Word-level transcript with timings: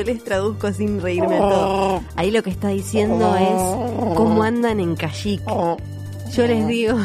Yo 0.00 0.06
les 0.06 0.24
traduzco 0.24 0.72
sin 0.72 0.98
reírme 1.02 1.36
a 1.36 1.40
todo. 1.40 2.02
Ahí 2.16 2.30
lo 2.30 2.42
que 2.42 2.48
está 2.48 2.68
diciendo 2.68 3.36
es 3.36 4.16
cómo 4.16 4.42
andan 4.42 4.80
en 4.80 4.96
Kajik. 4.96 5.42
Yo 6.32 6.46
les 6.46 6.66
digo, 6.66 6.96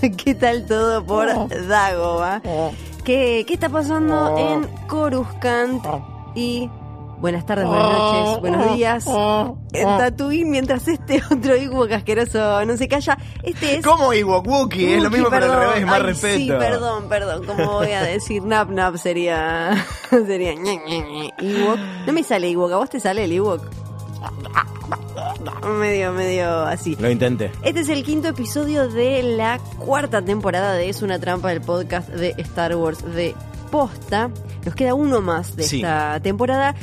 ¿qué 0.16 0.36
tal 0.36 0.64
todo 0.64 1.04
por 1.04 1.26
Dagoba? 1.66 2.40
¿Qué, 3.02 3.44
¿Qué 3.48 3.52
está 3.52 3.68
pasando 3.68 4.38
en 4.38 4.64
Coruscant? 4.86 5.84
Y 6.36 6.70
buenas 7.18 7.44
tardes, 7.46 7.66
buenas 7.66 7.98
noches, 7.98 8.40
buenos 8.40 8.76
días. 8.76 9.06
En 9.72 9.84
Tatooine, 9.98 10.48
mientras 10.48 10.86
este 10.86 11.20
otro 11.32 11.54
Ewok 11.54 11.90
asqueroso 11.90 12.64
no 12.64 12.76
se 12.76 12.86
calla. 12.86 13.18
Este 13.42 13.78
es... 13.78 13.84
¿Cómo 13.84 14.12
Ewok 14.12 14.46
Wookie? 14.46 14.94
Es 14.94 15.02
lo 15.02 15.10
mismo 15.10 15.30
pero 15.30 15.52
al 15.52 15.68
revés, 15.68 15.84
más 15.84 15.96
Ay, 15.96 16.02
respeto. 16.02 16.36
Sí, 16.36 16.48
perdón, 16.48 17.08
perdón. 17.08 17.44
¿Cómo 17.44 17.72
voy 17.72 17.90
a 17.90 18.04
decir 18.04 18.44
nap 18.44 18.70
nap? 18.70 18.94
Sería. 18.98 19.84
sería. 20.26 20.52
Ewok. 20.52 21.78
No 22.06 22.12
me 22.12 22.22
sale 22.22 22.48
Ewok. 22.50 22.72
¿A 22.72 22.76
vos 22.76 22.90
te 22.90 23.00
sale 23.00 23.24
el 23.24 23.32
Ewok? 23.32 23.62
Medio, 25.78 26.12
medio 26.12 26.62
así. 26.62 26.96
Lo 26.98 27.10
intenté. 27.10 27.50
Este 27.62 27.80
es 27.80 27.88
el 27.88 28.02
quinto 28.04 28.28
episodio 28.28 28.88
de 28.88 29.22
la 29.22 29.58
cuarta 29.78 30.22
temporada 30.22 30.74
de 30.74 30.88
Es 30.88 31.02
una 31.02 31.18
trampa 31.18 31.48
del 31.50 31.60
podcast 31.60 32.08
de 32.10 32.34
Star 32.38 32.74
Wars 32.76 33.02
de 33.14 33.34
Posta. 33.70 34.30
Nos 34.64 34.74
queda 34.74 34.94
uno 34.94 35.20
más 35.20 35.56
de 35.56 35.62
Sí. 35.64 35.76
esta 35.76 36.20
temporada. 36.20 36.74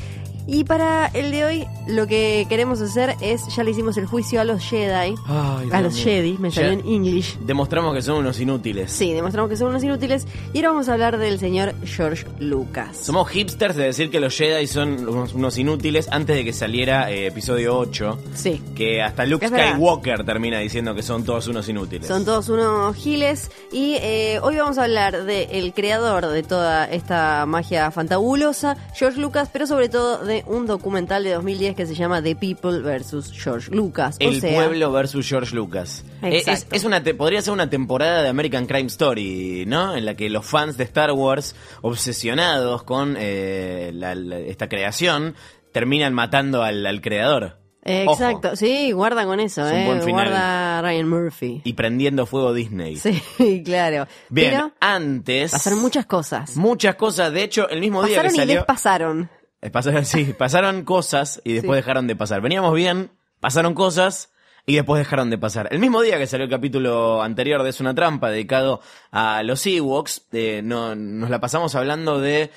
Y 0.47 0.63
para 0.63 1.07
el 1.07 1.31
de 1.31 1.43
hoy, 1.43 1.67
lo 1.87 2.07
que 2.07 2.45
queremos 2.47 2.79
hacer 2.79 3.15
es, 3.19 3.41
ya 3.53 3.63
le 3.63 3.71
hicimos 3.71 3.97
el 3.97 4.05
juicio 4.05 4.39
a 4.39 4.45
los 4.45 4.63
Jedi, 4.63 5.13
Ay, 5.27 5.69
a 5.73 5.81
los 5.81 5.95
mío. 5.95 6.03
Jedi, 6.05 6.37
me 6.37 6.51
salió 6.51 6.71
en 6.71 6.87
English. 6.87 7.37
Demostramos 7.39 7.93
que 7.93 8.01
son 8.01 8.17
unos 8.19 8.39
inútiles. 8.39 8.91
Sí, 8.91 9.11
demostramos 9.13 9.49
que 9.49 9.57
son 9.57 9.67
unos 9.69 9.83
inútiles. 9.83 10.25
Y 10.53 10.59
ahora 10.59 10.69
vamos 10.69 10.87
a 10.87 10.93
hablar 10.93 11.17
del 11.17 11.37
señor 11.37 11.75
George 11.83 12.25
Lucas. 12.39 12.95
Somos 12.95 13.29
hipsters 13.29 13.75
de 13.75 13.83
decir 13.83 14.09
que 14.09 14.21
los 14.21 14.37
Jedi 14.37 14.67
son 14.67 15.07
unos, 15.07 15.33
unos 15.33 15.57
inútiles 15.57 16.07
antes 16.11 16.37
de 16.37 16.45
que 16.45 16.53
saliera 16.53 17.11
eh, 17.11 17.27
episodio 17.27 17.77
8. 17.77 18.17
Sí. 18.33 18.61
Que 18.73 19.01
hasta 19.01 19.25
Luke. 19.25 19.47
Skywalker 19.47 20.23
termina 20.23 20.59
diciendo 20.59 20.95
que 20.95 21.03
son 21.03 21.25
todos 21.25 21.47
unos 21.47 21.67
inútiles. 21.67 22.07
Son 22.07 22.23
todos 22.23 22.47
unos 22.47 22.95
giles 22.95 23.51
y 23.71 23.95
eh, 23.95 24.39
hoy 24.41 24.55
vamos 24.55 24.77
a 24.77 24.85
hablar 24.85 25.25
del 25.25 25.73
creador 25.73 26.27
de 26.27 26.43
toda 26.43 26.85
esta 26.85 27.45
magia 27.45 27.91
fantabulosa, 27.91 28.77
George 28.95 29.19
Lucas, 29.19 29.49
pero 29.51 29.67
sobre 29.67 29.89
todo 29.89 30.23
de 30.23 30.36
un 30.45 30.67
documental 30.67 31.23
de 31.23 31.31
2010 31.33 31.75
que 31.75 31.85
se 31.85 31.95
llama 31.95 32.21
The 32.21 32.35
People 32.35 32.79
versus 32.81 33.31
George 33.31 33.71
Lucas. 33.71 34.17
El 34.19 34.37
o 34.37 34.39
sea, 34.39 34.53
pueblo 34.53 34.91
versus 34.91 35.27
George 35.27 35.55
Lucas. 35.55 36.03
Eh, 36.21 36.43
Es, 36.71 36.83
una 36.83 37.01
te- 37.03 37.13
podría 37.13 37.41
ser 37.41 37.53
una 37.53 37.69
temporada 37.69 38.21
de 38.23 38.29
American 38.29 38.65
Crime 38.67 38.87
Story, 38.87 39.65
¿no? 39.67 39.95
En 39.95 40.05
la 40.05 40.15
que 40.15 40.29
los 40.29 40.45
fans 40.45 40.77
de 40.77 40.83
Star 40.83 41.11
Wars, 41.11 41.55
obsesionados 41.81 42.83
con 42.83 43.15
eh, 43.19 43.91
la- 43.93 44.15
la- 44.15 44.39
esta 44.39 44.69
creación, 44.69 45.35
terminan 45.71 46.13
matando 46.13 46.63
al, 46.63 46.85
al 46.85 47.01
creador. 47.01 47.57
Ojo. 47.89 48.11
exacto, 48.13 48.53
sí, 48.57 48.91
guarda 48.91 49.23
con 49.25 49.39
eso, 49.39 49.65
Es 49.65 49.73
eh, 49.73 50.09
guarda 50.11 50.81
Ryan 50.81 51.07
Murphy. 51.07 51.61
Y 51.63 51.71
prendiendo 51.71 52.25
fuego 52.25 52.53
Disney. 52.53 52.97
Sí, 52.97 53.61
claro. 53.65 54.07
Bien, 54.29 54.51
Pero 54.51 54.71
antes. 54.81 55.51
pasaron 55.51 55.79
muchas 55.79 56.05
cosas. 56.05 56.57
Muchas 56.57 56.95
cosas. 56.95 57.31
De 57.31 57.43
hecho, 57.43 57.69
el 57.69 57.79
mismo 57.79 58.03
día 58.03 58.17
Pasaron 58.17 58.31
que 58.31 58.35
y 58.35 58.39
salió. 58.39 58.55
despasaron. 58.55 59.21
Eh, 59.21 59.27
pasaron, 59.29 59.36
sí, 60.05 60.33
pasaron 60.37 60.83
cosas 60.83 61.41
y 61.43 61.53
después 61.53 61.77
Sí. 61.77 61.81
dejaron 61.83 62.07
de 62.07 62.15
pasar. 62.15 62.41
Veníamos 62.41 62.73
bien, 62.73 63.11
pasaron 63.39 63.73
cosas 63.73 64.31
y 64.65 64.75
después 64.75 64.99
dejaron 64.99 65.29
de 65.29 65.37
pasar. 65.37 65.67
El 65.71 65.79
mismo 65.79 66.01
día 66.01 66.17
que 66.17 66.27
salió 66.27 66.43
el 66.45 66.49
capítulo 66.51 67.21
anterior 67.21 67.63
de 67.63 67.69
Es 67.69 67.79
una 67.79 67.95
trampa 67.95 68.29
dedicado 68.29 68.81
a 69.11 69.41
los 69.43 69.65
Ewoks, 69.65 70.27
eh, 70.33 70.61
no, 70.63 70.95
nos 70.95 71.29
la 71.29 71.39
pasamos 71.39 71.73
hablando 71.75 72.19
de 72.19 72.51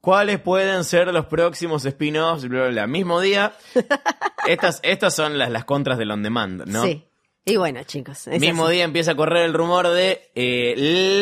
cuáles 0.00 0.40
pueden 0.40 0.84
ser 0.84 1.08
los 1.12 1.26
próximos 1.26 1.84
spin-offs, 1.84 2.48
bla, 2.48 2.60
bla, 2.62 2.68
bla. 2.70 2.86
Mismo 2.86 3.20
día, 3.20 3.52
estas, 4.46 4.80
estas 4.82 5.14
son 5.14 5.36
las, 5.38 5.50
las 5.50 5.64
contras 5.66 5.98
del 5.98 6.10
on 6.10 6.22
demand, 6.22 6.64
¿no? 6.66 6.84
Sí. 6.84 7.04
Y 7.44 7.56
bueno, 7.56 7.82
chicos. 7.84 8.28
Mismo 8.28 8.66
así. 8.66 8.74
día 8.76 8.84
empieza 8.84 9.12
a 9.12 9.16
correr 9.16 9.46
el 9.46 9.54
rumor 9.54 9.88
de 9.88 10.30
eh, 10.34 10.74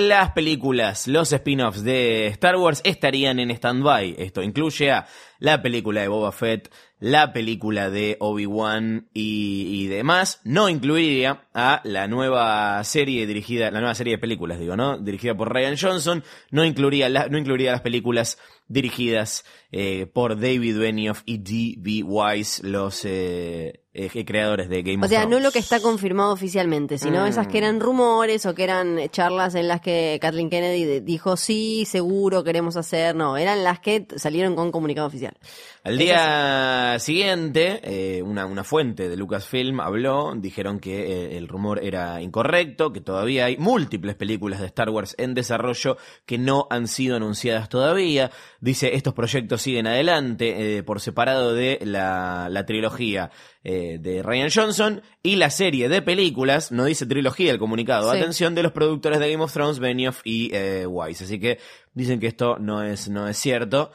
las 0.08 0.32
películas, 0.32 1.06
los 1.06 1.32
spin-offs 1.32 1.84
de 1.84 2.26
Star 2.26 2.56
Wars 2.56 2.80
estarían 2.84 3.38
en 3.38 3.50
stand-by. 3.52 4.16
Esto 4.18 4.42
incluye 4.42 4.90
a 4.90 5.06
la 5.38 5.62
película 5.62 6.00
de 6.02 6.08
Boba 6.08 6.32
Fett, 6.32 6.70
la 6.98 7.32
película 7.32 7.88
de 7.88 8.16
Obi-Wan 8.18 9.08
y, 9.14 9.84
y 9.84 9.86
demás. 9.86 10.40
No 10.44 10.68
incluiría 10.68 11.46
a 11.54 11.80
la 11.84 12.08
nueva 12.08 12.82
serie 12.82 13.24
dirigida, 13.26 13.70
la 13.70 13.78
nueva 13.78 13.94
serie 13.94 14.14
de 14.14 14.18
películas, 14.18 14.58
digo, 14.58 14.76
¿no? 14.76 14.98
Dirigida 14.98 15.36
por 15.36 15.52
Ryan 15.54 15.76
Johnson. 15.80 16.24
No 16.50 16.64
incluiría, 16.64 17.08
la- 17.08 17.28
no 17.28 17.38
incluiría 17.38 17.70
las 17.70 17.82
películas 17.82 18.38
dirigidas 18.66 19.44
eh, 19.70 20.06
por 20.12 20.34
David 20.38 20.78
Benioff 20.78 21.22
y 21.24 21.38
D.B. 21.38 22.02
Weiss, 22.02 22.60
los 22.64 23.04
eh, 23.04 23.84
eh, 23.98 24.24
creadores 24.24 24.68
de 24.68 24.82
Game 24.82 25.02
O 25.02 25.06
of 25.06 25.10
sea, 25.10 25.26
no 25.26 25.40
lo 25.40 25.50
que 25.50 25.58
está 25.58 25.80
confirmado 25.80 26.32
oficialmente, 26.32 26.98
sino 26.98 27.24
Mm. 27.24 27.28
esas 27.28 27.48
que 27.48 27.58
eran 27.58 27.80
rumores 27.80 28.46
o 28.46 28.54
que 28.54 28.64
eran 28.64 28.98
charlas 29.10 29.54
en 29.54 29.68
las 29.68 29.80
que 29.80 30.18
Kathleen 30.20 30.50
Kennedy 30.50 31.00
dijo 31.00 31.36
sí, 31.36 31.84
seguro, 31.84 32.44
queremos 32.44 32.76
hacer. 32.76 33.14
No, 33.16 33.36
eran 33.36 33.64
las 33.64 33.80
que 33.80 34.06
salieron 34.16 34.54
con 34.54 34.70
comunicado 34.70 35.06
oficial. 35.08 35.34
Al 35.84 35.96
día 35.98 36.96
siguiente, 36.98 37.80
eh, 37.82 38.22
una, 38.22 38.46
una 38.46 38.62
fuente 38.64 39.08
de 39.08 39.16
Lucasfilm 39.16 39.80
habló, 39.80 40.34
dijeron 40.36 40.80
que 40.80 41.00
eh, 41.34 41.38
el 41.38 41.48
rumor 41.48 41.80
era 41.82 42.20
incorrecto, 42.20 42.92
que 42.92 43.00
todavía 43.00 43.46
hay 43.46 43.56
múltiples 43.56 44.14
películas 44.14 44.60
de 44.60 44.66
Star 44.66 44.90
Wars 44.90 45.14
en 45.18 45.34
desarrollo 45.34 45.96
que 46.26 46.36
no 46.38 46.66
han 46.70 46.88
sido 46.88 47.16
anunciadas 47.16 47.68
todavía. 47.68 48.30
Dice, 48.60 48.96
estos 48.96 49.14
proyectos 49.14 49.62
siguen 49.62 49.86
adelante 49.86 50.78
eh, 50.78 50.82
por 50.82 51.00
separado 51.00 51.54
de 51.54 51.78
la, 51.84 52.48
la 52.50 52.66
trilogía 52.66 53.30
eh, 53.62 53.98
de 54.00 54.20
Ryan 54.22 54.48
Johnson 54.52 55.02
y 55.22 55.36
la 55.36 55.50
serie 55.50 55.88
de 55.88 56.02
películas, 56.02 56.72
no 56.72 56.84
dice 56.84 57.06
trilogía 57.06 57.52
el 57.52 57.60
comunicado, 57.60 58.10
Sí. 58.10 58.18
atención, 58.18 58.56
de 58.56 58.64
los 58.64 58.72
productores 58.72 59.20
de 59.20 59.30
Game 59.30 59.44
of 59.44 59.52
Thrones, 59.52 59.78
Benioff 59.78 60.22
y 60.24 60.50
eh, 60.52 60.86
Weiss. 60.86 61.22
Así 61.22 61.38
que 61.38 61.58
dicen 61.94 62.18
que 62.18 62.26
esto 62.26 62.58
no 62.58 62.82
es, 62.82 63.08
no 63.08 63.28
es 63.28 63.36
cierto. 63.36 63.92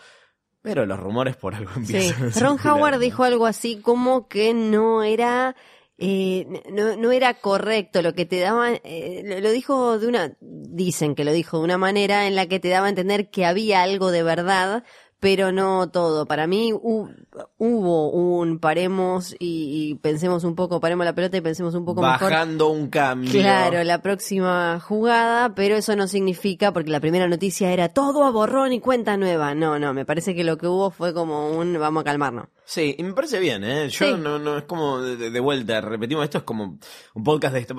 Pero 0.61 0.85
los 0.85 0.97
rumores 0.97 1.35
por 1.35 1.55
algo 1.55 1.71
Sí. 1.83 1.97
empiezan. 1.97 2.31
a 2.33 2.39
Ron 2.47 2.57
Howard 2.65 2.99
dijo 2.99 3.25
algo 3.25 3.45
así 3.45 3.81
como 3.81 4.29
que 4.29 4.53
no 4.53 5.03
era 5.03 5.57
eh, 5.97 6.47
no, 6.71 6.95
no 6.97 7.11
era 7.11 7.35
correcto 7.35 8.01
lo 8.01 8.13
que 8.13 8.25
te 8.25 8.39
daba 8.39 8.71
eh, 8.83 9.21
lo, 9.25 9.39
lo 9.39 9.51
dijo 9.51 9.99
de 9.99 10.07
una 10.07 10.35
dicen 10.41 11.13
que 11.15 11.23
lo 11.23 11.31
dijo 11.31 11.59
de 11.59 11.63
una 11.65 11.77
manera 11.77 12.27
en 12.27 12.35
la 12.35 12.47
que 12.47 12.59
te 12.59 12.69
daba 12.69 12.87
a 12.87 12.89
entender 12.89 13.29
que 13.29 13.45
había 13.45 13.83
algo 13.83 14.09
de 14.11 14.23
verdad 14.23 14.83
pero 15.19 15.51
no 15.53 15.89
todo 15.91 16.25
para 16.25 16.47
mí 16.47 16.71
hu- 16.73 17.13
hubo 17.57 18.09
un 18.09 18.59
paremos 18.59 19.33
y, 19.39 19.91
y 19.91 19.95
pensemos 19.95 20.43
un 20.43 20.53
poco, 20.55 20.81
paremos 20.81 21.05
la 21.05 21.13
pelota 21.15 21.37
y 21.37 21.41
pensemos 21.41 21.73
un 21.75 21.85
poco 21.85 22.01
mejor. 22.01 22.29
Bajando 22.29 22.67
un 22.67 22.89
cambio. 22.89 23.31
Claro, 23.31 23.81
la 23.85 24.01
próxima 24.01 24.81
jugada, 24.81 25.55
pero 25.55 25.77
eso 25.77 25.95
no 25.95 26.09
significa, 26.09 26.73
porque 26.73 26.91
la 26.91 26.99
primera 26.99 27.29
noticia 27.29 27.71
era 27.71 27.87
todo 27.87 28.25
a 28.25 28.31
borrón 28.31 28.73
y 28.73 28.81
cuenta 28.81 29.15
nueva. 29.15 29.55
No, 29.55 29.79
no, 29.79 29.93
me 29.93 30.03
parece 30.05 30.35
que 30.35 30.43
lo 30.43 30.57
que 30.57 30.67
hubo 30.67 30.91
fue 30.91 31.13
como 31.13 31.51
un 31.57 31.79
vamos 31.79 32.01
a 32.01 32.03
calmarnos. 32.03 32.47
Sí, 32.65 32.95
y 32.97 33.03
me 33.03 33.13
parece 33.13 33.39
bien, 33.39 33.63
¿eh? 33.63 33.89
Yo 33.89 34.05
Sí. 34.07 34.13
no, 34.19 34.39
no, 34.39 34.57
es 34.57 34.63
como 34.63 35.01
de, 35.01 35.29
de 35.29 35.39
vuelta, 35.39 35.81
repetimos, 35.81 36.23
esto 36.23 36.37
es 36.39 36.43
como 36.43 36.79
un 37.13 37.23
podcast 37.23 37.53
de 37.53 37.59
esto. 37.59 37.75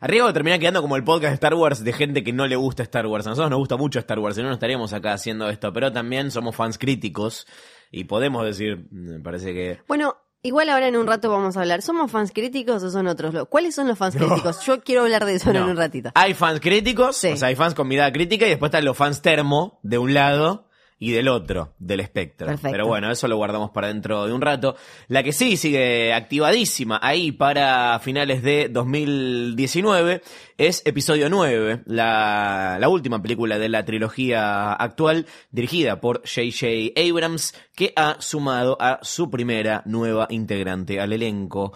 Arriba 0.00 0.32
terminar 0.32 0.58
quedando 0.60 0.82
como 0.82 0.96
el 0.96 1.04
podcast 1.04 1.30
de 1.30 1.34
Star 1.34 1.54
Wars 1.54 1.82
de 1.82 1.92
gente 1.92 2.22
que 2.22 2.32
no 2.32 2.46
le 2.46 2.56
gusta 2.56 2.82
Star 2.82 3.06
Wars. 3.06 3.26
A 3.26 3.30
nosotros 3.30 3.50
nos 3.50 3.58
gusta 3.58 3.76
mucho 3.76 3.98
Star 3.98 4.18
Wars, 4.18 4.36
si 4.36 4.42
no, 4.42 4.48
no 4.48 4.54
estaríamos 4.54 4.92
acá 4.92 5.14
haciendo 5.14 5.48
esto, 5.48 5.72
pero 5.72 5.92
también 5.92 6.30
somos 6.30 6.54
fans 6.54 6.78
críticos 6.78 7.46
y 7.90 8.04
podemos 8.04 8.44
decir, 8.44 8.86
me 8.90 9.18
parece 9.20 9.52
que... 9.54 9.80
Bueno, 9.88 10.16
igual 10.42 10.68
ahora 10.70 10.88
en 10.88 10.96
un 10.96 11.06
rato 11.06 11.30
vamos 11.30 11.56
a 11.56 11.60
hablar. 11.60 11.82
¿Somos 11.82 12.10
fans 12.10 12.32
críticos 12.32 12.82
o 12.82 12.90
son 12.90 13.06
otros? 13.06 13.46
¿Cuáles 13.48 13.74
son 13.74 13.88
los 13.88 13.96
fans 13.98 14.16
críticos? 14.16 14.64
Yo 14.66 14.82
quiero 14.82 15.02
hablar 15.02 15.24
de 15.24 15.34
eso 15.36 15.52
No. 15.52 15.60
en 15.60 15.64
un 15.70 15.76
ratito. 15.76 16.10
Hay 16.14 16.34
fans 16.34 16.60
críticos, 16.60 17.16
Sí. 17.16 17.28
o 17.28 17.36
sea, 17.36 17.48
hay 17.48 17.54
fans 17.56 17.74
con 17.74 17.88
mirada 17.88 18.12
crítica 18.12 18.46
y 18.46 18.50
después 18.50 18.68
están 18.68 18.84
los 18.84 18.96
fans 18.96 19.22
termo 19.22 19.78
de 19.82 19.98
un 19.98 20.12
lado 20.14 20.68
y 21.02 21.10
del 21.10 21.26
otro, 21.26 21.74
del 21.80 21.98
espectro. 21.98 22.46
Perfecto. 22.46 22.70
Pero 22.70 22.86
bueno, 22.86 23.10
eso 23.10 23.26
lo 23.26 23.36
guardamos 23.36 23.72
para 23.72 23.88
dentro 23.88 24.24
de 24.24 24.32
un 24.32 24.40
rato. 24.40 24.76
La 25.08 25.24
que 25.24 25.32
sí 25.32 25.56
sigue 25.56 26.12
activadísima 26.12 27.00
ahí 27.02 27.32
para 27.32 27.98
finales 27.98 28.40
de 28.44 28.68
2019 28.68 30.22
es 30.58 30.80
episodio 30.84 31.28
9, 31.28 31.82
la, 31.86 32.76
la 32.78 32.88
última 32.88 33.20
película 33.20 33.58
de 33.58 33.68
la 33.68 33.84
trilogía 33.84 34.74
actual 34.74 35.26
dirigida 35.50 36.00
por 36.00 36.18
J.J. 36.18 36.92
Abrams 36.94 37.52
que 37.74 37.92
ha 37.96 38.18
sumado 38.20 38.76
a 38.80 39.00
su 39.02 39.28
primera 39.28 39.82
nueva 39.84 40.28
integrante 40.30 41.00
al 41.00 41.12
elenco. 41.12 41.72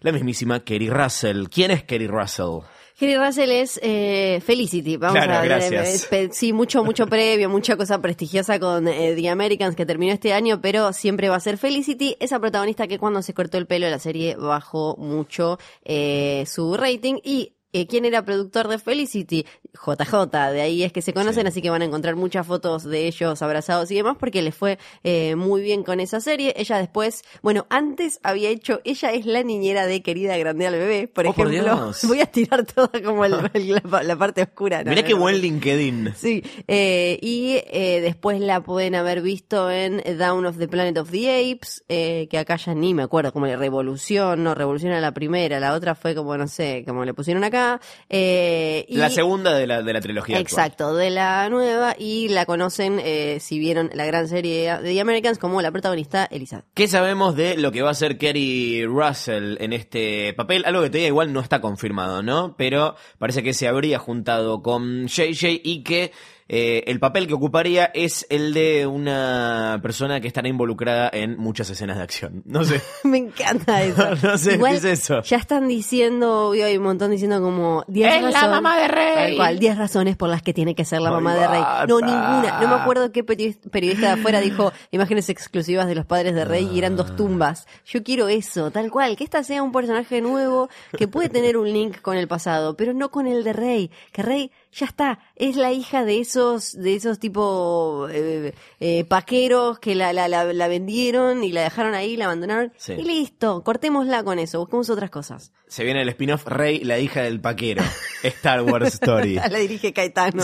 La 0.00 0.10
mismísima 0.10 0.60
Kerry 0.60 0.88
Russell. 0.88 1.48
¿Quién 1.48 1.70
es 1.70 1.84
Kerry 1.84 2.06
Russell? 2.06 2.60
Kerry 2.98 3.16
Russell 3.16 3.50
es 3.50 3.80
eh, 3.82 4.40
Felicity, 4.44 4.96
vamos 4.96 5.16
Claro, 5.16 5.34
a 5.34 5.40
ver, 5.40 5.48
gracias. 5.48 6.12
eh, 6.12 6.28
sí, 6.32 6.52
mucho, 6.52 6.84
mucho 6.84 7.06
previo, 7.08 7.48
mucha 7.50 7.76
cosa 7.76 8.00
prestigiosa 8.00 8.60
con 8.60 8.86
eh, 8.86 9.14
The 9.16 9.28
Americans 9.30 9.74
que 9.74 9.84
terminó 9.84 10.12
este 10.12 10.32
año, 10.32 10.60
pero 10.60 10.92
siempre 10.92 11.28
va 11.28 11.36
a 11.36 11.40
ser 11.40 11.58
Felicity, 11.58 12.16
esa 12.20 12.38
protagonista 12.38 12.86
que 12.86 12.98
cuando 12.98 13.20
se 13.22 13.34
cortó 13.34 13.58
el 13.58 13.66
pelo 13.66 13.88
la 13.90 13.98
serie 13.98 14.36
bajó 14.36 14.96
mucho 14.96 15.58
eh, 15.84 16.44
su 16.46 16.76
rating 16.76 17.16
y 17.24 17.54
eh, 17.74 17.86
¿Quién 17.86 18.04
era 18.06 18.24
productor 18.24 18.68
de 18.68 18.78
Felicity? 18.78 19.44
JJ, 19.74 20.52
de 20.52 20.60
ahí 20.62 20.82
es 20.84 20.92
que 20.92 21.02
se 21.02 21.12
conocen, 21.12 21.42
Sí. 21.42 21.48
así 21.48 21.62
que 21.62 21.68
van 21.70 21.82
a 21.82 21.84
encontrar 21.84 22.16
muchas 22.16 22.46
fotos 22.46 22.84
de 22.84 23.06
ellos 23.08 23.42
abrazados 23.42 23.90
y 23.90 23.96
demás, 23.96 24.16
porque 24.18 24.40
les 24.40 24.54
fue 24.54 24.78
eh, 25.02 25.34
muy 25.36 25.60
bien 25.62 25.82
con 25.82 26.00
esa 26.00 26.20
serie. 26.20 26.54
Ella 26.56 26.78
después, 26.78 27.22
bueno, 27.42 27.66
antes 27.70 28.20
había 28.22 28.48
hecho, 28.50 28.80
ella 28.84 29.12
es 29.12 29.26
la 29.26 29.42
niñera 29.42 29.86
de 29.86 30.02
Querida 30.02 30.36
Grande 30.38 30.66
al 30.68 30.74
Bebé, 30.74 31.08
por 31.08 31.26
Oh, 31.26 31.32
por 31.34 31.48
ejemplo. 31.52 31.74
Dios. 31.74 32.04
Voy 32.08 32.20
a 32.20 32.26
tirar 32.26 32.64
toda 32.64 32.90
como 33.04 33.24
el- 33.24 33.34
el- 33.52 33.82
la, 33.90 34.02
la 34.02 34.16
parte 34.16 34.42
oscura. 34.42 34.84
¿no? 34.84 34.90
Mirá 34.90 35.02
No, 35.02 35.08
qué 35.08 35.14
no. 35.14 35.20
buen 35.20 35.38
LinkedIn. 35.40 36.14
Sí, 36.16 36.42
eh, 36.68 37.18
y 37.20 37.54
después 38.00 38.40
la 38.40 38.62
pueden 38.62 38.94
haber 38.94 39.20
visto 39.22 39.70
en 39.70 40.00
Down 40.18 40.46
of 40.46 40.56
the 40.58 40.68
Planet 40.68 40.96
of 40.98 41.10
the 41.10 41.52
Apes, 41.52 41.82
que 41.88 42.38
acá 42.38 42.56
ya 42.56 42.74
ni 42.74 42.94
me 42.94 43.02
acuerdo, 43.02 43.32
como 43.32 43.46
la 43.46 43.56
Revolución, 43.56 44.44
no, 44.44 44.54
Revolución 44.54 44.92
era 44.92 45.00
la 45.00 45.12
primera, 45.12 45.58
la 45.58 45.72
otra 45.74 45.94
fue 45.96 46.14
como, 46.14 46.36
no 46.38 46.46
sé, 46.46 46.84
como 46.86 47.04
le 47.04 47.12
pusieron 47.12 47.42
acá. 47.42 47.63
Eh, 48.08 48.84
y- 48.88 48.96
La 48.96 49.10
segunda 49.10 49.54
de 49.54 49.66
la, 49.66 49.82
de 49.82 49.92
la 49.92 50.00
trilogía. 50.00 50.36
actual. 50.38 50.42
Exacto, 50.66 50.94
de 50.94 51.10
la 51.10 51.48
nueva, 51.48 51.94
y 51.98 52.28
la 52.28 52.46
conocen, 52.46 53.00
eh, 53.02 53.38
si 53.40 53.58
vieron 53.58 53.90
la 53.94 54.06
gran 54.06 54.28
serie 54.28 54.72
de 54.78 54.92
The 54.94 55.00
Americans, 55.00 55.38
como 55.38 55.60
la 55.62 55.70
protagonista 55.72 56.24
Elizabeth. 56.30 56.64
¿Qué 56.74 56.88
sabemos 56.88 57.36
de 57.36 57.56
lo 57.56 57.72
que 57.72 57.82
va 57.82 57.88
a 57.88 57.92
hacer 57.92 58.18
Kerry 58.18 58.84
Russell 58.86 59.56
en 59.60 59.72
este 59.72 60.32
papel? 60.34 60.64
Algo 60.66 60.82
que 60.82 60.88
todavía 60.90 61.08
igual 61.08 61.32
no 61.32 61.40
está 61.40 61.60
confirmado, 61.60 62.22
¿no? 62.22 62.54
Pero 62.56 62.94
parece 63.18 63.42
que 63.42 63.54
se 63.54 63.68
habría 63.68 63.98
juntado 63.98 64.62
con 64.62 65.06
JJ 65.08 65.60
y 65.62 65.82
que 65.82 66.12
eh, 66.48 66.84
el 66.86 67.00
papel 67.00 67.26
que 67.26 67.34
ocuparía 67.34 67.86
es 67.94 68.26
el 68.28 68.52
de 68.52 68.86
una 68.86 69.78
persona 69.82 70.20
que 70.20 70.28
estará 70.28 70.48
involucrada 70.48 71.10
en 71.12 71.36
muchas 71.38 71.70
escenas 71.70 71.96
de 71.96 72.02
acción. 72.02 72.42
No 72.44 72.64
sé. 72.64 72.80
Me 73.04 73.18
encanta 73.18 73.82
eso. 73.84 74.04
No 74.22 74.36
sé, 74.36 74.54
Igual, 74.54 74.72
¿qué 74.72 74.76
es 74.78 74.84
eso? 74.84 75.22
Ya 75.22 75.36
están 75.38 75.68
diciendo, 75.68 76.48
hoy 76.48 76.62
hay 76.62 76.76
un 76.76 76.84
montón 76.84 77.10
diciendo 77.10 77.40
como 77.40 77.84
10 77.88 78.14
¡Es 78.16 78.22
la 78.22 78.30
razones. 78.30 78.50
mamá 78.50 78.78
de 78.78 78.88
Rey! 78.88 79.14
Tal 79.14 79.36
cual, 79.36 79.58
10 79.58 79.78
razones 79.78 80.16
por 80.16 80.28
las 80.28 80.42
que 80.42 80.52
tiene 80.52 80.74
que 80.74 80.84
ser 80.84 81.00
la 81.00 81.10
mamá 81.10 81.34
de 81.34 81.46
Rey. 81.48 81.62
No, 81.88 82.00
ninguna. 82.00 82.58
No 82.60 82.68
me 82.68 82.74
acuerdo 82.74 83.10
qué 83.12 83.24
peri- 83.24 83.56
periodista 83.70 84.14
de 84.14 84.20
afuera 84.20 84.40
dijo 84.40 84.72
imágenes 84.90 85.28
exclusivas 85.30 85.86
de 85.86 85.94
los 85.94 86.04
padres 86.06 86.34
de 86.34 86.44
Rey 86.44 86.68
y 86.72 86.78
eran 86.78 86.96
dos 86.96 87.16
tumbas. 87.16 87.66
Yo 87.86 88.02
quiero 88.02 88.28
eso, 88.28 88.70
tal 88.70 88.90
cual, 88.90 89.16
que 89.16 89.24
esta 89.24 89.42
sea 89.42 89.62
un 89.62 89.72
personaje 89.72 90.20
nuevo 90.20 90.68
que 90.96 91.08
puede 91.08 91.28
tener 91.28 91.56
un 91.56 91.72
link 91.72 92.00
con 92.02 92.16
el 92.16 92.28
pasado, 92.28 92.76
pero 92.76 92.92
no 92.92 93.10
con 93.10 93.26
el 93.26 93.44
de 93.44 93.52
Rey. 93.52 93.90
Que 94.12 94.22
Rey 94.22 94.50
ya 94.74 94.86
está, 94.86 95.18
es 95.36 95.56
la 95.56 95.72
hija 95.72 96.04
de 96.04 96.20
esos, 96.20 96.72
de 96.72 96.96
esos 96.96 97.18
tipo 97.18 98.08
eh, 98.10 98.54
eh, 98.80 99.04
paqueros 99.04 99.78
que 99.78 99.94
la, 99.94 100.12
la, 100.12 100.28
la, 100.28 100.44
la 100.52 100.68
vendieron 100.68 101.44
y 101.44 101.52
la 101.52 101.62
dejaron 101.62 101.94
ahí, 101.94 102.16
la 102.16 102.26
abandonaron. 102.26 102.72
Sí. 102.76 102.94
Y 102.94 103.02
listo, 103.02 103.62
cortémosla 103.62 104.24
con 104.24 104.38
eso, 104.38 104.58
busquemos 104.58 104.90
otras 104.90 105.10
cosas. 105.10 105.52
Se 105.68 105.84
viene 105.84 106.02
el 106.02 106.08
spin-off 106.10 106.46
Rey, 106.46 106.80
la 106.80 106.98
hija 106.98 107.22
del 107.22 107.40
paquero. 107.40 107.82
Star 108.22 108.62
Wars 108.62 108.94
Story. 108.94 109.34
La 109.50 109.58
dirige 109.58 109.92
Caetano. 109.92 110.42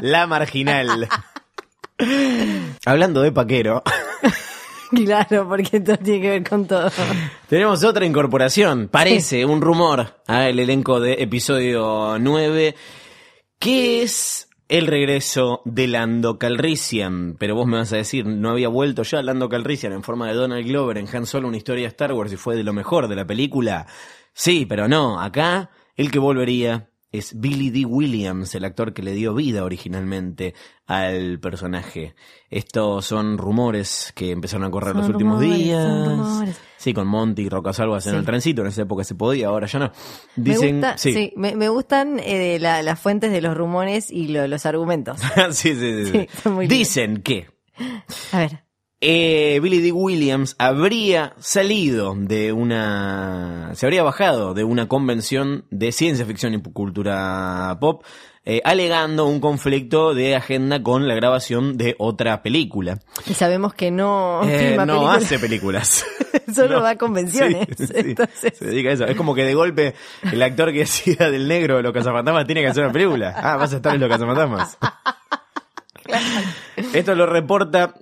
La 0.00 0.26
marginal. 0.26 1.08
Hablando 2.84 3.22
de 3.22 3.32
paquero. 3.32 3.82
claro, 5.04 5.48
porque 5.48 5.80
todo 5.80 5.96
tiene 5.96 6.20
que 6.20 6.30
ver 6.30 6.48
con 6.48 6.66
todo. 6.66 6.90
Tenemos 7.48 7.84
otra 7.84 8.04
incorporación, 8.04 8.88
parece 8.88 9.44
un 9.44 9.60
rumor 9.60 10.22
al 10.26 10.58
elenco 10.58 11.00
de 11.00 11.14
episodio 11.14 12.18
9, 12.18 12.74
que 13.58 14.02
es 14.02 14.48
el 14.68 14.86
regreso 14.86 15.62
de 15.64 15.86
Lando 15.86 16.38
Calrissian. 16.38 17.36
Pero 17.38 17.54
vos 17.54 17.66
me 17.66 17.78
vas 17.78 17.92
a 17.92 17.96
decir, 17.96 18.26
¿no 18.26 18.50
había 18.50 18.68
vuelto 18.68 19.02
ya 19.02 19.22
Lando 19.22 19.48
Calrissian 19.48 19.92
en 19.92 20.02
forma 20.02 20.28
de 20.28 20.34
Donald 20.34 20.66
Glover 20.66 20.98
en 20.98 21.08
Han 21.14 21.26
Solo, 21.26 21.48
una 21.48 21.56
historia 21.56 21.82
de 21.82 21.88
Star 21.88 22.12
Wars 22.12 22.32
y 22.32 22.36
fue 22.36 22.56
de 22.56 22.64
lo 22.64 22.72
mejor 22.72 23.08
de 23.08 23.16
la 23.16 23.26
película? 23.26 23.86
Sí, 24.32 24.66
pero 24.66 24.88
no, 24.88 25.20
acá 25.20 25.70
el 25.96 26.10
que 26.10 26.18
volvería 26.18 26.88
es 27.18 27.38
Billy 27.38 27.70
D. 27.70 27.84
Williams, 27.86 28.54
el 28.54 28.64
actor 28.64 28.92
que 28.92 29.02
le 29.02 29.12
dio 29.12 29.34
vida 29.34 29.64
originalmente 29.64 30.54
al 30.86 31.38
personaje. 31.40 32.14
Estos 32.50 33.06
son 33.06 33.38
rumores 33.38 34.12
que 34.14 34.30
empezaron 34.32 34.66
a 34.66 34.70
correr 34.70 34.92
Son 34.92 35.00
los 35.02 35.10
últimos 35.10 35.40
días. 35.40 36.56
Sí, 36.76 36.92
con 36.92 37.06
Monty 37.06 37.42
y 37.42 37.48
Rocasalvas 37.48 38.06
en 38.06 38.12
Sí. 38.12 38.18
el 38.18 38.24
trencito, 38.26 38.62
en 38.62 38.68
esa 38.68 38.82
época 38.82 39.04
se 39.04 39.14
podía, 39.14 39.46
ahora 39.48 39.66
ya 39.66 39.78
no. 39.78 39.92
Me, 40.36 40.44
Dicen, 40.44 40.76
gusta, 40.76 40.98
sí. 40.98 41.14
sí, 41.14 41.32
me, 41.36 41.56
me 41.56 41.68
gustan 41.68 42.18
eh, 42.18 42.58
la- 42.60 42.82
las 42.82 42.98
fuentes 43.00 43.30
de 43.32 43.40
los 43.40 43.56
rumores 43.56 44.10
y 44.10 44.28
lo- 44.28 44.46
los 44.48 44.66
argumentos. 44.66 45.20
sí, 45.52 45.74
sí, 45.74 46.06
sí, 46.06 46.26
sí. 46.42 46.50
Dicen 46.68 47.22
que 47.22 47.46
A 48.32 48.38
ver, 48.38 48.63
eh, 49.06 49.60
Billy 49.60 49.80
D. 49.82 49.92
Williams 49.92 50.56
habría 50.58 51.34
salido 51.38 52.14
de 52.16 52.52
una. 52.52 53.70
se 53.74 53.84
habría 53.84 54.02
bajado 54.02 54.54
de 54.54 54.64
una 54.64 54.88
convención 54.88 55.66
de 55.70 55.92
ciencia 55.92 56.24
ficción 56.24 56.54
y 56.54 56.62
cultura 56.62 57.76
pop, 57.80 58.02
eh, 58.46 58.62
alegando 58.64 59.26
un 59.26 59.40
conflicto 59.40 60.14
de 60.14 60.34
agenda 60.34 60.82
con 60.82 61.06
la 61.06 61.14
grabación 61.14 61.76
de 61.76 61.96
otra 61.98 62.42
película. 62.42 62.98
y 63.26 63.34
sabemos 63.34 63.74
que 63.74 63.90
no 63.90 64.40
Eh, 64.44 64.74
no 64.74 64.86
películas, 64.86 65.16
hace 65.22 65.38
películas. 65.38 66.06
solo 66.54 66.76
No. 66.76 66.82
va 66.82 66.90
a 66.90 66.96
convenciones. 66.96 67.68
Sí, 67.76 67.86
sí, 67.86 67.92
Entonces, 67.94 68.56
se 68.58 68.64
dedica 68.64 68.88
a 68.88 68.92
eso. 68.92 69.04
Es 69.04 69.16
como 69.16 69.34
que 69.34 69.44
de 69.44 69.54
golpe 69.54 69.94
el 70.32 70.42
actor 70.42 70.72
que 70.72 70.78
decía 70.80 71.30
del 71.30 71.46
negro 71.46 71.76
de 71.76 71.82
los 71.82 71.92
cazafantasmas 71.92 72.46
tiene 72.46 72.62
que 72.62 72.68
hacer 72.68 72.84
una 72.84 72.92
película. 72.92 73.34
Ah, 73.36 73.56
vas 73.58 73.72
a 73.74 73.76
estar 73.76 73.94
en 73.94 74.00
los 74.00 74.08
cazafantasmas. 74.08 74.78
Esto 76.92 77.14
lo 77.14 77.26
reporta 77.26 77.94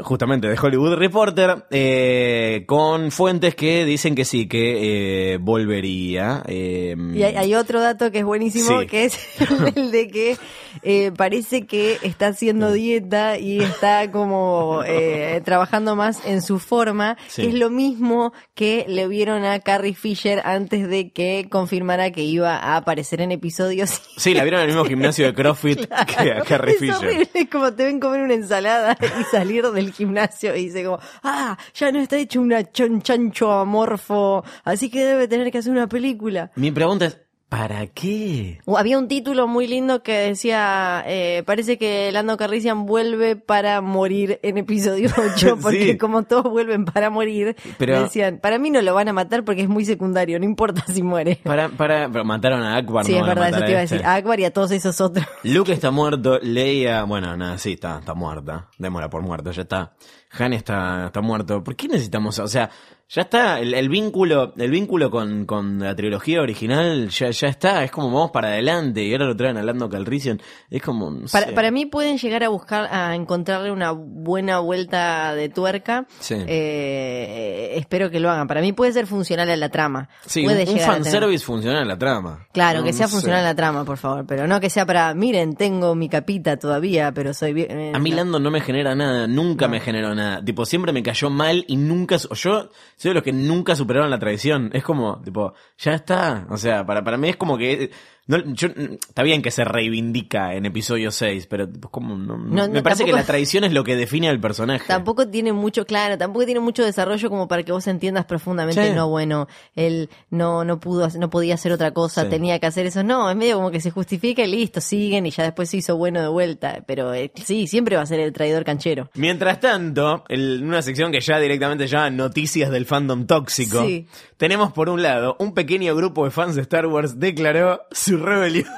justamente 0.00 0.48
de 0.48 0.58
Hollywood 0.58 0.94
Reporter 0.96 1.66
eh, 1.70 2.64
con 2.66 3.10
fuentes 3.12 3.54
que 3.54 3.84
dicen 3.84 4.14
que 4.14 4.24
sí, 4.24 4.48
que 4.48 5.34
eh, 5.34 5.38
volvería. 5.38 6.42
eh, 6.46 6.96
y 7.14 7.22
hay, 7.22 7.36
hay 7.36 7.54
otro 7.54 7.80
dato 7.80 8.10
que 8.10 8.18
es 8.18 8.24
buenísimo, 8.24 8.80
Sí. 8.80 8.86
que 8.88 9.04
es 9.04 9.18
el 9.76 9.90
de 9.92 10.08
que 10.08 10.36
eh, 10.82 11.12
parece 11.16 11.66
que 11.66 11.98
está 12.02 12.26
haciendo 12.28 12.72
dieta 12.72 13.38
y 13.38 13.60
está 13.60 14.10
como 14.10 14.82
eh, 14.84 15.40
trabajando 15.44 15.94
más 15.94 16.26
en 16.26 16.42
su 16.42 16.58
forma, 16.58 17.16
Sí. 17.28 17.42
que 17.42 17.48
es 17.48 17.54
lo 17.54 17.70
mismo 17.70 18.32
que 18.54 18.84
le 18.88 19.06
vieron 19.06 19.44
a 19.44 19.60
Carrie 19.60 19.94
Fisher 19.94 20.42
antes 20.44 20.88
de 20.88 21.12
que 21.12 21.46
confirmara 21.48 22.10
que 22.10 22.22
iba 22.24 22.56
a 22.56 22.76
aparecer 22.76 23.20
en 23.20 23.30
episodios. 23.30 24.02
Sí, 24.16 24.34
la 24.34 24.42
vieron 24.42 24.60
en 24.60 24.70
el 24.70 24.74
mismo 24.74 24.84
gimnasio 24.88 25.26
de 25.26 25.34
CrossFit 25.34 25.86
que 26.18 26.32
a 26.32 26.40
Carrie 26.42 26.74
es 26.74 26.80
Fisher. 26.80 26.96
horrible, 26.96 27.28
es 27.32 27.48
como 27.48 27.72
te 27.72 27.84
ven 27.84 28.00
comer 28.00 28.22
una 28.22 28.34
ensalada 28.34 28.98
y 29.00 29.24
salir 29.30 29.64
del 29.70 29.83
gimnasio 29.92 30.54
y 30.56 30.66
dice 30.66 30.84
como, 30.84 30.98
ah, 31.22 31.56
ya 31.74 31.92
no 31.92 32.00
está 32.00 32.16
hecho 32.16 32.40
una 32.40 32.70
chon 32.70 33.02
chancho 33.02 33.52
amorfo, 33.52 34.44
así 34.64 34.90
que 34.90 35.04
debe 35.04 35.28
tener 35.28 35.50
que 35.50 35.58
hacer 35.58 35.72
una 35.72 35.88
película. 35.88 36.50
Mi 36.56 36.70
pregunta 36.70 37.06
es, 37.06 37.23
¿Para 37.56 37.86
qué? 37.86 38.58
O 38.64 38.76
había 38.78 38.98
un 38.98 39.06
título 39.06 39.46
muy 39.46 39.68
lindo 39.68 40.02
que 40.02 40.12
decía, 40.12 41.04
eh, 41.06 41.44
parece 41.46 41.78
que 41.78 42.10
Lando 42.10 42.36
Carrician 42.36 42.84
vuelve 42.84 43.36
para 43.36 43.80
morir 43.80 44.40
en 44.42 44.58
episodio 44.58 45.08
8, 45.16 45.58
porque 45.62 45.92
Sí. 45.92 45.96
como 45.98 46.24
todos 46.24 46.50
vuelven 46.50 46.84
para 46.84 47.10
morir, 47.10 47.54
Pero- 47.78 48.02
decían, 48.02 48.38
para 48.42 48.58
mí 48.58 48.70
no 48.70 48.82
lo 48.82 48.92
van 48.92 49.06
a 49.06 49.12
matar 49.12 49.44
porque 49.44 49.62
es 49.62 49.68
muy 49.68 49.84
secundario, 49.84 50.36
no 50.40 50.44
importa 50.44 50.84
si 50.88 51.04
muere. 51.04 51.38
Para, 51.44 51.68
para, 51.68 52.08
pero 52.10 52.24
mataron 52.24 52.60
a 52.64 52.74
Akbar. 52.76 53.04
sí, 53.04 53.12
no 53.12 53.18
es 53.20 53.26
verdad, 53.26 53.50
eso 53.50 53.60
te 53.64 53.70
iba 53.70 53.78
a 53.78 53.82
este. 53.84 53.94
decir, 53.96 54.06
a 54.08 54.14
Akbar 54.14 54.40
y 54.40 54.44
a 54.46 54.52
todos 54.52 54.72
esos 54.72 55.00
otros. 55.00 55.24
Luke 55.44 55.72
está 55.72 55.92
muerto, 55.92 56.40
Leia, 56.42 57.04
bueno, 57.04 57.36
nada, 57.36 57.56
sí, 57.58 57.74
está, 57.74 58.00
está 58.00 58.14
muerta. 58.14 58.68
Demora 58.78 59.08
por 59.08 59.22
muerto, 59.22 59.52
ya 59.52 59.62
está. 59.62 59.92
Han 60.36 60.52
está, 60.54 61.06
está 61.06 61.20
muerto. 61.20 61.62
¿Por 61.62 61.76
qué 61.76 61.86
necesitamos, 61.86 62.36
o 62.40 62.48
sea, 62.48 62.68
ya 63.08 63.22
está, 63.22 63.60
el, 63.60 63.74
el 63.74 63.88
vínculo, 63.88 64.52
el 64.56 64.70
vínculo 64.70 65.10
con, 65.10 65.44
con 65.46 65.78
la 65.78 65.94
trilogía 65.94 66.40
original 66.40 67.08
ya, 67.10 67.30
ya 67.30 67.48
está, 67.48 67.84
es 67.84 67.90
como 67.90 68.10
vamos 68.10 68.30
para 68.30 68.48
adelante 68.48 69.02
y 69.04 69.12
ahora 69.12 69.26
lo 69.26 69.36
traen 69.36 69.56
a 69.56 69.62
Lando 69.62 69.88
Calrissian, 69.88 70.40
es 70.70 70.82
como, 70.82 71.10
no 71.10 71.26
Para, 71.30 71.46
sé. 71.46 71.52
para 71.52 71.70
mí 71.70 71.86
pueden 71.86 72.18
llegar 72.18 72.42
a 72.44 72.48
buscar, 72.48 72.88
a 72.92 73.14
encontrarle 73.14 73.70
una 73.70 73.92
buena 73.92 74.58
vuelta 74.58 75.34
de 75.34 75.48
tuerca. 75.48 76.06
Sí. 76.20 76.34
Eh, 76.46 77.72
espero 77.76 78.10
que 78.10 78.20
lo 78.20 78.30
hagan. 78.30 78.46
Para 78.48 78.60
mí 78.60 78.72
puede 78.72 78.92
ser 78.92 79.06
funcional 79.06 79.48
a 79.50 79.56
la 79.56 79.68
trama. 79.68 80.08
Sí, 80.26 80.42
puede 80.44 80.64
un, 80.64 80.70
un 80.70 80.80
a 80.80 80.86
fanservice 80.86 81.44
funciona 81.44 81.82
en 81.82 81.88
la 81.88 81.98
trama. 81.98 82.46
Claro, 82.52 82.80
No, 82.80 82.84
que 82.84 82.92
sea 82.92 83.06
no 83.06 83.12
funcional 83.12 83.40
a 83.40 83.42
la 83.44 83.54
trama, 83.54 83.84
por 83.84 83.98
favor. 83.98 84.24
Pero 84.26 84.46
no 84.46 84.60
que 84.60 84.70
sea 84.70 84.86
para, 84.86 85.12
miren, 85.14 85.54
tengo 85.56 85.94
mi 85.94 86.08
capita 86.08 86.56
todavía, 86.58 87.12
pero 87.12 87.34
soy 87.34 87.52
bien. 87.52 87.70
eh, 87.70 87.92
A 87.94 87.98
mí. 87.98 88.10
Lando 88.14 88.38
no 88.38 88.50
me 88.50 88.60
genera 88.60 88.94
nada, 88.94 89.26
nunca 89.26 89.66
me 89.68 89.80
generó 89.80 90.14
nada. 90.14 90.44
Tipo, 90.44 90.64
siempre 90.64 90.92
me 90.92 91.02
cayó 91.02 91.30
mal 91.30 91.64
y 91.68 91.76
nunca... 91.76 92.16
Yo 92.16 92.70
soy 92.96 93.10
de 93.10 93.14
los 93.14 93.22
que 93.22 93.32
nunca 93.32 93.76
superaron 93.76 94.10
la 94.10 94.18
tradición. 94.18 94.70
Es 94.72 94.82
como, 94.82 95.20
tipo, 95.22 95.54
ya 95.78 95.94
está. 95.94 96.46
O 96.50 96.56
sea, 96.56 96.84
para, 96.86 97.02
para 97.04 97.16
mí 97.16 97.28
es 97.28 97.36
como 97.36 97.58
que... 97.58 97.90
No, 98.26 98.38
yo, 98.54 98.68
está 98.68 99.22
bien 99.22 99.42
que 99.42 99.50
se 99.50 99.64
reivindica 99.64 100.54
en 100.54 100.64
episodio 100.64 101.10
6, 101.10 101.46
pero 101.46 101.68
tipo, 101.68 101.90
como 101.90 102.16
no, 102.16 102.38
me 102.68 102.82
parece 102.82 103.04
que 103.04 103.12
la 103.12 103.24
tradición 103.24 103.64
es 103.64 103.72
lo 103.72 103.84
que 103.84 103.96
define 103.96 104.28
al 104.30 104.40
personaje. 104.40 104.84
Tampoco 104.88 105.28
tiene 105.28 105.52
mucho, 105.52 105.84
claro, 105.84 106.16
tampoco 106.16 106.46
tiene 106.46 106.60
mucho 106.60 106.82
desarrollo 106.84 107.28
como 107.28 107.48
para 107.48 107.62
que 107.64 107.72
vos 107.72 107.86
entiendas 107.86 108.24
profundamente, 108.24 108.88
Sí. 108.88 108.94
no, 108.94 109.08
bueno, 109.10 109.46
él 109.76 110.08
no, 110.30 110.64
no 110.64 110.80
pudo, 110.80 111.08
no 111.18 111.28
podía 111.28 111.54
hacer 111.54 111.72
otra 111.72 111.92
cosa, 111.92 112.22
Sí. 112.24 112.30
tenía 112.30 112.58
que 112.58 112.66
hacer 112.66 112.86
eso. 112.86 113.02
No, 113.04 113.28
es 113.28 113.36
medio 113.36 113.56
como 113.56 113.70
que 113.70 113.80
se 113.82 113.90
justifica 113.90 114.42
y 114.42 114.46
listo, 114.50 114.80
siguen 114.80 115.26
y 115.26 115.30
ya 115.30 115.42
después 115.42 115.68
se 115.68 115.76
hizo 115.76 115.96
bueno 115.98 116.22
de 116.22 116.28
vuelta. 116.28 116.82
Pero 116.86 117.12
eh, 117.12 117.30
sí, 117.44 117.66
siempre 117.66 117.96
va 117.96 118.02
a 118.02 118.06
ser 118.06 118.20
el 118.20 118.32
traidor 118.32 118.64
canchero. 118.64 119.10
Mientras 119.14 119.60
tanto, 119.60 120.24
en 120.30 120.66
una 120.66 120.80
sección 120.80 121.12
que 121.12 121.20
ya 121.20 121.38
directamente 121.38 121.86
llama 121.86 122.08
Noticias 122.10 122.70
del 122.70 122.86
Fandom 122.86 123.26
Tóxico, 123.26 123.84
Sí. 123.86 124.06
tenemos 124.38 124.72
por 124.72 124.88
un 124.88 125.02
lado, 125.02 125.36
un 125.40 125.52
pequeño 125.52 125.94
grupo 125.94 126.24
de 126.24 126.30
fans 126.30 126.54
de 126.56 126.62
Star 126.62 126.86
Wars 126.86 127.20
declaró 127.20 127.82
su 127.90 128.13
rebelión. 128.18 128.68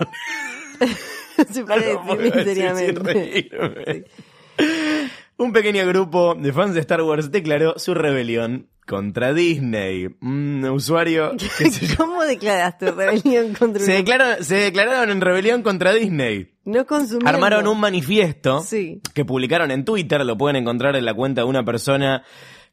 se 1.53 1.65
puede 1.65 1.95
No 1.95 2.05
puedo 2.05 2.23
decir 2.23 2.45
seriamente. 2.45 4.05
Un 5.39 5.53
pequeño 5.53 5.87
grupo 5.87 6.35
de 6.35 6.53
fans 6.53 6.75
de 6.75 6.81
Star 6.81 7.03
Wars 7.03 7.31
declaró 7.31 7.79
su 7.79 7.93
rebelión 7.95 8.69
contra 8.87 9.35
Disney. 9.35 10.07
Un 10.23 10.65
usuario 10.65 11.33
que 11.37 11.49
se, 11.71 11.97
¿Cómo 11.97 12.23
declaraste 12.25 12.91
rebelión 12.93 13.53
contra 13.53 13.83
se 13.85 13.93
declararon, 13.93 14.43
se 14.45 14.55
declararon 14.57 15.11
en 15.11 15.21
rebelión 15.21 15.63
contra 15.63 15.93
Disney. 15.93 16.53
No 16.65 16.87
consumiendo. 16.87 17.29
Armaron 17.29 17.67
un 17.69 17.79
manifiesto 17.79 18.61
Sí. 18.61 19.03
que 19.13 19.25
publicaron 19.25 19.71
en 19.71 19.85
Twitter, 19.85 20.25
lo 20.25 20.39
pueden 20.39 20.57
encontrar 20.57 20.97
en 20.97 21.05
la 21.05 21.15
cuenta 21.15 21.43
de 21.43 21.47
una 21.47 21.65
persona 21.65 22.25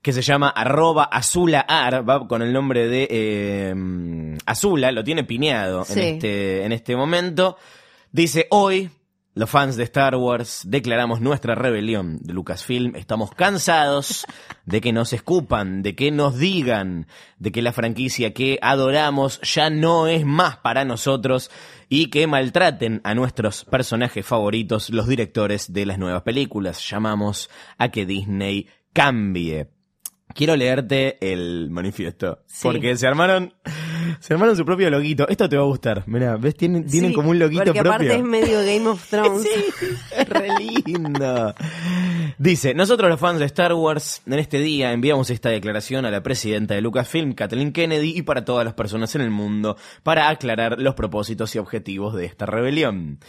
que 0.04 0.14
se 0.14 0.22
llama 0.22 0.50
arroba 0.50 1.06
azulaar, 1.06 2.08
va 2.08 2.28
con 2.28 2.44
el 2.44 2.54
nombre 2.54 2.88
de 2.88 3.08
eh, 3.10 4.38
Azula, 4.46 4.92
lo 4.92 5.04
tiene 5.04 5.24
pineado 5.24 5.86
Sí. 5.86 6.00
en, 6.00 6.06
este, 6.16 6.66
en 6.66 6.72
este 6.74 6.96
momento. 6.96 7.58
Dice, 8.12 8.46
hoy 8.52 8.92
los 9.34 9.50
fans 9.50 9.78
de 9.78 9.84
Star 9.86 10.16
Wars 10.16 10.62
declaramos 10.66 11.20
nuestra 11.22 11.56
rebelión 11.56 12.20
de 12.22 12.34
Lucasfilm. 12.34 12.96
Estamos 12.96 13.32
cansados 13.32 14.28
de 14.66 14.80
que 14.82 14.94
nos 14.94 15.12
escupan, 15.14 15.82
de 15.82 15.96
que 15.96 16.12
nos 16.12 16.38
digan, 16.38 17.08
de 17.40 17.52
que 17.52 17.64
la 17.64 17.72
franquicia 17.74 18.34
que 18.34 18.60
adoramos 18.62 19.40
ya 19.42 19.72
no 19.72 20.06
es 20.08 20.24
más 20.26 20.58
para 20.58 20.86
nosotros 20.86 21.50
y 21.90 22.12
que 22.12 22.28
maltraten 22.28 23.02
a 23.04 23.16
nuestros 23.16 23.66
personajes 23.66 24.26
favoritos, 24.26 24.90
los 24.92 25.08
directores 25.08 25.72
de 25.74 25.86
las 25.88 25.98
nuevas 25.98 26.22
películas. 26.24 26.88
Llamamos 26.88 27.50
a 27.78 27.90
que 27.90 28.06
Disney 28.06 28.68
cambie. 28.94 29.70
Quiero 30.34 30.56
leerte 30.56 31.18
el 31.22 31.70
manifiesto. 31.70 32.40
Sí. 32.48 32.60
Porque 32.64 32.96
se 32.98 33.06
armaron, 33.08 33.54
se 34.20 34.34
armaron 34.34 34.56
su 34.58 34.66
propio 34.66 34.90
loguito. 34.90 35.28
Esto 35.28 35.48
te 35.48 35.56
va 35.58 35.64
a 35.64 35.68
gustar. 35.68 36.04
Mira, 36.08 36.36
¿ves? 36.38 36.56
Tienen, 36.56 36.86
tienen 36.88 37.12
Sí, 37.12 37.16
como 37.16 37.30
un 37.30 37.40
loguito 37.40 37.64
porque 37.66 37.80
propio. 37.82 37.92
aparte 37.94 38.16
es 38.16 38.24
medio 38.24 38.60
Game 38.60 38.88
of 38.88 39.06
Thrones. 39.10 39.48
Es 40.18 40.30
re 40.30 40.48
lindo. 40.86 41.54
Dice, 42.38 42.74
nosotros 42.74 43.10
los 43.10 43.20
fans 43.20 43.40
de 43.40 43.46
Star 43.46 43.74
Wars, 43.74 44.22
en 44.26 44.34
este 44.34 44.60
día 44.60 44.92
enviamos 44.92 45.30
esta 45.30 45.50
declaración 45.50 46.06
a 46.06 46.12
la 46.12 46.24
presidenta 46.24 46.74
de 46.74 46.82
Lucasfilm, 46.82 47.34
Kathleen 47.34 47.72
Kennedy, 47.72 48.18
y 48.18 48.22
para 48.24 48.44
todas 48.44 48.66
las 48.66 48.74
personas 48.74 49.14
en 49.16 49.22
el 49.22 49.30
mundo, 49.30 49.78
para 50.02 50.30
aclarar 50.30 50.80
los 50.80 50.96
propósitos 50.96 51.54
y 51.56 51.60
objetivos 51.60 52.16
de 52.16 52.26
esta 52.26 52.46
rebelión. 52.46 53.20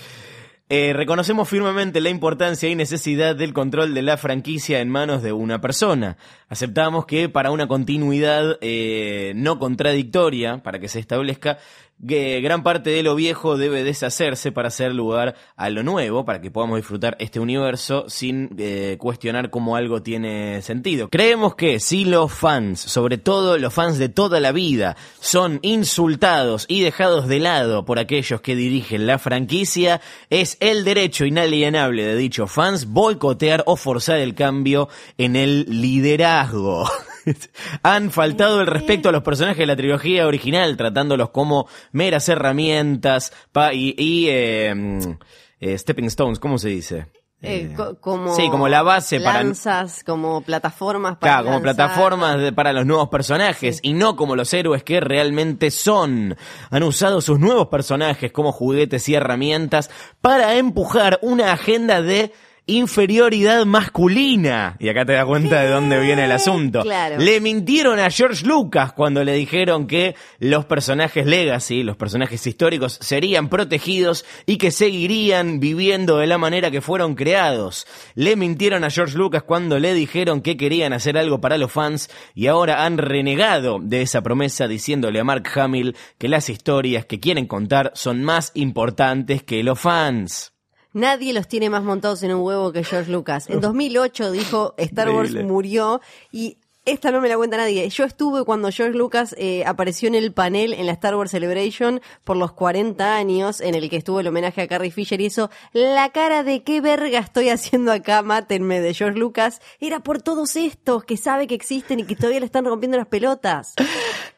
Eh, 0.70 0.94
reconocemos 0.94 1.46
firmemente 1.46 2.00
la 2.00 2.08
importancia 2.08 2.70
y 2.70 2.74
necesidad 2.74 3.36
del 3.36 3.52
control 3.52 3.92
de 3.92 4.00
la 4.00 4.16
franquicia 4.16 4.80
en 4.80 4.88
manos 4.88 5.22
de 5.22 5.32
una 5.32 5.60
persona. 5.60 6.16
Aceptamos 6.48 7.04
que 7.04 7.28
para 7.28 7.50
una 7.50 7.68
continuidad 7.68 8.56
eh, 8.62 9.34
no 9.36 9.58
contradictoria, 9.58 10.62
para 10.62 10.78
que 10.78 10.88
se 10.88 11.00
establezca, 11.00 11.58
que 12.06 12.40
gran 12.40 12.62
parte 12.62 12.90
de 12.90 13.02
lo 13.02 13.14
viejo 13.14 13.56
debe 13.56 13.82
deshacerse 13.82 14.52
para 14.52 14.68
hacer 14.68 14.94
lugar 14.94 15.34
a 15.56 15.70
lo 15.70 15.82
nuevo, 15.82 16.24
para 16.24 16.40
que 16.40 16.50
podamos 16.50 16.76
disfrutar 16.76 17.16
este 17.18 17.40
universo 17.40 18.04
sin 18.08 18.54
eh, 18.58 18.96
cuestionar 18.98 19.50
cómo 19.50 19.76
algo 19.76 20.02
tiene 20.02 20.60
sentido. 20.62 21.08
Creemos 21.08 21.54
que 21.54 21.80
si 21.80 22.04
los 22.04 22.32
fans, 22.32 22.80
sobre 22.80 23.18
todo 23.18 23.58
los 23.58 23.72
fans 23.72 23.98
de 23.98 24.08
toda 24.08 24.40
la 24.40 24.52
vida, 24.52 24.96
son 25.20 25.60
insultados 25.62 26.66
y 26.68 26.82
dejados 26.82 27.26
de 27.26 27.40
lado 27.40 27.84
por 27.84 27.98
aquellos 27.98 28.40
que 28.40 28.56
dirigen 28.56 29.06
la 29.06 29.18
franquicia, 29.18 30.00
es 30.30 30.56
el 30.60 30.84
derecho 30.84 31.24
inalienable 31.24 32.04
de 32.04 32.16
dichos 32.16 32.50
fans 32.52 32.86
boicotear 32.86 33.62
o 33.66 33.76
forzar 33.76 34.18
el 34.18 34.34
cambio 34.34 34.88
en 35.16 35.36
el 35.36 35.66
liderazgo. 35.68 36.84
Han 37.82 38.10
faltado 38.10 38.60
el 38.60 38.66
respeto 38.66 39.08
a 39.08 39.12
los 39.12 39.22
personajes 39.22 39.58
de 39.58 39.66
la 39.66 39.76
trilogía 39.76 40.26
original, 40.26 40.76
tratándolos 40.76 41.30
como 41.30 41.68
meras 41.92 42.28
herramientas 42.28 43.32
pa- 43.52 43.72
y, 43.74 43.94
y, 43.98 44.26
eh, 44.28 45.76
stepping 45.78 46.06
stones, 46.06 46.38
¿cómo 46.38 46.58
se 46.58 46.68
dice? 46.68 47.06
Eh, 47.42 47.68
Eh, 47.72 47.74
co- 47.76 48.00
como 48.00 48.34
sí, 48.34 48.48
como 48.48 48.68
la 48.68 48.82
base 48.82 49.20
para 49.20 49.42
lanzas, 49.42 50.02
como 50.02 50.40
plataformas 50.40 51.16
para 51.18 51.32
Claro, 51.34 51.46
como 51.46 51.60
plataformas 51.62 52.40
de- 52.40 52.52
para 52.52 52.72
los 52.72 52.86
nuevos 52.86 53.10
personajes 53.10 53.80
y 53.82 53.92
no 53.92 54.16
como 54.16 54.34
los 54.34 54.52
héroes 54.54 54.82
que 54.82 55.00
realmente 55.00 55.70
son. 55.70 56.36
Han 56.70 56.82
usado 56.84 57.20
sus 57.20 57.38
nuevos 57.38 57.66
personajes 57.68 58.32
como 58.32 58.50
juguetes 58.50 59.06
y 59.10 59.14
herramientas 59.14 59.90
para 60.22 60.54
empujar 60.56 61.18
una 61.20 61.52
agenda 61.52 62.00
de 62.00 62.32
inferioridad 62.66 63.66
masculina. 63.66 64.76
Y 64.78 64.88
acá 64.88 65.04
te 65.04 65.12
das 65.12 65.26
cuenta 65.26 65.60
de 65.60 65.68
dónde 65.68 66.00
viene 66.00 66.24
el 66.24 66.32
asunto. 66.32 66.82
Claro. 66.82 67.18
Le 67.18 67.40
mintieron 67.40 67.98
a 67.98 68.10
George 68.10 68.46
Lucas 68.46 68.92
cuando 68.92 69.22
le 69.22 69.34
dijeron 69.34 69.86
que 69.86 70.14
los 70.38 70.64
personajes 70.64 71.26
legacy, 71.26 71.82
los 71.82 71.96
personajes 71.96 72.46
históricos, 72.46 72.98
serían 73.00 73.48
protegidos 73.48 74.24
y 74.46 74.56
que 74.56 74.70
seguirían 74.70 75.60
viviendo 75.60 76.18
de 76.18 76.26
la 76.26 76.38
manera 76.38 76.70
que 76.70 76.80
fueron 76.80 77.14
creados. 77.14 77.86
Le 78.14 78.36
mintieron 78.36 78.84
a 78.84 78.90
George 78.90 79.18
Lucas 79.18 79.42
cuando 79.42 79.78
le 79.78 79.92
dijeron 79.92 80.40
que 80.40 80.56
querían 80.56 80.92
hacer 80.94 81.18
algo 81.18 81.40
para 81.40 81.58
los 81.58 81.70
fans 81.70 82.08
y 82.34 82.46
ahora 82.46 82.84
han 82.84 82.96
renegado 82.96 83.78
de 83.80 84.02
esa 84.02 84.22
promesa 84.22 84.68
diciéndole 84.68 85.20
a 85.20 85.24
Mark 85.24 85.48
Hamill 85.54 85.96
que 86.18 86.28
las 86.28 86.48
historias 86.48 87.04
que 87.04 87.20
quieren 87.20 87.46
contar 87.46 87.92
son 87.94 88.24
más 88.24 88.52
importantes 88.54 89.42
que 89.42 89.62
los 89.62 89.78
fans. 89.78 90.53
Nadie 90.94 91.32
los 91.32 91.48
tiene 91.48 91.68
más 91.70 91.82
montados 91.82 92.22
en 92.22 92.32
un 92.32 92.42
huevo 92.42 92.72
que 92.72 92.84
George 92.84 93.10
Lucas. 93.10 93.50
En 93.50 93.60
2008 93.60 94.30
dijo 94.30 94.74
Star 94.78 95.10
Wars 95.10 95.30
Increíble. 95.30 95.52
murió 95.52 96.00
y 96.30 96.56
esta 96.84 97.10
no 97.10 97.20
me 97.20 97.28
la 97.28 97.36
cuenta 97.36 97.56
nadie. 97.56 97.88
Yo 97.88 98.04
estuve 98.04 98.44
cuando 98.44 98.70
George 98.70 98.96
Lucas 98.96 99.34
eh, 99.38 99.64
apareció 99.66 100.06
en 100.06 100.14
el 100.14 100.32
panel 100.32 100.72
en 100.72 100.86
la 100.86 100.92
Star 100.92 101.16
Wars 101.16 101.30
Celebration 101.30 102.00
por 102.22 102.36
los 102.36 102.52
40 102.52 103.16
años 103.16 103.60
en 103.60 103.74
el 103.74 103.90
que 103.90 103.96
estuvo 103.96 104.20
el 104.20 104.28
homenaje 104.28 104.62
a 104.62 104.68
Carrie 104.68 104.90
Fisher 104.90 105.20
y 105.20 105.26
eso, 105.26 105.50
la 105.72 106.10
cara 106.10 106.44
de 106.44 106.62
qué 106.62 106.80
verga 106.80 107.18
estoy 107.18 107.48
haciendo 107.48 107.90
acá, 107.90 108.22
mátenme 108.22 108.80
de 108.80 108.94
George 108.94 109.18
Lucas, 109.18 109.60
era 109.80 110.00
por 110.00 110.22
todos 110.22 110.56
estos 110.56 111.04
que 111.04 111.16
sabe 111.16 111.46
que 111.46 111.54
existen 111.54 112.00
y 112.00 112.04
que 112.04 112.16
todavía 112.16 112.40
le 112.40 112.46
están 112.46 112.66
rompiendo 112.66 112.98
las 112.98 113.08
pelotas. 113.08 113.74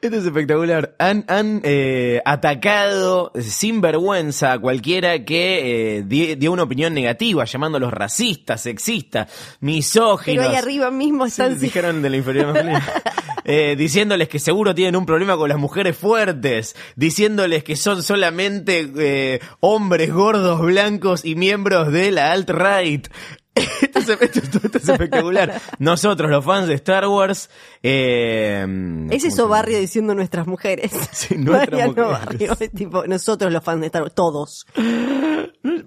Esto 0.00 0.18
es 0.18 0.24
espectacular. 0.26 0.94
Han, 0.98 1.24
han 1.26 1.60
eh, 1.64 2.20
atacado 2.24 3.32
sin 3.40 3.80
vergüenza 3.80 4.52
a 4.52 4.58
cualquiera 4.58 5.24
que 5.24 5.96
eh, 5.98 6.02
di- 6.06 6.34
dio 6.36 6.52
una 6.52 6.62
opinión 6.64 6.94
negativa, 6.94 7.44
llamándolos 7.44 7.92
racistas, 7.92 8.60
sexistas, 8.60 9.28
misóginos. 9.60 10.44
Pero 10.44 10.50
ahí 10.50 10.56
arriba 10.56 10.90
mismo 10.90 11.24
Sí, 11.24 11.30
están... 11.30 11.58
dijeron 11.58 12.02
de 12.02 12.10
la 12.10 12.16
inferioridad 12.18 12.52
masculina. 12.54 12.86
eh, 13.44 13.74
diciéndoles 13.76 14.28
que 14.28 14.38
seguro 14.38 14.74
tienen 14.74 14.96
un 14.96 15.06
problema 15.06 15.36
con 15.36 15.48
las 15.48 15.58
mujeres 15.58 15.96
fuertes, 15.96 16.76
diciéndoles 16.94 17.64
que 17.64 17.74
son 17.74 18.02
solamente 18.02 18.88
eh, 18.98 19.40
hombres 19.60 20.12
gordos, 20.12 20.60
blancos 20.60 21.24
y 21.24 21.34
miembros 21.36 21.90
de 21.90 22.12
la 22.12 22.32
alt-right. 22.32 23.08
Esto 23.56 23.98
es, 24.00 24.08
esto- 24.20 24.58
esto 24.62 24.78
es 24.78 24.88
espectacular. 24.88 25.60
Nosotros, 25.78 26.30
los 26.30 26.44
fans 26.44 26.68
de 26.68 26.75
Star 26.75 27.06
Wars, 27.08 27.48
eh, 27.82 28.66
Es 29.10 29.25
eso 29.25 29.48
Barrio 29.48 29.78
diciendo 29.78 30.14
nuestras 30.14 30.46
mujeres. 30.46 30.92
Sí, 31.12 31.36
nuestras 31.38 31.88
mujeres. 31.88 32.10
Barrio, 32.10 32.54
tipo, 32.75 33.06
nosotros 33.06 33.52
los 33.52 33.64
fans 33.64 33.80
de 33.80 33.86
Star 33.86 34.02
Wars, 34.02 34.14
todos. 34.14 34.66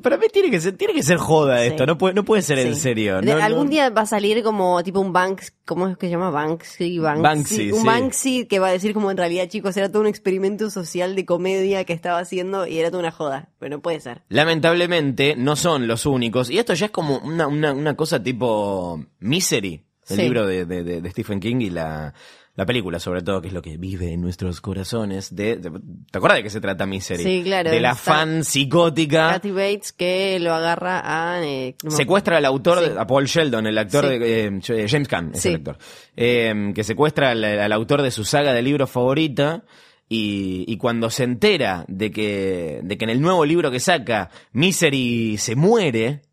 Para 0.01 0.17
mí 0.17 0.25
tiene 0.31 0.49
que 0.51 0.59
ser, 0.59 0.75
tiene 0.77 0.93
que 0.93 1.03
ser 1.03 1.17
joda 1.17 1.63
esto, 1.63 1.85
no 1.85 1.97
puede, 1.97 2.13
no 2.13 2.23
puede 2.25 2.41
ser 2.41 2.59
en 2.59 2.75
serio. 2.75 3.21
No. 3.21 3.33
algún 3.41 3.69
día 3.69 3.89
va 3.89 4.01
a 4.01 4.05
salir 4.05 4.43
como 4.43 4.81
tipo 4.83 4.99
un 4.99 5.13
Banks, 5.13 5.53
¿cómo 5.65 5.87
es 5.87 5.97
que 5.97 6.07
se 6.07 6.11
llama? 6.11 6.29
Banksy, 6.31 6.99
Banksy. 6.99 7.21
Banksy, 7.23 7.71
un 7.71 7.79
sí. 7.81 7.85
Banksy 7.85 8.45
que 8.47 8.59
va 8.59 8.67
a 8.67 8.71
decir 8.71 8.93
como 8.93 9.11
en 9.11 9.17
realidad, 9.17 9.47
chicos, 9.47 9.75
era 9.77 9.89
todo 9.89 10.01
un 10.01 10.07
experimento 10.07 10.69
social 10.69 11.15
de 11.15 11.25
comedia 11.25 11.83
que 11.85 11.93
estaba 11.93 12.19
haciendo 12.19 12.65
y 12.67 12.79
era 12.79 12.89
toda 12.89 13.01
una 13.03 13.11
joda. 13.11 13.49
Pero 13.59 13.75
no 13.77 13.81
puede 13.81 13.99
ser. 13.99 14.21
Lamentablemente 14.29 15.35
no 15.37 15.55
son 15.55 15.87
los 15.87 16.05
únicos. 16.05 16.49
Y 16.49 16.57
esto 16.59 16.73
ya 16.73 16.85
es 16.87 16.91
como 16.91 17.17
una, 17.19 17.47
una, 17.47 17.58
una 17.65 17.95
cosa 17.95 18.21
tipo 18.21 19.03
Misery, 19.19 19.83
el 20.09 20.15
Sí. 20.15 20.21
libro 20.23 20.45
de, 20.47 20.65
de- 20.65 20.83
de- 20.83 21.01
de 21.01 21.11
Stephen 21.11 21.39
King 21.39 21.57
y 21.61 21.69
la, 21.69 22.13
la 22.55 22.65
película, 22.65 22.99
sobre 22.99 23.21
todo, 23.21 23.41
que 23.41 23.47
es 23.49 23.53
lo 23.53 23.61
que 23.61 23.77
vive 23.77 24.11
en 24.11 24.21
nuestros 24.21 24.59
corazones. 24.59 25.33
De, 25.35 25.57
de- 25.57 25.71
¿Te 26.11 26.17
acuerdas 26.17 26.39
de 26.39 26.43
qué 26.43 26.49
se 26.49 26.59
trata 26.59 26.85
Misery? 26.85 27.23
Sí, 27.23 27.41
claro, 27.43 27.69
De 27.71 27.79
la 27.79 27.95
fan 27.95 28.43
psicótica. 28.43 29.29
Kathy 29.33 29.51
Bates 29.51 29.93
que 29.93 30.39
lo 30.39 30.53
agarra 30.53 31.01
a... 31.35 31.41
eh, 31.45 31.75
Secuestra 31.89 32.37
al 32.37 32.45
autor, 32.45 32.79
Sí. 32.83 32.91
a 32.97 33.05
Paul 33.07 33.25
Sheldon, 33.27 33.67
el 33.67 33.77
actor 33.77 34.05
Sí. 34.09 34.17
de 34.19 34.45
eh, 34.47 34.87
James 34.89 35.07
Caan, 35.07 35.31
es 35.35 35.45
el 35.45 35.55
actor, 35.55 35.77
eh, 36.17 36.71
que 36.75 36.83
secuestra 36.83 37.31
al, 37.31 37.43
al 37.43 37.71
autor 37.71 38.01
de 38.01 38.11
su 38.11 38.25
saga 38.25 38.51
de 38.53 38.61
libros 38.61 38.89
favorita 38.89 39.63
y, 40.09 40.65
y 40.67 40.77
cuando 40.77 41.11
se 41.11 41.23
entera 41.23 41.85
de 41.87 42.09
que, 42.11 42.79
de 42.83 42.97
que 42.97 43.03
en 43.05 43.11
el 43.11 43.21
nuevo 43.21 43.45
libro 43.45 43.69
que 43.69 43.79
saca 43.79 44.31
Misery 44.53 45.37
se 45.37 45.55
muere, 45.55 46.23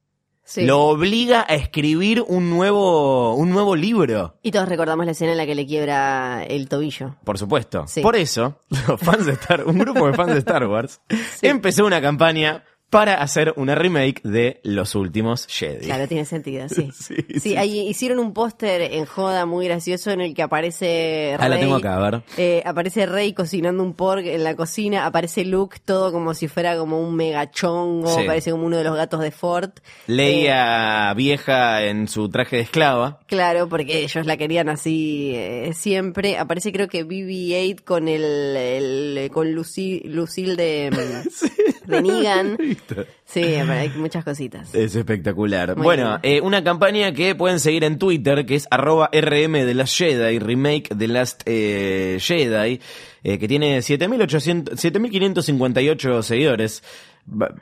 Sí. 0.46 0.64
lo 0.64 0.84
obliga 0.84 1.44
a 1.46 1.56
escribir 1.56 2.24
un 2.26 2.50
nuevo, 2.50 3.34
un 3.34 3.50
nuevo 3.50 3.74
libro. 3.74 4.36
Y 4.42 4.52
todos 4.52 4.68
recordamos 4.68 5.04
la 5.04 5.12
escena 5.12 5.32
en 5.32 5.38
la 5.38 5.44
que 5.44 5.56
le 5.56 5.66
quiebra 5.66 6.44
el 6.44 6.68
tobillo. 6.68 7.16
Por 7.24 7.36
supuesto. 7.36 7.84
Sí. 7.88 8.00
Por 8.00 8.14
eso, 8.14 8.60
los 8.88 9.00
fans 9.00 9.26
de 9.26 9.32
Star, 9.32 9.64
un 9.64 9.76
grupo 9.78 10.06
de 10.06 10.14
fans 10.14 10.32
de 10.32 10.38
Star 10.38 10.66
Wars 10.66 11.00
empezó 11.42 11.84
una 11.84 12.00
campaña 12.00 12.64
para 12.90 13.14
hacer 13.14 13.52
una 13.56 13.74
remake 13.74 14.22
de 14.22 14.60
Los 14.62 14.94
Últimos 14.94 15.46
Jedi. 15.48 15.86
Claro, 15.86 16.06
tiene 16.06 16.24
sentido, 16.24 16.68
sí. 16.68 16.90
Sí, 16.92 17.14
Sí, 17.34 17.40
sí. 17.40 17.56
ahí 17.56 17.80
hicieron 17.88 18.18
un 18.20 18.32
póster 18.32 18.80
en 18.80 19.04
joda 19.06 19.44
muy 19.44 19.66
gracioso 19.66 20.10
en 20.12 20.20
el 20.20 20.34
que 20.34 20.42
aparece 20.42 21.34
Ah, 21.38 21.48
la 21.48 21.56
Rey, 21.56 21.64
tengo 21.64 21.76
acá, 21.76 21.96
a 21.96 22.10
ver. 22.10 22.22
eh, 22.36 22.62
aparece 22.64 23.04
Rey 23.06 23.32
cocinando 23.32 23.82
un 23.82 23.94
pork 23.94 24.24
en 24.24 24.44
la 24.44 24.54
cocina, 24.54 25.04
aparece 25.04 25.44
Luke 25.44 25.78
todo 25.84 26.12
como 26.12 26.32
si 26.34 26.46
fuera 26.48 26.76
como 26.78 27.00
un 27.00 27.16
megachongo, 27.16 28.16
Sí. 28.18 28.24
parece 28.26 28.52
como 28.52 28.64
uno 28.66 28.76
de 28.78 28.84
los 28.84 28.96
gatos 28.96 29.20
de 29.20 29.30
Ford. 29.32 29.70
Eh, 30.06 30.12
Leia 30.12 31.12
vieja 31.14 31.84
en 31.84 32.08
su 32.08 32.28
traje 32.28 32.56
de 32.56 32.62
esclava. 32.62 33.20
Claro, 33.26 33.68
porque 33.68 34.04
ellos 34.04 34.24
la 34.26 34.36
querían 34.36 34.68
así 34.68 35.32
eh, 35.34 35.72
siempre. 35.74 36.38
Aparece 36.38 36.72
creo 36.72 36.88
que 36.88 37.04
BB-8 37.04 37.82
con 37.84 38.08
el, 38.08 38.22
el- 38.56 39.30
con 39.32 39.52
Lucy, 39.52 40.00
Lucille 40.04 40.56
de, 40.56 40.90
mm, 40.92 41.86
de 41.90 42.02
Negan. 42.02 42.56
Sí, 43.24 43.42
hay 43.42 43.88
muchas 43.96 44.24
cositas. 44.24 44.74
Es 44.74 44.94
espectacular. 44.94 45.76
Muy 45.76 45.84
bueno, 45.84 46.18
eh, 46.22 46.40
una 46.40 46.62
campaña 46.62 47.12
que 47.12 47.34
pueden 47.34 47.60
seguir 47.60 47.84
en 47.84 47.98
Twitter, 47.98 48.46
que 48.46 48.54
es 48.54 48.66
arroba 48.70 49.10
RM 49.12 49.52
de 49.52 49.74
Last 49.74 49.96
Jedi, 49.98 50.38
remake 50.38 50.94
de 50.94 51.08
Last 51.08 51.42
eh, 51.46 52.18
Jedi, 52.20 52.80
eh, 53.24 53.38
que 53.38 53.48
tiene 53.48 53.78
7.800 53.78 54.76
7.558 54.76 56.22
seguidores. 56.22 56.82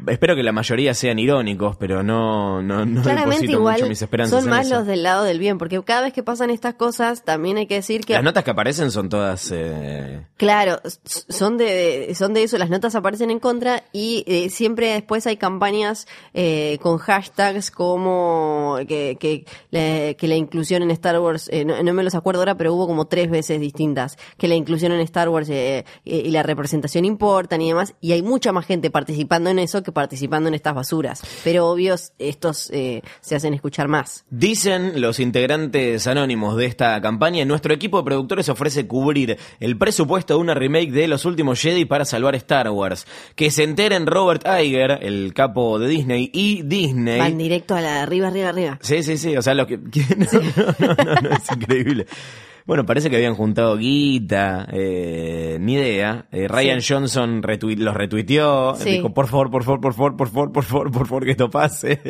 Espero 0.07 0.37
que 0.37 0.43
la 0.43 0.53
mayoría 0.53 0.93
sean 0.93 1.19
irónicos, 1.19 1.77
pero 1.77 2.03
no, 2.03 2.61
no, 2.63 2.85
no 2.85 3.03
Claramente 3.03 3.47
deposito 3.47 3.53
igual 3.53 3.75
mucho 3.77 3.89
mis 3.89 4.03
esperanzas 4.03 4.41
son 4.43 4.51
más 4.51 4.67
eso. 4.67 4.77
los 4.77 4.87
del 4.87 5.03
lado 5.03 5.25
del 5.25 5.39
bien, 5.39 5.57
porque 5.57 5.83
cada 5.83 6.03
vez 6.03 6.13
que 6.13 6.23
pasan 6.23 6.51
estas 6.51 6.75
cosas 6.75 7.25
también 7.25 7.57
hay 7.57 7.67
que 7.67 7.77
decir 7.77 8.03
que 8.05 8.13
Las 8.13 8.23
notas 8.23 8.45
que 8.45 8.51
aparecen 8.51 8.91
son 8.91 9.09
todas... 9.09 9.51
eh, 9.53 10.27
Claro, 10.37 10.81
son 11.05 11.57
de, 11.57 12.15
son 12.15 12.35
de 12.35 12.43
eso, 12.43 12.59
las 12.59 12.69
notas 12.69 12.95
aparecen 12.95 13.31
en 13.31 13.39
contra 13.41 13.85
y 13.93 14.25
eh, 14.27 14.51
siempre 14.51 14.89
después 14.93 15.27
hay 15.27 15.39
campañas 15.39 16.07
eh, 16.35 16.79
con 16.83 16.99
hashtags 16.99 17.71
como 17.71 18.77
que, 18.87 19.17
que, 19.19 19.47
la, 19.71 20.13
que 20.15 20.29
la 20.29 20.35
inclusión 20.35 20.83
en 20.83 20.91
Star 20.91 21.19
Wars, 21.21 21.49
eh, 21.51 21.65
no, 21.65 21.83
no 21.83 21.93
me 21.95 22.03
los 22.03 22.15
acuerdo 22.15 22.43
ahora, 22.43 22.57
pero 22.57 22.75
hubo 22.75 22.87
como 22.87 23.07
tres 23.07 23.31
veces 23.31 23.61
distintas, 23.61 24.19
que 24.37 24.47
la 24.49 24.55
inclusión 24.57 24.93
en 24.93 25.01
Star 25.01 25.29
Wars 25.31 25.49
eh, 25.49 25.85
eh, 26.05 26.23
y 26.27 26.31
la 26.31 26.43
representación 26.43 27.05
importan 27.05 27.63
y 27.63 27.69
demás, 27.69 27.95
y 28.01 28.13
hay 28.13 28.23
mucha 28.23 28.53
más 28.53 28.67
gente 28.67 28.91
participando 28.91 29.51
en 29.51 29.54
eso 29.59 29.83
que 29.83 29.93
participando 29.93 30.49
en 30.49 30.55
estas 30.55 30.75
basuras, 30.75 31.23
pero 31.43 31.69
obvio 31.69 31.95
estos 32.19 32.71
eh, 32.71 33.03
se 33.21 33.37
hacen 33.37 33.55
escuchar 33.55 33.89
más. 33.89 34.25
Dicen 34.31 35.01
los 35.01 35.21
integrantes 35.21 36.07
anónimos 36.07 36.57
de 36.57 36.67
esta 36.67 37.01
campaña, 37.01 37.45
nuestro 37.45 37.75
equipo 37.75 37.99
de 37.99 38.05
productores 38.05 38.49
ofrece 38.49 38.87
cubrir 38.87 39.39
el 39.61 39.77
presupuesto 39.77 40.35
de 40.35 40.41
una 40.41 40.55
remake 40.55 40.91
de 40.91 41.09
Los 41.09 41.25
Últimos 41.25 41.61
Jedi 41.61 41.85
para 41.85 42.05
salvar 42.05 42.35
Star 42.35 42.69
Wars. 42.71 43.07
Que 43.35 43.51
se 43.51 43.65
enteren 43.65 44.07
Robert 44.07 44.47
Iger, 44.47 44.99
el 45.03 45.33
capo 45.35 45.79
de 45.79 45.89
Disney, 45.89 46.31
y 46.33 46.63
Disney. 46.63 47.19
Van 47.19 47.39
directo 47.39 47.75
a 47.75 47.81
la 47.81 47.95
de 47.95 47.99
arriba, 48.01 48.29
arriba, 48.29 48.49
arriba. 48.49 48.79
Sí, 48.83 49.03
sí, 49.03 49.17
sí, 49.19 49.37
o 49.37 49.43
sea, 49.43 49.55
lo 49.55 49.67
que... 49.67 49.79
No, 50.17 50.41
no, 50.79 50.95
no, 51.05 51.15
no, 51.23 51.31
es 51.31 51.51
increíble. 51.51 52.07
Bueno, 52.67 52.87
parece 52.87 53.11
que 53.11 53.17
habían 53.17 53.35
juntado 53.35 53.77
guita, 53.77 54.67
eh, 54.73 55.59
ni 55.61 55.75
idea. 55.75 56.27
Eh, 56.33 56.49
Ryan 56.49 56.81
Johnson 56.87 57.43
los 57.77 57.95
retuiteó, 57.95 58.75
Sí. 58.77 58.91
dijo, 58.93 59.13
por 59.13 59.27
favor, 59.29 59.51
por 59.51 59.65
favor, 59.65 59.81
por 59.83 59.93
favor, 59.93 60.17
por 60.17 60.29
favor, 60.31 60.53
por 60.53 60.65
favor, 60.65 60.91
por 60.91 61.07
favor, 61.07 61.25
que 61.27 61.33
esto 61.33 61.51
pase. 61.51 62.01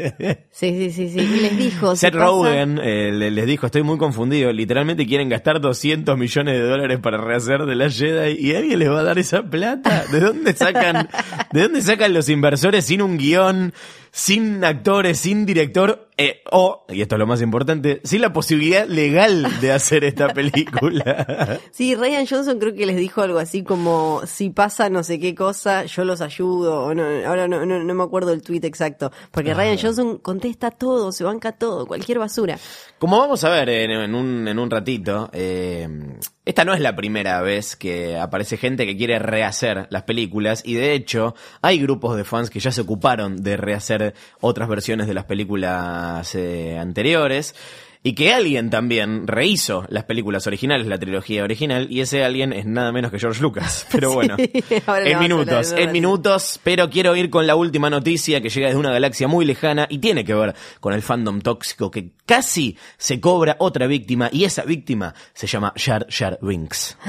Sí, 0.53 0.71
sí, 0.71 0.91
sí, 0.93 1.09
sí. 1.09 1.19
Y 1.19 1.41
les 1.41 1.59
dijo. 1.59 1.97
Seth 1.97 2.15
Rogen 2.15 2.79
eh, 2.81 3.11
le- 3.13 3.33
les 3.33 3.47
dijo, 3.47 3.67
estoy 3.67 3.83
muy 3.83 3.99
confundido, 3.99 4.53
literalmente 4.53 5.07
quieren 5.07 5.29
gastar 5.29 5.61
200 5.61 6.17
millones 6.17 6.55
de 6.55 6.63
dólares 6.63 7.01
para 7.01 7.19
rehacer 7.19 7.63
de 7.67 7.75
la 7.75 7.91
Jedi 7.91 8.37
y 8.39 8.55
alguien 8.55 8.79
les 8.79 8.91
va 8.91 9.01
a 9.01 9.05
dar 9.05 9.19
esa 9.19 9.43
plata. 9.43 10.05
¿De 10.13 10.21
dónde 10.21 10.53
sacan, 10.53 11.09
de 11.53 11.63
dónde 11.63 11.83
sacan 11.83 12.15
los 12.15 12.29
inversores 12.29 12.85
sin 12.85 13.03
un 13.03 13.19
guion, 13.19 13.73
sin 14.15 14.65
actores, 14.65 15.19
sin 15.19 15.45
director? 15.45 16.05
eh, 16.17 16.43
o, 16.53 16.85
y 16.89 17.03
esto 17.03 17.17
es 17.17 17.19
lo 17.19 17.27
más 17.27 17.43
importante, 17.43 18.01
sin 18.05 18.21
la 18.21 18.33
posibilidad 18.33 18.87
legal 18.87 19.61
de 19.61 19.73
hacer 19.73 20.05
esta 20.05 20.29
película. 20.29 21.61
Sí, 21.73 21.95
Ryan 21.95 22.27
Johnson 22.27 22.59
creo 22.59 22.75
que 22.75 22.87
les 22.87 22.97
dijo 22.97 23.21
algo 23.23 23.39
así 23.39 23.65
como, 23.65 24.23
si 24.27 24.51
pasa 24.51 24.89
no 24.91 25.03
sé 25.03 25.19
qué 25.19 25.35
cosa, 25.35 25.85
yo 25.87 26.05
los 26.05 26.21
ayudo. 26.21 26.85
O 26.85 26.95
no, 26.95 27.03
ahora 27.27 27.49
no, 27.49 27.67
no, 27.67 27.83
no 27.83 27.95
me 27.95 28.03
acuerdo 28.03 28.33
el 28.33 28.43
tweet 28.43 28.61
exacto. 28.63 29.11
Porque 29.31 29.55
Ryan 29.55 29.79
Johnson 29.79 30.19
contesta 30.19 30.71
todo, 30.71 31.11
se 31.11 31.25
banca 31.25 31.53
todo, 31.53 31.87
cualquier 31.87 32.19
basura. 32.19 32.59
Como 32.99 33.19
vamos 33.19 33.43
a 33.45 33.51
ver 33.51 33.69
en, 33.69 33.91
en 33.91 34.15
un, 34.15 34.47
en 34.47 34.59
un 34.59 34.71
ratito, 34.71 35.31
eh, 35.33 35.89
esta 36.45 36.65
no 36.65 36.75
es 36.75 36.81
la 36.81 36.95
primera 36.95 37.41
vez 37.41 37.75
que 37.75 38.19
aparece 38.19 38.59
gente 38.59 38.85
que 38.85 38.97
quiere 38.97 39.19
rehacer 39.19 39.87
las 39.89 40.03
películas 40.03 40.63
y 40.65 40.75
de 40.75 40.93
hecho 40.93 41.35
hay 41.63 41.79
grupos 41.79 42.17
de 42.17 42.25
fans 42.25 42.51
que 42.51 42.61
ya 42.61 42.71
se 42.71 42.83
ocuparon 42.83 43.43
de 43.43 43.57
rehacer 43.57 44.15
otras 44.41 44.69
versiones 44.69 45.07
de 45.07 45.15
las 45.15 45.25
películas 45.25 46.35
eh, 46.35 46.77
anteriores. 46.79 47.55
Y 48.07 48.15
que 48.15 48.35
alguien 48.35 48.69
también 48.69 49.27
rehizo 49.27 49.87
las 49.89 50.05
películas 50.05 50.47
originales, 50.47 50.87
la 50.87 50.99
trilogía 50.99 51.43
original, 51.43 51.87
y 51.91 52.03
ese 52.03 52.23
alguien 52.23 52.53
es 52.53 52.67
nada 52.67 52.93
menos 52.93 53.11
que 53.11 53.19
George 53.19 53.41
Lucas. 53.41 53.87
Pero 53.93 54.13
bueno, 54.13 54.37
en 54.87 55.19
minutos, 55.19 55.73
en 55.73 55.91
minutos, 55.91 56.61
pero 56.63 56.91
quiero 56.91 57.17
ir 57.17 57.31
con 57.31 57.47
la 57.47 57.57
última 57.57 57.89
noticia 57.89 58.43
que 58.43 58.51
llega 58.51 58.67
desde 58.67 58.79
una 58.79 58.93
galaxia 58.93 59.27
muy 59.27 59.47
lejana 59.47 59.87
y 59.89 59.99
tiene 60.01 60.23
que 60.23 60.35
ver 60.35 60.55
con 60.81 60.93
el 60.93 61.01
fandom 61.01 61.41
tóxico 61.41 61.91
que 61.91 62.11
casi 62.27 62.77
se 62.99 63.21
cobra 63.21 63.57
otra 63.59 63.87
víctima 63.87 64.29
y 64.31 64.45
esa 64.45 64.65
víctima 64.65 65.15
se 65.33 65.47
llama 65.47 65.73
Jar 65.75 66.07
Jar 66.11 66.39
Binks. 66.43 66.99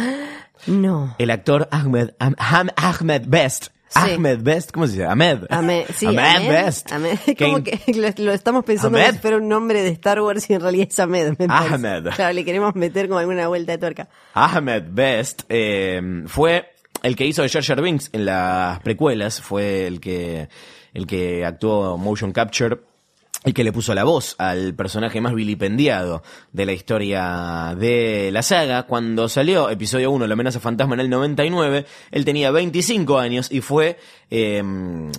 No. 0.68 1.14
El 1.20 1.30
actor 1.30 1.68
Ahmed, 1.72 2.12
Ham- 2.18 2.72
Ahmed 2.78 3.24
Best. 3.28 3.68
Ahmed 3.96 4.40
Best, 4.42 4.72
¿cómo 4.72 4.88
se 4.88 4.94
dice? 4.94 5.06
Ahmed. 5.06 5.46
Ahmed, 5.50 5.86
sí, 5.96 6.06
Ahmed, 6.08 6.20
Ahmed, 6.20 6.50
Best. 6.50 6.92
Ahmed. 6.92 7.18
Como 7.38 7.64
que 7.64 7.80
lo, 7.94 8.24
lo 8.26 8.32
estamos 8.34 8.64
pensando 8.66 8.98
Ahmed. 8.98 9.08
como 9.08 9.16
si 9.16 9.22
fuera 9.22 9.38
un 9.38 9.48
nombre 9.48 9.82
de 9.82 9.90
Star 9.90 10.22
Wars 10.22 10.50
y 10.50 10.54
en 10.54 10.62
realidad 10.62 10.88
es 10.90 11.00
Ahmed. 11.00 11.36
me 11.40 11.48
parece. 11.48 11.74
Ahmed. 11.76 12.08
Claro, 12.16 12.34
le 12.34 12.46
queremos 12.46 12.76
meter 12.76 13.08
como 13.08 13.20
alguna 13.20 13.48
vuelta 13.48 13.72
de 13.74 13.78
tuerca. 13.78 14.08
Ahmed 14.34 14.84
Best 14.90 15.44
eh, 15.50 16.24
fue 16.28 16.70
el 17.04 17.16
que 17.16 17.26
hizo 17.26 17.42
de 17.44 17.50
Jar 17.50 17.64
Jar 17.64 17.82
Binks 17.82 18.10
en 18.14 18.26
las 18.26 18.80
precuelas, 18.80 19.42
fue 19.42 19.86
el 19.88 20.00
que, 20.00 20.50
el 20.94 21.06
que 21.06 21.46
actuó 21.46 21.98
motion 21.98 22.32
capture, 22.32 22.80
el 23.46 23.54
que 23.54 23.64
le 23.64 23.72
puso 23.72 23.94
la 23.94 24.04
voz 24.04 24.36
al 24.40 24.74
personaje 24.74 25.22
más 25.22 25.34
vilipendiado 25.34 26.24
de 26.52 26.66
la 26.66 26.74
historia 26.74 27.76
de 27.78 28.30
la 28.34 28.42
saga. 28.42 28.84
Cuando 28.84 29.30
salió 29.30 29.70
episodio 29.70 30.12
1, 30.12 30.28
La 30.28 30.34
amenaza 30.34 30.60
fantasma 30.60 30.96
en 30.96 31.02
el 31.02 31.10
99, 31.10 31.86
él 32.12 32.26
tenía 32.26 32.52
25 32.52 33.20
años 33.20 33.52
y 33.52 33.62
fue 33.62 33.98
eh, 34.32 34.64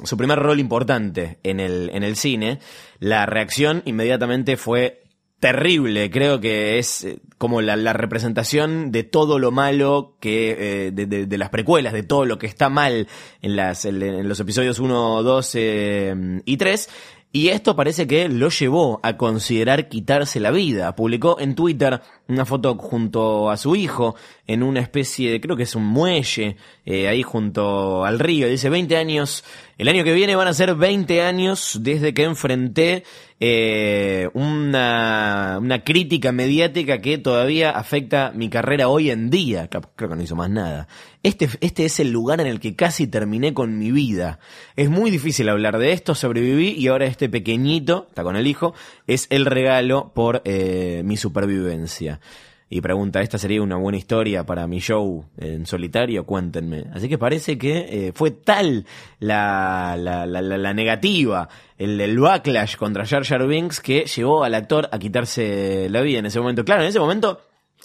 su 0.05 0.17
primer 0.17 0.39
rol 0.41 0.59
importante 0.61 1.39
en 1.45 1.61
el, 1.61 1.91
en 1.95 2.03
el 2.03 2.17
cine. 2.17 2.59
La 2.99 3.27
reacción 3.27 3.83
inmediatamente 3.85 4.57
fue 4.57 5.03
terrible, 5.39 6.11
creo 6.11 6.41
que 6.41 6.79
es 6.79 7.05
eh, 7.05 7.19
como 7.37 7.61
la, 7.61 7.77
la 7.77 7.93
representación 7.93 8.91
de 8.91 9.05
todo 9.05 9.39
lo 9.39 9.51
malo 9.51 10.17
que, 10.19 10.87
eh, 10.87 10.91
de, 10.93 11.05
de- 11.05 11.27
de 11.27 11.39
las 11.39 11.51
precuelas, 11.51 11.93
de 11.93 12.03
todo 12.03 12.25
lo 12.25 12.39
que 12.39 12.47
está 12.47 12.71
mal 12.71 13.07
en, 13.43 13.55
las, 13.55 13.85
en, 13.85 14.27
los 14.27 14.41
episodios 14.41 14.79
1, 14.79 15.23
2 15.23 15.51
eh, 15.57 16.41
y 16.47 16.57
3. 16.57 16.89
Y 17.37 17.51
esto 17.51 17.77
parece 17.77 18.07
que 18.07 18.31
lo 18.31 18.49
llevó 18.49 18.99
a 19.03 19.18
considerar 19.18 19.90
quitarse 19.90 20.40
la 20.40 20.51
vida. 20.51 20.96
Publicó 20.96 21.38
en 21.38 21.55
Twitter 21.55 22.01
una 22.29 22.46
foto 22.46 22.79
junto 22.79 23.51
a 23.51 23.59
su 23.59 23.77
hijo 23.77 24.16
en 24.46 24.62
una 24.62 24.81
especie 24.81 25.31
de, 25.31 25.38
creo 25.38 25.55
que 25.55 25.64
es 25.64 25.75
un 25.75 25.85
muelle, 25.85 26.57
eh, 26.87 27.09
ahí 27.09 27.22
junto 27.22 28.07
al 28.07 28.20
río. 28.20 28.49
Dice 28.49 28.70
20 28.70 28.96
años, 28.96 29.44
el 29.79 29.89
año 29.89 30.05
que 30.05 30.15
viene 30.15 30.37
van 30.37 30.49
a 30.49 30.55
ser 30.55 30.75
20 30.75 31.21
años 31.21 31.79
desde 31.83 32.15
que 32.15 32.25
enfrenté 32.25 33.05
eh, 33.41 34.31
una, 34.33 35.59
una 35.61 35.85
crítica 35.85 36.33
mediática 36.33 37.03
que 37.03 37.19
todavía 37.19 37.71
afecta 37.71 38.33
mi 38.35 38.49
carrera 38.49 38.89
hoy 38.89 39.11
en 39.11 39.29
día. 39.29 39.69
Creo 39.69 40.09
que 40.09 40.17
no 40.17 40.23
hizo 40.23 40.35
más 40.35 40.49
nada. 40.49 40.89
Este, 41.23 41.51
este 41.61 41.85
es 41.85 42.01
el 42.01 42.11
lugar 42.11 42.41
en 42.41 42.47
el 42.47 42.59
que 42.59 42.75
casi 42.75 43.07
terminé 43.07 43.53
con 43.53 43.79
mi 43.79 43.93
vida. 43.93 44.39
Es 44.77 44.89
muy 44.89 45.11
difícil 45.11 45.49
hablar 45.51 45.77
de 45.79 45.93
esto, 45.93 46.15
sobreviví 46.15 46.71
y 46.71 46.89
ahora 46.89 47.05
este 47.05 47.29
pequeñito, 47.29 48.07
está 48.09 48.23
con 48.23 48.37
el 48.37 48.47
hijo, 48.47 48.75
es 49.07 49.27
el 49.29 49.45
regalo 49.45 50.12
por 50.15 50.41
eh, 50.47 51.03
mi 51.05 51.19
supervivencia. 51.19 52.21
Y 52.68 52.81
pregunta, 52.81 53.20
¿esta 53.20 53.38
sería 53.38 53.62
una 53.62 53.76
buena 53.76 53.96
historia 53.96 54.44
para 54.44 54.66
mi 54.66 54.81
show 54.81 55.24
en 55.38 55.66
solitario? 55.66 56.26
Cuéntenme. 56.26 56.87
Así 56.92 57.09
que 57.09 57.16
parece 57.16 57.57
que 57.57 57.79
eh, 58.09 58.12
fue 58.12 58.33
tal 58.33 58.85
la, 59.20 59.94
la, 59.96 60.26
la, 60.26 60.40
la- 60.42 60.74
negativa, 60.74 61.48
el, 61.79 62.00
el 62.00 62.18
backlash 62.18 62.76
contra 62.76 63.07
Jar 63.07 63.24
Jar 63.24 63.46
Binks 63.46 63.81
que 63.81 64.05
llevó 64.07 64.42
al 64.42 64.55
actor 64.55 64.88
a 64.90 64.98
quitarse 64.98 65.88
la 65.90 66.00
vida 66.00 66.18
en 66.18 66.26
ese 66.26 66.40
momento. 66.40 66.64
Claro, 66.64 66.83
en 66.83 66.88
ese 66.88 66.98
momento 66.98 67.40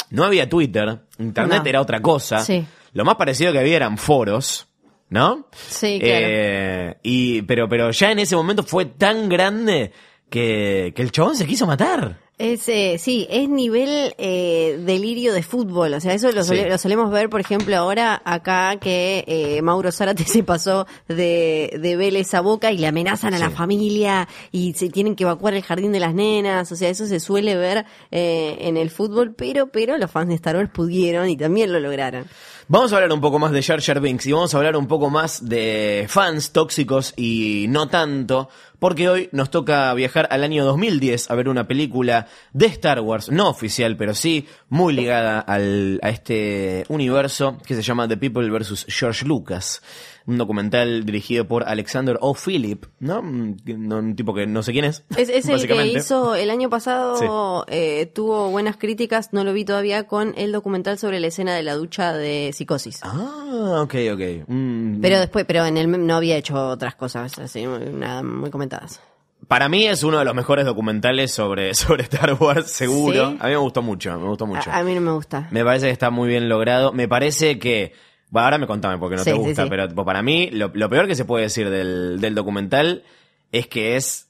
no 0.09 0.23
había 0.23 0.49
Twitter, 0.49 0.99
Internet 1.19 1.61
No. 1.63 1.69
era 1.69 1.81
otra 1.81 2.01
cosa. 2.01 2.39
Sí. 2.39 2.65
Lo 2.93 3.05
más 3.05 3.15
parecido 3.17 3.51
que 3.53 3.59
había 3.59 3.75
eran 3.75 3.99
foros, 3.99 4.67
¿no? 5.09 5.47
Sí, 5.51 5.99
claro. 5.99 6.25
Eh, 6.27 6.97
y, 7.03 7.43
pero, 7.43 7.69
pero 7.69 7.91
ya 7.91 8.11
en 8.11 8.17
ese 8.19 8.35
momento 8.35 8.63
fue 8.63 8.85
tan 8.85 9.29
grande 9.29 9.91
que, 10.29 10.91
que 10.95 11.01
el 11.03 11.11
chabón 11.11 11.35
se 11.35 11.45
quiso 11.45 11.67
matar. 11.67 12.17
Es, 12.43 12.67
eh, 12.69 12.97
sí, 12.97 13.27
es 13.29 13.47
nivel 13.49 14.15
eh, 14.17 14.79
delirio 14.83 15.31
de 15.33 15.43
fútbol. 15.43 15.93
O 15.93 15.99
sea, 15.99 16.13
eso 16.15 16.31
lo, 16.31 16.43
sole- 16.43 16.63
Sí. 16.63 16.69
lo 16.69 16.77
solemos 16.79 17.11
ver, 17.11 17.29
por 17.29 17.39
ejemplo, 17.39 17.75
ahora 17.77 18.19
acá 18.25 18.77
que 18.81 19.23
eh, 19.27 19.61
Mauro 19.61 19.91
Zárate 19.91 20.23
se 20.25 20.41
pasó 20.43 20.87
de, 21.07 21.77
de 21.79 21.95
Vélez 21.95 22.33
a 22.33 22.41
Boca 22.41 22.71
y 22.71 22.79
le 22.79 22.87
amenazan 22.87 23.35
a 23.35 23.39
la 23.39 23.51
familia 23.51 24.27
y 24.51 24.73
se 24.73 24.89
tienen 24.89 25.15
que 25.15 25.23
evacuar 25.23 25.53
el 25.53 25.61
jardín 25.61 25.91
de 25.91 25.99
las 25.99 26.15
nenas. 26.15 26.71
O 26.71 26.75
sea, 26.75 26.89
eso 26.89 27.05
se 27.05 27.19
suele 27.19 27.55
ver 27.55 27.85
eh, 28.09 28.57
en 28.61 28.75
el 28.77 28.89
fútbol, 28.89 29.35
pero, 29.35 29.67
pero 29.67 29.97
los 29.99 30.09
fans 30.09 30.29
de 30.29 30.35
Star 30.35 30.55
Wars 30.55 30.71
pudieron 30.73 31.29
y 31.29 31.37
también 31.37 31.71
lo 31.71 31.79
lograron. 31.79 32.25
Vamos 32.71 32.93
a 32.93 32.95
hablar 32.95 33.11
un 33.11 33.19
poco 33.19 33.37
más 33.37 33.51
de 33.51 33.61
Jar 33.61 33.81
Jar 33.81 33.99
Binks 33.99 34.27
y 34.27 34.31
vamos 34.31 34.53
a 34.53 34.57
hablar 34.57 34.77
un 34.77 34.87
poco 34.87 35.09
más 35.09 35.49
de 35.49 36.05
fans 36.07 36.53
tóxicos 36.53 37.13
y 37.17 37.65
no 37.67 37.89
tanto, 37.89 38.47
porque 38.79 39.09
hoy 39.09 39.27
nos 39.33 39.49
toca 39.49 39.93
viajar 39.93 40.29
al 40.31 40.41
año 40.41 40.63
2010 40.63 41.29
a 41.29 41.35
ver 41.35 41.49
una 41.49 41.67
película 41.67 42.27
de 42.53 42.67
Star 42.67 43.01
Wars, 43.01 43.29
no 43.29 43.49
oficial, 43.49 43.97
pero 43.97 44.15
sí 44.15 44.47
muy 44.69 44.93
ligada 44.93 45.41
al, 45.41 45.99
a 46.01 46.11
este 46.11 46.85
universo 46.87 47.57
que 47.65 47.75
se 47.75 47.81
llama 47.81 48.07
The 48.07 48.15
People 48.15 48.49
vs. 48.49 48.85
George 48.87 49.25
Lucas. 49.25 49.81
Un 50.27 50.37
documental 50.37 51.03
dirigido 51.05 51.47
por 51.47 51.67
Alexander 51.67 52.17
O. 52.21 52.35
Philip, 52.35 52.85
¿no? 52.99 53.19
Un, 53.21 54.15
tipo 54.15 54.33
que 54.33 54.45
no 54.45 54.61
sé 54.61 54.71
quién 54.71 54.85
es. 54.85 55.03
Es, 55.17 55.29
es 55.33 55.47
el 55.49 55.67
que 55.67 55.85
hizo 55.87 56.35
el 56.35 56.49
año 56.51 56.69
pasado, 56.69 57.65
eh, 57.67 58.05
tuvo 58.13 58.49
buenas 58.51 58.77
críticas, 58.77 59.33
no 59.33 59.43
lo 59.43 59.51
vi 59.53 59.65
todavía, 59.65 60.05
con 60.07 60.33
el 60.37 60.51
documental 60.51 60.97
sobre 60.99 61.19
la 61.19 61.27
escena 61.27 61.55
de 61.55 61.63
la 61.63 61.75
ducha 61.75 62.13
de 62.13 62.51
psicosis. 62.53 62.99
Ah, 63.03 63.81
ok, 63.83 63.95
ok. 64.13 64.21
Mm, 64.47 65.01
Pero 65.01 65.19
después, 65.19 65.45
pero 65.45 65.65
en 65.65 65.75
mem- 65.75 66.05
no 66.05 66.15
había 66.15 66.37
hecho 66.37 66.55
otras 66.69 66.95
cosas 66.95 67.37
así, 67.39 67.65
nada 67.65 68.21
muy 68.21 68.51
comentadas. 68.51 69.01
Para 69.47 69.67
mí 69.69 69.87
es 69.87 70.03
uno 70.03 70.19
de 70.19 70.25
los 70.25 70.35
mejores 70.35 70.65
documentales 70.65 71.31
sobre, 71.31 71.73
sobre 71.73 72.03
Star 72.03 72.35
Wars, 72.39 72.69
seguro. 72.71 73.31
¿Sí? 73.31 73.37
A 73.39 73.45
mí 73.45 73.51
me 73.51 73.57
gustó 73.57 73.81
mucho, 73.81 74.17
me 74.19 74.27
gustó 74.27 74.45
mucho. 74.45 74.69
A, 74.69 74.77
a 74.77 74.83
mí 74.83 74.93
no 74.93 75.01
me 75.01 75.11
gusta. 75.13 75.47
Me 75.51 75.63
parece 75.65 75.87
que 75.87 75.91
está 75.93 76.09
muy 76.11 76.29
bien 76.29 76.47
logrado. 76.47 76.93
Me 76.93 77.07
parece 77.07 77.57
que. 77.57 77.93
Bueno, 78.31 78.45
ahora 78.45 78.57
me 78.57 78.65
contame 78.65 78.97
porque 78.97 79.17
no 79.17 79.23
Sí, 79.23 79.29
te 79.29 79.35
sí, 79.35 79.41
gusta, 79.41 79.63
sí. 79.65 79.69
pero 79.69 79.87
tipo, 79.87 80.03
para 80.03 80.23
mí 80.23 80.49
lo, 80.51 80.71
lo 80.73 80.89
peor 80.89 81.05
que 81.07 81.15
se 81.15 81.25
puede 81.25 81.43
decir 81.43 81.69
del, 81.69 82.19
del 82.19 82.33
documental 82.33 83.03
es 83.51 83.67
que 83.67 83.95
es 83.97 84.27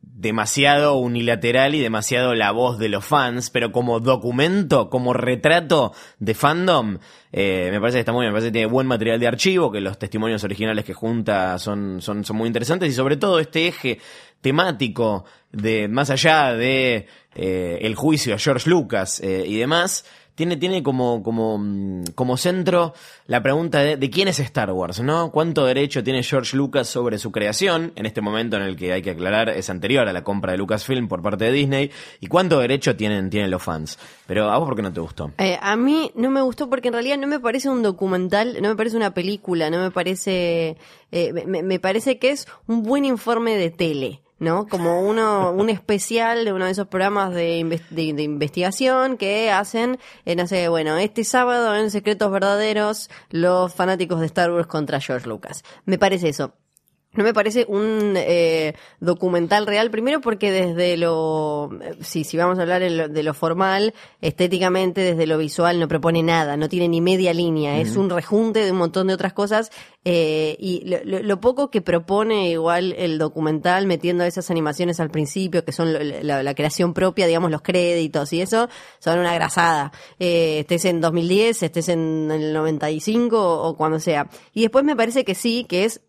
demasiado 0.00 0.96
unilateral 0.96 1.74
y 1.74 1.80
demasiado 1.80 2.34
la 2.34 2.50
voz 2.52 2.78
de 2.78 2.88
los 2.88 3.04
fans, 3.04 3.50
pero 3.50 3.72
como 3.72 4.00
documento, 4.00 4.88
como 4.88 5.12
retrato 5.12 5.92
de 6.18 6.34
fandom, 6.34 6.98
eh, 7.32 7.68
me 7.72 7.80
parece 7.80 7.96
que 7.96 8.00
está 8.00 8.12
muy 8.12 8.22
bien, 8.22 8.32
me 8.32 8.36
parece 8.36 8.48
que 8.48 8.52
tiene 8.58 8.66
buen 8.66 8.86
material 8.86 9.18
de 9.20 9.26
archivo, 9.26 9.70
que 9.72 9.80
los 9.80 9.98
testimonios 9.98 10.42
originales 10.44 10.84
que 10.84 10.94
junta 10.94 11.58
son, 11.58 12.00
son, 12.00 12.24
son 12.24 12.36
muy 12.36 12.46
interesantes 12.46 12.88
y 12.88 12.92
sobre 12.92 13.16
todo 13.16 13.38
este 13.40 13.66
eje 13.68 13.98
temático 14.40 15.24
de 15.52 15.88
más 15.88 16.10
allá 16.10 16.52
de 16.54 17.06
eh, 17.34 17.78
el 17.82 17.94
juicio 17.94 18.34
a 18.34 18.38
George 18.38 18.70
Lucas 18.70 19.20
eh, 19.20 19.44
y 19.46 19.56
demás, 19.56 20.04
tiene, 20.36 20.56
tiene 20.56 20.82
como, 20.82 21.22
como, 21.22 21.58
mm, 21.58 22.04
como 22.14 22.36
centro 22.36 22.94
la 23.26 23.42
pregunta 23.42 23.80
de, 23.80 24.10
quién 24.10 24.28
es 24.28 24.38
Star 24.38 24.70
Wars, 24.70 25.00
¿no? 25.00 25.32
¿Cuánto 25.32 25.64
derecho 25.64 26.04
tiene 26.04 26.22
George 26.22 26.56
Lucas 26.56 26.86
sobre 26.86 27.18
su 27.18 27.32
creación? 27.32 27.92
En 27.96 28.06
este 28.06 28.20
momento 28.20 28.56
en 28.56 28.62
el 28.62 28.76
que 28.76 28.92
hay 28.92 29.02
que 29.02 29.10
aclarar 29.10 29.48
es 29.48 29.68
anterior 29.70 30.06
a 30.06 30.12
la 30.12 30.22
compra 30.22 30.52
de 30.52 30.58
Lucasfilm 30.58 31.08
por 31.08 31.22
parte 31.22 31.46
de 31.46 31.52
Disney. 31.52 31.90
¿Y 32.20 32.28
cuánto 32.28 32.60
derecho 32.60 32.94
tienen, 32.94 33.30
tienen 33.30 33.50
los 33.50 33.62
fans? 33.62 33.98
Pero 34.26 34.50
a 34.50 34.58
vos, 34.58 34.68
¿por 34.68 34.76
qué 34.76 34.82
no 34.82 34.92
te 34.92 35.00
gustó? 35.00 35.32
Eh, 35.38 35.58
a 35.60 35.74
mí 35.76 36.12
no 36.14 36.30
me 36.30 36.42
gustó 36.42 36.68
porque 36.68 36.88
en 36.88 36.94
realidad 36.94 37.16
no 37.16 37.26
me 37.26 37.40
parece 37.40 37.70
un 37.70 37.82
documental, 37.82 38.58
no 38.60 38.68
me 38.68 38.76
parece 38.76 38.96
una 38.96 39.14
película, 39.14 39.70
no 39.70 39.80
me 39.80 39.90
parece, 39.90 40.76
eh, 41.10 41.32
me 41.46 41.80
parece 41.80 42.18
que 42.18 42.30
es 42.30 42.46
un 42.66 42.82
buen 42.82 43.04
informe 43.06 43.56
de 43.56 43.70
tele. 43.70 44.20
¿No? 44.38 44.66
Como 44.68 45.00
uno, 45.00 45.50
un 45.52 45.70
especial 45.70 46.44
de 46.44 46.52
uno 46.52 46.66
de 46.66 46.72
esos 46.72 46.88
programas 46.88 47.32
de, 47.32 47.80
de, 47.90 48.22
investigación 48.22 49.16
que 49.16 49.50
hacen, 49.50 49.98
eh, 50.26 50.36
no 50.36 50.44
bueno, 50.70 50.98
este 50.98 51.24
sábado 51.24 51.74
en 51.74 51.90
Secretos 51.90 52.30
Verdaderos, 52.30 53.08
los 53.30 53.72
fanáticos 53.72 54.20
de 54.20 54.26
Star 54.26 54.52
Wars 54.52 54.66
contra 54.66 55.00
George 55.00 55.26
Lucas. 55.26 55.64
Me 55.86 55.96
parece 55.96 56.28
eso. 56.28 56.52
No 57.16 57.24
me 57.24 57.32
parece 57.34 57.64
un 57.68 58.14
eh, 58.16 58.74
documental 59.00 59.66
real, 59.66 59.90
primero 59.90 60.20
porque 60.20 60.50
desde 60.52 60.96
lo, 60.96 61.70
eh, 61.82 61.94
si, 62.00 62.24
si 62.24 62.36
vamos 62.36 62.58
a 62.58 62.62
hablar 62.62 62.82
en 62.82 62.96
lo- 62.96 63.08
de 63.08 63.22
lo 63.22 63.32
formal, 63.34 63.94
estéticamente, 64.20 65.00
desde 65.00 65.26
lo 65.26 65.38
visual, 65.38 65.78
no 65.80 65.88
propone 65.88 66.22
nada, 66.22 66.56
no 66.56 66.68
tiene 66.68 66.88
ni 66.88 67.00
media 67.00 67.32
línea, 67.32 67.78
es 67.78 67.96
un 67.96 68.10
rejunte 68.10 68.64
de 68.64 68.72
un 68.72 68.78
montón 68.78 69.06
de 69.06 69.14
otras 69.14 69.32
cosas, 69.32 69.70
eh, 70.04 70.56
y 70.58 70.84
lo, 70.88 70.98
lo- 71.04 71.22
lo 71.22 71.40
poco 71.40 71.70
que 71.70 71.80
propone 71.80 72.50
igual 72.50 72.92
el 72.98 73.18
documental, 73.18 73.86
metiendo 73.86 74.24
esas 74.24 74.50
animaciones 74.50 75.00
al 75.00 75.10
principio, 75.10 75.64
que 75.64 75.72
son 75.72 75.92
lo- 75.92 76.00
la, 76.02 76.42
la 76.42 76.54
creación 76.54 76.92
propia, 76.92 77.26
digamos, 77.26 77.50
los 77.50 77.62
créditos 77.62 78.32
y 78.32 78.40
eso, 78.42 78.68
son 78.98 79.18
una 79.18 79.34
grasada. 79.34 79.92
Eh, 80.18 80.58
estés 80.60 80.84
en 80.84 81.00
2010, 81.00 81.62
estés 81.62 81.88
en 81.88 82.30
el 82.30 82.52
95 82.52 83.38
o, 83.38 83.68
o 83.68 83.76
cuando 83.76 83.98
sea. 84.00 84.28
Y 84.52 84.62
después 84.62 84.84
me 84.84 84.96
parece 84.96 85.24
que 85.24 85.34
sí, 85.34 85.64
que 85.68 85.84
es 85.84 86.00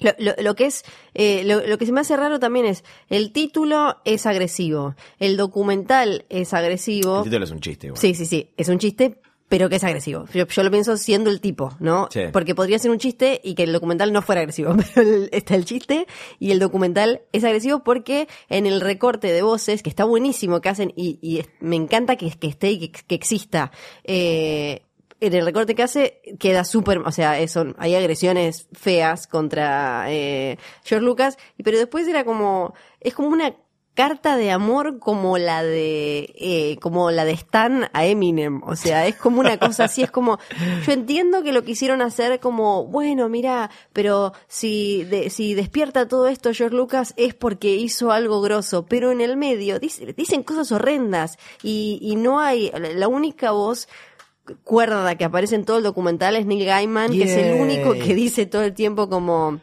lo, 0.00 0.12
lo, 0.18 0.32
lo 0.42 0.54
que 0.54 0.66
es, 0.66 0.84
eh, 1.14 1.42
lo, 1.44 1.66
lo 1.66 1.78
que 1.78 1.86
se 1.86 1.92
me 1.92 2.00
hace 2.00 2.16
raro 2.16 2.38
también 2.38 2.66
es, 2.66 2.84
el 3.08 3.32
título 3.32 3.96
es 4.04 4.26
agresivo, 4.26 4.94
el 5.18 5.36
documental 5.36 6.24
es 6.28 6.52
agresivo. 6.54 7.18
El 7.18 7.24
título 7.24 7.44
es 7.44 7.50
un 7.50 7.60
chiste, 7.60 7.86
igual. 7.88 8.00
Sí, 8.00 8.14
sí, 8.14 8.26
sí, 8.26 8.50
es 8.56 8.68
un 8.68 8.78
chiste, 8.78 9.18
pero 9.48 9.68
que 9.68 9.76
es 9.76 9.84
agresivo. 9.84 10.26
Yo, 10.32 10.46
yo 10.46 10.62
lo 10.62 10.70
pienso 10.70 10.96
siendo 10.96 11.28
el 11.28 11.40
tipo, 11.40 11.72
¿no? 11.80 12.06
Sí. 12.12 12.20
Porque 12.32 12.54
podría 12.54 12.78
ser 12.78 12.92
un 12.92 12.98
chiste 12.98 13.40
y 13.42 13.54
que 13.56 13.64
el 13.64 13.72
documental 13.72 14.12
no 14.12 14.22
fuera 14.22 14.42
agresivo, 14.42 14.76
pero 14.94 15.08
el- 15.08 15.28
está 15.32 15.56
el 15.56 15.64
chiste 15.64 16.06
y 16.38 16.52
el 16.52 16.60
documental 16.60 17.22
es 17.32 17.42
agresivo 17.42 17.82
porque 17.82 18.28
en 18.48 18.66
el 18.66 18.80
recorte 18.80 19.32
de 19.32 19.42
voces, 19.42 19.82
que 19.82 19.90
está 19.90 20.04
buenísimo 20.04 20.60
que 20.60 20.68
hacen 20.68 20.92
y, 20.94 21.18
y 21.20 21.42
me 21.58 21.74
encanta 21.76 22.14
que, 22.16 22.30
que 22.30 22.46
esté 22.46 22.70
y 22.70 22.88
que, 22.90 23.00
que 23.06 23.14
exista, 23.16 23.72
eh, 24.04 24.82
en 25.20 25.34
el 25.34 25.44
recorte 25.44 25.74
que 25.74 25.82
hace 25.82 26.20
queda 26.38 26.64
súper, 26.64 26.98
o 26.98 27.12
sea, 27.12 27.38
eso, 27.38 27.66
hay 27.78 27.94
agresiones 27.94 28.68
feas 28.72 29.26
contra 29.26 30.06
eh, 30.08 30.58
George 30.84 31.04
Lucas, 31.04 31.38
pero 31.62 31.78
después 31.78 32.06
era 32.08 32.24
como, 32.24 32.74
es 33.00 33.14
como 33.14 33.28
una 33.28 33.54
carta 33.92 34.36
de 34.36 34.50
amor 34.50 34.98
como 34.98 35.36
la 35.36 35.62
de, 35.62 36.32
eh, 36.38 36.78
como 36.80 37.10
la 37.10 37.24
de 37.26 37.32
Stan 37.32 37.90
a 37.92 38.06
Eminem, 38.06 38.62
o 38.62 38.74
sea, 38.76 39.06
es 39.06 39.16
como 39.16 39.40
una 39.40 39.58
cosa 39.58 39.84
así, 39.84 40.02
es 40.02 40.10
como, 40.10 40.38
yo 40.86 40.92
entiendo 40.92 41.42
que 41.42 41.52
lo 41.52 41.64
quisieron 41.64 42.00
hacer 42.00 42.40
como, 42.40 42.86
bueno, 42.86 43.28
mira, 43.28 43.68
pero 43.92 44.32
si, 44.46 45.04
de- 45.04 45.28
si 45.28 45.52
despierta 45.54 46.08
todo 46.08 46.28
esto 46.28 46.54
George 46.54 46.74
Lucas 46.76 47.12
es 47.18 47.34
porque 47.34 47.74
hizo 47.74 48.10
algo 48.12 48.40
grosso, 48.40 48.86
pero 48.86 49.10
en 49.10 49.20
el 49.20 49.36
medio 49.36 49.78
dice- 49.80 50.14
dicen 50.16 50.44
cosas 50.44 50.72
horrendas 50.72 51.36
y, 51.62 51.98
y 52.00 52.16
no 52.16 52.40
hay, 52.40 52.70
la 52.94 53.08
única 53.08 53.50
voz 53.50 53.86
cuerda 54.64 55.14
que 55.16 55.24
aparece 55.24 55.54
en 55.54 55.64
todo 55.64 55.78
el 55.78 55.82
documental 55.84 56.36
es 56.36 56.46
Neil 56.46 56.64
Gaiman, 56.64 57.12
que 57.12 57.24
es 57.24 57.36
el 57.36 57.60
único 57.60 57.92
que 57.92 58.14
dice 58.14 58.46
todo 58.46 58.62
el 58.62 58.74
tiempo 58.74 59.08
como 59.08 59.60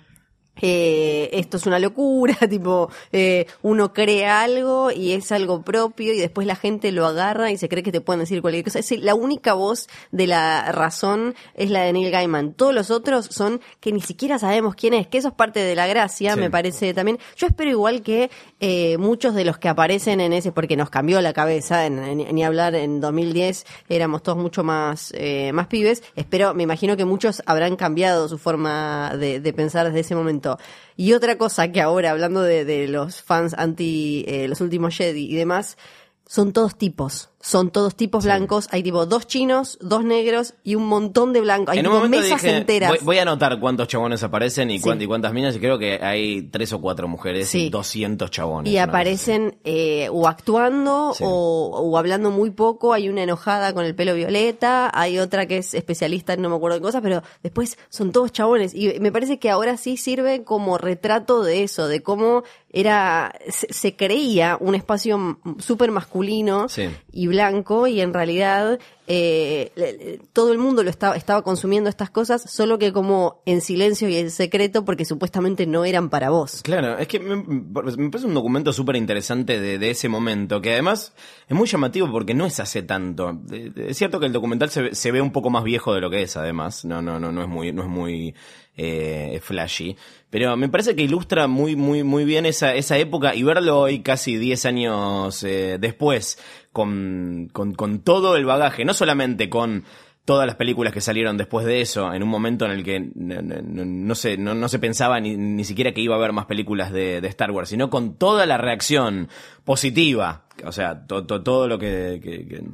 eh, 0.62 1.30
esto 1.34 1.58
es 1.58 1.66
una 1.66 1.80
locura, 1.80 2.36
tipo, 2.50 2.90
eh, 3.12 3.46
uno 3.62 3.94
crea 3.94 4.42
algo 4.42 4.92
y 4.92 5.14
es 5.14 5.32
algo 5.32 5.62
propio 5.62 6.14
y 6.14 6.18
después 6.18 6.48
la 6.48 6.56
gente 6.56 6.92
lo 6.92 7.06
agarra 7.06 7.52
y 7.52 7.58
se 7.58 7.70
cree 7.70 7.84
que 7.84 7.92
te 7.92 8.02
pueden 8.02 8.20
decir 8.22 8.42
cualquier 8.42 8.64
cosa. 8.64 8.80
Es 8.80 8.92
la 9.00 9.16
única 9.16 9.54
voz 9.54 9.88
de 10.12 10.28
la 10.28 10.72
razón 10.72 11.36
es 11.56 11.70
la 11.70 11.82
de 11.84 11.94
Neil 11.94 12.12
Gaiman. 12.12 12.54
Todos 12.54 12.74
los 12.74 12.92
otros 12.92 13.26
son 13.32 13.62
que 13.80 13.92
ni 13.92 14.02
siquiera 14.02 14.40
sabemos 14.40 14.76
quién 14.76 14.94
es, 14.94 15.08
que 15.08 15.18
eso 15.18 15.30
es 15.30 15.34
parte 15.34 15.60
de 15.60 15.76
la 15.76 15.88
gracia, 15.88 16.34
Sí. 16.34 16.40
me 16.40 16.50
parece 16.50 16.94
también. 16.94 17.20
Yo 17.36 17.48
espero 17.48 17.70
igual 17.72 18.02
que 18.02 18.30
eh, 18.60 18.98
muchos 18.98 19.34
de 19.36 19.46
los 19.46 19.58
que 19.58 19.70
aparecen 19.70 20.22
en 20.22 20.34
ese, 20.34 20.52
porque 20.52 20.76
nos 20.78 20.90
cambió 20.90 21.22
la 21.22 21.34
cabeza, 21.34 21.86
en, 21.86 22.00
en- 22.00 22.36
ni 22.36 22.44
hablar 22.44 22.76
en 22.76 23.00
2010 23.02 23.66
éramos 23.90 24.24
todos 24.24 24.38
mucho 24.38 24.64
más, 24.64 25.14
eh, 25.16 25.52
más 25.54 25.68
pibes, 25.68 26.04
espero, 26.16 26.54
me 26.54 26.64
imagino 26.64 26.96
que 26.98 27.06
muchos 27.06 27.42
habrán 27.46 27.76
cambiado 27.76 28.28
su 28.28 28.38
forma 28.38 29.12
de, 29.18 29.40
de 29.40 29.54
pensar 29.54 29.86
desde 29.88 30.02
ese 30.02 30.16
momento. 30.16 30.47
Y 30.96 31.14
otra 31.14 31.38
cosa 31.38 31.72
que 31.72 31.82
ahora, 31.82 32.12
hablando 32.12 32.42
de, 32.42 32.88
los 32.88 33.22
fans 33.22 33.54
anti 33.58 34.26
eh, 34.28 34.48
los 34.48 34.62
últimos 34.62 34.96
Jedi 34.96 35.32
y 35.32 35.36
demás, 35.36 35.78
son 36.26 36.54
todos 36.54 36.78
tipos. 36.78 37.30
Son 37.40 37.70
todos 37.70 37.96
tipos 37.96 38.26
blancos. 38.26 38.68
Hay 38.72 38.82
tipo 38.82 39.06
dos 39.06 39.28
chinos, 39.28 39.78
dos 39.80 40.04
negros 40.04 40.56
y 40.64 40.74
un 40.76 40.88
montón 40.88 41.34
de 41.34 41.42
blancos. 41.42 41.74
Hay 41.74 41.80
en 41.80 41.86
tipo 41.86 42.08
mesas 42.10 42.42
dije, 42.42 42.58
enteras. 42.58 42.90
Voy, 42.90 43.00
voy 43.04 43.18
a 43.20 43.22
anotar 43.22 43.60
cuántos 43.60 43.88
chabones 43.88 44.24
aparecen 44.24 44.72
y, 44.72 44.80
Sí. 44.80 44.84
cuánt- 44.90 45.02
y 45.04 45.06
cuántas 45.06 45.34
minas, 45.34 45.56
y 45.56 45.60
creo 45.60 45.78
que 45.78 46.00
hay 46.02 46.42
tres 46.42 46.74
o 46.74 46.82
cuatro 46.82 47.08
mujeres 47.08 47.48
Sí. 47.48 47.68
y 47.68 47.70
200 47.70 48.32
chabones. 48.32 48.74
Y 48.74 48.80
aparecen 48.80 49.58
eh, 49.64 50.10
o 50.12 50.28
actuando 50.28 51.14
o, 51.22 51.70
o 51.80 51.98
hablando 51.98 52.32
muy 52.32 52.50
poco. 52.50 52.92
Hay 52.94 53.08
una 53.08 53.22
enojada 53.24 53.72
con 53.74 53.86
el 53.86 53.94
pelo 53.94 54.16
violeta, 54.16 54.90
hay 54.94 55.20
otra 55.20 55.46
que 55.46 55.58
es 55.60 55.76
especialista 55.76 56.34
en 56.34 56.42
no 56.42 56.50
me 56.50 56.56
acuerdo 56.56 56.78
de 56.78 56.82
cosas, 56.82 57.02
pero 57.04 57.22
después 57.44 57.78
son 57.90 58.12
todos 58.12 58.32
chabones. 58.32 58.74
Y 58.74 59.00
me 59.00 59.12
parece 59.12 59.38
que 59.38 59.52
ahora 59.52 59.78
sí 59.78 59.96
sirve 59.98 60.44
como 60.44 60.78
retrato 60.80 61.44
de 61.44 61.64
eso, 61.64 61.88
de 61.88 62.02
cómo 62.02 62.44
era 62.70 63.34
se, 63.50 63.72
se 63.72 63.96
creía 63.96 64.58
un 64.60 64.76
espacio 64.76 65.40
súper 65.60 65.90
masculino 65.92 66.68
Sí. 66.68 66.90
Blanco 67.28 67.88
y 67.88 68.02
en 68.02 68.14
realidad 68.14 68.80
eh, 69.10 70.20
todo 70.34 70.52
el 70.52 70.58
mundo 70.58 70.84
lo 70.84 70.90
estaba, 70.90 71.16
estaba 71.16 71.42
consumiendo 71.42 71.90
estas 71.90 72.10
cosas, 72.10 72.50
solo 72.50 72.78
que 72.78 72.92
como 72.92 73.42
en 73.46 73.62
silencio 73.62 74.10
y 74.10 74.18
en 74.18 74.32
secreto 74.32 74.84
porque 74.84 75.06
supuestamente 75.06 75.66
no 75.66 75.86
eran 75.86 76.10
para 76.10 76.30
vos. 76.30 76.62
Claro, 76.64 76.98
es 76.98 77.08
que 77.08 77.20
me, 77.20 77.44
parece 77.74 78.28
un 78.28 78.34
documento 78.34 78.74
súper 78.74 78.98
interesante 78.98 79.60
de, 79.60 79.90
ese 79.90 80.10
momento, 80.10 80.62
que 80.62 80.74
además 80.74 81.14
es 81.48 81.56
muy 81.56 81.68
llamativo 81.68 82.12
porque 82.12 82.34
no 82.34 82.46
es 82.46 82.60
hace 82.60 82.84
tanto. 82.84 83.40
Eh, 83.52 83.72
Es 83.88 83.98
cierto 83.98 84.20
que 84.20 84.26
el 84.26 84.34
documental 84.34 84.70
se, 84.70 84.94
se 84.94 85.12
ve 85.12 85.22
un 85.22 85.32
poco 85.32 85.50
más 85.50 85.64
viejo 85.64 85.94
de 85.94 86.02
lo 86.02 86.10
que 86.10 86.24
es, 86.24 86.36
además. 86.36 86.84
No, 86.84 87.02
no, 87.02 87.20
no, 87.20 87.32
no 87.32 87.42
es 87.42 87.48
muy, 87.48 87.72
no 87.72 87.84
es 87.84 87.90
muy 87.90 88.36
eh, 88.78 89.40
flashy. 89.42 89.96
Pero 90.30 90.56
me 90.56 90.70
parece 90.70 90.96
que 90.96 91.02
ilustra 91.04 91.48
muy, 91.48 91.76
muy, 91.76 92.04
muy 92.04 92.24
bien 92.26 92.46
esa, 92.46 92.76
esa 92.76 92.98
época 92.98 93.34
y 93.36 93.44
verlo 93.44 93.80
hoy 93.80 94.00
casi 94.02 94.38
10 94.38 94.66
años 94.66 95.44
eh, 95.44 95.78
después, 95.80 96.38
con, 96.72 97.50
con, 97.52 97.74
con 97.74 98.00
todo 98.00 98.36
el 98.36 98.46
bagaje, 98.46 98.86
no 98.86 98.94
solamente 98.94 99.50
con 99.50 99.84
todas 100.26 100.46
las 100.46 100.58
películas 100.58 100.92
que 100.92 101.00
salieron 101.00 101.38
después 101.38 101.66
de 101.66 101.80
eso, 101.80 102.14
en 102.14 102.22
un 102.22 102.28
momento 102.28 102.66
en 102.66 102.72
el 102.72 102.84
que 102.84 103.00
no, 103.00 103.42
no- 103.42 103.62
no- 103.64 103.86
no 103.86 104.14
se, 104.16 104.36
no, 104.38 104.54
no 104.54 104.68
se 104.68 104.78
pensaba 104.78 105.20
ni, 105.22 105.38
ni 105.38 105.64
siquiera 105.64 105.94
que 105.94 106.02
iba 106.02 106.16
a 106.16 106.18
haber 106.18 106.34
más 106.34 106.46
películas 106.48 106.92
de, 106.92 107.22
de 107.22 107.28
Star 107.30 107.50
Wars, 107.52 107.70
sino 107.70 107.90
con 107.90 108.16
toda 108.18 108.46
la 108.46 108.58
reacción 108.58 109.30
positiva, 109.64 110.44
o 110.66 110.72
sea, 110.74 111.06
to- 111.08 111.26
to- 111.26 111.44
todo 111.44 111.68
lo 111.70 111.80
que, 111.80 112.20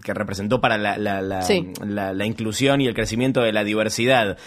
que- 0.04 0.14
representó 0.16 0.62
para 0.62 0.78
la, 0.80 0.98
la, 0.98 1.22
la- 1.22 1.44
Sí. 1.44 1.68
la- 1.86 2.12
la 2.14 2.26
inclusión 2.26 2.82
y 2.82 2.88
el 2.88 2.96
crecimiento 2.96 3.42
de 3.42 3.52
la 3.54 3.64
diversidad 3.64 4.38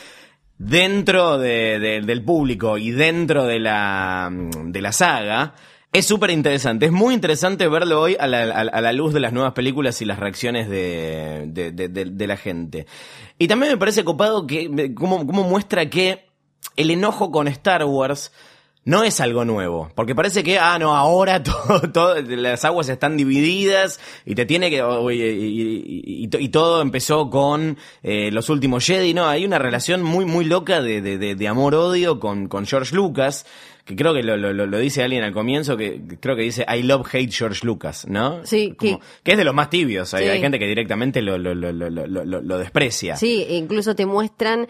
dentro 0.59 1.39
de- 1.39 1.79
de- 1.79 2.01
del 2.01 2.23
público 2.25 2.79
y 2.79 2.91
dentro 2.91 3.45
de 3.45 3.59
la, 3.61 4.31
de 4.33 4.81
la 4.83 4.93
saga, 4.93 5.55
es 5.93 6.07
súper 6.07 6.31
interesante. 6.31 6.87
Es 6.87 6.93
muy 6.93 7.15
interesante 7.15 7.69
verlo 7.69 8.01
hoy 8.03 8.17
a 8.19 8.27
la, 8.27 8.43
a- 8.43 8.81
la 8.81 8.93
luz 8.93 9.15
de 9.15 9.21
las 9.21 9.33
nuevas 9.33 9.53
películas 9.53 10.01
y 10.03 10.05
las 10.05 10.19
reacciones 10.19 10.69
de, 10.69 11.45
de- 11.49 11.73
de- 11.73 11.89
de- 11.89 12.27
la 12.27 12.37
gente. 12.37 12.87
Y 13.39 13.49
también 13.49 13.73
me 13.73 13.79
parece 13.79 14.05
copado 14.05 14.47
que 14.47 14.95
cómo, 14.95 15.27
cómo 15.27 15.45
muestra 15.45 15.89
que 15.89 16.27
el 16.77 16.91
enojo 16.91 17.31
con 17.31 17.49
Star 17.49 17.85
Wars 17.85 18.33
no 18.87 19.05
es 19.05 19.21
algo 19.21 19.45
nuevo, 19.45 19.91
porque 19.95 20.15
parece 20.15 20.43
que, 20.43 20.59
ah, 20.59 20.79
no, 20.79 20.95
ahora 20.97 21.43
todo, 21.93 22.15
las 22.23 22.65
aguas 22.65 22.89
están 22.89 23.17
divididas 23.19 24.01
y 24.25 24.35
te 24.35 24.47
tiene 24.47 24.71
que, 24.71 24.81
o- 24.83 25.11
y, 25.11 25.21
y- 25.21 26.03
y- 26.07 26.25
y 26.25 26.29
to- 26.29 26.39
y 26.39 26.49
todo 26.49 26.81
empezó 26.81 27.29
con 27.29 27.77
eh, 28.03 28.31
los 28.33 28.49
últimos 28.49 28.87
Jedi, 28.87 29.13
no, 29.13 29.27
hay 29.27 29.45
una 29.45 29.59
relación 29.59 30.03
muy, 30.03 30.25
muy 30.25 30.45
loca 30.47 30.81
de, 30.81 31.03
de, 31.03 31.19
de- 31.19 31.35
de 31.35 31.49
amor-odio 31.49 32.19
con, 32.21 32.49
con 32.49 32.65
George 32.65 32.95
Lucas, 32.95 33.45
que 33.87 33.95
creo 33.97 34.13
que 34.13 34.23
lo, 34.23 34.37
lo, 34.37 34.53
lo- 34.53 34.79
dice 34.79 35.03
alguien 35.05 35.23
al 35.23 35.33
comienzo, 35.33 35.77
que 35.77 36.03
creo 36.21 36.35
que 36.37 36.43
dice 36.43 36.67
I 36.69 36.83
love 36.83 37.07
hate 37.15 37.31
George 37.33 37.65
Lucas, 37.65 38.05
¿no? 38.09 38.45
Sí, 38.45 38.75
Como- 38.77 38.99
que- 38.99 39.05
que 39.23 39.33
es 39.33 39.39
de 39.39 39.45
los 39.45 39.55
más 39.55 39.71
tibios, 39.71 40.13
hay, 40.13 40.25
Sí. 40.25 40.31
hay 40.31 40.41
gente 40.41 40.59
que 40.59 40.67
directamente 40.67 41.23
lo, 41.23 41.39
lo, 41.39 41.55
lo, 41.55 41.71
lo, 41.73 41.91
lo, 42.43 42.59
desprecia. 42.59 43.17
Sí, 43.17 43.47
e 43.49 43.55
incluso 43.55 43.95
te 43.95 44.05
muestran 44.05 44.67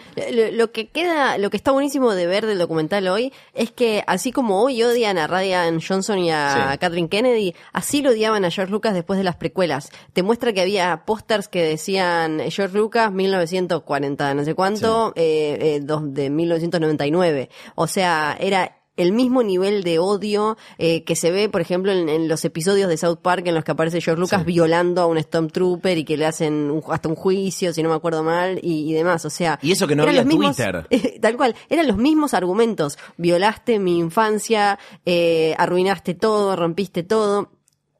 lo, 0.53 0.71
que 0.71 0.89
queda, 0.89 1.39
lo 1.39 1.49
que 1.51 1.57
está 1.57 1.71
buenísimo 1.73 2.13
de 2.15 2.27
ver 2.27 2.45
del 2.45 2.59
documental 2.59 3.09
hoy 3.09 3.33
es 3.55 3.71
que 3.73 4.05
así 4.07 4.33
como 4.33 4.63
hoy 4.63 4.83
odian 4.83 5.17
a 5.19 5.27
Ryan 5.27 5.81
Johnson 5.81 6.19
y 6.19 6.31
a 6.31 6.73
Sí. 6.73 6.79
Kathleen 6.79 7.09
Kennedy, 7.09 7.55
así 7.73 8.03
lo 8.03 8.11
odiaban 8.11 8.45
a 8.45 8.51
George 8.51 8.71
Lucas 8.71 8.93
después 8.93 9.17
de 9.19 9.25
las 9.25 9.37
precuelas. 9.37 9.91
Te 10.13 10.23
muestra 10.23 10.53
que 10.53 10.61
había 10.61 11.05
pósters 11.07 11.49
que 11.49 11.63
decían 11.63 12.41
George 12.51 12.77
Lucas 12.77 13.11
1940, 13.13 14.35
no 14.35 14.45
sé 14.45 14.55
cuánto, 14.55 15.13
eh, 15.17 15.57
eh, 15.61 15.81
dos- 15.83 16.13
de 16.13 16.29
1999. 16.29 17.49
O 17.75 17.87
sea, 17.87 18.37
era 18.39 18.77
el 18.97 19.13
mismo 19.13 19.43
nivel 19.43 19.83
de 19.85 19.99
odio 19.99 20.57
eh, 20.79 21.05
que 21.05 21.17
se 21.17 21.31
ve, 21.31 21.49
por 21.49 21.61
ejemplo, 21.61 21.93
en, 21.93 22.09
en 22.09 22.29
los 22.29 22.45
episodios 22.45 22.89
de 22.89 22.97
South 22.97 23.19
Park 23.23 23.47
en 23.47 23.55
los 23.55 23.65
que 23.65 23.73
aparece 23.73 24.01
George 24.01 24.21
Lucas 24.21 24.41
Sí. 24.41 24.47
violando 24.47 25.03
a 25.03 25.07
un 25.07 25.19
Stormtrooper 25.23 25.99
y 25.99 26.05
que 26.05 26.17
le 26.17 26.27
hacen 26.27 26.71
un- 26.71 26.83
hasta 26.91 27.09
un 27.09 27.15
juicio, 27.15 27.73
si 27.73 27.83
no 27.83 27.89
me 27.91 27.95
acuerdo 27.95 28.23
mal, 28.23 28.59
y, 28.63 28.91
y 28.91 28.93
demás. 28.95 29.25
O 29.25 29.31
sea, 29.31 29.59
Y 29.63 29.73
eso 29.73 29.87
que 29.87 29.95
no 29.97 30.05
había 30.05 30.25
mismos- 30.25 30.57
Twitter. 30.57 30.87
tal 31.21 31.37
cual, 31.37 31.55
eran 31.69 31.87
los 31.87 31.97
mismos 31.97 32.35
argumentos. 32.35 32.99
Violaste 33.17 33.79
mi 33.79 33.99
infancia, 33.99 34.79
eh, 35.05 35.55
arruinaste 35.59 36.15
todo, 36.15 36.57
rompiste 36.57 37.03
todo. 37.03 37.51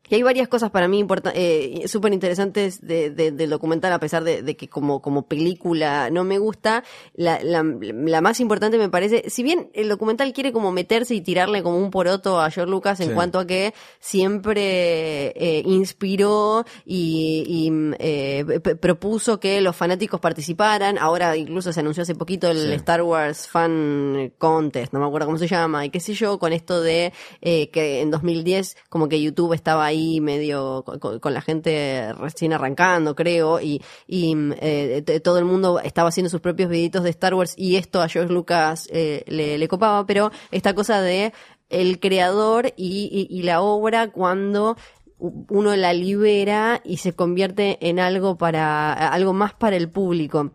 Y 0.09 0.15
hay 0.15 0.23
varias 0.23 0.49
cosas 0.49 0.71
para 0.71 0.89
mí 0.89 1.05
eh, 1.35 1.83
súper 1.87 2.13
interesantes 2.13 2.81
de- 2.87 3.11
de- 3.11 3.31
del 3.33 3.51
documental, 3.51 3.93
a 3.93 3.99
pesar 4.01 4.25
de, 4.25 4.43
de 4.43 4.57
que 4.57 4.69
como, 4.69 5.01
como 5.03 5.27
película 5.27 6.11
no 6.11 6.25
me 6.25 6.39
gusta. 6.39 6.85
La, 7.15 7.41
la, 7.43 7.63
la 7.81 8.21
más 8.21 8.41
importante 8.41 8.79
me 8.79 8.89
parece, 8.89 9.29
si 9.31 9.43
bien 9.43 9.71
el 9.75 9.89
documental 9.89 10.33
quiere 10.33 10.53
como 10.53 10.71
meterse 10.73 11.15
y 11.15 11.21
tirarle 11.21 11.63
como 11.63 11.79
un 11.79 11.91
poroto 11.91 12.41
a 12.41 12.51
George 12.51 12.71
Lucas 12.71 13.01
en 13.01 13.09
Sí. 13.09 13.15
cuanto 13.15 13.39
a 13.39 13.47
que 13.47 13.73
siempre 14.01 15.33
eh, 15.37 15.63
inspiró 15.65 16.65
y, 16.85 17.45
y, 17.47 17.71
mm, 17.71 17.95
eh, 17.99 18.45
propuso 18.81 19.41
que 19.41 19.61
los 19.61 19.75
fanáticos 19.77 20.21
participaran. 20.21 20.99
Ahora 20.99 21.37
incluso 21.37 21.73
se 21.73 21.81
anunció 21.81 22.03
hace 22.03 22.15
poquito 22.15 22.49
el 22.51 22.59
Sí. 22.69 22.73
Star 22.75 23.03
Wars 23.03 23.49
Fan 23.49 24.33
Contest, 24.39 24.93
no 24.93 25.01
me 25.01 25.07
acuerdo 25.07 25.27
cómo 25.27 25.39
se 25.39 25.47
llama, 25.49 25.85
y 25.85 25.91
qué 25.91 26.01
sé 26.01 26.15
yo, 26.15 26.39
con 26.39 26.53
esto 26.53 26.81
de 26.81 27.13
eh, 27.41 27.71
que 27.71 28.01
en 28.01 28.11
2010 28.11 28.77
como 28.89 29.09
que 29.09 29.21
YouTube 29.21 29.53
estaba 29.53 29.85
ahí 29.85 29.96
medio 30.21 30.85
con, 30.85 31.35
la 31.35 31.41
gente 31.41 32.13
recién 32.15 32.53
arrancando, 32.53 33.15
creo, 33.15 33.61
y, 33.61 33.83
y 34.07 34.35
eh, 34.61 35.03
todo 35.23 35.39
el 35.39 35.45
mundo 35.45 35.81
estaba 35.81 36.09
haciendo 36.09 36.31
sus 36.31 36.41
propios 36.41 36.71
videitos 36.71 37.03
de 37.03 37.11
Star 37.11 37.35
Wars 37.35 37.55
y 37.57 37.77
esto 37.77 38.01
a 38.03 38.09
George 38.09 38.33
Lucas 38.33 38.89
eh, 38.91 39.25
le, 39.27 39.67
copaba, 39.69 40.07
pero 40.07 40.31
esta 40.51 40.75
cosa 40.75 41.01
de 41.01 41.33
el 41.69 41.99
creador 41.99 42.73
y- 42.77 43.27
y 43.29 43.43
la 43.43 43.61
obra 43.61 44.11
cuando 44.13 44.77
uno 45.19 45.75
la 45.77 45.93
libera 45.93 46.81
y 46.85 46.99
se 46.99 47.15
convierte 47.15 47.79
en 47.89 47.99
algo 47.99 48.37
para 48.37 48.93
algo 48.93 49.33
más 49.33 49.55
para 49.55 49.77
el 49.77 49.89
público. 49.89 50.53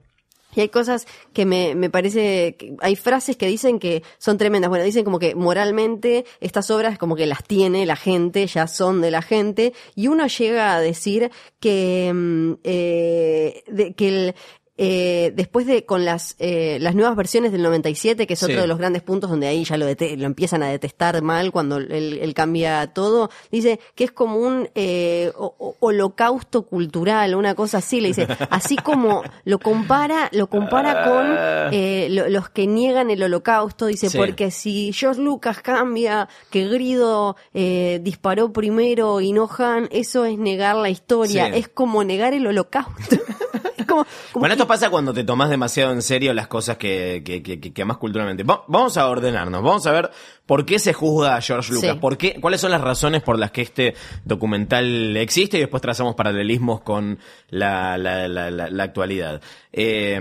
Y 0.55 0.61
hay 0.61 0.69
cosas 0.69 1.07
que 1.33 1.45
me, 1.45 1.75
me 1.75 1.89
parece, 1.89 2.55
que 2.57 2.75
hay 2.81 2.95
frases 2.95 3.37
que 3.37 3.47
dicen 3.47 3.79
que 3.79 4.03
son 4.17 4.37
tremendas. 4.37 4.69
Bueno, 4.69 4.83
dicen 4.83 5.03
como 5.03 5.19
que 5.19 5.35
moralmente 5.35 6.25
estas 6.39 6.69
obras 6.71 6.97
como 6.97 7.15
que 7.15 7.25
las 7.25 7.43
tiene 7.43 7.85
la 7.85 7.95
gente, 7.95 8.45
ya 8.47 8.67
son 8.67 9.01
de 9.01 9.11
la 9.11 9.21
gente, 9.21 9.73
y 9.95 10.07
uno 10.07 10.27
llega 10.27 10.75
a 10.75 10.81
decir 10.81 11.31
que, 11.59 12.11
mm, 12.13 12.53
eh, 12.63 13.63
que 13.95 14.07
el, 14.07 14.35
eh, 14.77 15.31
después 15.35 15.65
de 15.67 15.85
con 15.85 16.05
las 16.05 16.35
eh, 16.39 16.77
las 16.81 16.95
nuevas 16.95 17.15
versiones 17.15 17.51
del 17.51 17.61
97, 17.61 18.25
que 18.25 18.33
es 18.33 18.41
otro 18.43 18.55
Sí. 18.55 18.61
de 18.61 18.67
los 18.67 18.77
grandes 18.77 19.01
puntos 19.03 19.29
donde 19.29 19.47
ahí 19.47 19.63
ya 19.63 19.77
lo, 19.77 19.85
lo 19.85 20.25
empiezan 20.25 20.63
a 20.63 20.69
detestar 20.69 21.21
mal 21.21 21.51
cuando 21.51 21.77
él, 21.77 22.19
él 22.21 22.33
cambia 22.33 22.87
todo, 22.87 23.29
dice 23.51 23.79
que 23.95 24.05
es 24.05 24.11
como 24.11 24.37
un 24.37 24.69
eh, 24.75 25.31
holocausto 25.79 26.63
cultural, 26.63 27.35
una 27.35 27.55
cosa 27.55 27.79
así, 27.79 28.01
le 28.01 28.09
dice, 28.09 28.27
así 28.49 28.75
como 28.77 29.23
lo 29.45 29.59
compara, 29.59 30.29
lo 30.31 30.47
compara 30.47 31.03
con 31.03 31.27
eh, 31.73 32.07
lo- 32.09 32.29
los 32.29 32.49
que 32.49 32.67
niegan 32.67 33.09
el 33.11 33.21
holocausto, 33.23 33.85
dice, 33.87 34.09
Sí. 34.09 34.17
porque 34.17 34.51
si 34.51 34.93
George 34.93 35.21
Lucas 35.21 35.61
cambia 35.61 36.27
que 36.49 36.67
Grido 36.67 37.35
eh, 37.53 37.99
disparó 38.03 38.51
primero 38.53 39.21
y 39.21 39.33
no 39.33 39.49
Han, 39.57 39.89
eso 39.91 40.25
es 40.25 40.37
negar 40.37 40.75
la 40.75 40.89
historia, 40.89 41.47
Sí. 41.51 41.59
es 41.59 41.67
como 41.67 42.03
negar 42.03 42.33
el 42.33 42.47
holocausto. 42.47 43.17
Es 43.91 44.05
como, 44.05 44.05
como 44.31 44.41
Bueno, 44.41 44.55
que- 44.55 44.61
esto 44.61 44.67
pasa 44.67 44.89
cuando 44.89 45.13
te 45.13 45.23
tomas 45.23 45.49
demasiado 45.49 45.91
en 45.91 46.01
serio 46.01 46.33
las 46.33 46.47
cosas 46.47 46.77
que, 46.77 47.21
que, 47.25 47.43
que, 47.43 47.59
que- 47.59 47.73
que 47.73 47.81
amas 47.81 47.97
culturalmente. 47.97 48.43
Va- 48.43 48.63
vamos 48.67 48.97
a 48.97 49.07
ordenarnos, 49.07 49.61
vamos 49.63 49.85
a 49.87 49.91
ver 49.91 50.11
por 50.51 50.65
qué 50.65 50.79
se 50.79 50.91
juzga 50.91 51.37
a 51.37 51.41
George 51.41 51.71
Lucas, 51.71 51.91
Sí. 51.93 51.97
por 52.01 52.17
qué, 52.17 52.35
cuáles 52.41 52.59
son 52.59 52.71
las 52.71 52.81
razones 52.81 53.21
por 53.21 53.39
las 53.39 53.51
que 53.51 53.61
este 53.61 53.93
documental 54.25 55.15
existe 55.15 55.55
y 55.55 55.61
después 55.61 55.81
trazamos 55.81 56.13
paralelismos 56.15 56.81
con 56.81 57.19
la, 57.51 57.97
la, 57.97 58.27
la, 58.27 58.51
la- 58.51 58.69
la 58.69 58.83
actualidad. 58.83 59.39
Eh, 59.71 60.19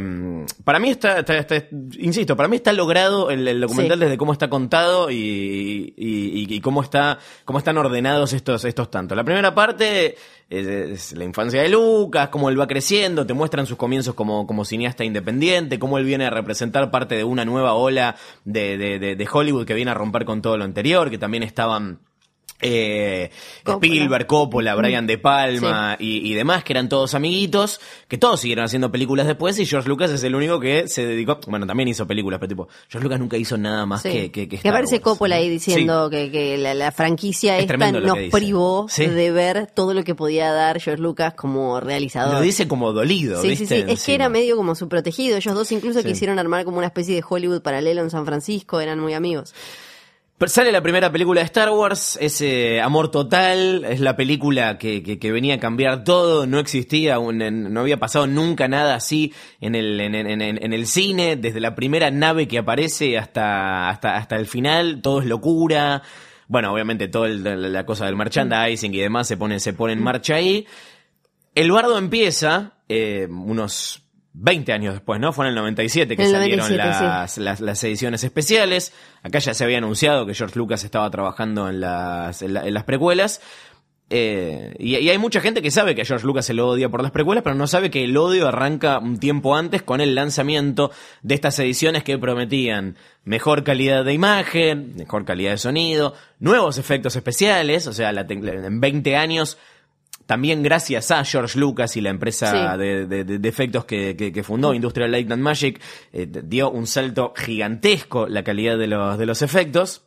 para 0.62 0.78
mí 0.78 0.90
está, 0.90 1.18
está- 1.18 1.36
está- 1.36 1.66
insisto, 1.98 2.36
para 2.36 2.48
mí 2.48 2.54
está 2.54 2.72
logrado 2.72 3.30
el, 3.32 3.48
el 3.48 3.60
documental 3.60 3.98
Sí. 3.98 4.04
desde 4.04 4.16
cómo 4.18 4.32
está 4.32 4.48
contado 4.48 5.10
y, 5.10 5.16
y, 5.16 5.94
y- 5.96 6.54
y 6.54 6.60
cómo 6.60 6.82
está, 6.82 7.18
cómo 7.44 7.58
están 7.58 7.76
ordenados 7.78 8.32
estos, 8.32 8.64
estos 8.64 8.88
tantos. 8.88 9.16
La 9.16 9.24
primera 9.24 9.52
parte 9.52 10.14
es, 10.48 10.66
es 10.66 11.12
la 11.12 11.24
infancia 11.24 11.62
de 11.62 11.68
Lucas, 11.68 12.28
cómo 12.28 12.48
él 12.50 12.60
va 12.60 12.68
creciendo, 12.68 13.26
te 13.26 13.34
muestran 13.34 13.66
sus 13.66 13.76
comienzos 13.76 14.14
como, 14.14 14.46
como 14.46 14.64
cineasta 14.64 15.04
independiente, 15.04 15.80
cómo 15.80 15.98
él 15.98 16.04
viene 16.04 16.26
a 16.26 16.30
representar 16.30 16.90
parte 16.92 17.16
de 17.16 17.24
una 17.24 17.44
nueva 17.44 17.74
ola 17.74 18.14
de, 18.44 18.76
de, 18.78 18.98
de- 19.00 19.16
de 19.16 19.28
Hollywood 19.32 19.64
que 19.66 19.74
viene 19.74 19.90
a 19.90 19.94
romper 19.94 20.19
con 20.24 20.42
todo 20.42 20.56
lo 20.56 20.64
anterior, 20.64 21.10
que 21.10 21.18
también 21.18 21.42
estaban 21.42 22.00
eh, 22.62 23.30
Coppola. 23.64 23.92
Spielberg, 23.92 24.26
Coppola, 24.26 24.74
Brian 24.74 25.06
De 25.06 25.16
Palma 25.16 25.96
y, 25.98 26.30
y 26.30 26.34
demás, 26.34 26.62
que 26.62 26.74
eran 26.74 26.90
todos 26.90 27.14
amiguitos, 27.14 27.80
que 28.06 28.18
todos 28.18 28.38
siguieron 28.40 28.66
haciendo 28.66 28.92
películas 28.92 29.26
después 29.26 29.58
y 29.58 29.64
George 29.64 29.88
Lucas 29.88 30.10
es 30.10 30.22
el 30.24 30.34
único 30.34 30.60
que 30.60 30.86
se 30.86 31.06
dedicó, 31.06 31.40
bueno, 31.46 31.66
también 31.66 31.88
hizo 31.88 32.06
películas, 32.06 32.38
pero 32.38 32.48
tipo, 32.48 32.68
George 32.90 33.04
Lucas 33.04 33.18
nunca 33.18 33.38
hizo 33.38 33.56
nada 33.56 33.86
más 33.86 34.02
Sí. 34.02 34.10
que, 34.30 34.30
que, 34.46 34.46
que 34.60 34.68
aparece 34.68 34.96
Wars, 34.96 35.04
Coppola 35.04 35.36
¿no? 35.36 35.40
ahí 35.42 35.48
diciendo 35.48 36.10
que, 36.10 36.30
que 36.30 36.58
la, 36.58 36.74
la 36.74 36.92
franquicia 36.92 37.56
Es 37.56 37.62
esta 37.70 37.92
nos 37.92 38.18
privó 38.30 38.86
de 38.94 39.30
ver 39.30 39.66
todo 39.74 39.94
lo 39.94 40.04
que 40.04 40.14
podía 40.14 40.52
dar 40.52 40.80
George 40.80 41.02
Lucas 41.02 41.32
como 41.32 41.80
realizador. 41.80 42.34
Lo 42.34 42.40
dice 42.42 42.68
como 42.68 42.92
dolido, 42.92 43.40
Sí, 43.40 43.56
sí. 43.56 43.66
Es 43.88 44.04
que 44.04 44.14
era 44.14 44.28
medio 44.28 44.56
como 44.56 44.74
su 44.74 44.86
protegido. 44.86 45.38
Ellos 45.38 45.54
dos 45.54 45.72
incluso 45.72 46.02
quisieron 46.02 46.38
armar 46.38 46.66
como 46.66 46.76
una 46.76 46.88
especie 46.88 47.14
de 47.14 47.24
Hollywood 47.26 47.62
paralelo 47.62 48.02
en 48.02 48.10
San 48.10 48.26
Francisco. 48.26 48.80
Eran 48.80 49.00
muy 49.00 49.14
amigos. 49.14 49.54
Sale 50.46 50.72
la 50.72 50.80
primera 50.82 51.12
película 51.12 51.40
de 51.40 51.44
Star 51.44 51.68
Wars, 51.70 52.16
ese 52.20 52.80
Amor 52.80 53.10
Total, 53.10 53.84
es 53.84 54.00
la 54.00 54.16
película 54.16 54.78
que, 54.78 55.02
que, 55.02 55.32
venía 55.32 55.56
a 55.56 55.60
cambiar 55.60 56.02
todo, 56.02 56.46
no 56.46 56.58
existía, 56.58 57.18
un- 57.18 57.72
no 57.72 57.80
había 57.80 57.98
pasado 57.98 58.26
nunca 58.26 58.66
nada 58.66 58.94
así 58.94 59.34
en 59.60 59.74
el, 59.74 60.00
en 60.00 60.72
el 60.72 60.86
cine, 60.86 61.36
desde 61.36 61.60
la 61.60 61.74
primera 61.74 62.10
nave 62.10 62.48
que 62.48 62.58
aparece 62.58 63.18
hasta, 63.18 63.90
hasta, 63.90 64.16
hasta 64.16 64.36
el 64.36 64.46
final, 64.46 65.02
todo 65.02 65.20
es 65.20 65.26
locura. 65.26 66.02
Bueno, 66.48 66.72
obviamente 66.72 67.06
toda 67.06 67.28
la 67.28 67.84
cosa 67.84 68.06
del 68.06 68.16
merchandising 68.16 68.94
y 68.94 68.98
demás 68.98 69.28
se 69.28 69.36
pone, 69.36 69.60
se 69.60 69.72
pone 69.74 69.92
en 69.92 70.02
marcha 70.02 70.36
ahí. 70.36 70.66
El 71.54 71.70
bardo 71.70 71.98
empieza 71.98 72.72
eh, 72.88 73.28
unos 73.30 74.02
20 74.42 74.72
años 74.72 74.94
después, 74.94 75.20
¿no? 75.20 75.32
Fue 75.32 75.44
en 75.44 75.50
el 75.50 75.54
97 75.56 76.16
que 76.16 76.22
el 76.24 76.30
salieron 76.30 76.58
97, 76.60 76.82
las, 77.08 77.38
las, 77.38 77.60
las 77.60 77.84
ediciones 77.84 78.24
especiales. 78.24 78.92
Acá 79.22 79.38
ya 79.38 79.52
se 79.54 79.64
había 79.64 79.78
anunciado 79.78 80.24
que 80.26 80.34
George 80.34 80.58
Lucas 80.58 80.82
estaba 80.84 81.10
trabajando 81.10 81.68
en 81.68 81.80
las, 81.80 82.40
en 82.42 82.54
la- 82.54 82.66
en 82.66 82.72
las 82.74 82.84
precuelas. 82.84 83.40
Eh, 84.12 84.74
y, 84.80 84.96
y 84.96 85.08
hay 85.08 85.18
mucha 85.18 85.40
gente 85.40 85.62
que 85.62 85.70
sabe 85.70 85.94
que 85.94 86.02
a 86.02 86.04
George 86.04 86.26
Lucas 86.26 86.44
se 86.44 86.52
lo 86.52 86.68
odia 86.68 86.88
por 86.88 87.00
las 87.00 87.12
precuelas, 87.12 87.44
pero 87.44 87.54
no 87.54 87.68
sabe 87.68 87.90
que 87.90 88.02
el 88.02 88.16
odio 88.16 88.48
arranca 88.48 88.98
un 88.98 89.20
tiempo 89.20 89.54
antes 89.54 89.82
con 89.82 90.00
el 90.00 90.16
lanzamiento 90.16 90.90
de 91.22 91.36
estas 91.36 91.56
ediciones 91.60 92.02
que 92.02 92.18
prometían 92.18 92.96
mejor 93.22 93.62
calidad 93.62 94.04
de 94.04 94.12
imagen, 94.12 94.94
mejor 94.96 95.24
calidad 95.24 95.52
de 95.52 95.58
sonido, 95.58 96.14
nuevos 96.40 96.76
efectos 96.78 97.14
especiales, 97.14 97.86
o 97.86 97.92
sea, 97.92 98.10
la 98.10 98.22
en 98.28 98.80
20 98.80 99.16
años 99.16 99.58
también 100.30 100.62
gracias 100.62 101.10
a 101.10 101.24
George 101.24 101.58
Lucas 101.58 101.96
y 101.96 102.00
la 102.00 102.10
empresa 102.10 102.52
Sí. 102.52 102.78
de, 102.78 103.04
de- 103.08 103.24
de- 103.24 103.38
de 103.40 103.48
efectos 103.48 103.84
que, 103.84 104.14
que- 104.14 104.32
que 104.32 104.42
fundó, 104.44 104.72
Industrial 104.72 105.10
Light 105.10 105.28
and 105.32 105.42
Magic, 105.42 105.80
eh, 106.12 106.28
dio 106.44 106.70
un 106.70 106.86
salto 106.86 107.34
gigantesco 107.36 108.28
la 108.28 108.44
calidad 108.44 108.78
de 108.78 108.86
los, 108.86 109.18
de 109.18 109.26
los 109.26 109.42
efectos. 109.42 110.02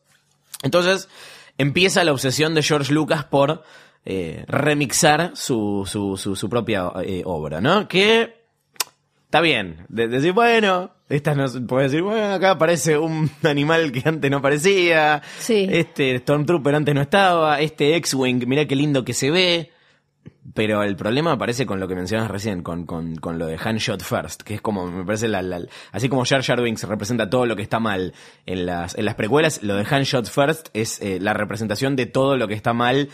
Entonces 0.61 1.09
empieza 1.57 2.05
la 2.05 2.13
obsesión 2.13 2.55
de 2.55 2.63
George 2.63 2.93
Lucas 2.93 3.25
por 3.25 3.63
eh, 4.05 4.45
remixar 4.47 5.31
su, 5.35 5.83
su, 5.85 6.15
su, 6.15 6.37
su 6.37 6.49
propia 6.49 6.89
eh, 7.03 7.21
obra, 7.25 7.59
¿no? 7.59 7.89
Que 7.89 8.33
está 9.25 9.41
bien, 9.41 9.85
de, 9.89 10.07
decir, 10.07 10.31
bueno, 10.31 10.91
esta 11.09 11.35
no, 11.35 11.47
puede 11.67 11.87
decir, 11.89 12.01
bueno, 12.01 12.33
acá 12.33 12.51
aparece 12.51 12.97
un 12.97 13.29
animal 13.43 13.91
que 13.91 14.07
antes 14.07 14.31
no 14.31 14.37
aparecía, 14.37 15.21
Sí. 15.39 15.67
este 15.69 16.17
Stormtrooper 16.19 16.75
antes 16.75 16.95
no 16.95 17.01
estaba, 17.01 17.59
este 17.59 17.97
X-Wing, 17.97 18.47
mirá 18.47 18.65
qué 18.65 18.77
lindo 18.77 19.03
que 19.03 19.13
se 19.13 19.29
ve. 19.29 19.69
Pero 20.53 20.83
el 20.83 20.95
problema 20.95 21.31
aparece 21.31 21.65
con 21.65 21.79
lo 21.79 21.87
que 21.87 21.95
mencionas 21.95 22.29
recién, 22.29 22.61
con, 22.61 22.85
con, 22.85 23.15
con 23.15 23.39
lo 23.39 23.47
de 23.47 23.57
Handshot 23.57 24.03
First, 24.03 24.43
que 24.43 24.53
es 24.55 24.61
como, 24.61 24.85
me 24.85 25.03
parece, 25.03 25.27
la, 25.27 25.41
la- 25.41 25.61
así 25.91 26.09
como 26.09 26.25
Jar 26.25 26.43
Jar 26.43 26.61
Binks 26.61 26.83
representa 26.83 27.29
todo 27.29 27.45
lo 27.47 27.55
que 27.55 27.63
está 27.63 27.79
mal 27.79 28.13
en 28.45 28.65
las, 28.67 28.95
en 28.95 29.05
las 29.05 29.15
precuelas, 29.15 29.63
lo 29.63 29.75
de 29.75 29.85
Handshot 29.89 30.27
First 30.29 30.67
es 30.73 31.01
eh, 31.01 31.17
la 31.19 31.33
representación 31.33 31.95
de 31.95 32.05
todo 32.05 32.37
lo 32.37 32.47
que 32.47 32.53
está 32.53 32.73
mal 32.73 33.09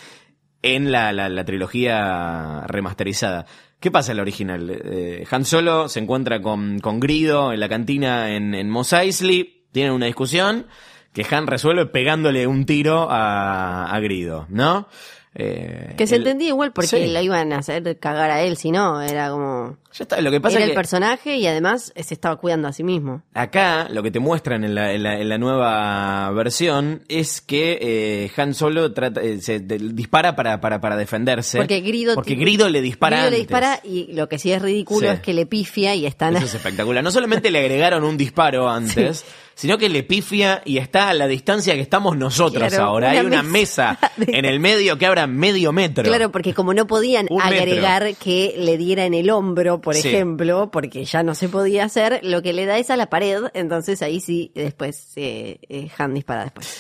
en 0.64 0.92
la, 0.92 1.14
la, 1.14 1.30
la 1.30 1.46
trilogía 1.46 2.66
remasterizada. 2.68 3.46
¿Qué 3.80 3.90
pasa 3.92 4.12
en 4.12 4.18
la 4.18 4.24
original? 4.24 4.70
Eh, 4.84 5.26
Han 5.32 5.46
Solo 5.46 5.88
se 5.88 6.00
encuentra 6.02 6.42
con, 6.42 6.80
con 6.80 7.00
Grido 7.00 7.54
en 7.54 7.62
la 7.62 7.70
cantina 7.70 8.32
en, 8.36 8.54
en 8.54 8.70
Mos 8.70 8.92
Eisley, 8.92 9.66
tienen 9.72 9.94
una 9.94 10.08
discusión 10.08 10.66
que 11.14 11.26
Han 11.34 11.48
resuelve 11.48 11.86
pegándole 11.86 12.46
un 12.48 12.66
tiro 12.66 13.08
a, 13.10 13.86
a 13.96 14.00
Grido, 14.02 14.46
¿no? 14.50 14.90
Eh, 15.36 15.94
Que 15.96 16.08
se 16.08 16.16
el- 16.16 16.22
entendía 16.22 16.48
igual 16.50 16.72
porque 16.74 16.88
Sí. 16.90 17.06
la 17.08 17.22
iban 17.22 17.54
a 17.54 17.60
hacer 17.60 17.98
cagar 18.00 18.32
a 18.32 18.42
él, 18.42 18.58
si 18.58 18.72
no, 18.72 19.00
era 19.02 19.30
como... 19.30 19.78
Ya 19.94 20.04
está, 20.04 20.22
lo 20.22 20.30
que 20.32 20.40
pasa 20.42 20.58
Era 20.58 20.66
es 20.66 20.70
el 20.72 20.76
personaje 20.76 21.38
y 21.38 21.46
además 21.48 21.92
se 21.96 22.14
estaba 22.14 22.36
cuidando 22.38 22.68
a 22.68 22.74
sí 22.74 22.84
mismo. 22.84 23.22
acá 23.34 23.88
lo 23.90 24.02
que 24.04 24.12
te 24.12 24.20
muestran 24.20 24.64
en 24.64 24.74
la, 24.76 24.92
en 24.94 25.04
la, 25.04 25.20
en 25.20 25.30
la 25.30 25.38
nueva 25.38 26.32
versión 26.32 27.04
es 27.10 27.42
que 27.42 27.78
eh, 27.82 28.32
Han 28.38 28.54
Solo 28.54 28.92
trata, 28.94 29.22
eh, 29.22 29.40
se 29.42 29.60
de- 29.60 29.78
dispara 29.94 30.36
para, 30.36 30.62
para, 30.62 30.82
para 30.82 30.96
defenderse. 30.98 31.58
Porque 31.60 31.82
Grido... 31.82 32.16
Porque 32.16 32.36
Grido 32.36 32.70
le 32.70 32.82
dispara 32.82 33.18
Grido 33.18 33.32
le 33.32 33.38
dispara 33.38 33.80
y 33.84 34.12
lo 34.14 34.28
que 34.30 34.40
sí 34.40 34.52
es 34.52 34.62
ridículo 34.62 35.08
Sí. 35.08 35.14
es 35.16 35.20
que 35.22 35.34
le 35.34 35.46
pifia 35.46 35.94
y 35.96 36.06
están... 36.06 36.36
Eso 36.36 36.46
es 36.46 36.56
espectacular. 36.56 37.04
No 37.04 37.12
solamente 37.12 37.52
le 37.52 37.60
agregaron 37.60 38.04
un 38.04 38.18
disparo 38.18 38.68
antes, 38.70 39.26
sino 39.60 39.78
que 39.78 39.90
le 39.90 40.04
pifia 40.04 40.62
y 40.64 40.78
está 40.78 41.10
a 41.10 41.14
la 41.14 41.28
distancia 41.28 41.74
que 41.74 41.82
estamos 41.82 42.16
nosotros 42.16 42.70
Claro, 42.70 42.86
ahora. 42.86 43.10
una 43.10 43.20
Hay 43.20 43.26
una 43.26 43.44
mesa 43.44 44.00
en 44.18 44.46
el 44.46 44.62
medio 44.62 44.98
que 44.98 45.06
abra 45.06 45.28
medio 45.28 45.74
metro. 45.74 46.06
Claro, 46.06 46.32
porque 46.32 46.54
como 46.54 46.74
no 46.74 46.88
podían 46.88 47.28
Un 47.30 47.38
metro. 47.44 47.58
agregar 47.58 48.16
que 48.16 48.56
le 48.58 48.78
diera 48.78 49.04
en 49.06 49.14
el 49.14 49.30
hombro, 49.30 49.82
por 49.82 49.96
Sí. 49.96 50.08
ejemplo, 50.08 50.72
porque 50.72 51.04
ya 51.04 51.24
no 51.24 51.36
se 51.36 51.50
podía 51.50 51.84
hacer, 51.84 52.22
lo 52.24 52.42
que 52.42 52.54
le 52.54 52.66
da 52.66 52.78
es 52.78 52.90
a 52.90 52.96
la 52.96 53.10
pared, 53.10 53.42
entonces 53.54 54.02
ahí 54.02 54.22
sí, 54.22 54.54
después 54.56 55.12
eh, 55.18 55.60
eh, 55.68 55.90
Han 55.98 56.14
dispara 56.14 56.44
después. 56.44 56.80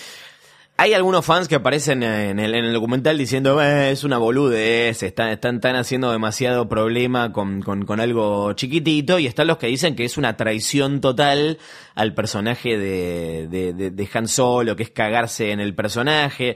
Hay 0.81 0.93
algunos 0.93 1.25
fans 1.25 1.49
que 1.49 1.55
aparecen 1.55 2.03
en 2.03 2.39
el, 2.39 2.55
en 2.55 2.63
el 2.63 2.71
documental 2.71 3.17
diciendo 3.17 3.61
"Eh, 3.61 3.91
es 3.91 4.05
una 4.05 4.17
boludez, 4.17 5.03
están, 5.03 5.27
están, 5.27 5.55
están 5.55 5.75
haciendo 5.75 6.09
demasiado 6.09 6.69
problema 6.69 7.33
con, 7.33 7.61
con, 7.61 7.83
con 7.83 7.99
algo 7.99 8.53
chiquitito 8.53 9.19
y 9.19 9.27
están 9.27 9.47
los 9.47 9.57
que 9.57 9.67
dicen 9.67 9.93
que 9.93 10.05
es 10.05 10.17
una 10.17 10.37
traición 10.37 11.01
total 11.01 11.57
al 11.95 12.13
personaje 12.13 12.77
de, 12.77 13.47
de, 13.49 13.73
de, 13.73 13.91
de 13.91 14.09
Han 14.13 14.29
Solo, 14.29 14.77
que 14.77 14.83
es 14.83 14.89
cagarse 14.91 15.51
en 15.51 15.59
el 15.59 15.75
personaje. 15.75 16.55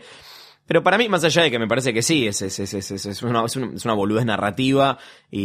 Pero 0.66 0.82
para 0.82 0.98
mí, 0.98 1.10
más 1.10 1.24
allá 1.24 1.44
de 1.44 1.52
que 1.52 1.60
me 1.60 1.68
parece 1.68 1.94
que 1.94 2.02
sí, 2.02 2.26
es, 2.26 2.42
es, 2.42 2.58
es, 2.60 2.74
es, 2.74 3.24
una, 3.24 3.44
una, 3.44 3.94
boludez 3.94 4.26
narrativa 4.26 4.98
y, 5.30 5.42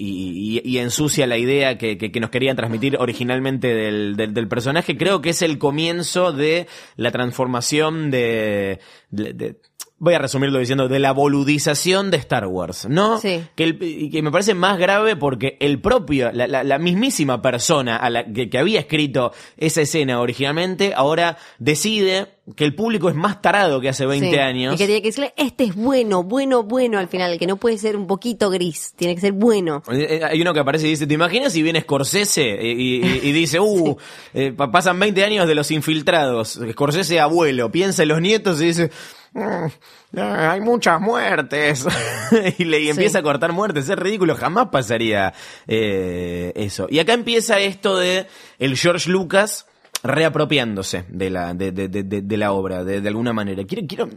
y- 0.00 0.60
y- 0.64 0.78
ensucia 0.78 1.26
la 1.26 1.36
idea 1.36 1.76
que, 1.76 1.98
que- 1.98 2.20
nos 2.20 2.30
querían 2.30 2.56
transmitir 2.56 2.96
originalmente 2.98 3.68
del, 3.68 4.16
del, 4.16 4.48
personaje, 4.48 4.96
creo 4.96 5.20
que 5.20 5.30
es 5.30 5.42
el 5.42 5.58
comienzo 5.58 6.32
de 6.32 6.66
la 6.96 7.10
transformación 7.10 8.10
de- 8.10 8.80
de- 9.10 9.56
voy 10.04 10.14
a 10.14 10.18
resumirlo 10.18 10.58
diciendo, 10.58 10.88
de 10.88 10.98
la 10.98 11.12
boludización 11.12 12.10
de 12.10 12.16
Star 12.16 12.48
Wars, 12.48 12.88
¿no? 12.90 13.20
Sí. 13.20 13.40
Que, 13.54 13.62
el- 13.62 13.78
y 13.80 14.10
que 14.10 14.20
me 14.20 14.32
parece 14.32 14.52
más 14.52 14.76
grave 14.76 15.14
porque 15.14 15.56
el 15.60 15.80
propio, 15.80 16.32
la, 16.32 16.48
la- 16.48 16.64
la 16.64 16.78
mismísima 16.80 17.40
persona 17.40 17.98
a 17.98 18.10
la 18.10 18.24
que, 18.24 18.50
que 18.50 18.58
había 18.58 18.80
escrito 18.80 19.32
esa 19.56 19.80
escena 19.82 20.20
originalmente, 20.20 20.92
ahora 20.96 21.38
decide 21.60 22.26
que 22.56 22.64
el 22.64 22.74
público 22.74 23.08
es 23.08 23.14
más 23.14 23.40
tarado 23.40 23.80
que 23.80 23.88
hace 23.88 24.04
20 24.04 24.28
Sí. 24.30 24.36
años. 24.36 24.74
Y 24.74 24.78
que 24.78 24.86
tiene 24.86 25.02
que 25.02 25.08
decirle, 25.10 25.32
este 25.36 25.62
es 25.62 25.76
bueno, 25.76 26.24
bueno, 26.24 26.64
bueno 26.64 26.98
al 26.98 27.06
final, 27.06 27.38
que 27.38 27.46
no 27.46 27.56
puede 27.56 27.78
ser 27.78 27.96
un 27.96 28.08
poquito 28.08 28.50
gris, 28.50 28.94
tiene 28.96 29.14
que 29.14 29.20
ser 29.20 29.30
bueno. 29.32 29.84
Eh, 29.92 30.18
eh, 30.20 30.24
Hay 30.24 30.42
uno 30.42 30.52
que 30.52 30.58
aparece 30.58 30.88
y 30.88 30.90
dice, 30.90 31.06
¿te 31.06 31.14
imaginas 31.14 31.52
si 31.52 31.62
viene 31.62 31.80
Scorsese 31.82 32.58
y, 32.60 32.96
y- 33.04 33.20
y 33.22 33.30
dice, 33.32 33.60
uh, 33.60 33.96
eh, 34.34 34.50
pa- 34.50 34.72
pasan 34.72 34.98
20 34.98 35.22
años 35.24 35.46
de 35.46 35.54
los 35.54 35.70
infiltrados, 35.70 36.58
Scorsese 36.72 37.20
abuelo, 37.20 37.70
piensa 37.70 38.02
en 38.02 38.08
los 38.08 38.20
nietos 38.20 38.60
y 38.60 38.66
dice, 38.66 38.86
"Mm, 38.86 38.90
ah, 38.90 39.21
hay 40.16 40.60
muchas 40.60 41.00
muertes, 41.00 41.86
y, 42.58 42.64
le, 42.64 42.80
y 42.80 42.90
empieza 42.90 43.20
a 43.20 43.22
cortar 43.22 43.52
muertes, 43.52 43.88
es 43.88 43.98
ridículo, 43.98 44.36
jamás 44.36 44.68
pasaría 44.68 45.32
eh, 45.66 46.52
eso. 46.54 46.86
Y 46.90 46.98
acá 46.98 47.12
empieza 47.14 47.58
esto 47.58 47.96
de 47.96 48.26
el 48.58 48.76
George 48.76 49.10
Lucas 49.10 49.66
reapropiándose 50.02 51.04
de 51.08 51.30
la, 51.30 51.54
de, 51.54 51.72
de, 51.72 51.88
de, 51.88 52.02
de 52.02 52.36
la 52.36 52.52
obra, 52.52 52.84
de, 52.84 53.00
de 53.00 53.08
alguna 53.08 53.32
manera. 53.32 53.64
Quiero, 53.64 53.86
quiero, 53.86 54.08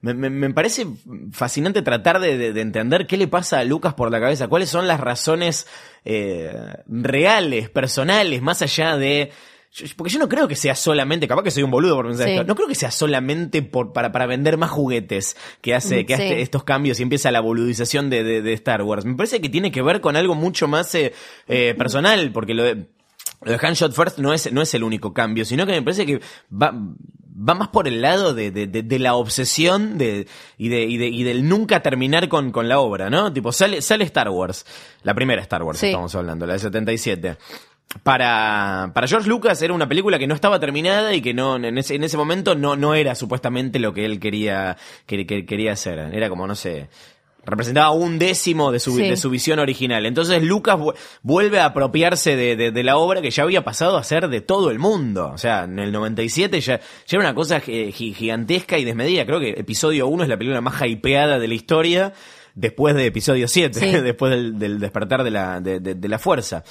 me, 0.00 0.14
me, 0.14 0.30
me 0.30 0.50
parece 0.52 0.86
fascinante 1.32 1.82
tratar 1.82 2.20
de, 2.20 2.52
de, 2.52 2.60
entender 2.60 3.06
qué 3.06 3.16
le 3.16 3.28
pasa 3.28 3.58
a 3.58 3.64
Lucas 3.64 3.94
por 3.94 4.10
la 4.10 4.20
cabeza, 4.20 4.48
cuáles 4.48 4.68
son 4.68 4.86
las 4.86 5.00
razones 5.00 5.66
eh, 6.04 6.52
reales, 6.86 7.68
personales, 7.70 8.42
más 8.42 8.62
allá 8.62 8.96
de 8.96 9.32
porque 9.96 10.12
yo 10.12 10.18
no 10.18 10.28
creo 10.28 10.48
que 10.48 10.56
sea 10.56 10.74
solamente, 10.74 11.28
capaz 11.28 11.42
que 11.42 11.50
soy 11.50 11.62
un 11.62 11.70
boludo 11.70 11.94
por 11.94 12.06
pensar 12.08 12.28
esto, 12.28 12.44
no 12.44 12.54
creo 12.54 12.68
que 12.68 12.74
sea 12.74 12.90
solamente 12.90 13.62
por, 13.62 13.92
para, 13.92 14.10
para 14.10 14.26
vender 14.26 14.56
más 14.56 14.70
juguetes 14.70 15.36
que 15.60 15.74
hace, 15.74 16.06
que 16.06 16.14
hace 16.14 16.40
estos 16.40 16.64
cambios 16.64 16.98
y 17.00 17.02
empieza 17.02 17.30
la 17.30 17.40
boludización 17.40 18.10
de, 18.10 18.24
de, 18.24 18.42
de, 18.42 18.52
Star 18.54 18.82
Wars. 18.82 19.04
Me 19.04 19.14
parece 19.14 19.40
que 19.40 19.48
tiene 19.48 19.70
que 19.70 19.82
ver 19.82 20.00
con 20.00 20.16
algo 20.16 20.34
mucho 20.34 20.68
más 20.68 20.94
eh, 20.94 21.12
eh, 21.48 21.74
personal, 21.76 22.32
porque 22.32 22.54
lo 22.54 22.64
de, 22.64 22.86
lo 23.42 23.52
de 23.52 23.58
Handshot 23.60 23.92
First 23.92 24.18
no 24.18 24.32
es, 24.32 24.52
no 24.52 24.62
es 24.62 24.74
el 24.74 24.82
único 24.82 25.12
cambio, 25.12 25.44
sino 25.44 25.66
que 25.66 25.72
me 25.72 25.82
parece 25.82 26.06
que 26.06 26.20
va, 26.50 26.72
va 26.72 27.54
más 27.54 27.68
por 27.68 27.86
el 27.86 28.00
lado 28.00 28.34
de, 28.34 28.50
de, 28.50 28.66
de, 28.66 28.98
la 28.98 29.14
obsesión 29.14 29.98
de, 29.98 30.26
y, 30.56 30.70
de, 30.70 30.82
y, 30.84 30.96
de, 30.96 31.08
y 31.08 31.22
del 31.22 31.48
nunca 31.48 31.82
terminar 31.82 32.28
con, 32.28 32.50
con 32.50 32.68
la 32.68 32.80
obra, 32.80 33.10
¿no? 33.10 33.32
Tipo, 33.32 33.52
sale, 33.52 33.82
sale 33.82 34.04
Star 34.04 34.30
Wars, 34.30 34.66
la 35.02 35.14
primera 35.14 35.40
Star 35.42 35.62
Wars 35.62 35.82
estamos 35.82 36.14
hablando, 36.14 36.46
la 36.46 36.54
de 36.54 36.58
77 36.58 37.36
para, 38.02 38.90
para 38.94 39.06
George 39.06 39.28
Lucas 39.28 39.60
era 39.62 39.72
una 39.72 39.88
película 39.88 40.18
que 40.18 40.26
no 40.26 40.34
estaba 40.34 40.60
terminada 40.60 41.14
y 41.14 41.22
que 41.22 41.32
no 41.32 41.56
en 41.56 41.78
ese, 41.78 41.94
en 41.94 42.04
ese 42.04 42.16
momento 42.16 42.54
no, 42.54 42.76
no 42.76 42.94
era 42.94 43.14
supuestamente 43.14 43.78
lo 43.78 43.94
que 43.94 44.04
él 44.04 44.20
quería, 44.20 44.76
que, 45.06 45.26
quería 45.26 45.72
hacer. 45.72 45.98
Era 45.98 46.28
como, 46.28 46.46
no 46.46 46.54
sé, 46.54 46.88
representaba 47.44 47.90
un 47.90 48.18
décimo 48.18 48.70
de 48.70 48.78
su, 48.78 48.96
de 48.96 49.16
su 49.16 49.30
visión 49.30 49.58
original. 49.58 50.04
Entonces 50.04 50.42
Lucas 50.42 50.78
vuelve 51.22 51.60
a 51.60 51.66
apropiarse 51.66 52.36
de, 52.36 52.70
de, 52.70 52.82
la 52.84 52.98
obra 52.98 53.22
que 53.22 53.30
ya 53.30 53.42
había 53.44 53.64
pasado 53.64 53.96
a 53.96 54.04
ser 54.04 54.28
de 54.28 54.42
todo 54.42 54.70
el 54.70 54.78
mundo. 54.78 55.30
O 55.32 55.38
sea, 55.38 55.64
en 55.64 55.78
el 55.78 55.90
97 55.90 56.60
ya, 56.60 56.78
ya 56.78 56.82
era 57.16 57.20
una 57.20 57.34
cosa 57.34 57.60
gigantesca 57.60 58.78
y 58.78 58.84
desmedida. 58.84 59.24
Creo 59.24 59.40
que 59.40 59.50
episodio 59.50 60.08
1 60.08 60.24
es 60.24 60.28
la 60.28 60.36
película 60.36 60.60
más 60.60 60.80
hypeada 60.86 61.38
de 61.38 61.48
la 61.48 61.54
historia 61.54 62.12
después 62.54 62.94
de 62.94 63.06
episodio 63.06 63.48
7, 63.48 64.02
después 64.02 64.30
del, 64.30 64.58
del 64.58 64.78
despertar 64.78 65.24
de 65.24 65.30
la, 65.30 65.60
de, 65.60 65.80
de 65.80 66.08
la 66.08 66.18
fuerza. 66.18 66.64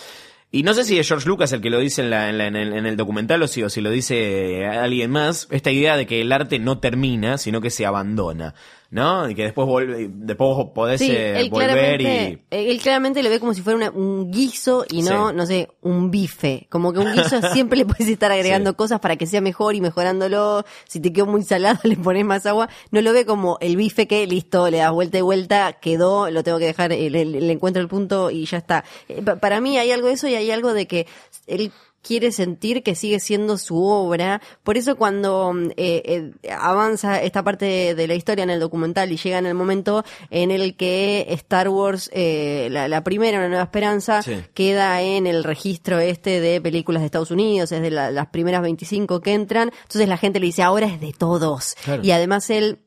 Y 0.50 0.64
no 0.64 0.74
sé 0.74 0.86
si 0.86 0.98
es 0.98 1.08
George 1.08 1.28
Lucas 1.28 1.52
el 1.52 1.62
que 1.62 1.70
lo 1.70 1.80
dice 1.80 2.02
en, 2.02 2.10
la, 2.10 2.30
el, 2.30 2.98
documental 2.98 3.44
o 3.44 3.48
si, 3.48 3.64
o 3.64 3.70
si 3.70 3.82
lo 3.82 3.90
dice 3.90 4.66
alguien 4.66 5.12
más, 5.12 5.48
esta 5.52 5.72
idea 5.72 5.98
de 5.98 6.08
que 6.08 6.22
el 6.22 6.32
arte 6.32 6.58
no 6.58 6.80
termina, 6.80 7.38
sino 7.38 7.60
que 7.60 7.70
se 7.70 7.86
abandona. 7.86 8.56
¿No? 8.90 9.30
Y 9.30 9.36
que 9.36 9.44
después, 9.44 9.68
vuelve, 9.68 10.10
después 10.12 10.68
podés 10.74 11.02
eh, 11.02 11.48
volver 11.52 12.02
y... 12.02 12.42
Él 12.50 12.80
claramente 12.82 13.22
lo 13.22 13.30
ve 13.30 13.40
como 13.40 13.54
si 13.54 13.62
fuera 13.62 13.92
un 13.92 14.32
guiso 14.32 14.86
y 14.90 15.02
no, 15.02 15.34
no 15.34 15.46
sé, 15.46 15.70
un 15.82 16.10
bife. 16.10 16.68
Como 16.70 16.94
que 16.94 17.00
un 17.00 17.14
guiso 17.14 17.42
siempre 17.54 17.78
le 17.78 17.86
puedes 17.86 18.08
estar 18.08 18.32
agregando 18.32 18.76
cosas 18.76 19.00
para 19.00 19.16
que 19.18 19.28
sea 19.28 19.42
mejor 19.42 19.76
y 19.76 19.82
mejorándolo. 19.82 20.64
Si 20.88 21.00
te 21.00 21.12
quedó 21.12 21.26
muy 21.26 21.44
salado, 21.44 21.80
le 21.84 21.98
pones 21.98 22.26
más 22.26 22.46
agua. 22.46 22.70
No 22.92 23.02
lo 23.02 23.14
ve 23.14 23.26
como 23.26 23.58
el 23.62 23.76
bife 23.76 24.08
que, 24.08 24.26
listo, 24.26 24.70
le 24.70 24.78
das 24.78 24.92
vuelta 24.92 25.18
y 25.18 25.22
vuelta, 25.22 25.74
quedó, 25.74 26.30
lo 26.30 26.44
tengo 26.44 26.60
que 26.60 26.66
dejar, 26.66 26.92
le, 26.92 27.10
le 27.10 27.52
encuentro 27.52 27.82
el 27.82 27.88
punto 27.88 28.32
y 28.32 28.46
ya 28.46 28.58
está. 28.58 28.84
Eh, 29.10 29.22
para 29.22 29.60
mí 29.62 29.78
hay 29.78 29.92
algo 29.92 30.08
de 30.08 30.14
eso 30.14 30.28
y 30.28 30.36
hay 30.36 30.52
algo 30.52 30.74
de 30.74 30.88
que 30.88 31.08
él 31.48 31.72
quiere 32.08 32.32
sentir 32.32 32.84
que 32.84 32.96
sigue 32.96 33.20
siendo 33.20 33.58
su 33.58 33.84
obra. 33.84 34.42
Por 34.64 34.78
eso 34.78 34.96
cuando 34.96 35.52
mm, 35.54 35.72
eh, 35.76 36.32
eh, 36.44 36.52
avanza 36.52 37.22
esta 37.22 37.44
parte 37.44 37.96
de, 37.96 38.08
la 38.08 38.16
historia 38.16 38.44
en 38.44 38.50
el 38.50 38.62
documental 38.62 39.12
y 39.12 39.18
llega 39.18 39.38
en 39.38 39.46
el 39.46 39.54
momento 39.54 40.06
en 40.30 40.52
el 40.52 40.78
que 40.78 41.26
Star 41.32 41.68
Wars, 41.68 42.10
eh, 42.14 42.70
la, 42.72 43.04
primera, 43.04 43.40
Una 43.40 43.50
Nueva 43.50 43.66
Esperanza, 43.66 44.22
queda 44.54 45.02
en 45.02 45.28
el 45.28 45.44
registro 45.44 46.00
este 46.00 46.40
de 46.40 46.62
películas 46.62 47.02
de 47.02 47.08
Estados 47.08 47.32
Unidos, 47.32 47.74
es 47.74 47.82
de 47.82 47.92
las 47.92 48.28
primeras 48.28 48.62
25 48.62 49.20
que 49.20 49.34
entran. 49.34 49.72
Entonces 49.84 50.08
la 50.08 50.18
gente 50.18 50.40
le 50.40 50.46
dice, 50.46 50.64
ahora 50.64 50.88
es 50.88 51.02
de 51.02 51.12
todos. 51.12 51.76
Y 52.02 52.12
además 52.12 52.50
él 52.50 52.80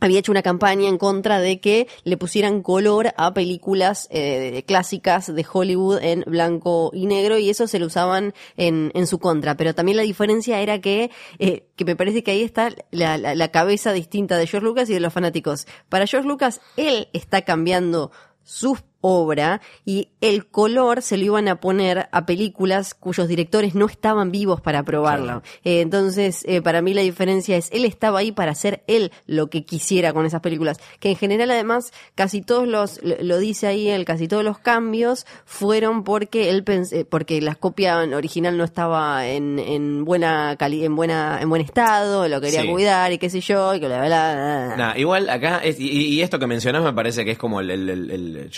había 0.00 0.18
hecho 0.18 0.32
una 0.32 0.42
campaña 0.42 0.88
en 0.88 0.98
contra 0.98 1.40
de 1.40 1.60
que 1.60 1.86
le 2.04 2.16
pusieran 2.16 2.62
color 2.62 3.12
a 3.16 3.32
películas 3.34 4.08
eh, 4.10 4.64
clásicas 4.66 5.32
de 5.32 5.46
Hollywood 5.50 5.98
en 6.02 6.24
blanco 6.26 6.90
y 6.94 7.06
negro 7.06 7.38
y 7.38 7.50
eso 7.50 7.66
se 7.66 7.78
lo 7.78 7.86
usaban 7.86 8.34
en, 8.56 8.90
en 8.94 9.06
su 9.06 9.18
contra. 9.18 9.56
Pero 9.56 9.74
también 9.74 9.96
la 9.96 10.02
diferencia 10.02 10.60
era 10.60 10.80
que, 10.80 11.10
eh, 11.38 11.66
que 11.76 11.84
me 11.84 11.96
parece 11.96 12.22
que 12.22 12.32
ahí 12.32 12.42
está 12.42 12.70
la, 12.90 13.18
la, 13.18 13.34
la 13.34 13.48
cabeza 13.48 13.92
distinta 13.92 14.36
de 14.36 14.46
George 14.46 14.66
Lucas 14.66 14.90
y 14.90 14.94
de 14.94 15.00
los 15.00 15.12
fanáticos. 15.12 15.66
Para 15.88 16.06
George 16.06 16.28
Lucas, 16.28 16.60
él 16.76 17.08
está 17.12 17.42
cambiando 17.42 18.10
sus 18.42 18.82
obra 19.00 19.60
y 19.84 20.08
el 20.20 20.46
color 20.46 21.02
se 21.02 21.16
lo 21.16 21.24
iban 21.24 21.48
a 21.48 21.60
poner 21.60 22.08
a 22.12 22.26
películas 22.26 22.94
cuyos 22.94 23.28
directores 23.28 23.74
no 23.74 23.86
estaban 23.86 24.30
vivos 24.30 24.60
para 24.60 24.82
probarlo. 24.82 25.42
Eh, 25.64 25.80
entonces, 25.80 26.44
eh, 26.46 26.60
para 26.62 26.82
mí 26.82 26.94
la 26.94 27.02
diferencia 27.02 27.56
es, 27.56 27.70
él 27.72 27.84
estaba 27.84 28.20
ahí 28.20 28.32
para 28.32 28.52
hacer 28.52 28.82
él 28.86 29.12
lo 29.26 29.48
que 29.48 29.64
quisiera 29.64 30.12
con 30.12 30.26
esas 30.26 30.40
películas. 30.40 30.78
Que 30.98 31.10
en 31.10 31.16
general, 31.16 31.50
además, 31.50 31.92
casi 32.14 32.42
todos 32.42 32.68
los, 32.68 33.00
lo 33.02 33.38
dice 33.38 33.66
ahí 33.66 33.88
él, 33.88 34.04
casi 34.04 34.28
todos 34.28 34.44
los 34.44 34.58
cambios 34.58 35.26
fueron 35.44 36.04
porque 36.04 36.50
él 36.50 36.64
pensé, 36.64 37.04
porque 37.04 37.40
la 37.40 37.54
copia 37.54 37.98
original 38.00 38.56
no 38.56 38.64
estaba 38.64 39.26
en, 39.26 39.58
en 39.58 40.04
buena 40.04 40.56
cali 40.58 40.84
en 40.84 40.96
buena, 40.96 41.38
en 41.40 41.48
buen 41.48 41.62
estado, 41.62 42.28
lo 42.28 42.40
quería 42.40 42.66
cuidar 42.70 43.12
y 43.12 43.18
qué 43.18 43.30
sé 43.30 43.40
yo, 43.40 43.74
y 43.74 43.80
que 43.80 43.88
la 43.88 44.00
verdad. 44.00 44.96
igual 44.96 45.28
acá, 45.28 45.62
y, 45.64 46.20
esto 46.20 46.38
que 46.38 46.46
mencionás 46.46 46.82
me 46.82 46.92
parece 46.92 47.24
que 47.24 47.32
es 47.32 47.38
como 47.38 47.60
el, 47.60 47.70
el, 47.70 47.88
el 48.10 48.50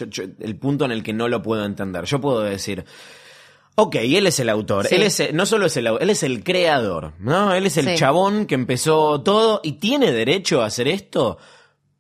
punto 0.57 0.85
en 0.85 0.93
el 0.93 1.03
que 1.03 1.13
no 1.13 1.29
lo 1.29 1.43
puedo 1.43 1.65
entender. 1.65 2.05
Yo 2.05 2.21
puedo 2.21 2.41
decir, 2.41 2.85
Ok, 3.75 3.97
él 3.97 4.27
es 4.27 4.39
el 4.39 4.51
autor. 4.51 4.87
Él 4.91 5.03
es, 5.03 5.33
no 5.33 5.47
solo 5.47 5.67
es 5.67 5.77
el 5.79 5.87
él 5.87 6.11
es 6.11 6.23
el 6.23 6.45
creador, 6.45 7.15
¿no? 7.19 7.55
Él 7.55 7.65
es 7.65 7.79
el 7.79 7.97
chabón 7.97 8.47
que 8.47 8.55
empezó 8.55 9.23
todo 9.23 9.61
y 9.63 9.73
tiene 9.73 10.13
derecho 10.13 10.63
a 10.63 10.67
hacer 10.67 10.89
esto. 10.89 11.39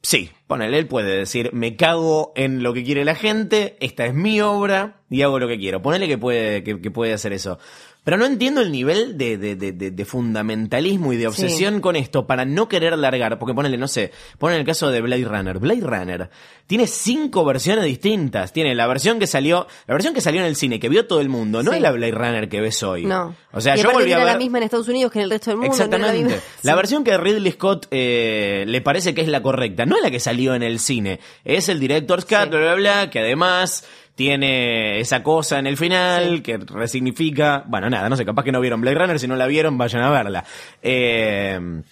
Sí, 0.02 0.30
ponele, 0.46 0.78
él 0.78 0.88
puede 0.88 1.16
decir, 1.16 1.50
me 1.54 1.76
cago 1.76 2.32
en 2.34 2.62
lo 2.62 2.74
que 2.74 2.82
quiere 2.82 3.04
la 3.04 3.14
gente, 3.14 3.76
esta 3.80 4.04
es 4.04 4.14
mi 4.14 4.40
obra 4.40 5.00
y 5.08 5.22
hago 5.22 5.38
lo 5.38 5.48
que 5.48 5.58
quiero. 5.58 5.80
Ponele 5.80 6.08
que 6.08 6.18
puede, 6.18 6.62
que 6.62 6.90
puede 6.90 7.14
hacer 7.14 7.32
eso. 7.32 7.58
Pero 8.04 8.16
no 8.16 8.26
entiendo 8.26 8.60
el 8.60 8.72
nivel 8.72 9.16
de, 9.16 9.38
de, 9.38 9.54
de, 9.54 9.72
de 9.72 10.04
fundamentalismo 10.04 11.12
y 11.12 11.16
de 11.16 11.28
obsesión 11.28 11.80
con 11.80 11.94
esto 11.94 12.26
para 12.26 12.44
no 12.44 12.68
querer 12.68 12.98
largar. 12.98 13.38
Porque 13.38 13.54
ponele, 13.54 13.78
no 13.78 13.86
sé, 13.86 14.10
ponen 14.38 14.58
el 14.58 14.66
caso 14.66 14.90
de 14.90 15.00
Blade 15.00 15.24
Runner. 15.24 15.58
Blade 15.60 15.82
Runner 15.82 16.30
tiene 16.66 16.88
cinco 16.88 17.44
versiones 17.44 17.84
distintas. 17.84 18.52
Tiene 18.52 18.74
la 18.74 18.88
versión 18.88 19.20
que 19.20 19.28
salió, 19.28 19.68
la 19.86 19.94
versión 19.94 20.14
que 20.14 20.20
salió 20.20 20.40
en 20.40 20.46
el 20.46 20.56
cine, 20.56 20.80
que 20.80 20.88
vio 20.88 21.06
todo 21.06 21.20
el 21.20 21.28
mundo, 21.28 21.62
no 21.62 21.72
es 21.72 21.80
la 21.80 21.92
Blade 21.92 22.12
Runner 22.12 22.48
que 22.48 22.60
ves 22.60 22.82
hoy. 22.82 23.04
No. 23.04 23.36
O 23.52 23.60
sea, 23.60 23.76
yo 23.76 23.92
volví 23.92 24.12
a 24.12 24.18
ver. 24.18 24.26
la 24.26 24.38
misma 24.38 24.58
en 24.58 24.64
Estados 24.64 24.88
Unidos 24.88 25.12
que 25.12 25.20
en 25.20 25.24
el 25.24 25.30
resto 25.30 25.50
del 25.50 25.58
mundo. 25.58 25.72
Exactamente. 25.72 26.40
la, 26.62 26.74
versión 26.74 27.04
que 27.04 27.16
Ridley 27.16 27.52
Scott 27.52 27.86
eh, 27.92 28.64
le 28.66 28.80
parece 28.80 29.14
que 29.14 29.20
es 29.20 29.28
la 29.28 29.42
correcta, 29.42 29.86
no 29.86 29.96
es 29.96 30.02
la 30.02 30.10
que 30.10 30.18
salió 30.18 30.56
en 30.56 30.64
el 30.64 30.80
cine. 30.80 31.20
Es 31.44 31.68
el 31.68 31.78
Director's 31.78 32.24
Cut, 32.24 32.48
bla, 32.48 32.58
bla, 32.58 32.74
bla, 32.74 33.10
que 33.10 33.20
además 33.20 33.84
tiene 34.14 35.00
esa 35.00 35.22
cosa 35.22 35.58
en 35.58 35.66
el 35.66 35.76
final 35.76 36.42
que 36.42 36.58
resignifica, 36.58 37.64
bueno, 37.66 37.88
nada, 37.88 38.08
no 38.08 38.16
sé, 38.16 38.24
capaz 38.24 38.44
que 38.44 38.52
no 38.52 38.60
vieron 38.60 38.80
Blade 38.80 38.98
Runner, 38.98 39.18
si 39.18 39.26
no 39.26 39.36
la 39.36 39.46
vieron, 39.46 39.78
vayan 39.78 40.02
a 40.02 40.10
verla. 40.10 40.44
Eh, 40.82 41.82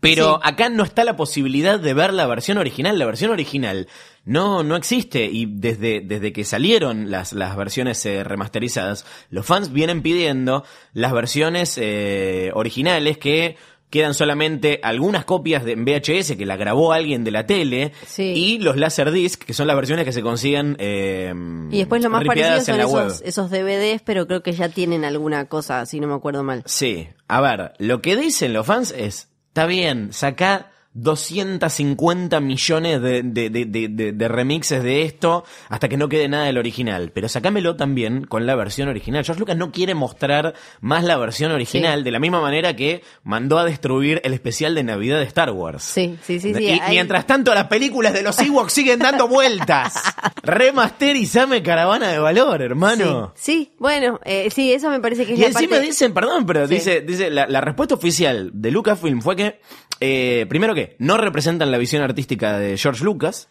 pero 0.00 0.40
acá 0.42 0.68
no 0.68 0.84
está 0.84 1.04
la 1.04 1.16
posibilidad 1.16 1.80
de 1.80 1.94
ver 1.94 2.12
la 2.12 2.26
versión 2.26 2.58
original. 2.58 2.98
La 2.98 3.06
versión 3.06 3.30
original 3.30 3.88
no, 4.24 4.62
no 4.62 4.76
existe. 4.76 5.24
Y 5.24 5.46
desde, 5.46 6.00
desde 6.00 6.32
que 6.32 6.44
salieron 6.44 7.10
las, 7.10 7.32
las 7.32 7.56
versiones 7.56 8.04
eh, 8.06 8.22
remasterizadas, 8.22 9.06
los 9.30 9.46
fans 9.46 9.72
vienen 9.72 10.02
pidiendo 10.02 10.64
las 10.92 11.12
versiones 11.12 11.78
eh, 11.78 12.50
originales 12.54 13.18
que 13.18 13.56
quedan 13.90 14.14
solamente 14.14 14.80
algunas 14.82 15.24
copias 15.24 15.64
de, 15.64 15.72
en 15.72 15.84
VHS 15.84 16.36
que 16.36 16.46
la 16.46 16.56
grabó 16.56 16.92
alguien 16.92 17.24
de 17.24 17.30
la 17.30 17.46
tele 17.46 17.92
y 18.18 18.58
los 18.58 18.76
Laserdisc, 18.76 19.44
que 19.44 19.54
son 19.54 19.66
las 19.66 19.76
versiones 19.76 20.04
que 20.04 20.12
se 20.12 20.22
consiguen 20.22 20.76
eh, 20.78 21.32
Y 21.70 21.78
después 21.78 22.02
lo 22.02 22.10
más 22.10 22.24
parecido 22.24 22.60
son 22.60 22.80
esos, 22.80 23.22
esos, 23.22 23.50
DVDs, 23.50 24.02
pero 24.02 24.26
creo 24.26 24.42
que 24.42 24.52
ya 24.52 24.68
tienen 24.68 25.04
alguna 25.04 25.46
cosa, 25.46 25.86
si 25.86 26.00
no 26.00 26.08
me 26.08 26.14
acuerdo 26.14 26.42
mal. 26.42 26.62
Sí, 26.66 27.08
a 27.28 27.40
ver, 27.40 27.72
lo 27.78 28.02
que 28.02 28.16
dicen 28.16 28.52
los 28.52 28.66
fans 28.66 28.92
es, 28.96 29.28
está 29.48 29.66
bien, 29.66 30.12
saca 30.12 30.72
250 30.96 32.40
millones 32.40 33.02
de, 33.02 33.22
de, 33.22 33.50
de, 33.50 34.12
de, 34.12 34.28
remixes 34.28 34.82
de 34.82 35.02
esto 35.02 35.44
hasta 35.68 35.88
que 35.88 35.96
no 35.98 36.08
quede 36.08 36.28
nada 36.28 36.44
del 36.44 36.56
original. 36.56 37.12
Pero 37.12 37.28
sacámelo 37.28 37.76
también 37.76 38.24
con 38.24 38.46
la 38.46 38.54
versión 38.54 38.88
original. 38.88 39.24
George 39.24 39.40
Lucas 39.40 39.56
no 39.56 39.72
quiere 39.72 39.94
mostrar 39.94 40.54
más 40.80 41.04
la 41.04 41.18
versión 41.18 41.52
original 41.52 42.02
de 42.02 42.10
la 42.10 42.18
misma 42.18 42.40
manera 42.40 42.74
que 42.74 43.02
mandó 43.24 43.58
a 43.58 43.64
destruir 43.64 44.22
el 44.24 44.32
especial 44.32 44.74
de 44.74 44.84
Navidad 44.84 45.18
de 45.18 45.24
Star 45.24 45.50
Wars. 45.50 45.82
Sí, 45.82 46.18
sí, 46.22 46.40
sí. 46.40 46.54
y 46.56 46.80
mientras 46.88 47.26
tanto 47.26 47.54
las 47.54 47.66
películas 47.66 48.14
de 48.14 48.22
los 48.22 48.38
Ewoks 48.38 48.72
siguen 48.72 48.98
dando 48.98 49.28
vueltas. 49.28 49.94
Remasterizame 50.42 51.62
Caravana 51.62 52.08
de 52.08 52.18
Valor, 52.18 52.62
hermano. 52.62 53.32
Sí, 53.36 53.72
bueno, 53.78 54.18
eh, 54.24 54.48
sí, 54.50 54.72
eso 54.72 54.88
me 54.88 55.00
parece 55.00 55.26
que 55.26 55.34
es 55.34 55.40
Y 55.40 55.44
encima 55.44 55.78
dicen, 55.78 56.14
perdón, 56.14 56.46
pero 56.46 56.66
dice, 56.66 57.02
dice 57.02 57.30
la, 57.30 57.46
la 57.46 57.60
respuesta 57.60 57.94
oficial 57.94 58.50
de 58.54 58.70
Lucasfilm 58.70 59.20
fue 59.20 59.36
que, 59.36 59.60
eh, 60.00 60.46
primero 60.48 60.74
que 60.74 60.96
no 60.98 61.16
representan 61.16 61.70
la 61.70 61.78
visión 61.78 62.02
artística 62.02 62.58
de 62.58 62.76
George 62.76 63.04
Lucas. 63.04 63.48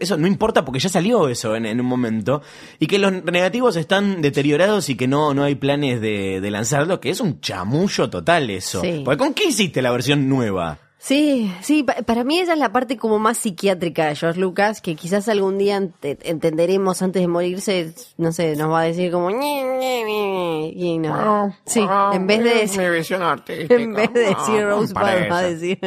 Eso 0.00 0.16
no 0.16 0.26
importa 0.26 0.64
porque 0.64 0.80
ya 0.80 0.88
salió 0.88 1.28
eso 1.28 1.54
en, 1.54 1.66
en 1.66 1.80
un 1.80 1.86
momento. 1.86 2.42
Y 2.80 2.86
que 2.86 2.98
los 2.98 3.12
negativos 3.24 3.76
están 3.76 4.20
deteriorados 4.20 4.88
y 4.88 4.96
que 4.96 5.06
no, 5.06 5.32
no 5.32 5.44
hay 5.44 5.54
planes 5.54 6.00
de, 6.00 6.40
de 6.40 6.50
lanzarlo, 6.50 6.98
que 6.98 7.10
es 7.10 7.20
un 7.20 7.40
chamullo 7.40 8.10
total 8.10 8.50
eso. 8.50 8.80
Sí. 8.80 9.02
Porque 9.04 9.18
¿con 9.18 9.34
qué 9.34 9.44
hiciste 9.44 9.80
la 9.82 9.92
versión 9.92 10.28
nueva? 10.28 10.78
Sí, 11.06 11.52
sí, 11.60 11.82
pa- 11.82 11.96
para 12.06 12.24
mí 12.24 12.38
esa 12.38 12.54
es 12.54 12.58
la 12.58 12.72
parte 12.72 12.96
como 12.96 13.18
más 13.18 13.36
psiquiátrica 13.36 14.06
de 14.06 14.16
George 14.16 14.40
Lucas, 14.40 14.80
que 14.80 14.96
quizás 14.96 15.28
algún 15.28 15.58
día 15.58 15.78
ent- 15.78 16.16
entenderemos 16.22 17.02
antes 17.02 17.20
de 17.20 17.28
morirse, 17.28 17.92
no 18.16 18.32
sé, 18.32 18.56
nos 18.56 18.70
va 18.70 18.80
a 18.80 18.84
decir 18.84 19.12
como... 19.12 19.28
"Ñe, 19.30 19.64
ñe, 19.78 20.02
ñe", 20.02 20.72
Y 20.74 20.96
no. 20.98 21.54
Sí, 21.66 21.86
en 22.14 22.26
vez 22.26 22.42
de 22.42 22.54
decir, 22.54 22.90
visión 22.90 23.20
artística. 23.22 23.74
en 23.74 23.92
vez 23.92 24.14
de 24.14 24.20
decir 24.20 24.64
Rosebud, 24.64 24.94
va 25.30 25.38
a 25.40 25.42
decir... 25.42 25.78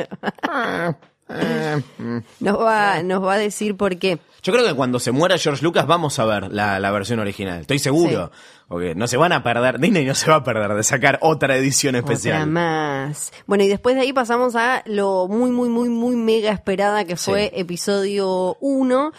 Nos 2.39 2.59
va, 2.61 3.01
nos 3.01 3.24
va 3.26 3.34
a 3.34 3.38
decir 3.39 3.76
por 3.76 3.97
qué. 3.97 4.20
Yo 4.43 4.53
creo 4.53 4.65
que 4.68 4.76
cuando 4.76 4.99
se 4.99 5.11
muera 5.11 5.38
George 5.39 5.63
Lucas 5.63 5.88
vamos 5.88 6.20
a 6.20 6.26
ver 6.26 6.53
la, 6.53 6.80
la 6.80 6.91
versión 6.91 7.20
original. 7.20 7.61
Estoy 7.61 7.80
seguro. 7.80 8.32
Porque 8.68 8.95
no 8.95 9.07
se 9.07 9.15
van 9.15 9.32
a 9.32 9.43
perder, 9.43 9.80
Disney 9.80 10.03
no 10.05 10.13
se 10.13 10.30
va 10.30 10.38
a 10.38 10.43
perder 10.43 10.74
de 10.74 10.84
sacar 10.84 11.20
otra 11.22 11.55
edición 11.55 11.95
Otra 11.95 12.13
especial. 12.13 12.47
más. 12.49 13.32
Bueno, 13.45 13.63
y 13.63 13.68
después 13.70 13.95
de 13.95 14.01
ahí 14.01 14.11
pasamos 14.11 14.55
a 14.57 14.84
lo 14.86 15.28
muy, 15.30 15.51
muy, 15.51 15.70
muy, 15.70 15.88
muy 15.89 16.15
mega 16.18 16.51
esperada 16.51 17.05
que 17.05 17.15
Sí. 17.15 17.32
fue 17.32 17.51
episodio 17.55 18.57
1. 18.59 19.11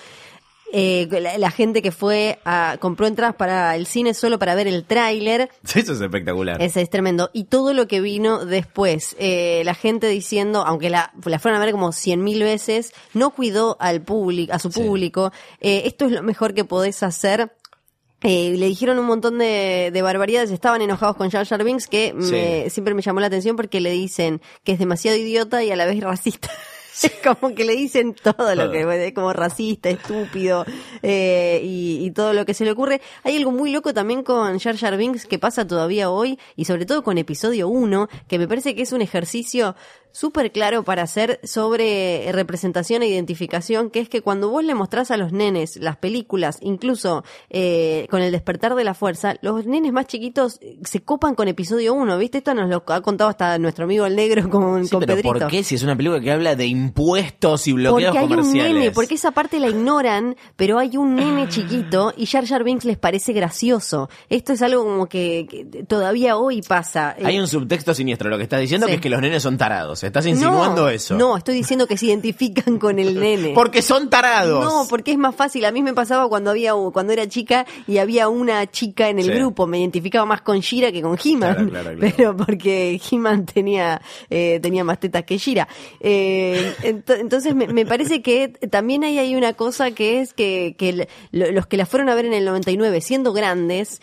Eh, 0.70 1.08
la, 1.10 1.38
la 1.38 1.50
gente 1.50 1.80
que 1.80 1.92
fue 1.92 2.40
a, 2.44 2.76
compró 2.78 3.06
entradas 3.06 3.34
para 3.36 3.74
el 3.74 3.86
cine 3.86 4.12
solo 4.12 4.38
para 4.38 4.54
ver 4.54 4.66
el 4.66 4.84
tráiler. 4.84 5.48
Eso 5.64 5.94
es 5.94 6.00
espectacular. 6.02 6.60
Ese 6.60 6.82
es 6.82 6.90
tremendo. 6.90 7.30
Y 7.32 7.44
todo 7.44 7.72
lo 7.72 7.88
que 7.88 8.02
vino 8.02 8.44
después. 8.44 9.16
Eh, 9.18 9.62
la 9.64 9.72
gente 9.74 10.08
diciendo, 10.08 10.64
aunque 10.66 10.90
la, 10.90 11.10
la 11.24 11.38
fueron 11.38 11.58
a 11.58 11.64
ver 11.64 11.72
como 11.72 11.90
cien 11.92 12.22
mil 12.22 12.42
veces, 12.42 12.92
no 13.14 13.30
cuidó 13.30 13.78
al 13.80 14.02
público, 14.02 14.52
a 14.52 14.58
su 14.58 14.70
Sí. 14.70 14.82
público. 14.82 15.32
Eh, 15.62 15.84
esto 15.86 16.04
es 16.04 16.12
lo 16.12 16.22
mejor 16.22 16.52
que 16.52 16.66
podés 16.66 17.02
hacer. 17.02 17.50
Eh, 18.22 18.54
le 18.56 18.66
dijeron 18.66 18.98
un 18.98 19.06
montón 19.06 19.38
de, 19.38 19.90
de 19.92 20.02
barbaridades, 20.02 20.50
estaban 20.50 20.82
enojados 20.82 21.16
con 21.16 21.30
Jar 21.30 21.46
Jar 21.46 21.62
Binks, 21.62 21.86
que 21.86 22.12
me- 22.14 22.68
siempre 22.68 22.92
me 22.94 23.02
llamó 23.02 23.20
la 23.20 23.28
atención 23.28 23.54
porque 23.54 23.80
le 23.80 23.92
dicen 23.92 24.40
que 24.64 24.72
es 24.72 24.78
demasiado 24.80 25.16
idiota 25.16 25.62
y 25.62 25.70
a 25.70 25.76
la 25.76 25.86
vez 25.86 26.00
racista. 26.00 26.50
Como 27.22 27.54
que 27.54 27.64
le 27.64 27.76
dicen 27.76 28.12
todo 28.20 28.56
lo 28.56 28.72
que 28.72 29.06
es 29.06 29.12
como 29.14 29.32
racista, 29.32 29.88
estúpido 29.88 30.66
eh, 31.02 31.60
y, 31.62 32.04
y 32.04 32.10
todo 32.10 32.32
lo 32.32 32.44
que 32.44 32.54
se 32.54 32.64
le 32.64 32.72
ocurre. 32.72 33.00
Hay 33.22 33.36
algo 33.36 33.52
muy 33.52 33.70
loco 33.70 33.94
también 33.94 34.24
con 34.24 34.58
Jar 34.58 34.76
Jar 34.76 34.96
Binks 34.96 35.24
que 35.26 35.38
pasa 35.38 35.64
todavía 35.64 36.10
hoy 36.10 36.40
y 36.56 36.64
sobre 36.64 36.86
todo 36.86 37.04
con 37.04 37.16
episodio 37.16 37.68
1, 37.68 38.08
que 38.26 38.40
me 38.40 38.48
parece 38.48 38.74
que 38.74 38.82
es 38.82 38.90
un 38.90 39.00
ejercicio 39.00 39.76
súper 40.12 40.50
claro 40.52 40.82
para 40.84 41.02
hacer 41.02 41.40
sobre 41.44 42.30
representación 42.32 43.02
e 43.02 43.08
identificación, 43.08 43.90
que 43.90 44.00
es 44.00 44.08
que 44.08 44.22
cuando 44.22 44.48
vos 44.50 44.64
le 44.64 44.74
mostrás 44.74 45.10
a 45.10 45.16
los 45.16 45.32
nenes 45.32 45.76
las 45.76 45.96
películas, 45.96 46.58
incluso 46.60 47.24
eh, 47.50 48.06
con 48.10 48.22
el 48.22 48.32
despertar 48.32 48.74
de 48.74 48.84
la 48.84 48.94
fuerza, 48.94 49.36
los 49.42 49.66
nenes 49.66 49.92
más 49.92 50.06
chiquitos 50.06 50.58
eh, 50.60 50.78
se 50.84 51.00
copan 51.00 51.34
con 51.34 51.48
episodio 51.48 51.94
1, 51.94 52.18
¿viste? 52.18 52.38
Esto 52.38 52.54
nos 52.54 52.68
lo 52.68 52.82
ha 52.86 53.00
contado 53.00 53.30
hasta 53.30 53.58
nuestro 53.58 53.84
amigo 53.84 54.06
el 54.06 54.16
negro 54.16 54.48
con, 54.50 54.84
Sí, 54.84 54.90
con 54.90 55.00
pero 55.00 55.14
Pedrito. 55.14 55.28
¿por 55.38 55.46
qué 55.48 55.62
si 55.62 55.74
es 55.76 55.82
una 55.82 55.96
película 55.96 56.20
que 56.20 56.30
habla 56.32 56.54
de 56.56 56.66
impuestos 56.66 57.66
y 57.68 57.72
bloqueos 57.72 58.12
Porque 58.12 58.18
hay 58.18 58.24
un 58.24 58.30
comerciales? 58.30 58.74
nene, 58.74 58.90
porque 58.90 59.14
esa 59.14 59.30
parte 59.30 59.60
la 59.60 59.68
ignoran, 59.68 60.36
pero 60.56 60.78
hay 60.78 60.96
un 60.96 61.14
nene 61.14 61.48
chiquito 61.48 62.12
y 62.16 62.26
Jar 62.26 62.46
Jar 62.46 62.64
Binks 62.64 62.84
les 62.84 62.98
parece 62.98 63.32
gracioso. 63.32 64.08
Esto 64.28 64.52
es 64.52 64.62
algo 64.62 64.84
como 64.84 65.06
que, 65.08 65.46
que 65.48 65.84
todavía 65.84 66.36
hoy 66.36 66.62
pasa. 66.62 67.14
Eh, 67.18 67.22
Hay 67.24 67.38
un 67.38 67.46
subtexto 67.48 67.94
siniestro, 67.94 68.28
lo 68.30 68.36
que 68.36 68.42
estás 68.44 68.60
diciendo 68.60 68.86
Sí. 68.86 68.90
que 68.92 68.96
es 68.96 69.00
que 69.02 69.10
los 69.10 69.20
nenes 69.20 69.42
son 69.42 69.56
tarados. 69.58 69.97
Estás 70.02 70.26
insinuando 70.26 70.82
no, 70.82 70.88
eso. 70.88 71.16
No, 71.16 71.36
estoy 71.36 71.54
diciendo 71.54 71.86
que 71.86 71.96
se 71.96 72.06
identifican 72.06 72.78
con 72.78 72.98
el 72.98 73.18
nene. 73.20 73.52
Porque 73.54 73.82
son 73.82 74.10
tarados. 74.10 74.64
No, 74.64 74.86
porque 74.88 75.12
es 75.12 75.18
más 75.18 75.34
fácil. 75.34 75.64
A 75.64 75.72
mí 75.72 75.82
me 75.82 75.94
pasaba 75.94 76.28
cuando 76.28 76.50
había 76.50 76.72
cuando 76.92 77.12
era 77.12 77.26
chica 77.28 77.66
y 77.86 77.98
había 77.98 78.28
una 78.28 78.66
chica 78.70 79.08
en 79.08 79.18
el 79.18 79.26
Sí. 79.26 79.30
grupo. 79.32 79.66
Me 79.66 79.78
identificaba 79.80 80.24
más 80.26 80.42
con 80.42 80.60
Shira 80.60 80.92
que 80.92 81.02
con 81.02 81.18
He-Man. 81.22 81.68
Claro, 81.68 81.70
claro, 81.70 81.96
claro. 81.98 82.12
Pero 82.16 82.36
porque 82.36 83.00
He-Man 83.10 83.46
tenía, 83.46 84.00
eh, 84.30 84.58
tenía 84.62 84.84
más 84.84 85.00
tetas 85.00 85.24
que 85.24 85.38
Shira. 85.38 85.68
Eh, 86.00 86.74
ent- 86.82 87.18
entonces 87.20 87.54
me, 87.54 87.66
me 87.68 87.84
parece 87.86 88.22
que 88.22 88.48
también 88.70 89.04
hay 89.04 89.18
ahí 89.18 89.34
una 89.34 89.52
cosa 89.54 89.90
que 89.90 90.20
es 90.20 90.32
que, 90.34 90.74
que 90.78 91.08
los 91.32 91.66
que 91.66 91.76
la 91.76 91.86
fueron 91.86 92.08
a 92.08 92.14
ver 92.14 92.26
en 92.26 92.34
el 92.34 92.44
99 92.44 93.00
siendo 93.00 93.32
grandes, 93.32 94.00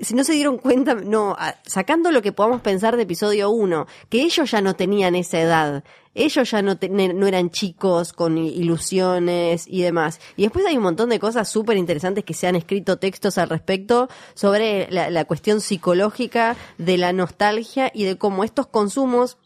si 0.00 0.14
no 0.14 0.24
se 0.24 0.32
dieron 0.32 0.58
cuenta, 0.58 0.94
no, 0.94 1.36
sacando 1.64 2.10
lo 2.10 2.22
que 2.22 2.32
podamos 2.32 2.60
pensar 2.60 2.96
de 2.96 3.02
episodio 3.04 3.50
1, 3.50 3.86
que 4.08 4.22
ellos 4.22 4.50
ya 4.50 4.60
no 4.60 4.74
tenían 4.74 5.14
esa 5.14 5.40
edad. 5.40 5.84
Ellos 6.14 6.50
ya 6.50 6.62
no, 6.62 6.78
te- 6.78 6.88
no 6.88 7.26
eran 7.26 7.50
chicos 7.50 8.12
con 8.14 8.38
ilusiones 8.38 9.66
y 9.68 9.82
demás. 9.82 10.18
Y 10.36 10.42
después 10.44 10.64
hay 10.66 10.76
un 10.76 10.82
montón 10.82 11.10
de 11.10 11.18
cosas 11.18 11.48
súper 11.48 11.76
interesantes 11.76 12.24
que 12.24 12.32
se 12.34 12.46
han 12.46 12.56
escrito 12.56 12.98
textos 12.98 13.36
al 13.38 13.50
respecto 13.50 14.08
sobre 14.34 14.88
la 14.90 15.24
cuestión 15.26 15.60
psicológica 15.60 16.56
de 16.78 16.96
la 16.98 17.12
nostalgia 17.12 17.90
y 17.94 18.04
de 18.04 18.16
cómo 18.16 18.44
estos 18.44 18.66
consumos 18.66 19.36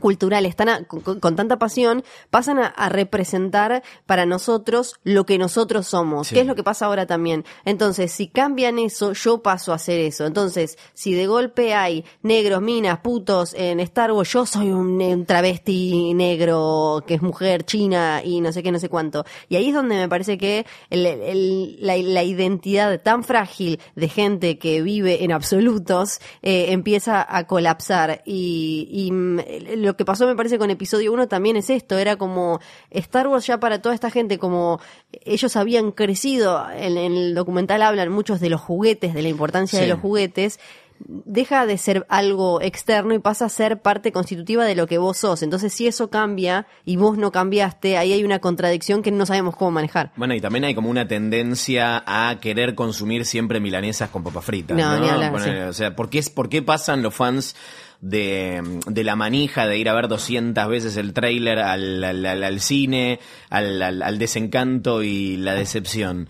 culturales 0.00 0.56
tan 0.56 0.68
a- 0.68 0.84
con, 0.84 1.36
tanta 1.36 1.58
pasión 1.58 2.04
pasan 2.30 2.58
a, 2.58 2.66
a 2.66 2.88
representar 2.88 3.82
para 4.06 4.26
nosotros 4.26 4.96
lo 5.04 5.24
que 5.26 5.38
nosotros 5.38 5.86
somos, 5.86 6.28
Sí. 6.28 6.34
que 6.34 6.40
es 6.42 6.46
lo 6.46 6.54
que 6.54 6.62
pasa 6.62 6.86
ahora 6.86 7.06
también. 7.06 7.44
Entonces, 7.64 8.12
si 8.12 8.28
cambian 8.28 8.78
eso, 8.78 9.12
yo 9.12 9.42
paso 9.42 9.72
a 9.72 9.76
hacer 9.76 10.00
eso. 10.00 10.26
Entonces, 10.26 10.78
si 10.94 11.12
de 11.14 11.26
golpe 11.26 11.74
hay 11.74 12.04
negros, 12.22 12.62
minas, 12.62 12.98
putos 13.00 13.54
en 13.54 13.80
Star 13.80 14.12
Wars, 14.12 14.30
yo 14.32 14.46
soy 14.46 14.68
un, 14.70 15.24
travesti 15.26 16.14
negro 16.14 17.02
que 17.06 17.14
es 17.14 17.22
mujer 17.22 17.64
china 17.64 18.20
y 18.24 18.40
no 18.40 18.52
sé 18.52 18.62
qué, 18.62 18.72
no 18.72 18.78
sé 18.78 18.88
cuánto. 18.88 19.24
Y 19.48 19.56
ahí 19.56 19.68
es 19.68 19.74
donde 19.74 19.96
me 19.96 20.08
parece 20.08 20.38
que 20.38 20.66
el- 20.90 21.06
el- 21.06 21.76
la, 21.80 21.96
la 21.96 22.22
identidad 22.24 23.00
tan 23.02 23.24
frágil 23.24 23.80
de 23.94 24.08
gente 24.08 24.58
que 24.58 24.82
vive 24.82 25.24
en 25.24 25.32
absolutos 25.32 26.20
eh, 26.42 26.66
empieza 26.72 27.24
a 27.28 27.46
colapsar. 27.46 28.22
Y, 28.24 28.88
y, 28.90 29.10
mm, 29.12 29.40
lo 29.86 29.96
que 29.96 30.04
pasó 30.04 30.26
me 30.26 30.36
parece 30.36 30.58
con 30.58 30.70
episodio 30.70 31.12
1 31.12 31.28
también 31.28 31.56
es 31.56 31.70
esto, 31.70 31.96
era 31.96 32.16
como 32.16 32.60
Star 32.90 33.28
Wars 33.28 33.46
ya 33.46 33.58
para 33.58 33.80
toda 33.80 33.94
esta 33.94 34.10
gente, 34.10 34.38
como 34.38 34.80
ellos 35.24 35.56
habían 35.56 35.92
crecido, 35.92 36.66
en, 36.70 36.98
en 36.98 37.12
el 37.12 37.34
documental 37.34 37.82
hablan 37.82 38.10
muchos 38.10 38.40
de 38.40 38.50
los 38.50 38.60
juguetes, 38.60 39.14
de 39.14 39.22
la 39.22 39.28
importancia 39.28 39.80
de 39.80 39.86
los 39.86 40.00
juguetes, 40.00 40.58
deja 40.98 41.66
de 41.66 41.78
ser 41.78 42.06
algo 42.08 42.60
externo 42.60 43.14
y 43.14 43.18
pasa 43.18 43.46
a 43.46 43.48
ser 43.48 43.80
parte 43.80 44.12
constitutiva 44.12 44.64
de 44.64 44.74
lo 44.74 44.86
que 44.86 44.98
vos 44.98 45.18
sos. 45.18 45.42
Entonces, 45.42 45.72
si 45.72 45.86
eso 45.86 46.10
cambia 46.10 46.66
y 46.84 46.96
vos 46.96 47.18
no 47.18 47.32
cambiaste, 47.32 47.96
ahí 47.96 48.12
hay 48.12 48.24
una 48.24 48.38
contradicción 48.38 49.02
que 49.02 49.10
no 49.10 49.26
sabemos 49.26 49.56
cómo 49.56 49.70
manejar. 49.70 50.12
Bueno, 50.16 50.34
y 50.34 50.40
también 50.40 50.64
hay 50.64 50.74
como 50.74 50.90
una 50.90 51.06
tendencia 51.06 52.02
a 52.06 52.38
querer 52.40 52.74
consumir 52.74 53.24
siempre 53.24 53.60
milanesas 53.60 54.10
con 54.10 54.24
papas 54.24 54.44
fritas. 54.44 54.76
No, 54.76 54.96
No, 54.96 55.00
ni 55.00 55.08
hablar, 55.08 55.40
sí. 55.40 55.50
O 55.50 55.72
sea, 55.72 55.94
¿por 55.94 56.08
qué, 56.08 56.22
¿por 56.34 56.48
qué 56.48 56.62
pasan 56.62 57.02
los 57.02 57.14
fans 57.14 57.56
de, 58.00 58.62
de 58.86 59.04
la 59.04 59.16
manija 59.16 59.66
de 59.66 59.78
ir 59.78 59.88
a 59.88 59.94
ver 59.94 60.08
200 60.08 60.68
veces 60.68 60.96
el 60.96 61.12
tráiler 61.12 61.58
al, 61.58 62.02
al, 62.04 62.24
al- 62.26 62.44
al 62.44 62.60
cine, 62.60 63.18
al, 63.50 63.82
al- 63.82 64.02
al 64.02 64.18
desencanto 64.18 65.02
y 65.02 65.36
la 65.36 65.54
decepción? 65.54 66.28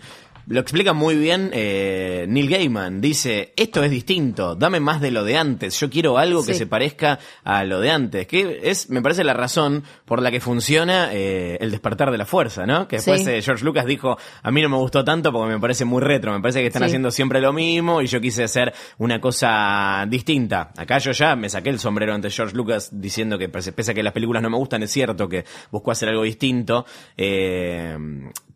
Lo 0.49 0.61
explica 0.61 0.93
muy 0.93 1.15
bien 1.17 1.49
eh, 1.51 2.25
Neil 2.29 2.49
Gaiman. 2.49 3.01
Dice, 3.01 3.51
esto 3.57 3.83
es 3.83 3.91
distinto, 3.91 4.55
dame 4.55 4.79
más 4.79 5.01
de 5.01 5.11
lo 5.11 5.25
de 5.25 5.35
antes. 5.37 5.77
Yo 5.77 5.89
quiero 5.89 6.17
algo 6.17 6.45
que 6.45 6.53
se 6.53 6.65
parezca 6.65 7.19
a 7.43 7.65
lo 7.65 7.81
de 7.81 7.91
antes. 7.91 8.27
Que 8.27 8.61
es, 8.63 8.89
me 8.89 9.01
parece, 9.01 9.25
la 9.25 9.33
razón 9.33 9.83
por 10.05 10.21
la 10.21 10.31
que 10.31 10.39
funciona 10.39 11.09
eh, 11.11 11.57
el 11.59 11.69
despertar 11.71 12.11
de 12.11 12.17
la 12.17 12.25
fuerza, 12.25 12.65
¿no? 12.65 12.87
Que 12.87 12.95
después 12.95 13.23
Sí. 13.25 13.29
eh, 13.29 13.41
George 13.41 13.65
Lucas 13.65 13.85
dijo, 13.85 14.17
a 14.41 14.51
mí 14.51 14.61
no 14.61 14.69
me 14.69 14.77
gustó 14.77 15.03
tanto 15.03 15.33
porque 15.33 15.53
me 15.53 15.59
parece 15.59 15.83
muy 15.83 16.01
retro, 16.01 16.31
me 16.31 16.39
parece 16.39 16.61
que 16.61 16.67
están 16.67 16.83
Sí. 16.83 16.87
haciendo 16.87 17.11
siempre 17.11 17.41
lo 17.41 17.51
mismo 17.51 18.01
y 18.01 18.07
yo 18.07 18.21
quise 18.21 18.45
hacer 18.45 18.73
una 18.99 19.19
cosa 19.19 20.05
distinta. 20.07 20.71
Acá 20.77 20.97
yo 20.99 21.11
ya 21.11 21.35
me 21.35 21.49
saqué 21.49 21.71
el 21.71 21.79
sombrero 21.79 22.13
ante 22.13 22.29
George 22.29 22.55
Lucas 22.55 22.89
diciendo 22.93 23.37
que 23.37 23.49
pese 23.49 23.73
pese 23.73 23.91
a 23.91 23.93
que 23.93 24.01
las 24.01 24.13
películas 24.13 24.41
no 24.41 24.49
me 24.49 24.57
gustan, 24.57 24.81
es 24.83 24.91
cierto 24.91 25.27
que 25.27 25.43
buscó 25.71 25.91
hacer 25.91 26.07
algo 26.07 26.23
distinto. 26.23 26.85
Eh, 27.17 27.97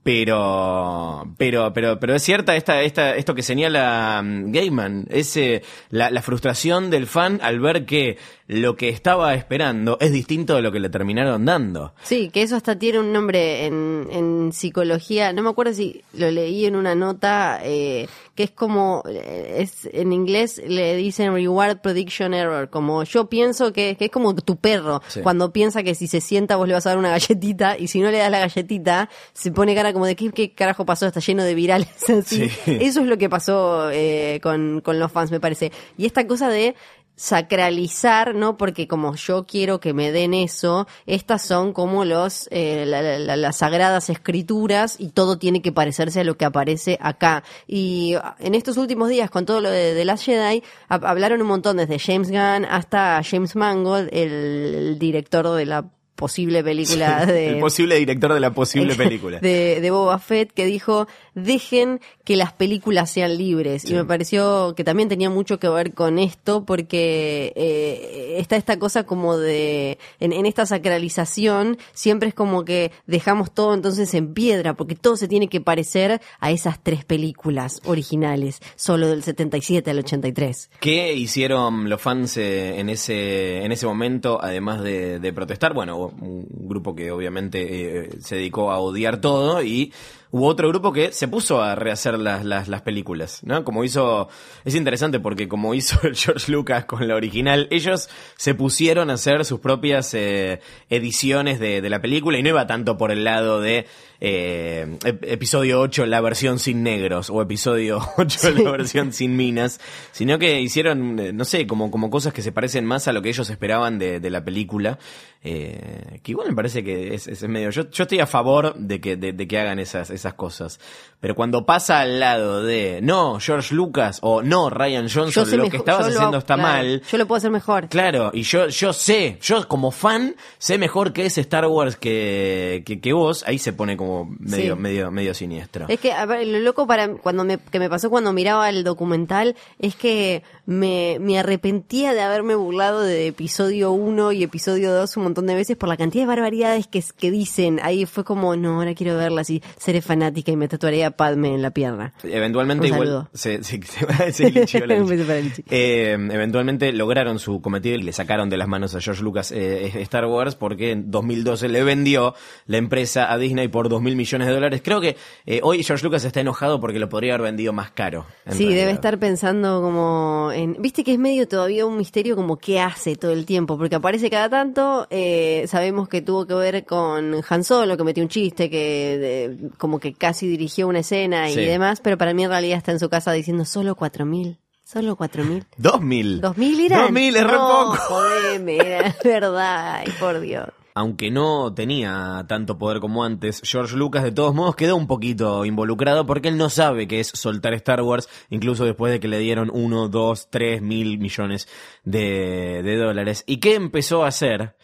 pero, 0.04 1.28
pero, 1.38 1.74
pero, 1.74 2.00
pero 2.00 2.16
es 2.16 2.24
cierta 2.24 2.56
esta, 2.56 2.82
esta, 2.82 3.16
esto 3.16 3.36
que 3.36 3.44
señala 3.44 4.22
mm, 4.24 4.52
Gaiman, 4.52 5.06
es 5.10 5.38
eh, 5.38 5.62
la, 5.90 6.10
la 6.10 6.22
frustración 6.22 6.90
del 6.90 7.06
fan 7.06 7.40
al 7.44 7.60
ver 7.60 7.86
que 7.86 8.18
lo 8.54 8.76
que 8.76 8.90
estaba 8.90 9.34
esperando 9.34 9.98
es 10.02 10.12
distinto 10.12 10.56
de 10.56 10.62
lo 10.62 10.74
que 10.74 10.82
le 10.82 10.90
terminaron 10.90 11.46
dando. 11.46 11.94
Sí, 12.04 12.30
que 12.30 12.42
eso 12.42 12.58
hasta 12.58 12.78
tiene 12.78 13.00
un 13.00 13.14
nombre 13.14 13.66
en, 13.66 14.08
en 14.12 14.52
psicología. 14.52 15.32
No 15.32 15.42
me 15.42 15.50
acuerdo 15.50 15.74
si 15.74 16.02
lo 16.14 16.30
leí 16.30 16.66
en 16.66 16.76
una 16.76 16.94
nota 16.94 17.62
eh, 17.64 18.10
que 18.36 18.44
es 18.44 18.52
como, 18.52 19.04
eh, 19.08 19.56
es 19.60 19.88
en 19.94 20.12
inglés 20.12 20.62
le 20.68 20.98
dicen 20.98 21.34
reward 21.34 21.78
prediction 21.78 22.34
error, 22.34 22.70
como 22.70 23.04
yo 23.06 23.30
pienso 23.30 23.72
que, 23.72 23.96
que 23.96 24.06
es 24.06 24.12
como 24.12 24.36
tu 24.36 24.58
perro, 24.58 25.02
Sí. 25.08 25.22
cuando 25.22 25.54
piensa 25.54 25.82
que 25.82 25.96
si 25.96 26.08
se 26.08 26.20
sienta 26.20 26.58
vos 26.58 26.68
le 26.68 26.74
vas 26.74 26.86
a 26.86 26.90
dar 26.90 26.98
una 26.98 27.10
galletita 27.10 27.78
y 27.78 27.88
si 27.88 28.02
no 28.02 28.12
le 28.12 28.18
das 28.18 28.32
la 28.32 28.40
galletita 28.40 29.10
se 29.34 29.52
pone 29.52 29.74
cara 29.76 29.94
como 29.94 30.06
de 30.06 30.18
¿qué, 30.18 30.30
qué 30.32 30.52
carajo 30.52 30.86
pasó? 30.86 31.08
Está 31.08 31.22
lleno 31.22 31.46
de 31.46 31.56
virales 31.56 31.88
así. 32.10 32.50
Sí. 32.50 32.78
Eso 32.82 33.00
es 33.00 33.08
lo 33.08 33.18
que 33.18 33.30
pasó 33.30 33.90
eh, 33.92 34.42
con, 34.44 34.82
con 34.82 35.00
los 35.00 35.10
fans, 35.10 35.32
me 35.32 35.40
parece. 35.40 35.72
Y 35.98 36.06
esta 36.06 36.28
cosa 36.28 36.50
de 36.50 36.76
sacralizar, 37.16 38.34
¿no? 38.36 38.58
Porque 38.58 38.88
como 38.88 39.16
yo 39.16 39.46
quiero 39.46 39.80
que 39.80 39.94
me 39.94 40.12
den 40.12 40.34
eso, 40.34 40.88
estas 41.06 41.42
son 41.42 41.74
como 41.74 42.06
los 42.06 42.48
eh, 42.52 42.86
la- 42.88 43.02
la- 43.02 43.20
la- 43.20 43.36
las 43.36 43.58
sagradas 43.58 44.10
escrituras 44.10 44.96
y 45.00 45.10
todo 45.10 45.38
tiene 45.38 45.62
que 45.62 45.72
parecerse 45.72 46.22
a 46.22 46.24
lo 46.24 46.38
que 46.38 46.46
aparece 46.46 46.98
acá. 47.02 47.44
Y 47.68 48.16
ah, 48.16 48.36
en 48.40 48.56
estos 48.56 48.78
últimos 48.78 49.10
días, 49.10 49.30
con 49.30 49.46
todo 49.46 49.60
lo 49.62 49.70
de, 49.70 49.94
de 49.94 50.06
las 50.06 50.24
Jedi, 50.24 50.64
hab- 50.90 51.06
hablaron 51.06 51.42
un 51.42 51.48
montón, 51.48 51.78
desde 51.78 52.00
James 52.00 52.30
Gunn 52.30 52.66
hasta 52.66 53.22
James 53.24 53.56
Mangold, 53.56 54.10
el, 54.12 54.32
el 54.32 55.00
director 55.00 55.50
de 55.56 55.66
la 55.66 55.86
posible 56.22 56.64
película 56.64 57.26
de 57.26 57.50
El 57.50 57.60
posible 57.60 57.96
director 57.98 58.34
de 58.34 58.40
la 58.40 58.54
posible 58.54 58.96
película. 59.04 59.40
de, 59.40 59.82
de 59.82 59.92
Boba 59.92 60.18
Fett 60.20 60.52
que 60.54 60.66
dijo 60.66 61.08
dejen 61.36 62.00
que 62.24 62.36
las 62.36 62.54
películas 62.54 63.10
sean 63.12 63.38
libres 63.38 63.84
y 63.84 63.94
me 63.94 64.06
pareció 64.06 64.74
que 64.76 64.84
también 64.84 65.10
tenía 65.10 65.30
mucho 65.30 65.60
que 65.60 65.68
ver 65.68 65.94
con 65.94 66.20
esto 66.20 66.64
porque 66.66 67.52
eh, 67.56 68.36
está 68.38 68.56
esta 68.56 68.78
cosa 68.80 69.04
como 69.04 69.38
de 69.38 69.98
en, 70.20 70.32
en 70.32 70.46
esta 70.46 70.66
sacralización 70.66 71.78
siempre 71.94 72.30
es 72.30 72.36
como 72.36 72.64
que 72.64 72.92
dejamos 73.08 73.52
todo 73.52 73.74
entonces 73.74 74.14
en 74.14 74.34
piedra 74.34 74.76
porque 74.76 74.96
todo 74.96 75.18
se 75.18 75.28
tiene 75.28 75.48
que 75.50 75.60
parecer 75.62 76.22
a 76.40 76.52
esas 76.52 76.82
tres 76.82 77.04
películas 77.04 77.82
originales 77.86 78.60
solo 78.76 79.08
del 79.08 79.24
77 79.24 79.90
al 79.90 80.00
83 80.00 80.70
¿Qué 80.80 81.14
hicieron 81.14 81.90
los 81.90 82.00
fans 82.02 82.38
eh, 82.38 82.80
en 82.80 82.90
ese 82.90 83.64
en 83.64 83.72
ese 83.72 83.86
momento, 83.86 84.40
además 84.42 84.84
de, 84.84 85.20
de 85.20 85.34
protestar? 85.34 85.74
Bueno, 85.74 85.98
hubo 85.98 86.11
un 86.20 86.46
grupo 86.50 86.96
que 86.96 87.12
obviamente 87.12 88.06
eh, 88.06 88.10
se 88.22 88.36
dedicó 88.36 88.72
a 88.72 88.80
odiar 88.80 89.22
todo 89.22 89.64
y 89.64 89.94
hubo 90.32 90.48
otro 90.48 90.68
grupo 90.70 90.92
que 90.94 91.12
se 91.12 91.28
puso 91.28 91.62
a 91.62 91.76
rehacer 91.76 92.18
las, 92.18 92.44
las, 92.46 92.68
las 92.68 92.82
películas, 92.82 93.42
¿no? 93.44 93.64
Como 93.64 93.84
hizo, 93.84 94.30
es 94.66 94.76
interesante 94.76 95.20
porque 95.20 95.48
como 95.48 95.74
hizo 95.74 96.00
George 96.14 96.52
Lucas 96.52 96.86
con 96.86 97.08
la 97.08 97.16
original, 97.16 97.68
ellos 97.70 98.10
se 98.38 98.56
pusieron 98.56 99.10
a 99.10 99.14
hacer 99.14 99.46
sus 99.46 99.60
propias 99.60 100.14
eh, 100.14 100.60
ediciones 100.90 101.60
de, 101.60 101.82
de 101.82 101.90
la 101.90 102.02
película 102.02 102.38
y 102.38 102.44
no 102.44 102.50
iba 102.50 102.68
tanto 102.68 102.98
por 102.98 103.12
el 103.12 103.24
lado 103.24 103.60
de 103.62 103.86
eh, 104.24 104.86
ep- 105.02 105.20
episodio 105.24 105.80
8 105.82 106.06
la 106.06 106.22
versión 106.22 106.60
sin 106.60 106.84
negros 106.84 107.30
o 107.30 107.42
episodio 107.42 108.00
8 108.18 108.52
la 108.52 108.72
versión 108.72 109.14
sin 109.14 109.36
minas, 109.36 109.80
sino 110.12 110.38
que 110.40 110.62
hicieron, 110.62 111.20
eh, 111.20 111.34
no 111.34 111.44
sé, 111.46 111.66
como, 111.68 111.90
como 111.92 112.10
cosas 112.10 112.34
que 112.34 112.42
se 112.42 112.52
parecen 112.52 112.86
más 112.86 113.08
a 113.08 113.14
lo 113.14 113.22
que 113.22 113.30
ellos 113.30 113.50
esperaban 113.50 113.98
de, 114.00 114.20
de 114.20 114.30
la 114.30 114.44
película, 114.46 115.00
eh, 115.44 116.20
que 116.22 116.32
igual 116.32 116.50
me 116.50 116.56
parece 116.56 116.84
que 116.84 117.14
es, 117.16 117.28
es 117.28 117.42
medio... 117.48 117.72
Yo, 117.72 117.90
yo 117.90 118.04
estoy 118.04 118.20
a 118.20 118.28
favor 118.28 118.76
de 118.76 119.02
que, 119.02 119.16
de, 119.18 119.34
de 119.34 119.48
que 119.48 119.58
hagan 119.60 119.80
esas, 119.80 120.12
esas 120.22 120.34
cosas, 120.36 120.80
pero 121.20 121.36
cuando 121.36 121.66
pasa 121.66 122.00
al 122.02 122.20
lado 122.20 122.64
de, 122.64 123.00
no, 123.02 123.40
George 123.40 123.76
Lucas 123.76 124.20
o 124.22 124.42
no, 124.42 124.70
Ryan 124.70 125.08
Johnson, 125.10 125.58
lo 125.58 125.70
que 125.70 125.78
estabas 125.78 126.08
lo 126.08 126.14
haciendo 126.16 126.38
está 126.38 126.56
claro, 126.56 126.70
mal, 126.70 127.02
yo 127.12 127.18
lo 127.18 127.28
puedo 127.28 127.38
hacer 127.38 127.52
mejor 127.52 127.90
Claro, 127.90 128.32
y 128.34 128.44
yo, 128.44 128.68
yo 128.68 128.94
sé, 128.94 129.38
yo 129.42 129.68
como 129.68 129.92
fan, 129.92 130.36
sé 130.58 130.78
mejor 130.78 131.14
que 131.14 131.26
ese 131.26 131.42
Star 131.42 131.66
Wars 131.68 131.96
que, 131.96 132.84
que, 132.86 133.00
que 133.00 133.14
vos, 133.14 133.44
ahí 133.48 133.58
se 133.58 133.74
pone 133.74 133.98
como 133.98 134.26
medio, 134.40 134.76
Sí. 134.76 134.82
medio, 134.82 135.12
medio 135.12 135.34
siniestro. 135.34 135.86
Es 135.88 136.00
que 136.00 136.12
a 136.14 136.26
ver, 136.26 136.48
lo 136.48 136.60
loco 136.60 136.88
para 136.88 137.10
cuando 137.16 137.44
me, 137.44 137.58
que 137.58 137.80
me 137.80 137.90
pasó 137.90 138.10
cuando 138.10 138.34
miraba 138.34 138.70
el 138.70 138.84
documental 138.84 139.56
es 139.80 139.96
que 139.96 140.44
me, 140.66 141.18
me 141.20 141.38
arrepentía 141.40 142.14
de 142.14 142.22
haberme 142.22 142.56
burlado 142.56 143.02
de 143.02 143.28
episodio 143.28 143.92
1 143.92 144.32
y 144.34 144.44
episodio 144.44 144.94
2 144.94 145.18
un 145.18 145.24
montón 145.24 145.48
de 145.48 145.56
veces 145.56 145.78
por 145.78 145.90
la 145.90 145.98
cantidad 145.98 146.24
de 146.24 146.28
barbaridades 146.28 146.88
que, 146.88 147.04
que 147.18 147.32
dicen. 147.32 147.80
Ahí 147.84 148.06
fue 148.06 148.24
como, 148.24 148.56
no, 148.56 148.76
ahora 148.80 148.94
quiero 148.94 149.18
verlas 149.18 149.50
y 149.50 149.62
seré 149.78 150.02
fanática 150.12 150.52
y 150.52 150.58
me 150.58 150.68
tatuaré 150.68 151.06
a 151.06 151.12
Padme 151.12 151.54
en 151.56 151.62
la 151.62 151.72
pierna. 151.72 152.14
Eventualmente 152.24 152.88
Un 152.92 152.94
igual 152.94 153.28
se, 153.34 153.64
se- 153.64 153.82
se- 153.82 154.32
se 154.34 154.52
lichió. 154.52 154.82
Eh, 155.70 156.14
eventualmente 156.32 156.92
lograron 156.92 157.40
su 157.40 157.62
cometido 157.62 157.96
y 157.96 158.04
le 158.04 158.12
sacaron 158.14 158.50
de 158.50 158.58
las 158.58 158.68
manos 158.68 158.94
a 158.96 159.00
George 159.02 159.24
Lucas 159.24 159.52
eh, 159.52 159.92
Star 160.02 160.26
Wars 160.26 160.56
porque 160.56 160.92
en 160.92 161.12
2012 161.12 161.70
le 161.70 161.84
vendió 161.84 162.34
la 162.66 162.78
empresa 162.78 163.32
a 163.32 163.38
Disney 163.38 163.68
por 163.70 163.88
2 163.90 164.02
mil 164.02 164.16
millones 164.16 164.48
de 164.48 164.54
dólares. 164.54 164.82
Creo 164.84 165.00
que 165.00 165.16
eh, 165.46 165.62
hoy 165.64 165.84
George 165.84 166.04
Lucas 166.04 166.26
está 166.26 166.42
enojado 166.42 166.80
porque 166.82 167.00
lo 167.00 167.08
podría 167.08 167.36
haber 167.36 167.44
vendido 167.52 167.72
más 167.74 167.92
caro. 167.92 168.26
Sí, 168.50 168.68
debe 168.74 168.92
estar 168.92 169.18
pensando 169.20 169.82
como 169.82 170.52
en... 170.54 170.76
Viste 170.80 171.04
que 171.04 171.14
es 171.14 171.20
medio 171.20 171.48
todavía 171.48 171.86
un 171.86 171.98
misterio 171.98 172.36
como 172.36 172.58
qué 172.58 172.80
hace 172.82 173.16
todo 173.16 173.32
el 173.32 173.46
tiempo, 173.46 173.78
porque 173.78 173.96
aparece 173.96 174.30
cada 174.30 174.50
tanto, 174.50 175.08
eh, 175.10 175.66
sabemos 175.68 176.10
que 176.10 176.22
tuvo 176.22 176.46
que 176.46 176.54
ver 176.56 176.84
con 176.86 177.36
Han 177.48 177.64
Solo, 177.64 177.96
que 177.96 178.04
metió 178.04 178.24
un 178.24 178.30
chiste, 178.30 178.70
que 178.70 179.18
de- 179.18 179.70
como 179.78 180.00
que 180.02 180.14
casi 180.14 180.46
dirigió 180.48 180.90
una 180.90 181.00
escena 181.00 181.50
y 181.50 181.54
Sí. 181.54 181.62
demás, 181.62 182.02
pero 182.02 182.18
para 182.18 182.34
mí 182.34 182.44
en 182.44 182.50
realidad 182.50 182.78
está 182.78 182.92
en 182.92 183.00
su 183.00 183.08
casa 183.10 183.32
diciendo 183.32 183.64
solo 183.64 183.96
cuatro 183.96 184.26
mil, 184.26 184.60
solo 184.84 185.16
cuatro 185.16 185.46
mil. 185.46 185.66
Dos 185.78 186.02
mil. 186.02 186.42
¿Dos 186.42 186.58
mil 186.58 186.78
eran? 186.82 187.04
Dos 187.04 187.12
mil 187.12 187.34
es 187.38 187.44
re 187.46 187.54
no, 187.54 187.68
poco. 187.70 187.96
jodeme, 187.98 188.76
era 188.76 189.16
verdad, 189.24 189.96
ay, 190.06 190.12
por 190.20 190.42
Dios. 190.42 190.68
Aunque 190.94 191.32
no 191.32 191.74
tenía 191.74 192.44
tanto 192.50 192.78
poder 192.78 193.00
como 193.00 193.24
antes, 193.24 193.62
George 193.64 193.96
Lucas 193.96 194.24
de 194.24 194.34
todos 194.34 194.54
modos 194.54 194.76
quedó 194.76 194.98
un 194.98 195.08
poquito 195.08 195.64
involucrado 195.64 196.26
porque 196.26 196.50
él 196.50 196.58
no 196.58 196.70
sabe 196.70 197.08
qué 197.08 197.22
es 197.22 197.28
soltar 197.30 197.74
Star 197.76 198.02
Wars, 198.02 198.28
incluso 198.50 198.84
después 198.84 199.14
de 199.14 199.22
que 199.22 199.30
le 199.30 199.40
dieron 199.40 199.72
uno, 199.74 200.10
dos, 200.10 200.50
tres 200.50 200.82
mil 200.82 201.18
millones 201.18 201.70
de, 202.04 202.82
de 202.84 202.98
dólares. 202.98 203.46
¿Y 203.48 203.62
qué 203.62 203.76
empezó 203.76 204.26
a 204.26 204.28
hacer? 204.28 204.76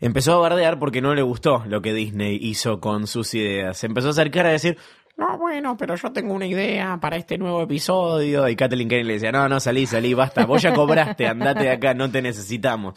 Empezó 0.00 0.34
a 0.34 0.38
bardear 0.38 0.78
porque 0.78 1.00
no 1.00 1.14
le 1.14 1.22
gustó 1.22 1.64
lo 1.66 1.82
que 1.82 1.92
Disney 1.92 2.38
hizo 2.40 2.80
con 2.80 3.06
sus 3.06 3.34
ideas. 3.34 3.78
Se 3.78 3.86
empezó 3.86 4.08
a 4.08 4.10
acercar 4.10 4.46
a 4.46 4.50
decir, 4.50 4.76
no, 5.16 5.38
bueno, 5.38 5.76
pero 5.76 5.94
yo 5.94 6.12
tengo 6.12 6.34
una 6.34 6.46
idea 6.46 6.98
para 7.00 7.16
este 7.16 7.38
nuevo 7.38 7.62
episodio. 7.62 8.48
Y 8.48 8.56
Kathleen 8.56 8.88
Kennedy 8.88 9.06
le 9.06 9.14
decía, 9.14 9.32
no, 9.32 9.48
no, 9.48 9.60
salí, 9.60 9.86
salí, 9.86 10.14
basta, 10.14 10.44
vos 10.44 10.62
ya 10.62 10.74
cobraste, 10.74 11.26
andate 11.26 11.64
de 11.64 11.70
acá, 11.70 11.94
no 11.94 12.10
te 12.10 12.20
necesitamos. 12.20 12.94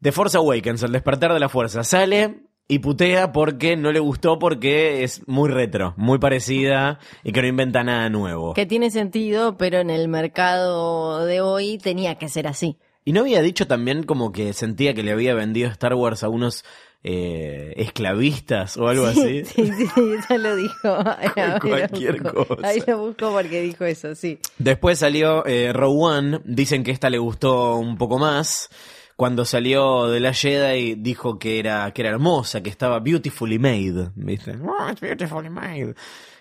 The 0.00 0.12
Force 0.12 0.36
Awakens, 0.36 0.82
el 0.82 0.92
despertar 0.92 1.32
de 1.32 1.40
la 1.40 1.48
fuerza, 1.48 1.84
sale 1.84 2.42
y 2.68 2.78
putea 2.78 3.32
porque 3.32 3.76
no 3.76 3.92
le 3.92 4.00
gustó 4.00 4.38
porque 4.38 5.04
es 5.04 5.26
muy 5.26 5.48
retro, 5.50 5.94
muy 5.96 6.18
parecida 6.18 6.98
y 7.22 7.32
que 7.32 7.42
no 7.42 7.48
inventa 7.48 7.84
nada 7.84 8.08
nuevo. 8.08 8.54
Que 8.54 8.66
tiene 8.66 8.90
sentido, 8.90 9.56
pero 9.56 9.78
en 9.78 9.90
el 9.90 10.08
mercado 10.08 11.24
de 11.24 11.40
hoy 11.40 11.78
tenía 11.78 12.16
que 12.16 12.28
ser 12.28 12.46
así. 12.46 12.78
Y 13.04 13.12
no 13.12 13.20
había 13.20 13.42
dicho 13.42 13.66
también 13.66 14.04
como 14.04 14.32
que 14.32 14.52
sentía 14.52 14.94
que 14.94 15.02
le 15.02 15.12
había 15.12 15.34
vendido 15.34 15.68
Star 15.70 15.94
Wars 15.94 16.22
a 16.22 16.28
unos 16.28 16.64
eh, 17.04 17.74
esclavistas 17.76 18.76
o 18.76 18.86
algo 18.86 19.06
así. 19.06 19.44
Sí, 19.44 19.66
sí, 19.66 19.88
eso 20.18 20.38
lo 20.38 20.54
dijo. 20.54 21.04
Cualquier 21.60 22.20
lo 22.20 22.32
cosa. 22.46 22.68
Ahí 22.68 22.82
lo 22.86 22.98
busco 22.98 23.32
porque 23.32 23.60
dijo 23.62 23.84
eso, 23.84 24.14
sí. 24.14 24.38
Después 24.58 25.00
salió 25.00 25.44
eh, 25.46 25.72
Rogue 25.72 25.98
One, 25.98 26.40
dicen 26.44 26.84
que 26.84 26.92
esta 26.92 27.10
le 27.10 27.18
gustó 27.18 27.76
un 27.76 27.98
poco 27.98 28.18
más. 28.18 28.68
Cuando 29.16 29.44
salió 29.44 30.08
de 30.08 30.20
la 30.20 30.32
Jedi 30.32 30.94
dijo 30.94 31.38
que 31.38 31.58
era, 31.58 31.92
que 31.92 32.02
era 32.02 32.10
hermosa, 32.10 32.62
que 32.62 32.70
estaba 32.70 33.00
beautifully 33.00 33.58
made, 33.58 34.10
¿viste? 34.14 34.56
Oh, 34.64 34.90
it's 34.90 35.00
beautifully 35.00 35.50
made. 35.50 35.94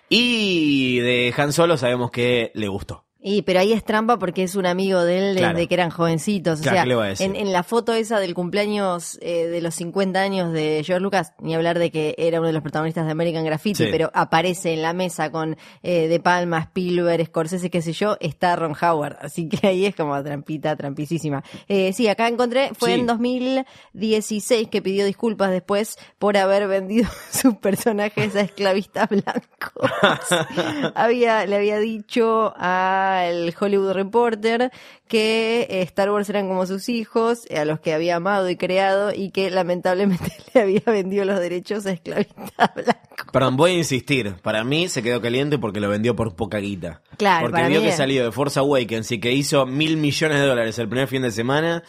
Y 0.09 0.99
de 0.99 1.34
Han 1.38 1.53
Solo 1.53 1.78
sabemos 1.78 2.12
que 2.12 2.51
le 2.53 2.68
gustó. 2.68 3.05
Y, 3.24 3.43
pero 3.43 3.59
ahí 3.59 3.72
es 3.72 3.84
trampa 3.84 4.17
porque 4.17 4.41
es 4.43 4.55
un 4.55 4.65
amigo 4.65 5.03
de 5.03 5.19
él 5.32 5.38
Claro. 5.38 5.53
desde 5.55 5.67
que 5.67 5.74
eran 5.76 5.91
jovencitos. 5.91 6.59
O 6.59 6.63
Claro, 6.63 6.76
sea, 6.76 6.84
¿qué 6.84 6.89
le 6.89 6.95
va 6.95 7.03
a 7.05 7.07
decir? 7.09 7.28
en, 7.28 7.36
en 7.36 7.53
la 7.53 7.61
foto 7.61 7.93
esa 7.93 8.19
del 8.19 8.34
cumpleaños 8.34 9.19
eh, 9.22 9.45
de 9.47 9.61
los 9.61 9.76
50 9.76 10.19
años 10.19 10.51
de 10.53 10.82
George 10.84 11.01
Lucas, 11.03 11.34
ni 11.39 11.53
hablar 11.53 11.78
de 11.78 11.91
que 11.91 12.15
era 12.17 12.39
uno 12.39 12.47
de 12.47 12.53
los 12.53 12.63
protagonistas 12.63 13.05
de 13.05 13.11
American 13.11 13.45
Graffiti, 13.45 13.84
Sí. 13.86 13.89
pero 13.91 14.09
aparece 14.15 14.74
en 14.74 14.82
la 14.82 14.93
mesa 14.93 15.32
con 15.32 15.55
eh, 15.84 16.07
De 16.07 16.19
Palma, 16.19 16.59
Spielberg, 16.61 17.26
Scorsese, 17.28 17.69
qué 17.69 17.82
sé 17.84 17.93
yo, 17.93 18.17
está 18.19 18.55
Ron 18.55 18.74
Howard. 18.82 19.17
Así 19.22 19.47
que 19.47 19.67
ahí 19.67 19.86
es 19.86 19.95
como 19.95 20.22
trampita, 20.24 20.76
trampicísima. 20.76 21.43
Eh, 21.67 21.93
sí, 21.93 22.07
acá 22.07 22.28
encontré, 22.28 22.72
fue 22.74 22.95
Sí. 22.95 22.99
en 23.01 23.05
2016 23.05 24.67
que 24.69 24.82
pidió 24.82 25.05
disculpas 25.05 25.51
después 25.51 25.97
por 26.17 26.38
haber 26.38 26.67
vendido 26.67 27.07
sus 27.32 27.55
personajes 27.57 28.36
a 28.36 28.41
esclavistas 28.41 29.09
blancos. 29.09 29.91
había, 30.95 31.45
le 31.45 31.55
había 31.57 31.78
dicho 31.80 32.53
al 33.20 33.53
Hollywood 33.59 33.91
Reporter 33.93 34.72
que 35.07 35.68
eh, 35.70 35.82
Star 35.82 36.09
Wars 36.09 36.30
eran 36.30 36.47
como 36.47 36.66
sus 36.66 36.88
hijos, 36.89 37.45
eh, 37.49 37.59
a 37.59 37.66
los 37.66 37.80
que 37.80 37.93
había 37.93 38.16
amado 38.16 38.49
y 38.49 38.55
creado, 38.55 39.14
y 39.14 39.32
que 39.32 39.49
lamentablemente 39.51 40.32
le 40.53 40.62
había 40.62 40.82
vendido 40.86 41.26
los 41.26 41.39
derechos 41.39 41.86
a 41.86 41.91
esclavistas 41.91 42.74
blancos. 42.74 43.28
Perdón, 43.32 43.57
voy 43.57 43.72
a 43.72 43.78
insistir. 43.78 44.36
Para 44.41 44.64
mí 44.64 44.88
se 44.88 45.03
quedó 45.03 45.22
caliente 45.22 45.57
porque 45.57 45.80
lo 45.80 45.89
vendió 45.89 46.16
por 46.16 46.36
poca 46.36 46.59
guita. 46.59 47.01
Claro, 47.18 47.49
Porque 47.49 47.68
vio 47.68 47.82
que 47.82 47.89
es. 47.89 47.95
salió 47.97 48.24
de 48.26 48.32
Force 48.32 48.57
Awakens 48.59 49.12
y 49.12 49.20
que 49.20 49.32
hizo 49.32 49.66
mil 49.66 49.97
millones 49.97 50.39
de 50.39 50.45
dólares 50.47 50.80
el 50.80 50.88
primer 50.88 51.07
fin 51.07 51.22
de 51.22 51.32
semana 51.32 51.84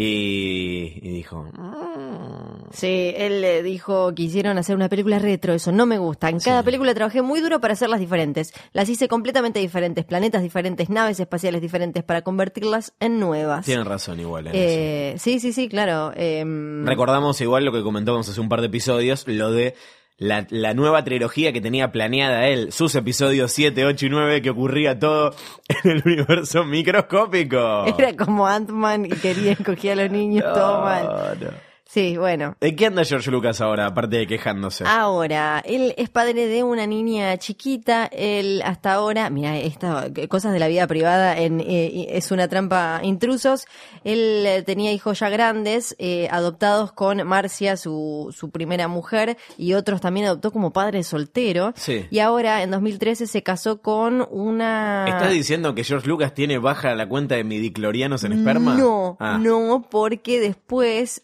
y, 0.00 0.98
y 1.02 1.10
dijo... 1.10 1.44
"Mm". 1.54 2.68
Sí, 2.70 3.12
él 3.16 3.40
le 3.40 3.62
dijo 3.62 4.14
que 4.14 4.24
hicieron 4.24 4.58
hacer 4.58 4.76
una 4.76 4.88
película 4.88 5.18
retro, 5.18 5.54
eso 5.54 5.72
no 5.72 5.86
me 5.86 5.96
gusta. 5.98 6.28
En 6.28 6.38
cada 6.38 6.62
película 6.62 6.94
trabajé 6.94 7.22
muy 7.22 7.40
duro 7.40 7.60
para 7.60 7.72
hacerlas 7.72 7.98
diferentes. 7.98 8.52
Las 8.72 8.88
hice 8.90 9.08
completamente 9.08 9.58
diferentes, 9.58 10.04
planetas 10.04 10.42
diferentes, 10.42 10.90
naves 10.90 11.18
espaciales 11.18 11.62
diferentes 11.62 12.04
para 12.04 12.22
convertirlas 12.22 12.92
en 13.00 13.18
nuevas. 13.18 13.64
Tienen 13.64 13.86
razón 13.86 14.20
igual 14.20 14.48
en 14.48 14.54
eso. 14.54 14.60
Eh, 14.62 15.14
sí, 15.18 15.40
sí, 15.40 15.52
sí, 15.52 15.68
claro. 15.68 16.12
em, 16.14 16.84
Recordamos 16.86 17.40
igual 17.40 17.64
lo 17.64 17.72
que 17.72 17.82
comentábamos 17.82 18.28
hace 18.28 18.40
un 18.40 18.48
par 18.50 18.60
de 18.60 18.66
episodios, 18.66 19.26
lo 19.26 19.50
de 19.50 19.74
la, 20.18 20.46
la 20.50 20.74
nueva 20.74 21.04
trilogía 21.04 21.52
que 21.52 21.60
tenía 21.60 21.92
planeada 21.92 22.48
él, 22.48 22.72
sus 22.72 22.94
episodios 22.96 23.52
7, 23.52 23.84
8 23.86 24.06
y 24.06 24.10
9, 24.10 24.42
que 24.42 24.50
ocurría 24.50 24.98
todo 24.98 25.34
en 25.84 25.90
el 25.90 26.02
universo 26.04 26.64
microscópico. 26.64 27.86
Era 27.96 28.14
como 28.16 28.46
Ant-Man 28.46 29.06
y 29.06 29.10
quería 29.10 29.52
escoger 29.52 29.92
a 29.98 30.02
los 30.02 30.10
niños 30.12 30.44
todo 30.54 30.82
mal. 30.82 31.38
no. 31.40 31.67
Sí, 31.90 32.18
bueno. 32.18 32.54
¿De 32.60 32.76
qué 32.76 32.84
anda 32.84 33.02
George 33.02 33.30
Lucas 33.30 33.62
ahora, 33.62 33.86
aparte 33.86 34.18
de 34.18 34.26
quejándose? 34.26 34.84
Ahora, 34.86 35.62
él 35.64 35.94
es 35.96 36.10
padre 36.10 36.46
de 36.46 36.62
una 36.62 36.86
niña 36.86 37.34
chiquita. 37.38 38.04
Él 38.12 38.60
hasta 38.62 38.92
ahora, 38.92 39.30
mira, 39.30 39.56
esta 39.56 40.08
cosas 40.28 40.52
de 40.52 40.58
la 40.58 40.68
vida 40.68 40.86
privada 40.86 41.38
en, 41.38 41.60
eh, 41.60 42.08
es 42.10 42.30
una 42.30 42.46
trampa 42.46 43.00
intrusos. 43.02 43.64
Él 44.04 44.44
eh, 44.46 44.62
tenía 44.64 44.92
hijos 44.92 45.18
ya 45.20 45.30
grandes, 45.30 45.96
eh, 45.98 46.28
adoptados 46.30 46.92
con 46.92 47.26
Marcia, 47.26 47.78
su, 47.78 48.34
su 48.36 48.50
primera 48.50 48.86
mujer, 48.86 49.38
y 49.56 49.72
otros 49.72 50.02
también 50.02 50.26
adoptó 50.26 50.50
como 50.52 50.74
padre 50.74 51.02
soltero. 51.04 51.72
Sí. 51.74 52.04
Y 52.10 52.18
ahora, 52.18 52.62
en 52.62 52.70
2013, 52.70 53.26
se 53.26 53.42
casó 53.42 53.80
con 53.80 54.26
una. 54.30 55.06
¿Estás 55.08 55.32
diciendo 55.32 55.74
que 55.74 55.84
George 55.84 56.06
Lucas 56.06 56.34
tiene 56.34 56.58
baja 56.58 56.94
la 56.94 57.08
cuenta 57.08 57.36
de 57.36 57.44
midiclorianos 57.44 58.24
en 58.24 58.32
esperma? 58.34 58.74
No, 58.74 59.16
Ah. 59.20 59.38
no, 59.40 59.86
porque 59.90 60.38
después, 60.38 61.22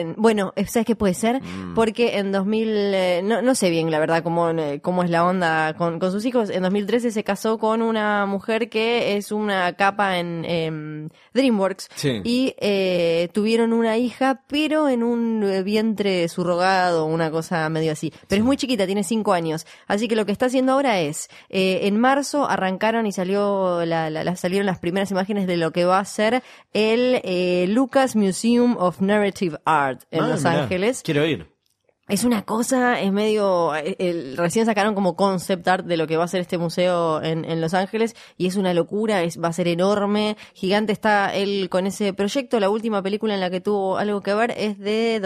en- 0.00 0.14
bueno, 0.16 0.52
¿sabes 0.66 0.86
qué 0.86 0.96
puede 0.96 1.14
ser? 1.14 1.42
Mm. 1.42 1.74
Porque 1.74 2.18
en 2.18 2.32
2000, 2.32 2.68
eh, 2.94 3.20
no, 3.24 3.42
no 3.42 3.54
sé 3.54 3.70
bien 3.70 3.90
la 3.90 3.98
verdad 3.98 4.22
cómo, 4.22 4.48
eh, 4.50 4.80
cómo 4.82 5.02
es 5.02 5.10
la 5.10 5.24
onda 5.24 5.74
con, 5.74 5.98
con 5.98 6.12
sus 6.12 6.24
hijos, 6.24 6.50
en 6.50 6.62
2013 6.62 7.10
se 7.10 7.24
casó 7.24 7.58
con 7.58 7.82
una 7.82 8.26
mujer 8.26 8.68
que 8.68 9.16
es 9.16 9.32
una 9.32 9.72
capa 9.74 10.18
en 10.18 10.44
em, 10.44 11.08
DreamWorks 11.34 11.88
Sí. 11.94 12.20
y 12.24 12.54
eh, 12.58 13.28
tuvieron 13.32 13.72
una 13.72 13.96
hija, 13.98 14.42
pero 14.46 14.88
en 14.88 15.02
un 15.02 15.42
eh, 15.44 15.62
vientre 15.62 16.28
surrogado, 16.28 17.06
una 17.06 17.30
cosa 17.30 17.68
medio 17.68 17.92
así. 17.92 18.12
Pero 18.28 18.40
es 18.40 18.44
muy 18.44 18.56
chiquita, 18.56 18.86
tiene 18.86 19.04
cinco 19.04 19.32
años. 19.32 19.66
Así 19.86 20.08
que 20.08 20.16
lo 20.16 20.26
que 20.26 20.32
está 20.32 20.46
haciendo 20.46 20.72
ahora 20.72 21.00
es, 21.00 21.28
eh, 21.48 21.80
en 21.82 21.98
marzo 22.00 22.48
arrancaron 22.48 23.06
y 23.06 23.12
salió 23.12 23.84
la, 23.84 24.10
la- 24.10 24.24
la- 24.24 24.36
salieron 24.36 24.66
las 24.66 24.78
primeras 24.78 25.10
imágenes 25.10 25.46
de 25.46 25.56
lo 25.56 25.70
que 25.72 25.84
va 25.84 25.98
a 25.98 26.04
ser 26.04 26.42
el 26.72 27.20
eh, 27.24 27.66
Lucas 27.68 28.16
Museum 28.16 28.76
of 28.78 29.00
Narrative 29.00 29.58
Art 29.64 29.75
en 30.10 30.22
Ah, 30.22 30.28
Los 30.28 30.40
mirá, 30.44 30.62
Ángeles. 30.62 31.02
Quiero 31.04 31.26
ir. 31.26 31.54
Es 32.08 32.22
una 32.22 32.42
cosa, 32.42 33.00
es 33.00 33.10
medio. 33.10 33.74
eh, 33.74 33.96
el- 33.98 34.36
recién 34.36 34.64
sacaron 34.64 34.94
como 34.94 35.16
concept 35.16 35.66
art 35.66 35.84
de 35.86 35.96
lo 35.96 36.06
que 36.06 36.16
va 36.16 36.22
a 36.22 36.28
ser 36.28 36.40
este 36.40 36.56
museo 36.56 37.20
en, 37.20 37.44
en 37.44 37.60
Los 37.60 37.74
Ángeles 37.74 38.14
y 38.36 38.46
es 38.46 38.54
una 38.54 38.72
locura, 38.74 39.24
es, 39.24 39.42
va 39.42 39.48
a 39.48 39.52
ser 39.52 39.66
enorme. 39.66 40.36
Gigante 40.54 40.92
está 40.92 41.34
él 41.34 41.68
con 41.68 41.84
ese 41.88 42.12
proyecto. 42.12 42.60
La 42.60 42.70
última 42.70 43.02
película 43.02 43.34
en 43.34 43.40
la 43.40 43.50
que 43.50 43.60
tuvo 43.60 43.98
algo 43.98 44.20
que 44.20 44.34
ver 44.34 44.54
es 44.56 44.78
de 44.78 45.18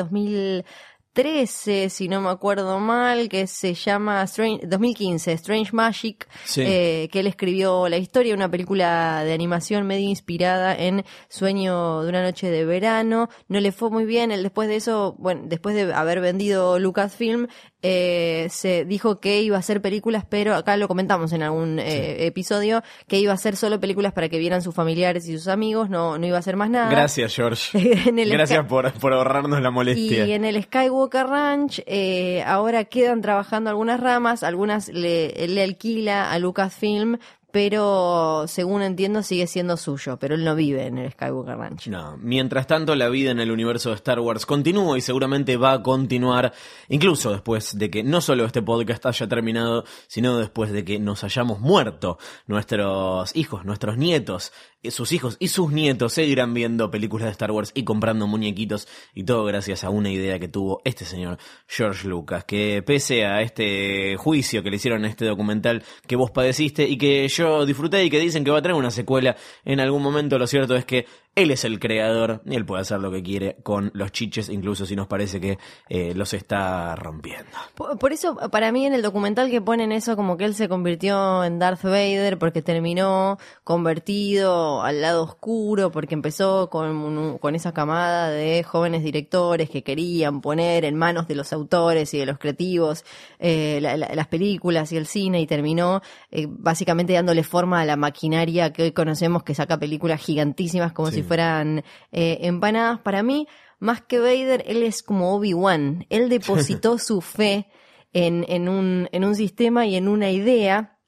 2013, 1.23 1.91
si 1.91 2.09
no 2.09 2.21
me 2.21 2.31
acuerdo 2.31 2.79
mal, 2.79 3.29
que 3.29 3.47
se 3.47 3.75
llama 3.75 4.23
Strange, 4.25 4.67
2015, 4.67 5.33
Strange 5.33 5.71
Magic, 5.73 6.27
Sí. 6.45 6.63
eh, 6.65 7.09
que 7.13 7.21
él 7.21 7.27
escribió 7.27 7.89
la 7.89 7.99
historia, 7.99 8.35
una 8.35 8.51
película 8.51 9.23
de 9.25 9.33
animación 9.33 9.87
medio 9.87 10.09
inspirada 10.09 10.75
en 10.77 11.05
Sueño 11.29 12.03
de 12.03 12.09
una 12.09 12.23
noche 12.23 12.51
de 12.51 12.65
verano. 12.65 13.29
No 13.49 13.61
le 13.61 13.73
fue 13.73 13.91
muy 13.91 14.05
bien, 14.07 14.31
él 14.33 14.43
después 14.43 14.69
de 14.69 14.77
eso, 14.77 15.15
bueno, 15.19 15.43
después 15.45 15.75
de 15.75 15.93
haber 15.93 16.21
vendido 16.21 16.79
Lucasfilm, 16.79 17.49
eh, 17.83 18.47
se 18.51 18.85
dijo 18.85 19.21
que 19.21 19.41
iba 19.41 19.57
a 19.57 19.61
hacer 19.61 19.81
películas, 19.81 20.25
pero 20.29 20.55
acá 20.55 20.77
lo 20.77 20.87
comentamos 20.87 21.33
en 21.33 21.43
algún 21.43 21.79
eh, 21.79 22.27
episodio, 22.27 22.83
que 23.09 23.19
iba 23.19 23.33
a 23.33 23.37
hacer 23.37 23.57
solo 23.57 23.81
películas 23.81 24.13
para 24.13 24.29
que 24.29 24.39
vieran 24.39 24.61
sus 24.63 24.75
familiares 24.75 25.27
y 25.29 25.33
sus 25.37 25.49
amigos, 25.49 25.89
no, 25.89 26.19
no 26.19 26.27
iba 26.27 26.37
a 26.37 26.41
hacer 26.41 26.57
más 26.57 26.69
nada. 26.71 26.91
Gracias, 26.91 27.35
George. 27.35 27.79
Gracias 28.31 28.67
por, 28.67 28.93
por 28.95 29.13
ahorrarnos 29.13 29.61
la 29.63 29.71
molestia. 29.71 30.27
y 30.27 30.33
en 30.33 30.45
el 30.45 30.63
Skywalker 30.63 31.10
Ranch 31.13 31.83
eh, 31.87 32.43
ahora 32.47 32.85
quedan 32.85 33.21
trabajando 33.21 33.71
algunas 33.71 34.01
ramas, 34.01 34.43
algunas 34.43 34.89
le, 34.89 35.49
le 35.49 35.63
alquila 35.63 36.31
a 36.31 36.39
Lucasfilm, 36.39 37.19
pero 37.51 38.45
según 38.47 38.83
entiendo 38.83 39.23
sigue 39.23 39.47
siendo 39.47 39.77
suyo, 39.77 40.19
pero 40.19 40.35
él 40.35 40.45
no 40.45 40.55
vive 40.55 40.87
en 40.87 40.99
el 40.99 41.13
Skywalker 41.13 41.57
Ranch. 41.57 41.89
No, 41.89 42.17
mientras 42.19 42.67
tanto 42.67 42.95
la 42.95 43.09
vida 43.09 43.31
en 43.31 43.41
el 43.41 43.51
universo 43.51 43.91
de 43.91 43.97
Star 43.97 44.21
Wars 44.21 44.47
continúa 44.47 44.97
y 44.97 45.01
seguramente 45.01 45.57
va 45.57 45.73
a 45.73 45.83
continuar, 45.83 46.53
incluso 46.89 47.33
después 47.33 47.77
de 47.77 47.91
que 47.91 48.03
no 48.03 48.21
solo 48.21 48.45
este 48.45 48.63
podcast 48.63 49.07
haya 49.07 49.29
terminado, 49.29 49.85
sino 50.07 50.39
después 50.39 50.71
de 50.71 50.85
que 50.85 50.99
nos 50.99 51.25
hayamos 51.25 51.61
muerto. 51.61 52.19
Nuestros 52.47 53.35
hijos, 53.35 53.65
nuestros 53.65 53.97
nietos, 53.97 54.53
sus 54.89 55.13
hijos 55.13 55.37
y 55.39 55.49
sus 55.49 55.71
nietos 55.71 56.15
seguirán 56.15 56.55
viendo 56.55 56.91
películas 56.91 57.27
de 57.27 57.33
Star 57.33 57.51
Wars 57.51 57.71
y 57.75 57.85
comprando 57.85 58.27
muñequitos 58.27 58.89
y 59.15 59.25
todo 59.25 59.45
gracias 59.45 59.85
a 59.85 59.91
una 59.91 60.11
idea 60.11 60.39
que 60.39 60.49
tuvo 60.49 60.81
este 60.85 61.05
señor 61.05 61.37
George 61.69 62.09
Lucas, 62.09 62.45
que 62.45 62.83
pese 62.83 63.27
a 63.27 63.43
este 63.43 64.17
juicio 64.17 64.63
que 64.63 64.71
le 64.71 64.77
hicieron 64.77 65.05
a 65.05 65.09
este 65.09 65.27
documental 65.27 65.83
que 66.07 66.17
vos 66.17 66.31
padeciste 66.31 66.89
y 66.89 66.97
que 66.97 67.29
yo 67.29 67.67
disfruté 67.67 68.05
y 68.05 68.11
que 68.11 68.19
dicen 68.19 68.43
que 68.43 68.51
va 68.51 68.59
a 68.59 68.63
traer 68.63 68.79
una 68.79 68.91
secuela 68.91 69.37
en 69.67 69.81
algún 69.81 70.03
momento, 70.03 70.39
lo 70.39 70.47
cierto 70.47 70.75
es 70.75 70.87
que 70.87 71.07
él 71.37 71.51
es 71.53 71.65
el 71.65 71.79
creador 71.81 72.43
y 72.45 72.57
él 72.57 72.67
puede 72.67 72.83
hacer 72.83 72.99
lo 73.01 73.11
que 73.11 73.23
quiere 73.23 73.57
con 73.63 73.91
los 73.95 74.13
chiches, 74.13 74.49
incluso 74.49 74.85
si 74.85 74.97
nos 74.97 75.07
parece 75.07 75.41
que 75.41 75.59
eh, 75.89 76.13
los 76.15 76.35
está 76.35 76.97
rompiendo. 76.97 77.51
Por, 77.75 77.99
por 77.99 78.13
eso, 78.13 78.37
para 78.51 78.73
mí 78.73 78.85
en 78.85 78.95
el 78.95 79.03
documental 79.03 79.49
que 79.51 79.61
ponen 79.63 79.93
eso 79.93 80.17
como 80.17 80.37
que 80.37 80.45
él 80.45 80.55
se 80.55 80.69
convirtió 80.69 81.43
en 81.45 81.59
Darth 81.59 81.83
Vader 81.85 82.39
porque 82.39 82.63
terminó 82.63 83.39
convertido 83.95 84.83
al 84.83 85.01
lado 85.03 85.23
oscuro, 85.25 85.91
porque 85.91 86.15
empezó 86.15 86.71
con, 86.71 86.89
un- 86.97 87.39
con 87.39 87.55
esa 87.55 87.73
camada 87.73 88.31
de 88.31 88.63
jóvenes 88.63 89.03
directores 89.03 89.69
que 89.69 89.83
querían 89.83 90.41
poner 90.41 90.85
en 90.85 90.97
manos 90.97 91.27
de 91.29 91.35
los 91.35 91.53
autores 91.53 92.13
y 92.15 92.19
de 92.19 92.27
los 92.27 92.39
creativos 92.39 93.05
eh, 93.39 93.79
la- 93.83 93.97
la- 93.97 94.15
las 94.15 94.27
películas 94.29 94.93
y 94.93 94.97
el 94.97 95.07
cine 95.07 95.41
y 95.41 95.47
terminó 95.47 96.03
eh, 96.31 96.47
básicamente 96.49 97.13
dándole 97.13 97.43
forma 97.43 97.81
a 97.81 97.85
la 97.85 97.97
maquinaria 97.97 98.73
que 98.73 98.85
hoy 98.85 98.93
conocemos 98.93 99.43
que 99.43 99.55
saca 99.55 99.79
películas 99.79 100.21
gigantísimas 100.21 100.93
como 100.93 101.09
Sí. 101.11 101.17
si 101.17 101.20
fueran 101.23 101.85
eh, 102.13 102.39
empanadas. 102.43 103.01
Para 103.01 103.23
mí, 103.23 103.47
más 103.79 104.03
que 104.03 104.19
Vader, 104.19 104.65
él 104.67 104.83
es 104.83 105.03
como 105.03 105.35
Obi-Wan. 105.35 106.07
Él 106.11 106.29
depositó 106.29 106.99
su 106.99 107.21
fe 107.21 107.69
en, 108.13 108.45
en, 108.49 108.69
un, 108.69 109.09
en 109.13 109.25
un 109.25 109.35
sistema 109.35 109.87
y 109.87 109.97
en 109.97 110.09
una 110.09 110.31
idea, 110.31 110.99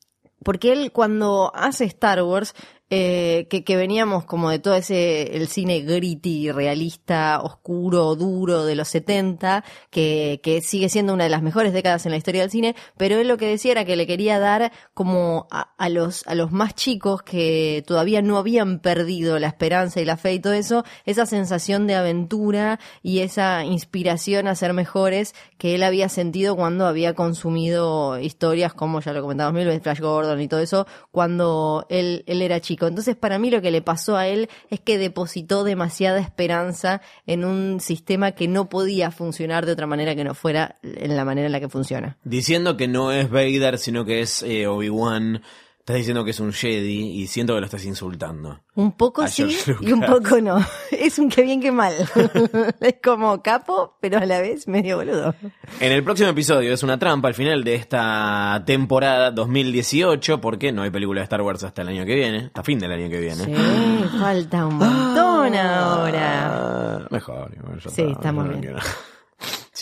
porque 0.45 0.73
él 0.73 0.93
cuando 0.93 1.53
hace 1.55 1.85
Star 1.85 2.23
Wars, 2.23 2.55
eh, 2.95 3.47
que, 3.49 3.65
que 3.65 3.77
veníamos 3.79 4.27
como 4.27 4.51
de 4.51 4.59
todo 4.59 4.75
ese, 4.75 5.35
el 5.35 5.49
cine 5.49 5.81
gritty, 5.81 6.53
realista, 6.53 7.41
oscuro, 7.41 8.15
duro 8.17 8.67
de 8.67 8.75
los 8.75 8.89
70, 8.89 9.65
que, 9.89 10.41
que 10.43 10.61
sigue 10.61 10.91
siendo 10.91 11.15
una 11.15 11.25
de 11.25 11.31
las 11.31 11.41
mejores 11.41 11.73
décadas 11.73 12.05
en 12.05 12.11
la 12.11 12.19
historia 12.19 12.43
del 12.43 12.51
cine, 12.51 12.77
pero 12.99 13.17
él 13.17 13.29
lo 13.29 13.39
que 13.39 13.47
decía 13.47 13.73
era 13.73 13.87
que 13.87 13.97
le 13.97 14.07
quería 14.07 14.39
dar 14.39 14.73
como 14.93 15.47
a, 15.51 15.73
a 15.79 15.89
los, 15.89 16.27
a 16.27 16.35
los 16.35 16.53
más 16.53 16.75
chicos 16.75 17.23
que 17.23 17.83
todavía 17.87 18.21
no 18.21 18.37
habían 18.37 18.79
perdido 18.79 19.39
la 19.39 19.47
esperanza 19.47 20.03
y 20.03 20.05
la 20.05 20.19
fe 20.19 20.35
y 20.35 20.41
todo 20.41 20.53
eso, 20.53 20.85
esa 21.07 21.25
sensación 21.25 21.87
de 21.87 21.95
aventura 21.95 22.79
y 23.03 23.21
esa 23.21 23.65
inspiración 23.65 24.49
a 24.49 24.55
ser 24.55 24.75
mejores 24.75 25.35
que 25.57 25.77
él 25.77 25.83
había 25.83 26.11
sentido 26.11 26.57
cuando 26.57 26.87
había 26.87 27.15
consumido 27.15 28.19
historias 28.19 28.75
como 28.75 29.01
ya 29.01 29.15
lo 29.15 29.23
comentamos 29.23 29.55
mil 29.55 29.65
veces, 29.65 29.83
Flash 29.83 30.01
Gordon 30.01 30.43
y 30.43 30.49
todo 30.49 30.61
eso, 30.61 30.87
cuando 31.11 31.87
él, 31.89 32.23
él 32.27 32.43
era 32.43 32.61
chico. 32.61 32.82
Entonces 32.89 33.17
para 33.17 33.39
mí 33.39 33.51
lo 33.51 33.63
que 33.63 33.71
le 33.71 33.83
pasó 33.83 34.17
a 34.17 34.27
él 34.27 34.49
es 34.71 34.81
que 34.81 34.99
depositó 34.99 35.65
demasiada 35.65 36.21
esperanza 36.21 37.01
en 37.27 37.45
un 37.45 37.81
sistema 37.81 38.33
que 38.33 38.49
no 38.49 38.69
podía 38.69 39.11
funcionar 39.11 39.67
de 39.67 39.73
otra 39.73 39.87
manera 39.87 40.15
que 40.15 40.25
no 40.25 40.35
fuera 40.35 40.77
en 40.83 41.17
la 41.17 41.25
manera 41.25 41.47
en 41.47 41.53
la 41.53 41.61
que 41.61 41.69
funciona. 41.69 42.17
Diciendo 42.25 42.77
que 42.77 42.89
no 42.89 43.13
es 43.13 43.31
Vader, 43.31 43.79
sino 43.79 44.05
que 44.05 44.21
es 44.21 44.43
eh, 44.43 44.67
Obi-Wan, 44.67 45.43
estás 45.83 45.97
diciendo 45.97 46.25
que 46.25 46.31
es 46.31 46.39
un 46.39 46.53
Jedi 46.53 47.21
y 47.21 47.27
siento 47.27 47.55
que 47.55 47.61
lo 47.61 47.67
estás 47.67 47.85
insultando. 47.85 48.61
Un 48.77 48.93
poco 48.93 49.27
sí 49.27 49.49
y 49.81 49.91
un 49.91 50.01
poco 50.01 50.41
no. 50.41 50.65
Es 50.93 51.19
un 51.19 51.29
que 51.29 51.43
bien 51.43 51.61
que 51.61 51.73
mal. 51.73 51.93
es 52.81 52.95
como 53.03 53.43
capo, 53.43 53.97
pero 54.01 54.19
a 54.19 54.25
la 54.25 54.41
vez 54.41 54.69
medio 54.69 54.99
boludo. 54.99 55.35
En 55.81 55.91
el 55.91 56.05
próximo 56.05 56.29
episodio 56.29 56.73
es 56.73 56.85
una 56.85 57.01
trampa 57.01 57.27
al 57.27 57.35
final 57.35 57.65
de 57.65 57.75
esta 57.75 58.63
temporada 58.65 59.33
2018, 59.33 60.41
porque 60.41 60.71
no 60.71 60.83
hay 60.83 60.91
película 60.91 61.21
de 61.21 61.25
Star 61.25 61.43
Wars 61.43 61.65
hasta 61.65 61.83
el 61.83 61.89
año 61.89 62.07
que 62.07 62.15
viene, 62.15 62.45
hasta 62.47 62.63
fin 62.63 62.79
del 62.79 62.93
año 62.93 63.11
que 63.11 63.19
viene. 63.19 63.45
Sí, 63.45 64.19
falta 64.21 64.67
un 64.67 64.77
montón 64.77 65.57
ahora. 65.57 67.01
Ah, 67.01 67.09
mejor. 67.11 67.51
Sí, 67.89 68.05
no 68.23 68.45
bien. 68.45 68.77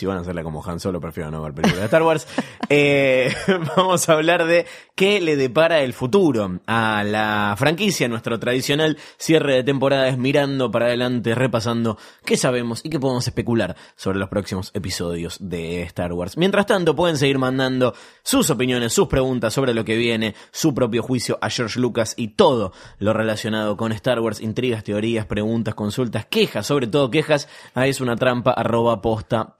Si 0.01 0.07
van 0.07 0.17
a 0.17 0.21
hacerla 0.21 0.41
como 0.41 0.65
Han 0.65 0.79
Solo, 0.79 0.99
prefiero 0.99 1.29
no 1.29 1.43
ver 1.43 1.53
películas 1.53 1.81
de 1.81 1.85
Star 1.85 2.01
Wars. 2.01 2.27
Eh, 2.73 3.33
vamos 3.75 4.07
a 4.07 4.13
hablar 4.13 4.45
de 4.45 4.65
qué 4.95 5.19
le 5.19 5.35
depara 5.35 5.81
el 5.81 5.91
futuro 5.91 6.61
a 6.67 7.03
la 7.03 7.53
franquicia, 7.57 8.07
nuestro 8.07 8.39
tradicional 8.39 8.97
cierre 9.17 9.55
de 9.55 9.63
temporadas, 9.65 10.17
mirando 10.17 10.71
para 10.71 10.85
adelante, 10.85 11.35
repasando 11.35 11.97
qué 12.23 12.37
sabemos 12.37 12.79
y 12.85 12.89
qué 12.89 12.97
podemos 12.97 13.27
especular 13.27 13.75
sobre 13.97 14.19
los 14.19 14.29
próximos 14.29 14.71
episodios 14.73 15.37
de 15.41 15.81
Star 15.83 16.13
Wars. 16.13 16.37
Mientras 16.37 16.65
tanto, 16.65 16.95
pueden 16.95 17.17
seguir 17.17 17.39
mandando 17.39 17.93
sus 18.23 18.49
opiniones, 18.49 18.93
sus 18.93 19.09
preguntas 19.09 19.53
sobre 19.53 19.73
lo 19.73 19.83
que 19.83 19.97
viene, 19.97 20.33
su 20.51 20.73
propio 20.73 21.03
juicio 21.03 21.39
a 21.41 21.49
George 21.49 21.77
Lucas 21.77 22.13
y 22.15 22.29
todo 22.29 22.71
lo 22.99 23.11
relacionado 23.11 23.75
con 23.75 23.91
Star 23.91 24.21
Wars, 24.21 24.39
intrigas, 24.39 24.85
teorías, 24.85 25.25
preguntas, 25.25 25.75
consultas, 25.75 26.25
quejas, 26.25 26.65
sobre 26.65 26.87
todo 26.87 27.11
quejas, 27.11 27.49
a 27.73 27.85
es 27.85 27.99
una 27.99 28.15
trampa 28.15 28.51
arroba 28.51 29.01
posta 29.01 29.57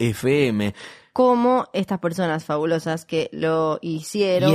fm. 0.00 0.72
Como 1.16 1.66
estas 1.72 1.98
personas 1.98 2.44
fabulosas 2.44 3.06
que 3.06 3.30
lo 3.32 3.78
hicieron. 3.80 4.52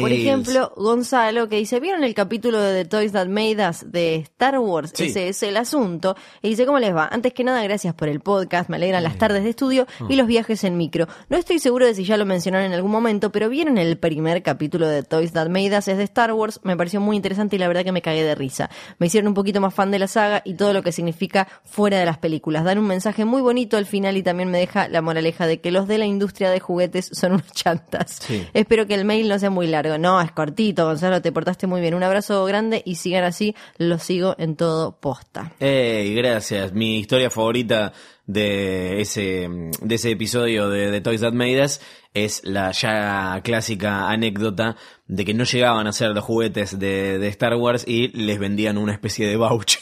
Por 0.00 0.10
ejemplo, 0.10 0.72
Gonzalo 0.74 1.48
que 1.48 1.58
dice, 1.58 1.78
¿vieron 1.78 2.02
el 2.02 2.12
capítulo 2.12 2.60
de 2.60 2.82
The 2.82 2.90
Toys 2.90 3.12
That 3.12 3.28
Made 3.28 3.68
Us 3.68 3.92
de 3.92 4.16
Star 4.16 4.58
Wars? 4.58 4.90
Sí. 4.92 5.04
Ese 5.04 5.28
es 5.28 5.44
el 5.44 5.56
asunto. 5.56 6.16
Y 6.42 6.48
dice, 6.48 6.66
¿cómo 6.66 6.80
les 6.80 6.92
va? 6.92 7.06
Antes 7.06 7.32
que 7.32 7.44
nada, 7.44 7.62
gracias 7.62 7.94
por 7.94 8.08
el 8.08 8.18
podcast, 8.18 8.68
me 8.68 8.78
alegran 8.78 9.04
las 9.04 9.16
tardes 9.16 9.44
de 9.44 9.50
estudio 9.50 9.86
y 10.08 10.16
los 10.16 10.26
viajes 10.26 10.64
en 10.64 10.76
micro. 10.76 11.06
No 11.28 11.36
estoy 11.36 11.60
seguro 11.60 11.86
de 11.86 11.94
si 11.94 12.02
ya 12.02 12.16
lo 12.16 12.26
mencionaron 12.26 12.66
en 12.66 12.72
algún 12.72 12.90
momento, 12.90 13.30
pero 13.30 13.48
vieron 13.48 13.78
el 13.78 13.96
primer 13.96 14.42
capítulo 14.42 14.88
de 14.88 15.04
Toys 15.04 15.30
That 15.34 15.50
Made 15.50 15.78
Us, 15.78 15.86
es 15.86 15.98
de 15.98 16.02
Star 16.02 16.32
Wars, 16.32 16.58
me 16.64 16.76
pareció 16.76 17.00
muy 17.00 17.14
interesante 17.14 17.54
y 17.54 17.60
la 17.60 17.68
verdad 17.68 17.84
que 17.84 17.92
me 17.92 18.02
cagué 18.02 18.24
de 18.24 18.34
risa. 18.34 18.70
Me 18.98 19.06
hicieron 19.06 19.28
un 19.28 19.34
poquito 19.34 19.60
más 19.60 19.72
fan 19.72 19.92
de 19.92 20.00
la 20.00 20.08
saga 20.08 20.42
y 20.44 20.54
todo 20.54 20.72
lo 20.72 20.82
que 20.82 20.90
significa 20.90 21.46
fuera 21.62 22.00
de 22.00 22.06
las 22.06 22.18
películas. 22.18 22.64
Dan 22.64 22.78
un 22.78 22.88
mensaje 22.88 23.24
muy 23.24 23.40
bonito 23.40 23.76
al 23.76 23.86
final 23.86 24.16
y 24.16 24.24
también 24.24 24.50
me 24.50 24.58
deja 24.58 24.88
la 24.88 25.00
moraleja 25.00 25.46
de 25.46 25.60
que 25.60 25.70
los 25.70 25.91
de 25.92 25.98
la 25.98 26.06
industria 26.06 26.50
de 26.50 26.60
juguetes 26.60 27.10
son 27.12 27.32
unos 27.34 27.52
chantas. 27.52 28.18
Sí. 28.20 28.46
Espero 28.52 28.86
que 28.86 28.94
el 28.94 29.04
mail 29.04 29.28
no 29.28 29.38
sea 29.38 29.50
muy 29.50 29.66
largo. 29.66 29.98
No, 29.98 30.20
es 30.20 30.32
cortito, 30.32 30.84
Gonzalo, 30.86 31.22
te 31.22 31.32
portaste 31.32 31.66
muy 31.66 31.80
bien. 31.80 31.94
Un 31.94 32.02
abrazo 32.02 32.44
grande 32.44 32.82
y 32.84 32.96
sigan 32.96 33.24
así, 33.24 33.54
los 33.78 34.02
sigo 34.02 34.34
en 34.38 34.56
todo 34.56 34.98
posta. 34.98 35.52
Ey, 35.60 36.14
gracias. 36.14 36.72
Mi 36.72 36.98
historia 36.98 37.30
favorita 37.30 37.92
de 38.26 39.00
ese, 39.00 39.48
de 39.80 39.94
ese 39.94 40.10
episodio 40.10 40.68
de, 40.68 40.90
de 40.90 41.00
Toys 41.00 41.20
That 41.20 41.32
Made 41.32 41.62
Us 41.64 41.80
es 42.14 42.42
la 42.44 42.70
ya 42.72 43.40
clásica 43.42 44.08
anécdota 44.10 44.76
de 45.06 45.24
que 45.24 45.34
no 45.34 45.44
llegaban 45.44 45.86
a 45.86 45.92
ser 45.92 46.10
los 46.10 46.24
juguetes 46.24 46.78
de, 46.78 47.18
de 47.18 47.28
Star 47.28 47.54
Wars 47.56 47.84
y 47.86 48.08
les 48.08 48.38
vendían 48.38 48.78
una 48.78 48.92
especie 48.92 49.26
de 49.26 49.36
voucher. 49.36 49.80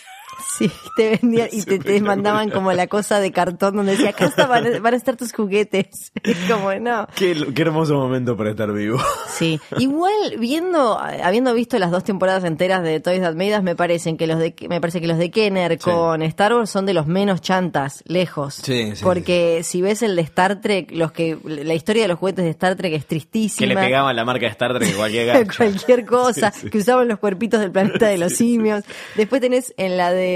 Sí, 0.59 0.71
te 0.97 1.19
vendían 1.21 1.49
y 1.53 1.63
te, 1.63 1.79
te 1.79 2.01
mandaban 2.01 2.51
como 2.51 2.73
la 2.73 2.87
cosa 2.87 3.21
de 3.21 3.33
cartón 3.33 3.77
donde 3.77 3.93
decía, 3.93 4.11
acá 4.11 4.27
está, 4.27 4.47
van, 4.47 4.67
a- 4.75 4.79
van 4.81 4.95
a 4.95 4.97
estar 4.97 5.17
tus 5.17 5.33
juguetes. 5.33 6.13
Es 6.23 6.37
como, 6.51 6.73
no. 6.75 7.07
qué, 7.15 7.53
qué 7.55 7.63
hermoso 7.63 7.95
momento 7.95 8.37
para 8.37 8.51
estar 8.51 8.73
vivo. 8.73 8.99
Sí, 9.29 9.59
igual 9.79 10.13
viendo, 10.39 10.99
habiendo 10.99 11.55
visto 11.55 11.79
las 11.79 11.91
dos 11.91 12.05
temporadas 12.05 12.45
enteras 12.45 12.83
de 12.83 13.01
Toys 13.01 13.21
That 13.21 13.35
Made 13.35 13.57
Us, 13.57 13.63
me 13.63 13.75
parecen 13.77 14.17
que 14.17 14.27
los 14.27 14.39
de, 14.39 14.55
me 14.69 14.81
parece 14.81 15.01
que 15.01 15.07
los 15.07 15.19
de 15.19 15.31
Kenner 15.31 15.73
Sí. 15.73 15.79
con 15.91 16.23
Star 16.23 16.55
Wars 16.55 16.71
son 16.71 16.87
de 16.87 16.95
los 16.95 17.07
menos 17.07 17.41
chantas, 17.41 18.03
lejos. 18.07 18.55
Sí, 18.55 18.95
sí, 18.95 19.03
Porque 19.03 19.63
si 19.65 19.81
ves 19.83 20.03
el 20.03 20.17
de 20.17 20.23
Star 20.23 20.61
Trek, 20.61 20.91
los 20.93 21.13
que, 21.13 21.39
la 21.45 21.75
historia 21.75 22.03
de 22.03 22.09
los 22.09 22.19
juguetes 22.19 22.45
de 22.45 22.51
Star 22.51 22.77
Trek 22.77 22.93
es 22.93 23.03
Que 23.05 23.09
tristísima. 23.09 23.67
le 23.69 23.77
pegaban 23.77 24.15
la 24.17 24.25
marca 24.25 24.47
de 24.47 24.53
Star 24.53 24.77
Trek 24.79 24.93
a 24.95 24.97
cualquier 24.97 25.47
cualquier 25.57 26.05
cosa, 26.05 26.51
Sí, 26.53 26.61
sí. 26.63 26.71
que 26.71 26.79
usaban 26.79 27.09
los 27.09 27.19
cuerpitos 27.19 27.61
del 27.61 27.71
planeta 27.71 28.09
de 28.09 28.19
los 28.19 28.33
simios. 28.35 28.85
Después 29.17 29.41
tenés 29.41 29.73
en 29.77 29.97
la 29.97 30.13
de, 30.13 30.30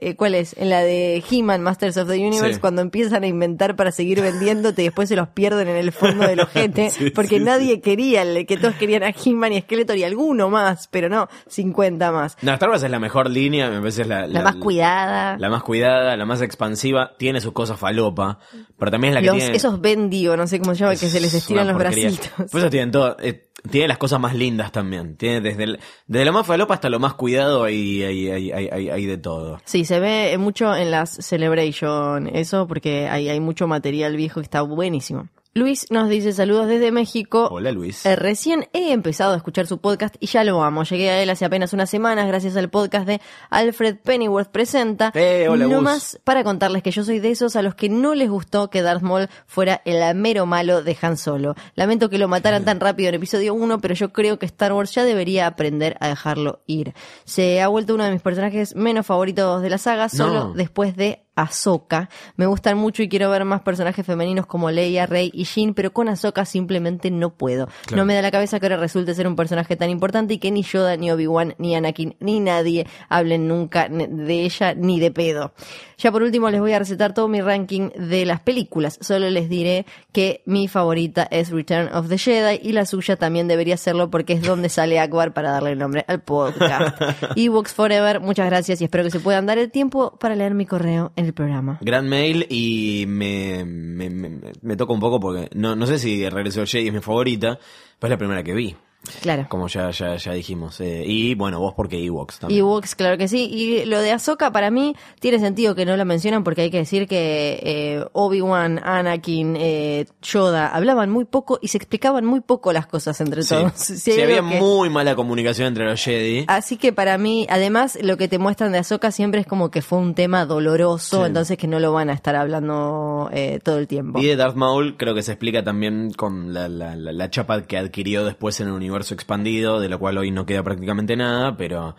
eh, 0.00 0.14
¿cuál 0.16 0.34
es? 0.34 0.54
En 0.58 0.70
la 0.70 0.80
de 0.82 1.22
He-Man, 1.30 1.62
Masters 1.62 1.96
of 1.96 2.08
the 2.08 2.14
Universe, 2.18 2.54
Sí. 2.54 2.60
cuando 2.60 2.82
empiezan 2.82 3.22
a 3.24 3.26
inventar 3.26 3.76
para 3.76 3.92
seguir 3.92 4.20
vendiéndote 4.20 4.82
y 4.82 4.86
después 4.86 5.08
se 5.08 5.16
los 5.16 5.28
pierden 5.28 5.68
en 5.68 5.76
el 5.76 5.92
fondo 5.92 6.26
del 6.26 6.40
ojete, 6.40 6.90
Sí, 6.96 7.10
porque 7.10 7.38
sí, 7.38 7.44
nadie 7.44 7.80
quería, 7.80 8.24
que 8.46 8.56
todos 8.56 8.74
querían 8.76 9.02
a 9.02 9.10
He-Man 9.10 9.52
y 9.52 9.60
Skeletor 9.60 9.96
y 9.96 10.04
alguno 10.04 10.48
más, 10.50 10.88
pero 10.88 11.08
no, 11.08 11.28
50 11.48 12.12
más. 12.12 12.36
No, 12.42 12.52
Star 12.54 12.68
Wars 12.70 12.82
es 12.82 12.90
la 12.90 12.98
mejor 13.00 13.30
línea, 13.30 13.70
me 13.70 13.78
parece 13.80 14.02
es 14.02 14.08
la, 14.08 14.26
La, 14.26 14.42
más 14.42 14.56
cuidada. 14.56 15.36
La 15.38 15.48
más 15.48 15.62
cuidada, 15.62 16.16
la 16.16 16.24
más 16.26 16.42
expansiva, 16.42 17.12
tiene 17.18 17.40
sus 17.40 17.52
cosas 17.52 17.78
falopa, 17.78 18.38
pero 18.78 18.90
también 18.90 19.10
es 19.12 19.14
la 19.16 19.20
que 19.20 19.26
los, 19.28 19.36
tiene... 19.36 19.56
esos 19.56 19.80
bendio, 19.80 20.36
no 20.36 20.46
sé 20.46 20.58
cómo 20.60 20.74
se 20.74 20.80
llama, 20.80 20.92
que 20.96 21.08
se 21.08 21.20
les 21.20 21.32
Es 21.34 21.42
estiran 21.42 21.66
los 21.66 21.76
porquería. 21.76 22.10
bracitos. 22.10 22.50
Por 22.50 22.60
eso 22.60 22.70
tienen 22.70 22.90
todo, 22.90 23.16
eh, 23.20 23.45
tiene 23.70 23.88
las 23.88 23.98
cosas 23.98 24.20
más 24.20 24.34
lindas 24.34 24.70
también. 24.72 25.16
Tiene 25.16 25.40
desde, 25.40 25.78
desde 26.06 26.24
lo 26.24 26.32
más 26.32 26.46
falopa 26.46 26.74
hasta 26.74 26.88
lo 26.88 26.98
más 27.00 27.14
cuidado 27.14 27.64
hay, 27.64 28.02
hay, 28.02 28.28
hay- 28.30 28.88
hay 28.90 29.06
de 29.06 29.18
todo. 29.18 29.60
Sí, 29.64 29.84
se 29.84 29.98
ve 30.00 30.36
mucho 30.38 30.74
en 30.76 30.90
las 30.90 31.10
Celebration, 31.10 32.28
eso, 32.28 32.66
porque 32.66 33.08
hay, 33.08 33.28
hay 33.28 33.40
mucho 33.40 33.66
material 33.66 34.16
viejo 34.16 34.40
que 34.40 34.44
está 34.44 34.62
buenísimo. 34.62 35.28
Luis 35.56 35.86
nos 35.90 36.10
dice 36.10 36.34
saludos 36.34 36.68
desde 36.68 36.92
México. 36.92 37.48
Hola 37.50 37.72
Luis. 37.72 38.04
Eh, 38.04 38.14
recién 38.14 38.68
he 38.74 38.92
empezado 38.92 39.32
a 39.32 39.36
escuchar 39.38 39.66
su 39.66 39.78
podcast 39.78 40.14
y 40.20 40.26
ya 40.26 40.44
lo 40.44 40.62
amo. 40.62 40.82
Llegué 40.84 41.08
a 41.08 41.22
él 41.22 41.30
hace 41.30 41.46
apenas 41.46 41.72
unas 41.72 41.88
semanas 41.88 42.26
gracias 42.26 42.58
al 42.58 42.68
podcast 42.68 43.06
de 43.06 43.22
Alfred 43.48 43.96
Pennyworth 44.04 44.50
Presenta. 44.50 45.12
Eh, 45.14 45.46
hola, 45.48 45.66
no 45.66 45.80
más 45.80 46.20
para 46.24 46.44
contarles 46.44 46.82
que 46.82 46.90
yo 46.90 47.04
soy 47.04 47.20
de 47.20 47.30
esos 47.30 47.56
a 47.56 47.62
los 47.62 47.74
que 47.74 47.88
no 47.88 48.14
les 48.14 48.28
gustó 48.28 48.68
que 48.68 48.82
Darth 48.82 49.00
Maul 49.00 49.30
fuera 49.46 49.80
el 49.86 50.14
mero 50.14 50.44
malo 50.44 50.82
de 50.82 50.94
Han 51.00 51.16
Solo. 51.16 51.54
Lamento 51.74 52.10
que 52.10 52.18
lo 52.18 52.28
mataran 52.28 52.66
tan 52.66 52.78
rápido 52.78 53.08
en 53.08 53.14
episodio 53.14 53.54
1, 53.54 53.80
pero 53.80 53.94
yo 53.94 54.12
creo 54.12 54.38
que 54.38 54.44
Star 54.44 54.74
Wars 54.74 54.92
ya 54.94 55.04
debería 55.04 55.46
aprender 55.46 55.96
a 56.00 56.08
dejarlo 56.08 56.60
ir. 56.66 56.92
Se 57.24 57.62
ha 57.62 57.68
vuelto 57.68 57.94
uno 57.94 58.04
de 58.04 58.10
mis 58.12 58.20
personajes 58.20 58.76
menos 58.76 59.06
favoritos 59.06 59.62
de 59.62 59.70
la 59.70 59.78
saga, 59.78 60.10
solo 60.10 60.48
No. 60.48 60.52
después 60.52 60.96
de 60.96 61.22
Ahsoka. 61.36 62.08
Me 62.36 62.46
gustan 62.46 62.78
mucho 62.78 63.02
y 63.02 63.08
quiero 63.08 63.30
ver 63.30 63.44
más 63.44 63.60
personajes 63.60 64.04
femeninos 64.04 64.46
como 64.46 64.70
Leia, 64.70 65.06
Rey 65.06 65.30
y 65.32 65.44
Jin, 65.44 65.74
pero 65.74 65.92
con 65.92 66.08
Ahsoka 66.08 66.44
simplemente 66.44 67.10
no 67.10 67.30
puedo. 67.30 67.68
Claro. 67.86 68.02
No 68.02 68.06
me 68.06 68.14
da 68.14 68.22
la 68.22 68.30
cabeza 68.30 68.58
que 68.58 68.66
ahora 68.66 68.78
resulte 68.78 69.14
ser 69.14 69.28
un 69.28 69.36
personaje 69.36 69.76
tan 69.76 69.90
importante 69.90 70.34
y 70.34 70.38
que 70.38 70.50
ni 70.50 70.62
Yoda, 70.62 70.96
ni 70.96 71.10
Obi-Wan, 71.12 71.54
ni 71.58 71.76
Anakin, 71.76 72.16
ni 72.18 72.40
nadie 72.40 72.86
hablen 73.08 73.46
nunca 73.46 73.88
de 73.88 74.42
ella 74.42 74.74
ni 74.74 74.98
de 74.98 75.10
pedo. 75.10 75.52
Ya 75.98 76.12
por 76.12 76.22
último 76.22 76.50
les 76.50 76.60
voy 76.60 76.72
a 76.72 76.78
recetar 76.78 77.14
todo 77.14 77.26
mi 77.26 77.40
ranking 77.40 77.90
de 77.96 78.26
las 78.26 78.40
películas. 78.40 78.98
Solo 79.00 79.30
les 79.30 79.48
diré 79.48 79.86
que 80.12 80.42
mi 80.44 80.68
favorita 80.68 81.26
es 81.30 81.50
Return 81.50 81.88
of 81.94 82.08
the 82.08 82.18
Jedi 82.18 82.60
y 82.62 82.72
la 82.72 82.84
suya 82.84 83.16
también 83.16 83.48
debería 83.48 83.76
serlo 83.76 84.10
porque 84.10 84.34
es 84.34 84.42
donde 84.42 84.68
sale 84.68 85.00
Akbar 85.00 85.32
para 85.32 85.52
darle 85.52 85.72
el 85.72 85.78
nombre 85.78 86.04
al 86.06 86.20
podcast. 86.20 87.00
Ebooks 87.36 87.72
Forever, 87.72 88.20
muchas 88.20 88.46
gracias 88.46 88.80
y 88.80 88.84
espero 88.84 89.04
que 89.04 89.10
se 89.10 89.20
puedan 89.20 89.46
dar 89.46 89.58
el 89.58 89.70
tiempo 89.70 90.18
para 90.18 90.34
leer 90.34 90.54
mi 90.54 90.66
correo 90.66 91.12
en 91.16 91.26
el 91.26 91.32
programa. 91.32 91.78
Gran 91.80 92.08
mail 92.08 92.46
y 92.50 93.04
me, 93.08 93.64
me, 93.64 94.10
me, 94.10 94.52
me 94.60 94.76
toca 94.76 94.92
un 94.92 95.00
poco 95.00 95.18
porque 95.18 95.48
no, 95.54 95.76
no 95.76 95.86
sé 95.86 95.98
si 95.98 96.28
Regreso 96.28 96.60
del 96.60 96.68
Jedi 96.68 96.88
es 96.88 96.94
mi 96.94 97.00
favorita, 97.00 97.58
pero 97.98 98.08
es 98.08 98.10
la 98.10 98.18
primera 98.18 98.42
que 98.42 98.54
vi, 98.54 98.76
Claro. 99.22 99.46
como 99.48 99.68
ya, 99.68 99.90
ya, 99.90 100.16
ya 100.16 100.32
dijimos. 100.32 100.80
Eh, 100.80 101.04
y 101.06 101.34
bueno, 101.34 101.60
vos 101.60 101.74
porque 101.76 102.02
Ewoks 102.04 102.40
también. 102.40 102.60
Ewoks, 102.60 102.94
claro 102.94 103.18
que 103.18 103.28
sí. 103.28 103.48
Y 103.50 103.84
lo 103.86 104.00
de 104.00 104.12
Ahsoka 104.12 104.50
para 104.52 104.70
mí 104.70 104.94
tiene 105.20 105.38
sentido 105.38 105.74
que 105.74 105.84
no 105.84 105.96
la 105.96 106.04
mencionan 106.04 106.44
porque 106.44 106.62
hay 106.62 106.70
que 106.70 106.78
decir 106.78 107.06
que 107.08 107.60
eh, 107.62 108.04
Obi-Wan, 108.12 108.80
Anakin, 108.82 109.56
eh, 109.58 110.06
Yoda 110.22 110.68
hablaban 110.68 111.10
muy 111.10 111.24
poco 111.24 111.58
y 111.62 111.68
se 111.68 111.78
explicaban 111.78 112.24
muy 112.24 112.40
poco 112.40 112.72
las 112.72 112.86
cosas 112.86 113.20
entre 113.20 113.42
Sí. 113.42 113.54
todos. 113.54 113.72
Sí, 113.76 114.10
hay 114.12 114.22
había 114.22 114.36
que- 114.36 114.60
muy 114.60 114.90
mala 114.90 115.14
comunicación 115.14 115.68
entre 115.68 115.84
los 115.84 116.02
Jedi. 116.02 116.44
Así 116.48 116.76
que 116.76 116.92
para 116.92 117.18
mí, 117.18 117.46
además, 117.50 117.98
lo 118.02 118.16
que 118.16 118.28
te 118.28 118.38
muestran 118.38 118.72
de 118.72 118.78
Ahsoka 118.78 119.10
siempre 119.10 119.40
es 119.40 119.46
como 119.46 119.70
que 119.70 119.82
fue 119.82 119.98
un 119.98 120.14
tema 120.14 120.44
doloroso, 120.46 121.20
Sí. 121.20 121.26
entonces 121.26 121.56
que 121.58 121.66
no 121.66 121.78
lo 121.80 121.92
van 121.92 122.10
a 122.10 122.12
estar 122.12 122.36
hablando 122.36 123.28
eh, 123.32 123.60
todo 123.62 123.78
el 123.78 123.86
tiempo. 123.86 124.18
Y 124.20 124.26
de 124.26 124.36
Darth 124.36 124.56
Maul 124.56 124.96
creo 124.96 125.14
que 125.14 125.22
se 125.22 125.32
explica 125.32 125.62
también 125.62 126.12
con 126.12 126.52
la, 126.52 126.68
la, 126.68 126.96
la, 126.96 127.12
la 127.12 127.30
chapa 127.30 127.62
que 127.62 127.76
adquirió 127.78 128.24
después 128.24 128.60
en 128.60 128.68
el 128.68 128.72
universo 128.74 128.95
expandido, 129.00 129.80
de 129.80 129.88
lo 129.88 129.98
cual 129.98 130.18
hoy 130.18 130.30
no 130.30 130.46
queda 130.46 130.62
prácticamente 130.62 131.16
nada, 131.16 131.56
pero, 131.56 131.96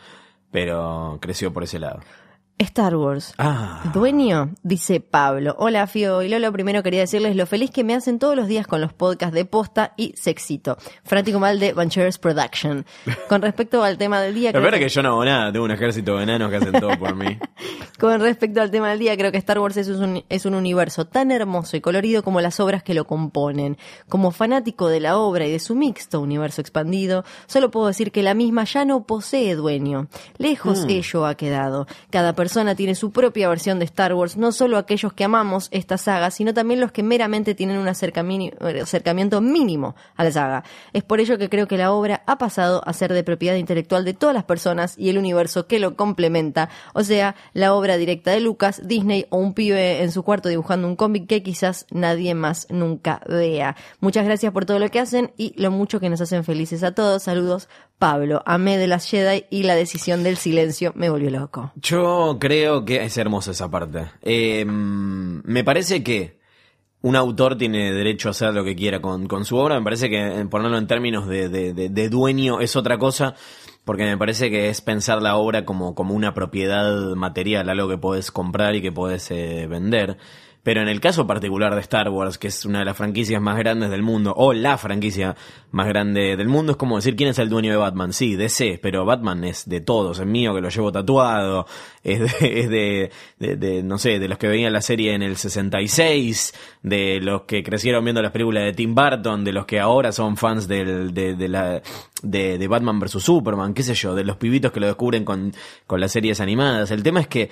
pero 0.52 1.18
creció 1.22 1.54
por 1.54 1.64
ese 1.64 1.80
lado. 1.80 2.00
Star 2.60 2.96
Wars. 2.96 3.36
Ah, 3.38 3.84
Dueño, 3.94 4.56
dice 4.64 5.00
Pablo. 5.00 5.56
Hola 5.60 5.86
Fio 5.86 6.24
y 6.24 6.30
Lolo, 6.30 6.52
primero 6.52 6.82
quería 6.82 7.02
decirles 7.02 7.36
lo 7.36 7.46
feliz 7.46 7.70
que 7.70 7.84
me 7.84 7.94
hacen 7.94 8.18
todos 8.18 8.36
los 8.36 8.48
días 8.48 8.66
con 8.66 8.82
los 8.82 8.94
podcasts 8.94 9.36
de 9.36 9.46
posta 9.46 9.94
y 9.96 10.14
sexito. 10.16 10.78
Fanático 11.04 11.40
mal 11.40 11.60
de 11.60 11.74
Banchers 11.74 12.18
Production. 12.18 12.84
Con 13.30 13.44
respecto 13.44 13.84
al 13.84 14.00
tema 14.00 14.22
del 14.22 14.34
día, 14.34 14.52
creo 14.52 14.64
verdad 14.64 14.82
es 14.82 14.88
que 14.88 14.96
yo 14.96 15.04
no 15.04 15.10
hago 15.10 15.26
nada, 15.26 15.52
tengo 15.52 15.66
un 15.66 15.72
ejército 15.72 16.18
de 16.18 16.24
enanos 16.24 16.50
que 16.50 16.56
hacen 16.58 16.72
todo 16.80 16.98
por 16.98 17.16
mí. 17.16 17.38
Con 18.00 18.20
respecto 18.20 18.62
al 18.62 18.70
tema 18.70 18.92
del 18.92 19.00
día, 19.00 19.18
creo 19.18 19.32
que 19.32 19.40
Star 19.40 19.58
Wars 19.58 19.76
es 19.76 19.88
un, 19.88 20.24
es 20.30 20.46
un 20.46 20.54
universo 20.54 21.06
tan 21.06 21.32
hermoso 21.32 21.78
y 21.78 21.82
colorido 21.82 22.22
como 22.22 22.42
las 22.42 22.60
obras 22.60 22.84
que 22.84 22.94
lo 22.94 23.08
componen. 23.08 23.76
Como 24.08 24.30
fanático 24.30 24.88
de 24.88 25.00
la 25.00 25.18
obra 25.18 25.48
y 25.48 25.52
de 25.52 25.58
su 25.58 25.74
mixto 25.74 26.22
universo 26.22 26.62
expandido, 26.62 27.26
solo 27.48 27.72
puedo 27.72 27.88
decir 27.88 28.12
que 28.12 28.22
la 28.22 28.36
misma 28.36 28.66
ya 28.66 28.86
no 28.86 29.08
posee 29.08 29.56
dueño. 29.56 30.10
Lejos 30.38 30.86
ello 30.88 31.26
ha 31.26 31.34
quedado. 31.34 31.88
Cada 32.12 32.34
persona 32.34 32.47
tiene 32.76 32.96
su 32.96 33.12
propia 33.12 33.50
versión 33.50 33.80
de 33.80 33.86
Star 33.86 34.14
Wars, 34.14 34.38
no 34.38 34.52
solo 34.52 34.78
aquellos 34.78 35.14
que 35.14 35.24
amamos 35.24 35.68
esta 35.72 35.98
saga, 35.98 36.32
sino 36.32 36.54
también 36.54 36.80
los 36.80 36.92
que 36.92 37.04
meramente 37.04 37.56
tienen 37.56 37.78
un 37.78 37.88
acercami- 37.88 38.54
acercamiento 38.82 39.42
mínimo 39.42 39.96
a 40.16 40.24
la 40.24 40.32
saga. 40.32 40.64
Es 40.94 41.04
por 41.04 41.20
ello 41.20 41.38
que 41.38 41.50
creo 41.50 41.68
que 41.68 41.78
la 41.78 41.92
obra 41.92 42.24
ha 42.26 42.38
pasado 42.38 42.82
a 42.86 42.94
ser 42.94 43.14
de 43.14 43.24
propiedad 43.24 43.56
intelectual 43.56 44.06
de 44.06 44.14
todas 44.14 44.34
las 44.34 44.44
personas 44.44 44.98
y 44.98 45.10
el 45.10 45.18
universo 45.18 45.68
que 45.68 45.80
lo 45.80 45.96
complementa, 45.96 46.70
o 46.94 47.04
sea, 47.04 47.36
la 47.54 47.74
obra 47.74 47.98
directa 47.98 48.32
de 48.32 48.40
Lucas, 48.40 48.82
Disney 48.86 49.26
o 49.30 49.38
un 49.38 49.54
pibe 49.54 50.02
en 50.02 50.12
su 50.12 50.24
cuarto 50.24 50.50
dibujando 50.50 50.88
un 50.88 50.96
cómic 50.96 51.28
que 51.28 51.44
quizás 51.44 51.86
nadie 51.92 52.34
más 52.34 52.68
nunca 52.70 53.22
vea. 53.28 53.76
Muchas 54.00 54.26
gracias 54.26 54.52
por 54.52 54.66
todo 54.66 54.80
lo 54.80 54.90
que 54.90 55.00
hacen 55.00 55.32
y 55.38 55.54
lo 55.62 55.72
mucho 55.72 56.00
que 56.00 56.10
nos 56.10 56.22
hacen 56.22 56.44
felices 56.44 56.84
a 56.84 56.94
todos. 56.94 57.24
Saludos, 57.24 57.70
Pablo. 58.00 58.44
Amé 58.46 58.78
de 58.78 58.88
las 58.88 59.10
Jedi 59.10 59.46
y 59.50 59.64
la 59.64 59.76
decisión 59.76 60.24
del 60.24 60.38
silencio 60.38 60.92
me 60.96 61.10
volvió 61.10 61.30
loco. 61.32 61.72
Yo 61.76 62.38
creo 62.40 62.86
que 62.86 63.04
es 63.04 63.18
hermosa 63.18 63.52
esa 63.52 63.70
parte. 63.72 64.06
Eh, 64.22 64.66
me 64.66 65.64
parece 65.64 66.04
que 66.04 66.38
un 67.02 67.16
autor 67.16 67.58
tiene 67.58 67.92
derecho 67.94 68.28
a 68.28 68.32
hacer 68.32 68.54
lo 68.54 68.64
que 68.64 68.76
quiera 68.76 69.02
con, 69.02 69.28
con 69.28 69.46
su 69.46 69.56
obra. 69.58 69.78
Me 69.80 69.84
parece 69.84 70.10
que 70.10 70.42
eh, 70.42 70.46
ponerlo 70.46 70.78
en 70.78 70.88
términos 70.88 71.28
de, 71.28 71.50
de- 71.50 71.74
de- 71.74 71.90
de 71.90 72.10
dueño 72.10 72.60
es 72.60 72.76
otra 72.76 72.98
cosa, 72.98 73.36
porque 73.86 74.04
me 74.04 74.18
parece 74.18 74.50
que 74.50 74.70
es 74.70 74.82
pensar 74.82 75.22
la 75.22 75.38
obra 75.38 75.64
como, 75.66 75.96
como 75.96 76.14
una 76.14 76.34
propiedad 76.34 77.16
material, 77.16 77.70
algo 77.70 77.88
que 77.88 77.98
podés 77.98 78.32
comprar 78.32 78.76
y 78.76 78.82
que 78.82 78.92
podés 78.92 79.30
eh, 79.32 79.68
vender. 79.70 80.18
Pero 80.68 80.82
en 80.82 80.90
el 80.90 81.00
caso 81.00 81.26
particular 81.26 81.74
de 81.76 81.80
Star 81.80 82.10
Wars, 82.10 82.38
que 82.38 82.50
es 82.50 82.66
una 82.66 82.80
de 82.80 82.84
las 82.84 82.98
franquicias 82.98 83.42
más 83.42 83.58
grandes 83.58 83.90
del 83.90 84.04
mundo, 84.04 84.34
o 84.36 84.52
la 84.52 84.78
franquicia 84.78 85.34
más 85.72 85.88
grande 85.88 86.36
del 86.36 86.50
mundo, 86.50 86.74
es 86.74 86.78
como 86.78 86.98
decir 86.98 87.16
quién 87.16 87.30
es 87.30 87.40
el 87.40 87.48
dueño 87.48 87.72
de 87.72 87.78
Batman. 87.78 88.12
Sí, 88.12 88.36
DC, 88.36 88.78
pero 88.84 89.06
Batman 89.06 89.46
es 89.46 89.70
de 89.70 89.80
todos, 89.80 90.20
es 90.20 90.26
mío 90.26 90.54
que 90.54 90.60
lo 90.60 90.68
llevo 90.68 90.92
tatuado, 90.92 91.68
es 92.04 92.20
de, 92.20 92.26
es 92.60 92.70
de, 92.70 93.12
de, 93.40 93.56
de, 93.56 93.82
no 93.82 93.98
sé, 93.98 94.20
de 94.20 94.28
los 94.28 94.38
que 94.38 94.50
veían 94.50 94.74
la 94.74 94.82
serie 94.82 95.14
en 95.14 95.22
el 95.24 95.38
66, 95.38 96.54
de 96.84 97.22
los 97.22 97.44
que 97.44 97.64
crecieron 97.64 98.04
viendo 98.04 98.22
las 98.22 98.34
películas 98.34 98.66
de 98.66 98.74
Tim 98.74 98.94
Burton, 98.94 99.46
de 99.46 99.54
los 99.54 99.66
que 99.66 99.80
ahora 99.80 100.12
son 100.12 100.36
fans 100.36 100.68
de 100.68 100.84
la, 101.48 101.82
de, 102.24 102.58
de 102.58 102.68
Batman 102.68 103.00
vs. 103.00 103.24
Superman, 103.24 103.74
qué 103.74 103.84
sé 103.84 103.94
yo, 103.94 104.16
de 104.16 104.26
los 104.26 104.36
pibitos 104.36 104.74
que 104.74 104.82
lo 104.82 104.88
descubren 104.88 105.24
con, 105.24 105.54
con 105.86 106.02
las 106.02 106.12
series 106.12 106.42
animadas. 106.42 106.92
El 106.92 107.04
tema 107.04 107.22
es 107.22 107.30
que 107.30 107.52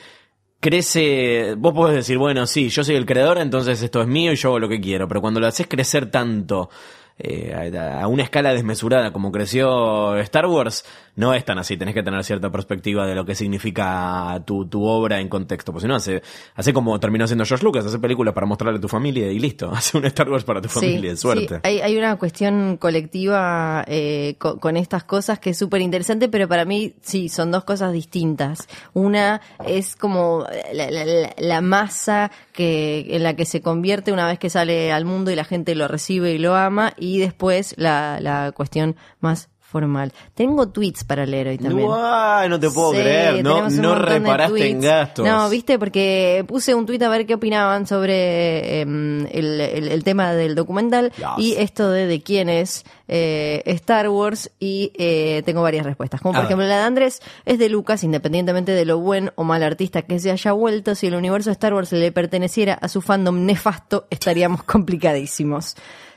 crece, 0.65 1.53
vos 1.59 1.75
podés 1.75 1.97
decir, 1.97 2.17
bueno, 2.17 2.47
sí, 2.47 2.69
yo 2.69 2.83
soy 2.83 2.95
el 2.95 3.05
creador, 3.05 3.37
entonces 3.37 3.83
esto 3.83 4.01
es 4.01 4.07
mío 4.07 4.31
y 4.31 4.35
yo 4.35 4.49
hago 4.49 4.59
lo 4.59 4.67
que 4.67 4.81
quiero, 4.81 5.07
pero 5.07 5.21
cuando 5.21 5.39
lo 5.39 5.45
haces 5.45 5.67
crecer 5.67 6.09
tanto 6.09 6.71
eh, 7.17 7.71
a, 7.77 8.01
a 8.01 8.07
una 8.07 8.23
escala 8.23 8.53
desmesurada 8.53 9.13
como 9.13 9.31
creció 9.31 10.17
Star 10.17 10.45
Wars, 10.47 10.83
no 11.15 11.33
es 11.33 11.45
tan 11.45 11.57
así, 11.57 11.77
tenés 11.77 11.93
que 11.93 12.03
tener 12.03 12.21
cierta 12.25 12.51
perspectiva 12.51 13.07
de 13.07 13.15
lo 13.15 13.23
que 13.25 13.35
significa 13.35 14.41
tu, 14.45 14.65
tu 14.67 14.83
obra 14.85 15.19
en 15.21 15.29
contexto, 15.29 15.71
pues 15.71 15.83
si 15.83 15.87
no, 15.87 15.95
hace, 15.95 16.21
hace 16.55 16.73
como 16.73 16.99
terminó 16.99 17.23
haciendo 17.23 17.45
George 17.45 17.63
Lucas, 17.63 17.85
hace 17.85 17.99
películas 17.99 18.33
para 18.33 18.45
mostrarle 18.45 18.79
a 18.79 18.81
tu 18.81 18.89
familia 18.89 19.31
y 19.31 19.39
listo, 19.39 19.71
hace 19.73 19.97
un 19.97 20.05
Star 20.05 20.29
Wars 20.29 20.43
para 20.43 20.61
tu 20.61 20.67
familia, 20.67 21.11
Sí, 21.11 21.17
suerte. 21.17 21.55
sí. 21.55 21.61
Hay, 21.63 21.79
hay 21.79 21.97
una 21.97 22.17
cuestión 22.17 22.77
colectiva 22.77 23.85
eh, 23.87 24.35
co- 24.37 24.59
con, 24.59 24.75
estas 24.77 25.03
cosas 25.05 25.39
que 25.39 25.51
es 25.51 25.57
súper 25.57 25.81
interesante, 25.81 26.27
pero 26.27 26.47
para 26.49 26.65
mí 26.65 26.95
sí, 27.01 27.29
son 27.29 27.51
dos 27.51 27.63
cosas 27.63 27.93
distintas. 27.93 28.67
Una 28.93 29.39
es 29.65 29.95
como 29.95 30.45
la, 30.73 30.91
la- 30.91 31.05
la- 31.05 31.33
la 31.37 31.61
masa 31.61 32.31
que 32.51 33.05
en 33.15 33.23
la 33.23 33.35
que 33.35 33.45
se 33.45 33.61
convierte 33.61 34.11
una 34.11 34.27
vez 34.27 34.37
que 34.39 34.49
sale 34.49 34.91
al 34.91 35.05
mundo 35.05 35.31
y 35.31 35.35
la 35.35 35.45
gente 35.45 35.75
lo 35.75 35.87
recibe 35.87 36.33
y 36.33 36.37
lo 36.39 36.55
ama, 36.55 36.93
y 36.97 37.04
después 37.17 37.73
la, 37.77 38.19
la 38.21 38.51
cuestión 38.51 38.95
más 39.19 39.49
formal. 39.59 40.13
Tengo 40.35 40.69
tweets 40.69 41.03
para 41.03 41.25
leer 41.25 41.47
hoy 41.49 41.57
también. 41.57 41.89
No 41.89 42.59
te 42.59 42.69
puedo 42.69 42.91
Sí, 42.91 42.97
creer, 42.99 43.43
no, 43.43 43.67
no 43.67 43.95
reparaste 43.95 44.69
en 44.69 44.79
gastos. 44.79 45.25
No, 45.25 45.49
viste, 45.49 45.77
porque 45.79 46.45
puse 46.47 46.73
un 46.75 46.85
tweet 46.85 47.01
a 47.03 47.09
ver 47.09 47.25
qué 47.25 47.33
opinaban 47.33 47.85
sobre 47.87 48.81
em, 48.81 49.25
el, 49.31 49.59
el- 49.59 49.87
el 49.89 50.03
tema 50.03 50.33
del 50.33 50.53
documental 50.55 51.11
Yes. 51.17 51.25
y 51.39 51.55
esto 51.57 51.89
de 51.89 52.05
de 52.05 52.21
quién 52.21 52.47
es 52.47 52.85
eh, 53.07 53.63
Star 53.65 54.07
Wars 54.07 54.49
y 54.59 54.91
eh, 54.97 55.41
tengo 55.45 55.61
varias 55.63 55.85
respuestas. 55.85 56.21
Como 56.21 56.35
A 56.35 56.37
por 56.37 56.41
ver. 56.43 56.47
ejemplo 56.51 56.67
la 56.67 56.77
de 56.77 56.83
Andrés 56.83 57.21
es 57.43 57.59
de 57.59 57.67
Lucas, 57.67 58.03
independientemente 58.03 58.71
de 58.71 58.85
lo 58.85 58.99
buen 58.99 59.31
o 59.35 59.43
mal 59.43 59.63
artista 59.63 60.03
que 60.03 60.19
se 60.19 60.31
haya 60.31 60.51
vuelto, 60.53 60.93
si 60.95 61.07
el 61.07 61.15
universo 61.15 61.49
de 61.49 61.53
Star 61.53 61.73
Wars 61.73 61.91
le 61.91 62.11
perteneciera 62.13 62.75
a 62.75 62.87
su 62.87 63.01
fandom 63.01 63.43
nefasto, 63.45 64.05
estaríamos 64.09 64.63
complicadísimos. 65.15 65.75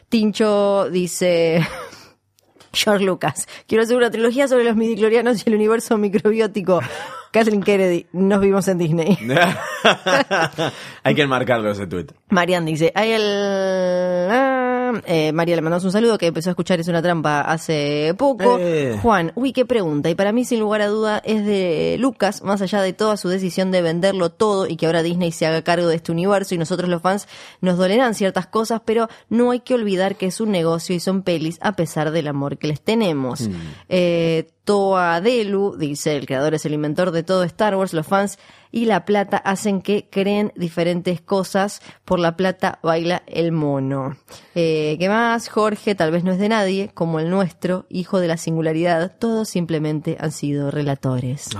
Tincho 0.08 0.88
dice... 0.90 1.66
George 2.72 3.04
Lucas. 3.04 3.48
Quiero 3.66 3.82
hacer 3.82 3.96
una 3.96 4.10
trilogía 4.10 4.46
sobre 4.46 4.64
los 4.64 4.76
midiclorianos 4.76 5.42
y 5.44 5.48
el 5.48 5.56
universo 5.56 5.96
microbiótico. 5.98 6.80
Kathleen 7.32 7.62
Kennedy, 7.62 8.06
nos 8.12 8.40
vimos 8.40 8.68
en 8.68 8.78
Disney. 8.78 9.18
Hay 11.02 11.14
que 11.14 11.22
enmarcarlo 11.22 11.70
ese 11.70 11.86
tweet. 11.86 12.06
Marian 12.30 12.64
dice, 12.64 12.90
hay 12.94 13.12
el... 13.12 14.67
eh, 15.06 15.32
María 15.32 15.56
le 15.56 15.62
mandamos 15.62 15.84
un 15.84 15.92
saludo 15.92 16.18
que 16.18 16.26
empezó 16.26 16.50
a 16.50 16.52
escuchar 16.52 16.80
Es 16.80 16.88
una 16.88 17.02
trampa 17.02 17.40
hace 17.40 18.14
poco. 18.16 18.58
Eh. 18.58 18.98
Juan, 19.02 19.32
uy, 19.34 19.52
qué 19.52 19.64
pregunta. 19.64 20.10
Y 20.10 20.14
para 20.14 20.32
mí, 20.32 20.44
sin 20.44 20.60
lugar 20.60 20.82
a 20.82 20.88
duda, 20.88 21.22
es 21.24 21.44
de 21.44 21.96
Lucas, 21.98 22.42
más 22.42 22.60
allá 22.62 22.82
de 22.82 22.92
toda 22.92 23.16
su 23.16 23.28
decisión 23.28 23.70
de 23.70 23.82
venderlo 23.82 24.30
todo 24.30 24.66
y 24.66 24.76
que 24.76 24.86
ahora 24.86 25.02
Disney 25.02 25.32
se 25.32 25.46
haga 25.46 25.62
cargo 25.62 25.88
de 25.88 25.96
este 25.96 26.12
universo 26.12 26.54
y 26.54 26.58
nosotros 26.58 26.88
los 26.88 27.02
fans 27.02 27.28
nos 27.60 27.78
dolerán 27.78 28.14
ciertas 28.14 28.46
cosas, 28.46 28.82
pero 28.84 29.08
no 29.28 29.50
hay 29.50 29.60
que 29.60 29.74
olvidar 29.74 30.16
que 30.16 30.26
es 30.26 30.40
un 30.40 30.50
negocio 30.50 30.94
y 30.94 31.00
son 31.00 31.22
pelis 31.22 31.58
a 31.60 31.72
pesar 31.72 32.10
del 32.10 32.28
amor 32.28 32.58
que 32.58 32.68
les 32.68 32.80
tenemos. 32.80 33.48
Eh, 33.88 34.48
Toa 34.64 35.22
Delu 35.22 35.76
dice, 35.78 36.16
el 36.16 36.26
creador 36.26 36.54
es 36.54 36.66
el 36.66 36.74
inventor 36.74 37.10
de 37.10 37.22
todo 37.22 37.42
Star 37.44 37.74
Wars, 37.74 37.94
los 37.94 38.06
fans 38.06 38.38
y 38.70 38.84
la 38.84 39.04
plata 39.04 39.36
hacen 39.36 39.82
que 39.82 40.08
creen 40.10 40.52
diferentes 40.56 41.20
cosas, 41.20 41.80
por 42.04 42.18
la 42.18 42.36
plata 42.36 42.78
baila 42.82 43.22
el 43.26 43.52
mono. 43.52 44.16
Eh, 44.54 44.96
¿Qué 44.98 45.08
más? 45.08 45.48
Jorge 45.48 45.94
tal 45.94 46.10
vez 46.10 46.24
no 46.24 46.32
es 46.32 46.38
de 46.38 46.48
nadie, 46.48 46.90
como 46.94 47.20
el 47.20 47.30
nuestro, 47.30 47.86
hijo 47.88 48.20
de 48.20 48.28
la 48.28 48.36
singularidad, 48.36 49.16
todos 49.18 49.48
simplemente 49.48 50.16
han 50.20 50.32
sido 50.32 50.70
relatores. 50.70 51.50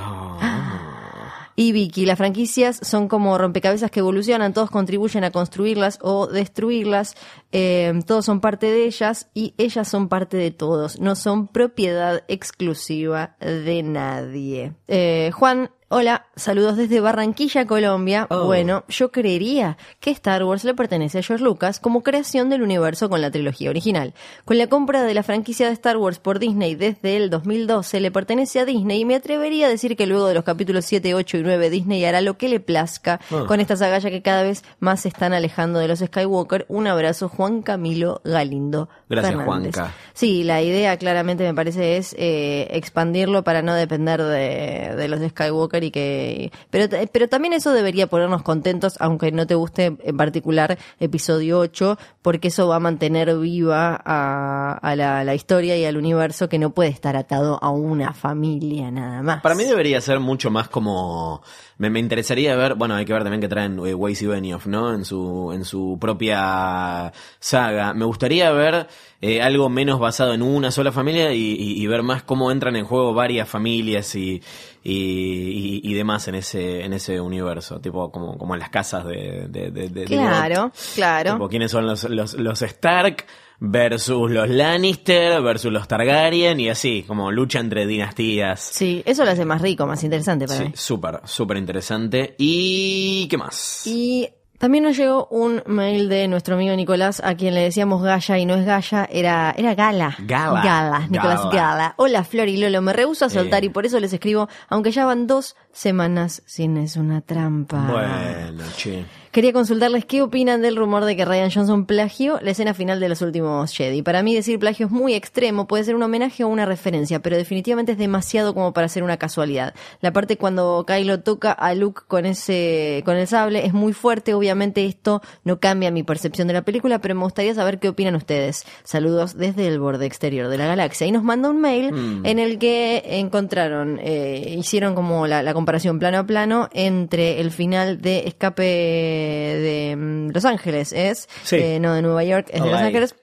Y 1.61 1.73
Vicky, 1.73 2.07
las 2.07 2.19
franquicias 2.19 2.79
son 2.83 3.09
como 3.09 3.37
rompecabezas 3.37 3.91
que 3.91 3.99
evolucionan, 3.99 4.53
todos 4.53 4.71
contribuyen 4.71 5.25
a 5.25 5.33
construirlas 5.33 5.99
o 6.03 6.29
destruirlas, 6.29 7.17
eh, 7.51 7.93
todos 8.07 8.27
son 8.27 8.41
parte 8.41 8.67
de 8.67 8.85
ellas 8.85 9.29
y 9.35 9.55
ellas 9.59 9.89
son 9.89 10.09
parte 10.09 10.37
de 10.37 10.53
todos, 10.53 11.01
no 11.01 11.17
son 11.17 11.49
propiedad 11.49 12.23
exclusiva 12.29 13.35
de 13.41 13.83
nadie. 13.83 14.75
Eh, 14.87 15.33
Juan, 15.35 15.71
hola, 15.91 16.27
saludos 16.37 16.77
desde 16.77 17.01
Barranquilla, 17.01 17.67
Colombia. 17.67 18.27
Oh. 18.31 18.45
Bueno, 18.45 18.85
yo 18.89 19.11
creería 19.11 19.77
que 20.01 20.11
Star 20.11 20.45
Wars 20.45 20.65
le 20.65 20.75
pertenece 20.75 21.19
a 21.19 21.23
George 21.23 21.43
Lucas 21.45 21.81
como 21.81 22.03
creación 22.03 22.51
del 22.51 22.63
universo 22.63 23.09
con 23.09 23.21
la 23.23 23.31
trilogía 23.31 23.71
original. 23.71 24.13
Con 24.45 24.59
la 24.59 24.67
compra 24.67 25.03
de 25.03 25.15
la 25.15 25.23
franquicia 25.23 25.67
de 25.67 25.73
Star 25.73 25.97
Wars 25.97 26.19
por 26.19 26.39
Disney 26.39 26.75
desde 26.75 27.17
el 27.17 27.31
2012 27.31 28.01
le 28.01 28.11
pertenece 28.11 28.61
a 28.61 28.65
Disney 28.65 29.01
y 29.01 29.05
me 29.05 29.15
atrevería 29.17 29.67
a 29.67 29.71
decir 29.71 29.97
que 29.97 30.07
luego 30.07 30.27
de 30.27 30.35
los 30.35 30.45
capítulos 30.45 30.85
7, 30.85 31.15
8 31.15 31.39
y 31.39 31.43
9 31.43 31.71
Disney 31.71 32.05
hará 32.05 32.21
lo 32.21 32.37
que 32.37 32.49
le 32.49 32.61
plazca 32.61 33.21
Ah. 33.31 33.45
con 33.49 33.61
esta 33.61 33.77
saga 33.77 33.99
ya 33.99 34.11
que 34.11 34.23
cada 34.23 34.43
vez 34.43 34.65
más 34.81 35.01
se 35.01 35.09
están 35.09 35.33
alejando 35.33 35.79
de 35.79 35.89
los 35.89 36.01
Skywalker. 36.01 36.67
Un 36.69 36.87
abrazo 36.87 37.29
Juan 37.29 37.63
Camilo 37.63 38.21
Galindo. 38.25 38.89
Gracias, 39.09 39.37
Fernández. 39.37 39.75
Juanca. 39.75 39.95
Sí, 40.13 40.45
la 40.45 40.61
idea 40.63 40.97
claramente 40.97 41.45
me 41.45 41.55
parece 41.55 41.97
es 41.97 42.15
eh, 42.19 42.69
expandirlo 42.71 43.45
para 43.45 43.63
no 43.63 43.75
depender 43.75 44.23
de, 44.23 44.95
de 44.97 45.09
los 45.09 45.21
de 45.21 45.31
Skywalker 45.31 45.85
y 45.85 45.91
que... 45.91 46.53
Pero, 46.71 46.89
pero 47.13 47.29
también 47.29 47.55
eso 47.55 47.73
debería 47.73 48.07
ponernos 48.09 48.43
contentos, 48.43 48.97
aunque 49.01 49.33
no 49.33 49.47
te 49.47 49.55
guste 49.55 49.97
en 50.03 50.17
particular 50.17 50.79
episodio 51.01 51.59
8, 51.59 51.99
porque 52.23 52.49
eso 52.49 52.69
va 52.69 52.77
a 52.77 52.81
mantener 52.81 53.37
viva 53.39 54.01
a, 54.05 54.79
a 54.81 54.97
la, 54.97 55.25
la 55.25 55.35
historia 55.35 55.77
y 55.77 55.85
al 55.85 55.97
universo 55.97 56.49
que 56.49 56.59
no 56.59 56.71
puede 56.71 56.91
estar 56.91 57.17
atado 57.17 57.59
a 57.63 57.71
una 57.71 58.13
familia 58.13 58.91
nada 58.91 59.23
más. 59.23 59.43
Para 59.43 59.55
mí 59.55 59.65
debería 59.65 60.01
ser 60.01 60.21
mucho 60.21 60.51
más 60.51 60.69
como... 60.69 61.43
Me, 61.79 61.91
me 61.91 62.01
interesaría 62.01 62.57
ver, 62.57 62.75
bueno, 62.75 62.97
hay 62.97 63.05
que 63.05 63.13
ver 63.13 63.23
también 63.23 63.41
que 63.41 63.49
traen 63.49 63.79
eh, 63.87 63.95
Weiss 63.95 64.21
y 64.23 64.27
Benioff, 64.27 64.67
¿no? 64.67 64.93
En 64.93 65.05
su, 65.05 65.53
en 65.55 65.65
su 65.65 65.97
propia 66.01 67.13
saga. 67.39 67.95
Me 67.95 68.05
gustaría 68.05 68.51
ver 68.51 68.89
eh, 69.21 69.43
algo 69.43 69.69
menos 69.69 69.99
basado 69.99 70.33
en 70.35 70.43
una 70.43 70.71
sola 70.71 70.93
familia 70.93 71.33
y, 71.33 71.41
y- 71.59 71.83
y 71.83 71.87
ver 71.87 72.03
más 72.03 72.23
cómo 72.23 72.53
entran 72.53 72.77
en 72.77 72.85
juego 72.85 73.13
varias 73.15 73.49
familias 73.49 74.15
y, 74.15 74.41
y, 74.85 75.95
demás 75.95 76.29
en 76.29 76.37
ese, 76.37 76.85
en 76.85 76.93
ese 76.93 77.21
universo. 77.21 77.81
Tipo, 77.81 78.11
como, 78.11 78.39
como 78.39 78.55
en 78.55 78.61
las 78.61 78.71
casas 78.71 79.05
de... 79.07 79.47
de, 79.49 79.71
de- 79.71 79.89
de- 79.89 79.89
de 79.89 80.05
Claro, 80.05 80.73
claro. 80.95 81.33
Tipo, 81.35 81.49
quiénes 81.49 81.71
son 81.71 81.87
los, 81.87 82.05
los, 82.05 82.35
los 82.35 82.63
Stark 82.63 83.27
versus 83.61 84.31
los 84.31 84.49
Lannister 84.49 85.43
versus 85.43 85.73
los 85.73 85.89
Targaryen 85.89 86.61
y 86.61 86.69
así, 86.69 87.03
como 87.07 87.33
lucha 87.33 87.59
entre 87.59 87.87
dinastías. 87.87 88.61
Sí, 88.61 89.03
eso 89.05 89.25
lo 89.25 89.33
hace 89.33 89.45
más 89.45 89.61
rico, 89.61 89.85
más 89.87 90.03
interesante 90.05 90.47
para 90.47 90.59
Sí, 90.61 90.65
mí. 90.67 90.73
súper, 90.77 91.21
súper 91.25 91.57
interesante. 91.57 92.37
¿Y 92.39 93.27
qué 93.29 93.37
más? 93.37 93.85
Y 93.87 94.29
también 94.59 94.85
nos 94.85 94.97
llegó 94.97 95.27
un 95.31 95.63
mail 95.67 96.09
de 96.09 96.29
nuestro 96.29 96.57
amigo 96.57 96.75
Nicolás, 96.77 97.21
a 97.25 97.35
quien 97.37 97.55
le 97.55 97.61
decíamos 97.63 98.03
Gaya 98.03 98.39
y 98.39 98.45
no 98.47 98.55
es 98.55 98.67
Gaya, 98.67 99.09
era, 99.11 99.55
era 99.57 99.75
Gala. 99.75 100.17
Gala. 100.21 100.63
Gala, 100.63 101.07
Nicolás 101.09 101.45
Gala. 101.45 101.53
Gala. 101.53 101.95
Hola 101.97 102.25
Flor 102.25 102.49
y 102.49 102.57
Lolo, 102.57 102.83
me 102.83 102.93
rehuso 102.93 103.25
a 103.25 103.31
soltar 103.31 103.63
Eh. 103.63 103.67
y 103.67 103.69
por 103.71 103.87
eso 103.87 103.99
les 104.01 104.13
escribo, 104.13 104.49
aunque 104.69 104.91
ya 104.91 105.07
van 105.07 105.27
dos 105.27 105.57
semanas 105.79 106.43
sin 106.45 106.77
es 106.77 106.97
una 106.97 107.21
trampa. 107.21 107.87
Bueno, 107.91 108.65
che. 108.77 109.05
Quería 109.31 109.53
consultarles 109.53 110.07
qué 110.07 110.23
opinan 110.23 110.63
del 110.63 110.75
rumor 110.75 111.05
de 111.05 111.15
que 111.15 111.25
Ryan 111.25 111.51
Johnson 111.51 111.85
plagió 111.85 112.41
la 112.41 112.51
escena 112.51 112.75
final 112.75 112.99
de 112.99 113.09
los 113.09 113.23
últimos 113.23 113.73
Jedi. 113.73 114.03
Para 114.03 114.23
mí 114.23 114.35
decir 114.35 114.59
plagio 114.59 114.87
es 114.87 114.93
muy 114.93 115.15
extremo, 115.15 115.69
puede 115.69 115.85
ser 115.85 115.95
un 115.95 116.03
homenaje 116.03 116.43
o 116.43 116.49
una 116.49 116.65
referencia, 116.65 117.21
pero 117.21 117.37
definitivamente 117.37 117.93
es 117.93 117.99
demasiado 117.99 118.55
como 118.55 118.73
para 118.73 118.89
ser 118.89 119.05
una 119.05 119.19
casualidad. 119.19 119.75
La 120.01 120.13
parte 120.13 120.39
cuando 120.39 120.85
Kylo 120.87 121.21
toca 121.21 121.53
a 121.53 121.75
Luke 121.75 122.03
con 122.09 122.27
ese 122.27 123.03
con 123.05 123.17
el 123.17 123.29
sable 123.29 123.65
es 123.65 123.75
muy 123.75 123.93
fuerte, 123.93 124.35
obviamente 124.35 124.87
esto 124.87 125.23
no 125.45 125.61
cambia 125.61 125.93
mi 125.93 126.03
percepción 126.03 126.49
de 126.49 126.55
la 126.55 126.63
película, 126.63 126.99
pero 126.99 127.15
me 127.15 127.23
gustaría 127.23 127.55
saber 127.55 127.79
qué 127.79 127.91
opinan 127.91 128.17
ustedes. 128.17 128.65
Saludos 128.83 129.37
desde 129.37 129.69
el 129.69 129.79
borde 129.79 130.07
exterior 130.07 130.49
de 130.49 130.59
la 130.59 130.67
galaxia. 130.67 131.07
Y 131.07 131.13
nos 131.13 131.23
manda 131.23 131.51
un 131.51 131.61
mail 131.61 132.23
en 132.25 132.39
el 132.39 132.59
que 132.59 133.03
encontraron, 133.05 134.01
eh, 134.03 134.57
hicieron 134.59 134.95
como 134.95 135.27
la, 135.27 135.43
la 135.43 135.53
comparación 135.53 135.68
plano 135.99 136.19
a 136.19 136.25
plano 136.27 136.69
entre 136.73 137.41
el 137.41 137.51
final 137.51 138.01
de 138.01 138.21
Escape 138.27 138.63
de 138.63 139.97
mm, 139.97 140.31
Los 140.33 140.45
Ángeles, 140.45 140.93
es, 140.93 141.29
Sí. 141.45 141.57
eh, 141.57 141.81
no 141.81 141.95
de 141.95 142.03
Nueva 142.03 142.25
York, 142.25 142.49
es 142.53 142.63
de 142.63 142.71
Los. 142.71 142.81
Ángeles 142.81 143.15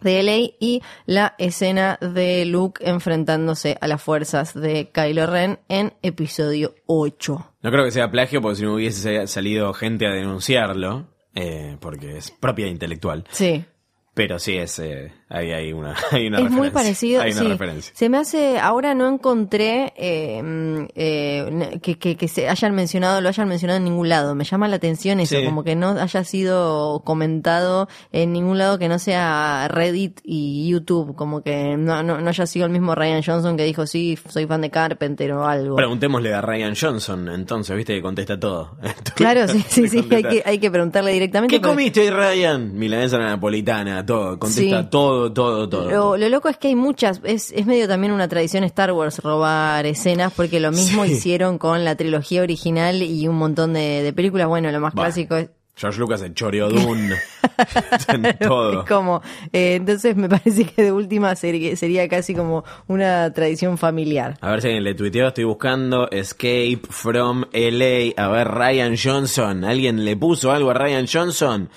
de 0.00 0.20
LA 0.24 0.36
y 0.58 0.82
la 1.06 1.36
escena 1.38 1.96
de 2.00 2.44
Luke 2.44 2.82
enfrentándose 2.84 3.78
a 3.80 3.86
las 3.86 4.02
fuerzas 4.02 4.52
de 4.52 4.90
Kylo 4.90 5.26
Ren 5.26 5.60
en 5.68 5.92
episodio 6.02 6.74
8. 6.86 7.52
No 7.62 7.70
creo 7.70 7.84
que 7.84 7.92
sea 7.92 8.10
plagio 8.10 8.42
porque 8.42 8.56
si 8.56 8.62
no 8.64 8.74
hubiese 8.74 9.28
salido 9.28 9.72
gente 9.74 10.06
a 10.06 10.10
denunciarlo. 10.10 11.06
eh, 11.34 11.76
porque 11.80 12.18
es 12.18 12.30
propiedad 12.30 12.70
intelectual. 12.70 13.24
Sí. 13.30 13.64
Pero 14.12 14.38
sí, 14.38 14.56
es, 14.58 14.78
eh, 14.80 15.12
ahí 15.32 15.50
hay 15.52 15.72
una, 15.72 15.94
hay 16.12 16.26
una 16.28 16.40
es 16.40 16.50
muy 16.50 16.70
parecido. 16.70 17.22
Hay 17.22 17.32
una 17.32 17.40
sí. 17.42 17.48
referencia. 17.48 17.92
Se 17.96 18.08
me 18.08 18.18
hace, 18.18 18.58
ahora 18.58 18.94
no 18.94 19.08
encontré 19.08 19.92
eh, 19.96 20.42
mm, 20.42 20.84
eh, 20.94 21.78
que, 21.82 21.98
que, 21.98 22.16
que 22.16 22.28
se 22.28 22.48
hayan 22.48 22.74
mencionado, 22.74 23.20
lo 23.20 23.28
hayan 23.28 23.48
mencionado 23.48 23.78
en 23.78 23.84
ningún 23.84 24.08
lado. 24.08 24.34
Me 24.34 24.44
llama 24.44 24.68
la 24.68 24.76
atención 24.76 25.20
eso, 25.20 25.36
Sí. 25.38 25.44
como 25.44 25.64
que 25.64 25.74
no 25.74 25.90
haya 25.90 26.24
sido 26.24 27.02
comentado 27.04 27.88
en 28.12 28.32
ningún 28.32 28.58
lado 28.58 28.78
que 28.78 28.88
no 28.88 28.98
sea 28.98 29.68
Reddit 29.68 30.20
y 30.24 30.68
YouTube, 30.68 31.14
como 31.16 31.42
que 31.42 31.76
no, 31.76 32.02
no, 32.02 32.20
no 32.20 32.28
haya 32.28 32.46
sido 32.46 32.66
el 32.66 32.72
mismo 32.72 32.94
Ryan 32.94 33.22
Johnson 33.24 33.56
que 33.56 33.64
dijo 33.64 33.86
sí, 33.86 34.18
soy 34.28 34.46
fan 34.46 34.60
de 34.60 34.70
Carpenter 34.70 35.32
o 35.32 35.46
algo. 35.46 35.76
Preguntémosle 35.76 36.34
a 36.34 36.40
Ryan 36.40 36.74
Johnson, 36.78 37.28
entonces, 37.28 37.74
viste 37.76 37.94
que 37.94 38.02
contesta 38.02 38.38
todo. 38.38 38.76
Claro, 39.14 39.46
sí, 39.46 39.64
sí, 39.68 39.88
sí, 39.88 40.06
hay 40.10 40.22
que, 40.22 40.42
hay 40.44 40.58
que 40.58 40.70
preguntarle 40.70 41.12
directamente. 41.12 41.54
¿Qué 41.54 41.60
porque- 41.60 41.74
comiste 41.74 42.00
hoy, 42.00 42.10
Ryan? 42.10 42.74
Milanesa 42.76 43.18
napolitana, 43.18 44.04
todo. 44.04 44.38
Contesta 44.38 44.82
Sí. 44.82 44.88
todo, 44.90 45.21
todo, 45.30 45.68
todo. 45.68 45.90
Lo, 45.90 46.16
lo 46.16 46.28
loco 46.30 46.48
es 46.48 46.56
que 46.56 46.68
hay 46.68 46.74
muchas, 46.74 47.20
es, 47.22 47.52
es 47.52 47.66
medio 47.66 47.86
también 47.86 48.12
una 48.14 48.28
tradición 48.28 48.64
Star 48.64 48.92
Wars 48.92 49.18
robar 49.18 49.84
escenas, 49.84 50.32
porque 50.34 50.58
lo 50.58 50.70
mismo 50.72 51.04
Sí. 51.04 51.12
hicieron 51.12 51.58
con 51.58 51.84
la 51.84 51.94
trilogía 51.96 52.40
original 52.40 53.02
y 53.02 53.28
un 53.28 53.36
montón 53.36 53.74
de, 53.74 54.02
de 54.02 54.12
películas. 54.14 54.48
Bueno, 54.48 54.72
lo 54.72 54.80
más 54.80 54.94
Bah. 54.94 55.02
clásico 55.04 55.36
es, 55.36 55.50
George 55.74 55.98
Lucas 56.00 56.20
en 56.22 56.34
Choreodun. 56.34 57.10
en 58.08 58.38
todo. 58.38 58.84
como, 58.86 59.22
eh, 59.52 59.74
entonces 59.76 60.16
me 60.16 60.28
parece 60.28 60.64
que 60.64 60.82
de 60.84 60.92
última 60.92 61.34
sería, 61.34 61.74
sería 61.76 62.08
casi 62.08 62.34
como 62.34 62.64
una 62.88 63.32
tradición 63.32 63.78
familiar. 63.78 64.36
A 64.40 64.50
ver 64.50 64.60
si 64.60 64.68
alguien 64.68 64.84
le 64.84 64.94
tuiteó, 64.94 65.28
estoy 65.28 65.44
buscando 65.44 66.10
Escape 66.10 66.80
from 66.90 67.44
LA. 67.52 68.12
A 68.16 68.28
ver, 68.28 68.48
Ryan 68.48 68.96
Johnson. 69.02 69.64
¿Alguien 69.64 70.04
le 70.04 70.16
puso 70.16 70.50
algo 70.52 70.70
a 70.70 70.74
Ryan 70.74 71.06
Johnson? 71.10 71.70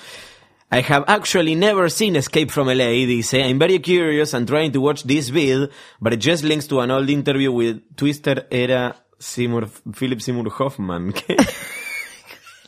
I 0.75 0.81
have 0.81 1.05
actually 1.07 1.55
never 1.55 1.87
seen 1.87 2.17
Escape 2.17 2.51
from 2.51 2.67
LA, 2.67 3.05
dice. 3.07 3.33
I'm 3.35 3.57
very 3.57 3.79
curious 3.79 4.33
and 4.33 4.45
trying 4.45 4.73
to 4.73 4.81
watch 4.81 5.03
this 5.03 5.29
vid, 5.29 5.69
but 6.01 6.11
it 6.11 6.17
just 6.17 6.43
links 6.43 6.67
to 6.67 6.81
an 6.81 6.91
old 6.91 7.09
interview 7.09 7.49
with 7.49 7.95
Twister 7.95 8.45
era 8.51 8.93
Seymour, 9.17 9.67
Philip 9.93 10.21
Seymour 10.21 10.49
Hoffman. 10.49 11.13
¿Qué? 11.13 11.37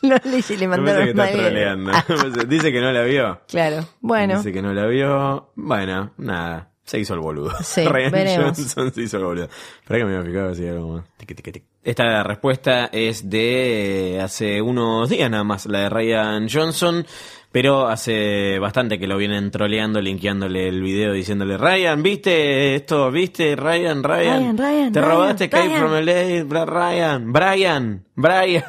No 0.04 0.16
le, 0.24 0.42
le 0.58 0.68
mandaron 0.70 1.04
que 1.04 1.10
está 1.10 1.24
mal. 1.24 1.34
troleando. 1.34 1.92
Dice 2.48 2.72
que 2.72 2.80
no 2.80 2.94
la 2.94 3.02
vio. 3.02 3.42
Claro, 3.46 3.86
bueno. 4.00 4.38
Dice 4.38 4.54
que 4.54 4.62
no 4.62 4.72
la 4.74 4.86
vio. 4.86 5.52
Bueno, 5.56 6.14
nada. 6.16 6.72
Se 6.88 6.98
hizo 6.98 7.14
el 7.16 7.20
boludo. 7.20 7.52
Sí, 7.62 7.84
Ryan 7.90 8.12
veremos. 8.14 8.58
Johnson 8.58 8.94
se 8.94 9.02
hizo 9.02 9.18
el 9.18 9.24
boludo. 9.26 9.50
Espera 9.82 10.00
que 10.00 10.06
me 10.06 10.16
había 10.16 10.32
fijado 10.32 10.52
así 10.52 10.66
algo 10.66 10.94
más. 10.94 11.06
Esta 11.84 12.24
respuesta 12.24 12.86
es 12.94 13.30
de 13.30 14.22
hace 14.24 14.62
unos 14.62 15.10
días 15.10 15.30
nada 15.30 15.44
más, 15.44 15.66
la 15.66 15.80
de 15.82 15.90
Ryan 15.90 16.48
Johnson. 16.50 17.06
Pero 17.52 17.88
hace 17.88 18.60
bastante 18.60 19.00
que 19.00 19.08
lo 19.08 19.18
vienen 19.18 19.50
troleando, 19.52 20.02
linkeándole 20.02 20.68
el 20.68 20.82
video, 20.82 21.14
diciéndole, 21.14 21.58
Ryan, 21.58 22.04
¿viste 22.04 22.76
esto? 22.76 23.10
¿Viste? 23.10 23.56
Ryan, 23.56 24.04
Ryan. 24.04 24.42
Ryan, 24.42 24.58
Ryan, 24.58 24.92
Te 24.92 25.02
Ryan, 25.02 25.12
robaste 25.12 25.50
Ryan". 25.52 25.80
from 25.80 25.92
LA, 25.94 26.66
Ryan, 26.66 27.34
Brian, 27.34 28.06
Brian. 28.16 28.64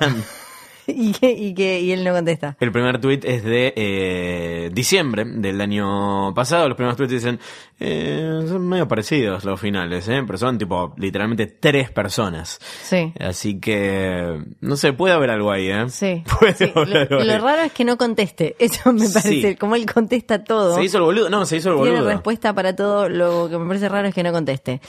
y, 0.93 1.13
que, 1.13 1.31
y, 1.31 1.55
que, 1.55 1.81
y 1.81 1.93
él 1.93 2.03
no 2.05 2.13
contesta. 2.13 2.57
El 2.61 2.73
primer 2.73 3.01
tweet 3.01 3.21
es 3.25 3.45
de 3.45 3.73
eh, 3.77 4.71
diciembre 4.73 5.25
del 5.27 5.61
año 5.61 6.33
pasado. 6.35 6.67
Los 6.69 6.77
primeros 6.77 6.97
tweets 6.97 7.13
dicen, 7.13 7.39
eh, 7.79 8.45
son 8.49 8.67
medio 8.69 8.89
parecidos 8.89 9.45
los 9.45 9.61
finales, 9.61 10.09
¿eh? 10.09 10.23
pero 10.27 10.39
son 10.39 10.59
tipo 10.59 10.95
literalmente 10.97 11.47
tres 11.47 11.91
personas. 11.91 12.59
Sí. 12.83 13.13
Así 13.21 13.61
que, 13.61 14.43
no 14.61 14.77
sé, 14.77 14.93
puede 14.93 15.15
haber 15.15 15.31
algo 15.31 15.51
ahí, 15.51 15.69
¿eh? 15.69 15.85
Sí. 15.91 16.23
Puede 16.39 16.55
sí. 16.55 16.73
haber 16.75 16.89
Lo, 16.89 16.99
algo 17.01 17.25
lo 17.25 17.33
ahí. 17.33 17.39
raro 17.39 17.63
es 17.63 17.73
que 17.73 17.85
no 17.85 17.97
conteste. 17.97 18.57
Eso 18.59 18.93
me 18.93 19.09
parece. 19.09 19.51
Sí. 19.51 19.57
Como 19.57 19.77
él 19.77 19.87
contesta 19.87 20.43
todo. 20.43 20.75
Se 20.77 20.85
hizo 20.85 20.99
el 20.99 21.05
boludo, 21.05 21.31
no, 21.31 21.45
se 21.47 21.57
hizo 21.59 21.71
el 21.71 21.77
Tiene 21.83 21.97
boludo. 21.99 22.11
respuesta 22.11 22.53
para 22.55 22.75
todo. 22.75 23.09
Lo 23.09 23.49
que 23.51 23.59
me 23.59 23.67
parece 23.67 23.89
raro 23.89 24.09
es 24.09 24.15
que 24.15 24.23
no 24.23 24.33
conteste. 24.33 24.81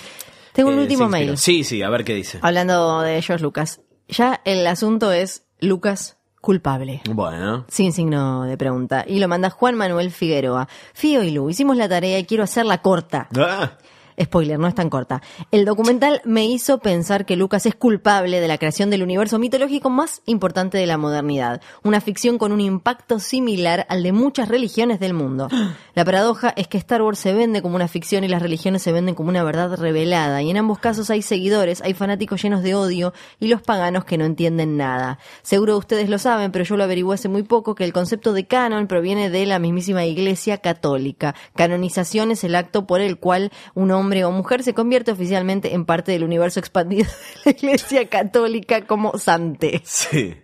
Tengo 0.53 0.69
un 0.69 0.79
Eh, 0.79 0.81
último 0.81 1.07
mail. 1.07 1.37
Sí, 1.37 1.63
sí, 1.63 1.81
a 1.83 1.89
ver 1.89 2.03
qué 2.03 2.13
dice. 2.15 2.39
Hablando 2.41 3.01
de 3.01 3.21
George 3.21 3.43
Lucas. 3.43 3.81
Ya 4.07 4.41
el 4.45 4.65
asunto 4.65 5.11
es 5.11 5.43
Lucas 5.59 6.17
culpable. 6.41 7.01
Bueno, 7.09 7.65
Sin 7.67 7.91
signo 7.91 8.43
de 8.43 8.57
pregunta. 8.57 9.03
Y 9.07 9.19
lo 9.19 9.27
manda 9.27 9.49
Juan 9.49 9.75
Manuel 9.75 10.11
Figueroa. 10.11 10.67
Fío 10.93 11.23
y 11.23 11.31
Lu, 11.31 11.49
hicimos 11.49 11.77
la 11.77 11.89
tarea 11.89 12.17
y 12.19 12.25
quiero 12.25 12.43
hacerla 12.43 12.81
corta. 12.81 13.27
Ah, 13.37 13.73
Spoiler, 14.21 14.59
no 14.59 14.67
es 14.67 14.75
tan 14.75 14.89
corta. 14.89 15.21
El 15.51 15.65
documental 15.65 16.21
me 16.25 16.45
hizo 16.45 16.79
pensar 16.79 17.25
que 17.25 17.35
Lucas 17.35 17.65
es 17.65 17.75
culpable 17.75 18.41
de 18.41 18.47
la 18.47 18.57
creación 18.57 18.89
del 18.89 19.03
universo 19.03 19.39
mitológico 19.39 19.89
más 19.89 20.21
importante 20.25 20.77
de 20.77 20.85
la 20.85 20.97
modernidad. 20.97 21.61
Una 21.83 22.01
ficción 22.01 22.37
con 22.37 22.51
un 22.51 22.61
impacto 22.61 23.19
similar 23.19 23.85
al 23.89 24.03
de 24.03 24.11
muchas 24.11 24.49
religiones 24.49 24.99
del 24.99 25.13
mundo. 25.13 25.47
La 25.95 26.05
paradoja 26.05 26.53
es 26.55 26.67
que 26.67 26.77
Star 26.77 27.01
Wars 27.01 27.19
se 27.19 27.33
vende 27.33 27.61
como 27.61 27.75
una 27.75 27.89
ficción 27.89 28.23
y 28.23 28.29
las 28.29 28.41
religiones 28.41 28.81
se 28.81 28.93
venden 28.93 29.15
como 29.15 29.29
una 29.29 29.43
verdad 29.43 29.77
revelada. 29.77 30.41
Y 30.41 30.49
en 30.49 30.55
ambos 30.55 30.79
casos 30.79 31.09
hay 31.09 31.21
seguidores, 31.21 31.81
hay 31.81 31.93
fanáticos 31.93 32.41
llenos 32.41 32.63
de 32.63 32.73
odio 32.73 33.13
y 33.39 33.49
los 33.49 33.61
paganos 33.61 34.05
que 34.05 34.17
no 34.17 34.23
entienden 34.23 34.77
nada. 34.77 35.19
Seguro 35.41 35.77
ustedes 35.77 36.09
lo 36.09 36.17
saben, 36.17 36.51
pero 36.51 36.63
yo 36.63 36.77
lo 36.77 36.85
averigué 36.85 37.13
hace 37.13 37.27
muy 37.27 37.43
poco 37.43 37.75
que 37.75 37.83
el 37.83 37.93
concepto 37.93 38.33
de 38.33 38.45
canon 38.45 38.87
proviene 38.87 39.29
de 39.29 39.45
la 39.45 39.59
mismísima 39.59 40.05
Iglesia 40.05 40.57
Católica. 40.57 41.35
Canonización 41.55 42.31
es 42.31 42.43
el 42.43 42.55
acto 42.55 42.85
por 42.87 43.01
el 43.01 43.17
cual 43.17 43.51
un 43.73 43.91
hombre 43.91 44.08
o 44.25 44.31
mujer 44.31 44.63
se 44.63 44.73
convierte 44.73 45.11
oficialmente 45.11 45.73
en 45.73 45.85
parte 45.85 46.11
del 46.11 46.23
universo 46.23 46.59
expandido 46.59 47.09
de 47.45 47.51
la 47.51 47.57
Iglesia 47.57 48.09
Católica 48.09 48.85
como 48.85 49.17
sante. 49.17 49.81
sí. 49.85 50.35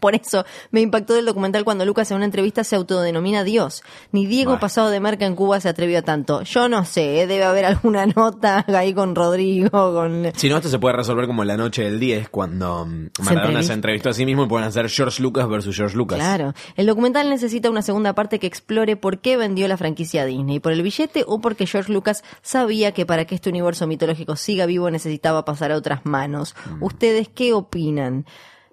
Por 0.00 0.14
eso 0.14 0.44
me 0.70 0.80
impactó 0.80 1.14
del 1.14 1.24
documental 1.24 1.64
cuando 1.64 1.84
Lucas 1.84 2.10
en 2.10 2.16
una 2.16 2.26
entrevista 2.26 2.64
se 2.64 2.76
autodenomina 2.76 3.44
Dios. 3.44 3.82
Ni 4.12 4.26
Diego 4.26 4.58
pasado 4.58 4.90
de 4.90 5.00
marca 5.00 5.24
en 5.24 5.34
Cuba 5.34 5.60
se 5.60 5.68
atrevió 5.68 5.98
a 5.98 6.02
tanto. 6.02 6.42
Yo 6.42 6.68
no 6.68 6.84
sé, 6.84 7.22
¿eh? 7.22 7.26
debe 7.26 7.44
haber 7.44 7.64
alguna 7.64 8.06
nota 8.16 8.64
ahí 8.68 8.92
con 8.92 9.14
Rodrigo, 9.14 9.70
con... 9.70 10.32
Si 10.34 10.48
no, 10.48 10.56
esto 10.56 10.68
se 10.68 10.78
puede 10.78 10.96
resolver 10.96 11.26
como 11.26 11.44
la 11.44 11.56
noche 11.56 11.84
del 11.84 12.00
10, 12.00 12.28
cuando 12.28 12.86
mm, 12.86 13.10
Maradona 13.22 13.62
se 13.62 13.72
entrevistó 13.72 14.10
a 14.10 14.12
sí 14.12 14.26
mismo 14.26 14.44
y 14.44 14.46
pueden 14.48 14.66
hacer 14.66 14.88
George 14.88 15.22
Lucas 15.22 15.48
versus 15.48 15.76
George 15.76 15.96
Lucas. 15.96 16.18
Claro. 16.18 16.54
El 16.76 16.86
documental 16.86 17.30
necesita 17.30 17.70
una 17.70 17.82
segunda 17.82 18.14
parte 18.14 18.38
que 18.38 18.46
explore 18.46 18.96
por 18.96 19.20
qué 19.20 19.36
vendió 19.36 19.68
la 19.68 19.76
franquicia 19.76 20.22
a 20.22 20.26
Disney. 20.26 20.60
¿Por 20.60 20.72
el 20.72 20.82
billete 20.82 21.24
o 21.26 21.40
porque 21.40 21.66
George 21.66 21.92
Lucas 21.92 22.24
sabía 22.42 22.92
que 22.92 23.06
para 23.06 23.24
que 23.24 23.34
este 23.34 23.50
universo 23.50 23.86
mitológico 23.86 24.36
siga 24.36 24.66
vivo 24.66 24.90
necesitaba 24.90 25.44
pasar 25.44 25.72
a 25.72 25.76
otras 25.76 26.04
manos? 26.04 26.54
¿Ustedes 26.80 27.28
qué 27.28 27.52
opinan? 27.52 28.26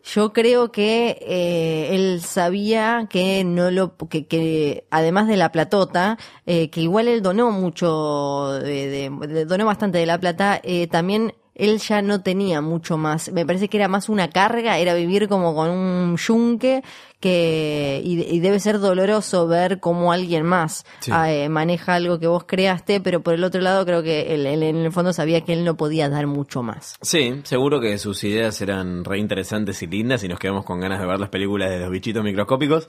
Yo 0.03 0.33
creo 0.33 0.71
que 0.71 1.17
eh, 1.21 1.95
él 1.95 2.21
sabía 2.21 3.07
que 3.09 3.43
no 3.43 3.69
lo 3.69 3.95
que, 3.97 4.25
que 4.25 4.87
además 4.89 5.27
de 5.27 5.37
la 5.37 5.51
platota 5.51 6.17
eh, 6.47 6.69
que 6.71 6.81
igual 6.81 7.07
él 7.07 7.21
donó 7.21 7.51
mucho 7.51 8.49
de, 8.63 9.09
de- 9.11 9.45
donó 9.45 9.65
bastante 9.67 9.99
de 9.99 10.07
la 10.07 10.19
plata 10.19 10.59
eh, 10.63 10.87
también 10.87 11.33
él 11.61 11.77
ya 11.79 12.01
no 12.01 12.21
tenía 12.21 12.59
mucho 12.61 12.97
más 12.97 13.31
me 13.31 13.45
parece 13.45 13.67
que 13.69 13.77
era 13.77 13.87
más 13.87 14.09
una 14.09 14.29
carga 14.29 14.77
era 14.77 14.93
vivir 14.93 15.27
como 15.29 15.53
con 15.55 15.69
un 15.69 16.17
yunque 16.17 16.83
que 17.19 18.01
y, 18.03 18.21
y 18.35 18.39
debe 18.39 18.59
ser 18.59 18.79
doloroso 18.79 19.47
ver 19.47 19.79
cómo 19.79 20.11
alguien 20.11 20.43
más 20.43 20.85
Sí. 20.99 21.11
ah, 21.13 21.31
eh, 21.31 21.49
maneja 21.49 21.93
algo 21.95 22.19
que 22.19 22.27
vos 22.27 22.45
creaste 22.45 22.99
pero 22.99 23.21
por 23.21 23.33
el 23.35 23.43
otro 23.43 23.61
lado 23.61 23.85
creo 23.85 24.01
que 24.03 24.33
él, 24.33 24.45
él 24.45 24.63
en 24.63 24.77
el 24.77 24.91
fondo 24.91 25.13
sabía 25.13 25.41
que 25.41 25.53
él 25.53 25.63
no 25.63 25.77
podía 25.77 26.09
dar 26.09 26.25
mucho 26.27 26.63
más 26.63 26.95
Sí, 27.01 27.41
seguro 27.43 27.79
que 27.79 27.97
sus 27.99 28.23
ideas 28.23 28.59
eran 28.61 29.05
re 29.05 29.19
interesantes 29.19 29.81
y 29.83 29.87
lindas 29.87 30.23
y 30.23 30.27
nos 30.27 30.39
quedamos 30.39 30.65
con 30.65 30.79
ganas 30.79 30.99
de 30.99 31.05
ver 31.05 31.19
las 31.19 31.29
películas 31.29 31.69
de 31.69 31.79
los 31.79 31.91
bichitos 31.91 32.23
microscópicos. 32.23 32.87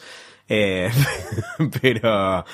Eh, 0.48 0.90
pero, 1.82 2.44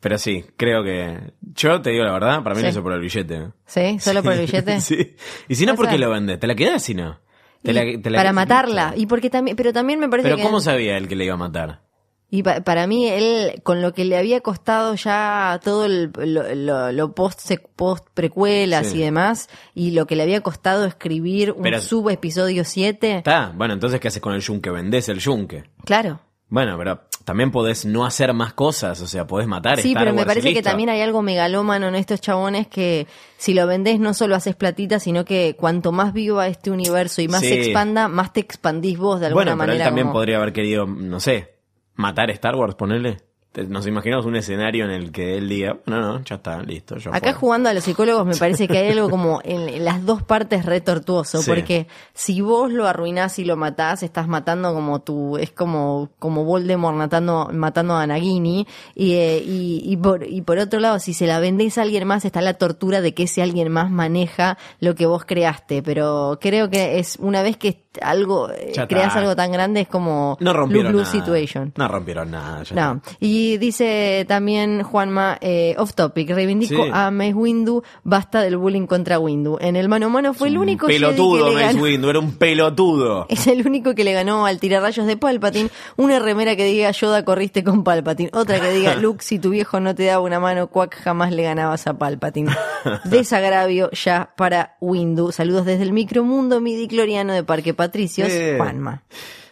pero 0.00 0.18
sí, 0.18 0.44
creo 0.56 0.82
que 0.84 1.32
yo 1.54 1.80
te 1.82 1.90
digo 1.90 2.04
la 2.04 2.12
verdad, 2.12 2.42
para 2.42 2.54
mí 2.54 2.60
Sí. 2.60 2.66
lo 2.66 2.70
hizo 2.70 2.82
por 2.82 2.92
el 2.92 3.00
billete. 3.00 3.48
¿sí? 3.66 3.98
¿solo 3.98 4.22
por 4.22 4.32
el 4.32 4.40
billete? 4.40 4.80
sí. 4.80 5.16
Y 5.48 5.54
si 5.54 5.66
no, 5.66 5.74
¿por 5.74 5.88
qué 5.88 5.98
lo 5.98 6.10
vendes? 6.10 6.38
¿Te 6.38 6.46
la 6.46 6.54
quedás 6.54 6.82
si 6.82 6.94
no? 6.94 7.18
Te 7.62 7.72
la- 7.72 8.00
te 8.00 8.10
la- 8.10 8.18
para 8.18 8.32
matarla 8.32 8.92
y 8.96 9.06
porque 9.06 9.28
también 9.30 9.56
pero 9.56 9.72
también 9.72 9.98
me 9.98 10.08
parece 10.08 10.26
Pero 10.28 10.36
que 10.36 10.42
¿cómo 10.44 10.60
sabía 10.60 10.96
él 10.96 11.08
que 11.08 11.16
le 11.16 11.24
iba 11.24 11.34
a 11.34 11.38
matar? 11.38 11.82
Y 12.28 12.42
pa- 12.42 12.60
para 12.60 12.88
mí, 12.88 13.08
él, 13.08 13.60
con 13.62 13.80
lo 13.82 13.92
que 13.94 14.04
le 14.04 14.16
había 14.16 14.40
costado 14.40 14.96
ya 14.96 15.60
todo 15.62 15.86
el, 15.86 16.10
lo, 16.16 16.52
lo- 16.56 16.90
lo 16.92 17.14
post, 17.14 17.52
post 17.76 18.04
precuelas 18.14 18.88
Sí. 18.88 18.98
y 18.98 19.00
demás, 19.02 19.48
y 19.74 19.92
lo 19.92 20.06
que 20.08 20.16
le 20.16 20.24
había 20.24 20.40
costado 20.40 20.86
escribir 20.86 21.52
un 21.52 21.62
Pero- 21.62 21.80
sub 21.80 22.08
episodio 22.10 22.64
7, 22.64 23.18
Está, 23.18 23.52
bueno, 23.56 23.74
entonces 23.74 24.00
¿qué 24.00 24.08
haces 24.08 24.20
con 24.20 24.34
el 24.34 24.40
yunque? 24.40 24.70
Vendés 24.70 25.08
el 25.08 25.20
yunque. 25.20 25.64
claro. 25.84 26.20
Bueno, 26.48 26.76
pero 26.78 27.00
también 27.24 27.50
podés 27.50 27.84
no 27.84 28.04
hacer 28.06 28.32
más 28.32 28.52
cosas, 28.52 29.00
o 29.00 29.08
sea, 29.08 29.26
podés 29.26 29.48
matar. 29.48 29.80
Sí, 29.80 29.88
Star 29.88 30.04
pero 30.04 30.12
me 30.14 30.18
Wars 30.18 30.28
parece 30.28 30.54
que 30.54 30.62
también 30.62 30.88
hay 30.90 31.00
algo 31.00 31.20
megalómano 31.22 31.88
en 31.88 31.96
estos 31.96 32.20
chabones 32.20 32.68
que 32.68 33.08
si 33.36 33.52
lo 33.52 33.66
vendés 33.66 33.98
no 33.98 34.14
solo 34.14 34.36
haces 34.36 34.54
platita, 34.54 35.00
sino 35.00 35.24
que 35.24 35.56
cuanto 35.58 35.90
más 35.90 36.12
viva 36.12 36.46
este 36.46 36.70
universo 36.70 37.20
y 37.22 37.26
más 37.28 37.40
Sí. 37.40 37.48
se 37.48 37.54
expanda, 37.62 38.06
más 38.06 38.32
te 38.32 38.38
expandís 38.40 38.96
vos 38.96 39.18
de 39.18 39.26
alguna 39.26 39.44
Bueno, 39.44 39.50
pero 39.58 39.66
manera. 39.68 39.84
él 39.84 39.88
también 39.88 40.06
como- 40.06 40.18
podría 40.20 40.36
haber 40.36 40.52
querido, 40.52 40.86
no 40.86 41.18
sé, 41.18 41.56
matar 41.96 42.30
Star 42.30 42.54
Wars, 42.54 42.76
ponerle. 42.76 43.16
Nos 43.64 43.86
imaginamos 43.86 44.26
un 44.26 44.36
escenario 44.36 44.84
en 44.84 44.90
el 44.90 45.12
que 45.12 45.36
él 45.38 45.48
diga, 45.48 45.78
no, 45.86 46.00
no, 46.00 46.24
ya 46.24 46.36
está, 46.36 46.62
listo. 46.62 46.96
Yo 46.98 47.10
Acá 47.10 47.30
fue". 47.30 47.40
jugando 47.40 47.68
a 47.68 47.74
los 47.74 47.84
psicólogos 47.84 48.26
me 48.26 48.36
parece 48.36 48.68
que 48.68 48.78
hay 48.78 48.90
algo 48.92 49.08
como 49.10 49.40
en, 49.44 49.68
en 49.68 49.84
las 49.84 50.04
dos 50.04 50.22
partes 50.22 50.64
re 50.66 50.80
tortuoso, 50.80 51.42
Sí. 51.42 51.50
porque 51.50 51.86
si 52.14 52.40
vos 52.40 52.72
lo 52.72 52.86
arruinás 52.86 53.38
y 53.38 53.44
lo 53.44 53.56
matás, 53.56 54.02
estás 54.02 54.28
matando 54.28 54.72
como 54.74 55.00
tu, 55.00 55.36
es 55.38 55.50
como, 55.50 56.10
como 56.18 56.44
Voldemort 56.44 56.96
matando, 56.96 57.48
matando 57.52 57.94
a 57.96 58.06
Nagini, 58.06 58.66
y, 58.94 59.14
eh, 59.14 59.42
y, 59.44 59.80
y 59.84 59.96
por, 59.96 60.24
y 60.26 60.42
por 60.42 60.58
otro 60.58 60.80
lado, 60.80 60.98
si 60.98 61.14
se 61.14 61.26
la 61.26 61.40
vendés 61.40 61.78
a 61.78 61.82
alguien 61.82 62.06
más, 62.06 62.24
está 62.24 62.40
la 62.40 62.54
tortura 62.54 63.00
de 63.00 63.14
que 63.14 63.24
ese 63.24 63.42
alguien 63.42 63.70
más 63.72 63.90
maneja 63.90 64.58
lo 64.80 64.94
que 64.94 65.06
vos 65.06 65.24
creaste, 65.24 65.82
pero 65.82 66.38
creo 66.40 66.68
que 66.70 66.98
es 66.98 67.16
una 67.20 67.42
vez 67.42 67.56
que 67.56 67.85
algo, 68.02 68.50
eh, 68.50 68.72
Ya 68.74 68.86
creas 68.86 69.08
está. 69.08 69.20
algo 69.20 69.36
tan 69.36 69.52
grande, 69.52 69.80
es 69.82 69.88
como 69.88 70.36
No 70.40 70.52
rompieron 70.52 70.92
nada. 70.96 71.04
situation. 71.04 71.72
No 71.76 71.88
rompieron 71.88 72.30
nada. 72.30 72.62
ya 72.62 72.74
No, 72.74 72.96
está. 72.96 73.16
y 73.20 73.56
dice 73.58 74.24
también 74.28 74.82
Juanma, 74.82 75.38
eh, 75.40 75.74
off 75.78 75.94
topic, 75.94 76.30
reivindico 76.30 76.84
Sí. 76.84 76.90
a 76.92 77.10
Mace 77.10 77.34
Windu, 77.34 77.82
basta 78.04 78.40
del 78.42 78.56
bullying 78.56 78.86
contra 78.86 79.18
Windu. 79.18 79.58
En 79.60 79.76
el 79.76 79.88
mano 79.88 80.06
a 80.06 80.08
mano 80.08 80.34
fue 80.34 80.48
el 80.48 80.58
único 80.58 80.86
pelotudo, 80.86 81.44
que 81.46 81.50
le 81.50 81.54
Mace 81.54 81.66
ganó. 81.74 81.82
Windu, 81.84 82.10
era 82.10 82.18
un 82.20 82.32
pelotudo. 82.32 83.26
Es 83.36 83.46
el 83.46 83.66
único 83.66 83.94
que 83.94 84.04
le 84.04 84.12
ganó 84.12 84.46
al 84.46 84.60
tirarrayos 84.60 85.06
de 85.06 85.16
Palpatine. 85.16 85.70
Una 85.96 86.18
remera 86.18 86.56
que 86.56 86.64
diga 86.64 86.90
Yoda 86.90 87.24
corriste 87.24 87.62
con 87.64 87.84
Palpatine. 87.84 88.30
Otra 88.32 88.60
que 88.60 88.70
diga 88.72 88.94
Luke, 88.96 89.22
si 89.22 89.38
tu 89.38 89.50
viejo 89.50 89.80
no 89.80 89.94
te 89.94 90.04
daba 90.04 90.22
una 90.22 90.40
mano, 90.40 90.68
cuac, 90.68 90.94
jamás 91.02 91.32
le 91.32 91.42
ganabas 91.42 91.86
a 91.86 91.94
Palpatine. 91.98 92.50
Desagravio 93.04 93.90
ya 93.92 94.30
para 94.36 94.76
Windu. 94.80 95.32
Saludos 95.32 95.64
desde 95.66 95.82
el 95.84 95.92
micromundo 95.92 96.60
midicloriano 96.60 97.32
de 97.32 97.42
Parque 97.44 97.74
Patricios, 97.86 98.28
Eh. 98.30 98.56
Juanma. 98.58 99.02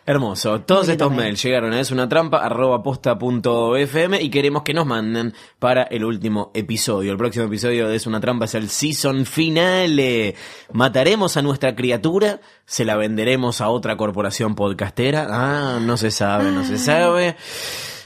Hermoso. 0.06 0.60
Todos 0.60 0.88
estos 0.90 1.10
mails 1.10 1.42
llegaron 1.42 1.72
a 1.72 1.80
es 1.80 1.90
una 1.90 2.06
trampa 2.06 2.44
arroba 2.44 2.82
posta 2.82 3.16
punto 3.18 3.74
fm 3.74 4.20
y 4.20 4.28
queremos 4.28 4.62
que 4.62 4.74
nos 4.74 4.84
manden 4.84 5.32
para 5.58 5.84
el 5.84 6.04
último 6.04 6.50
episodio. 6.52 7.10
El 7.12 7.16
próximo 7.16 7.46
episodio 7.46 7.88
de 7.88 7.96
Es 7.96 8.06
una 8.06 8.20
trampa 8.20 8.44
es 8.44 8.54
el 8.54 8.68
season 8.68 9.24
finale. 9.24 10.34
Mataremos 10.72 11.38
a 11.38 11.42
nuestra 11.42 11.74
criatura, 11.74 12.40
se 12.66 12.84
la 12.84 12.96
venderemos 12.96 13.62
a 13.62 13.70
otra 13.70 13.96
corporación 13.96 14.54
podcastera. 14.54 15.26
Ah, 15.30 15.78
no 15.80 15.96
se 15.96 16.10
sabe, 16.10 16.50
no 16.50 16.64
se 16.64 16.76
sabe. 16.76 17.36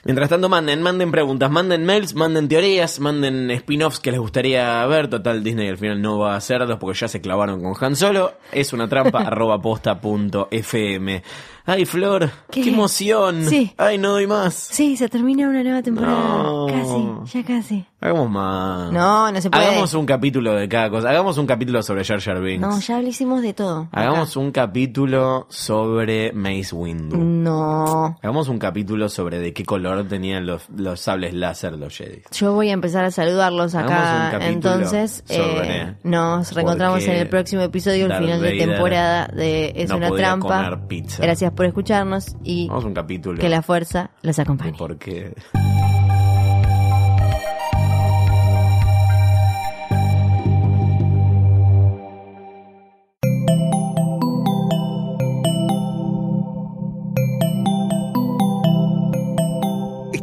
Mientras 0.05 0.29
tanto, 0.29 0.49
manden, 0.49 0.83
manden 0.83 1.11
preguntas, 1.11 1.51
manden 1.51 1.85
mails, 1.85 2.15
manden 2.15 2.49
teorías, 2.49 3.01
manden 3.01 3.51
spin-offs 3.51 4.01
que 4.01 4.11
les 4.11 4.21
gustaría 4.21 4.85
ver. 4.87 5.09
Total, 5.09 5.43
Disney 5.43 5.69
al 5.69 5.79
final 5.79 6.01
no 6.01 6.19
va 6.19 6.35
a 6.35 6.37
hacerlos 6.37 6.79
porque 6.79 6.99
ya 6.99 7.09
se 7.09 7.21
clavaron 7.21 7.63
con 7.63 7.75
Han 7.85 7.97
Solo. 7.97 8.35
Es 8.53 8.73
una 8.73 8.89
trampa, 8.89 9.19
arroba 9.27 9.61
posta 9.61 10.01
punto 10.01 10.49
fm. 10.51 11.23
Ay, 11.67 11.85
Flor, 11.85 12.31
qué, 12.51 12.63
¿Qué? 12.63 12.71
emoción. 12.71 13.45
Sí. 13.45 13.75
Ay, 13.77 13.99
no 13.99 14.13
doy 14.13 14.27
más. 14.27 14.55
Sí, 14.55 14.97
se 14.97 15.09
termina 15.11 15.47
una 15.49 15.63
nueva 15.63 15.83
temporada. 15.83 16.17
No. 16.17 16.67
Casi, 16.67 17.39
ya 17.39 17.45
casi. 17.45 17.85
Hagamos 18.01 18.31
más. 18.31 18.93
No, 18.93 19.33
no 19.33 19.41
se 19.41 19.51
puede. 19.51 19.65
Hagamos 19.67 19.93
un 19.95 20.07
capítulo 20.07 20.55
de 20.55 20.69
cada 20.69 20.89
cosa. 20.89 21.11
Hagamos 21.11 21.37
un 21.37 21.47
capítulo 21.47 21.83
sobre 21.83 22.05
Jar 22.05 22.21
Jar 22.21 22.41
Binks. 22.41 22.61
No, 22.61 22.79
ya 22.79 23.01
lo 23.03 23.09
hicimos 23.09 23.43
de 23.43 23.55
todo. 23.55 23.89
Hagamos 23.91 24.31
Acá. 24.31 24.41
un 24.41 24.53
capítulo 24.53 25.47
sobre 25.51 26.33
Mace 26.33 26.75
Windu. 26.77 27.17
No. 27.17 28.17
Hagamos 28.23 28.49
un 28.49 28.59
capítulo 28.61 29.09
sobre 29.09 29.41
de 29.41 29.53
qué 29.53 29.65
color 29.65 30.07
tenían 30.07 30.47
los, 30.47 30.69
los 30.77 31.01
sables 31.01 31.35
láser 31.35 31.73
los 31.73 31.97
Jedi. 31.97 32.23
Yo 32.31 32.53
voy 32.55 32.71
a 32.71 32.73
empezar 32.73 33.05
a 33.05 33.11
saludarlos 33.11 33.75
Hagamos 33.75 33.99
acá. 33.99 34.25
un 34.27 34.31
capítulo 34.31 34.75
Entonces, 34.75 35.25
sobre 35.27 35.83
eh, 35.83 35.95
nos 36.05 36.53
reencontramos 36.53 37.03
en 37.03 37.17
el 37.17 37.29
próximo 37.29 37.63
episodio, 37.63 38.07
el 38.07 38.13
final 38.13 38.41
de 38.41 38.59
temporada 38.59 39.27
de 39.27 39.73
Es 39.75 39.91
no 39.91 39.97
una 39.97 40.11
trampa. 40.13 40.81
Gracias 41.19 41.51
por 41.53 41.67
escucharnos 41.67 42.37
y 42.45 42.67
Hagamos 42.67 42.85
un 42.85 42.95
capítulo 42.95 43.41
que 43.41 43.49
la 43.49 43.63
fuerza 43.63 44.11
los 44.23 44.39
acompañe. 44.39 44.79
por 44.79 44.97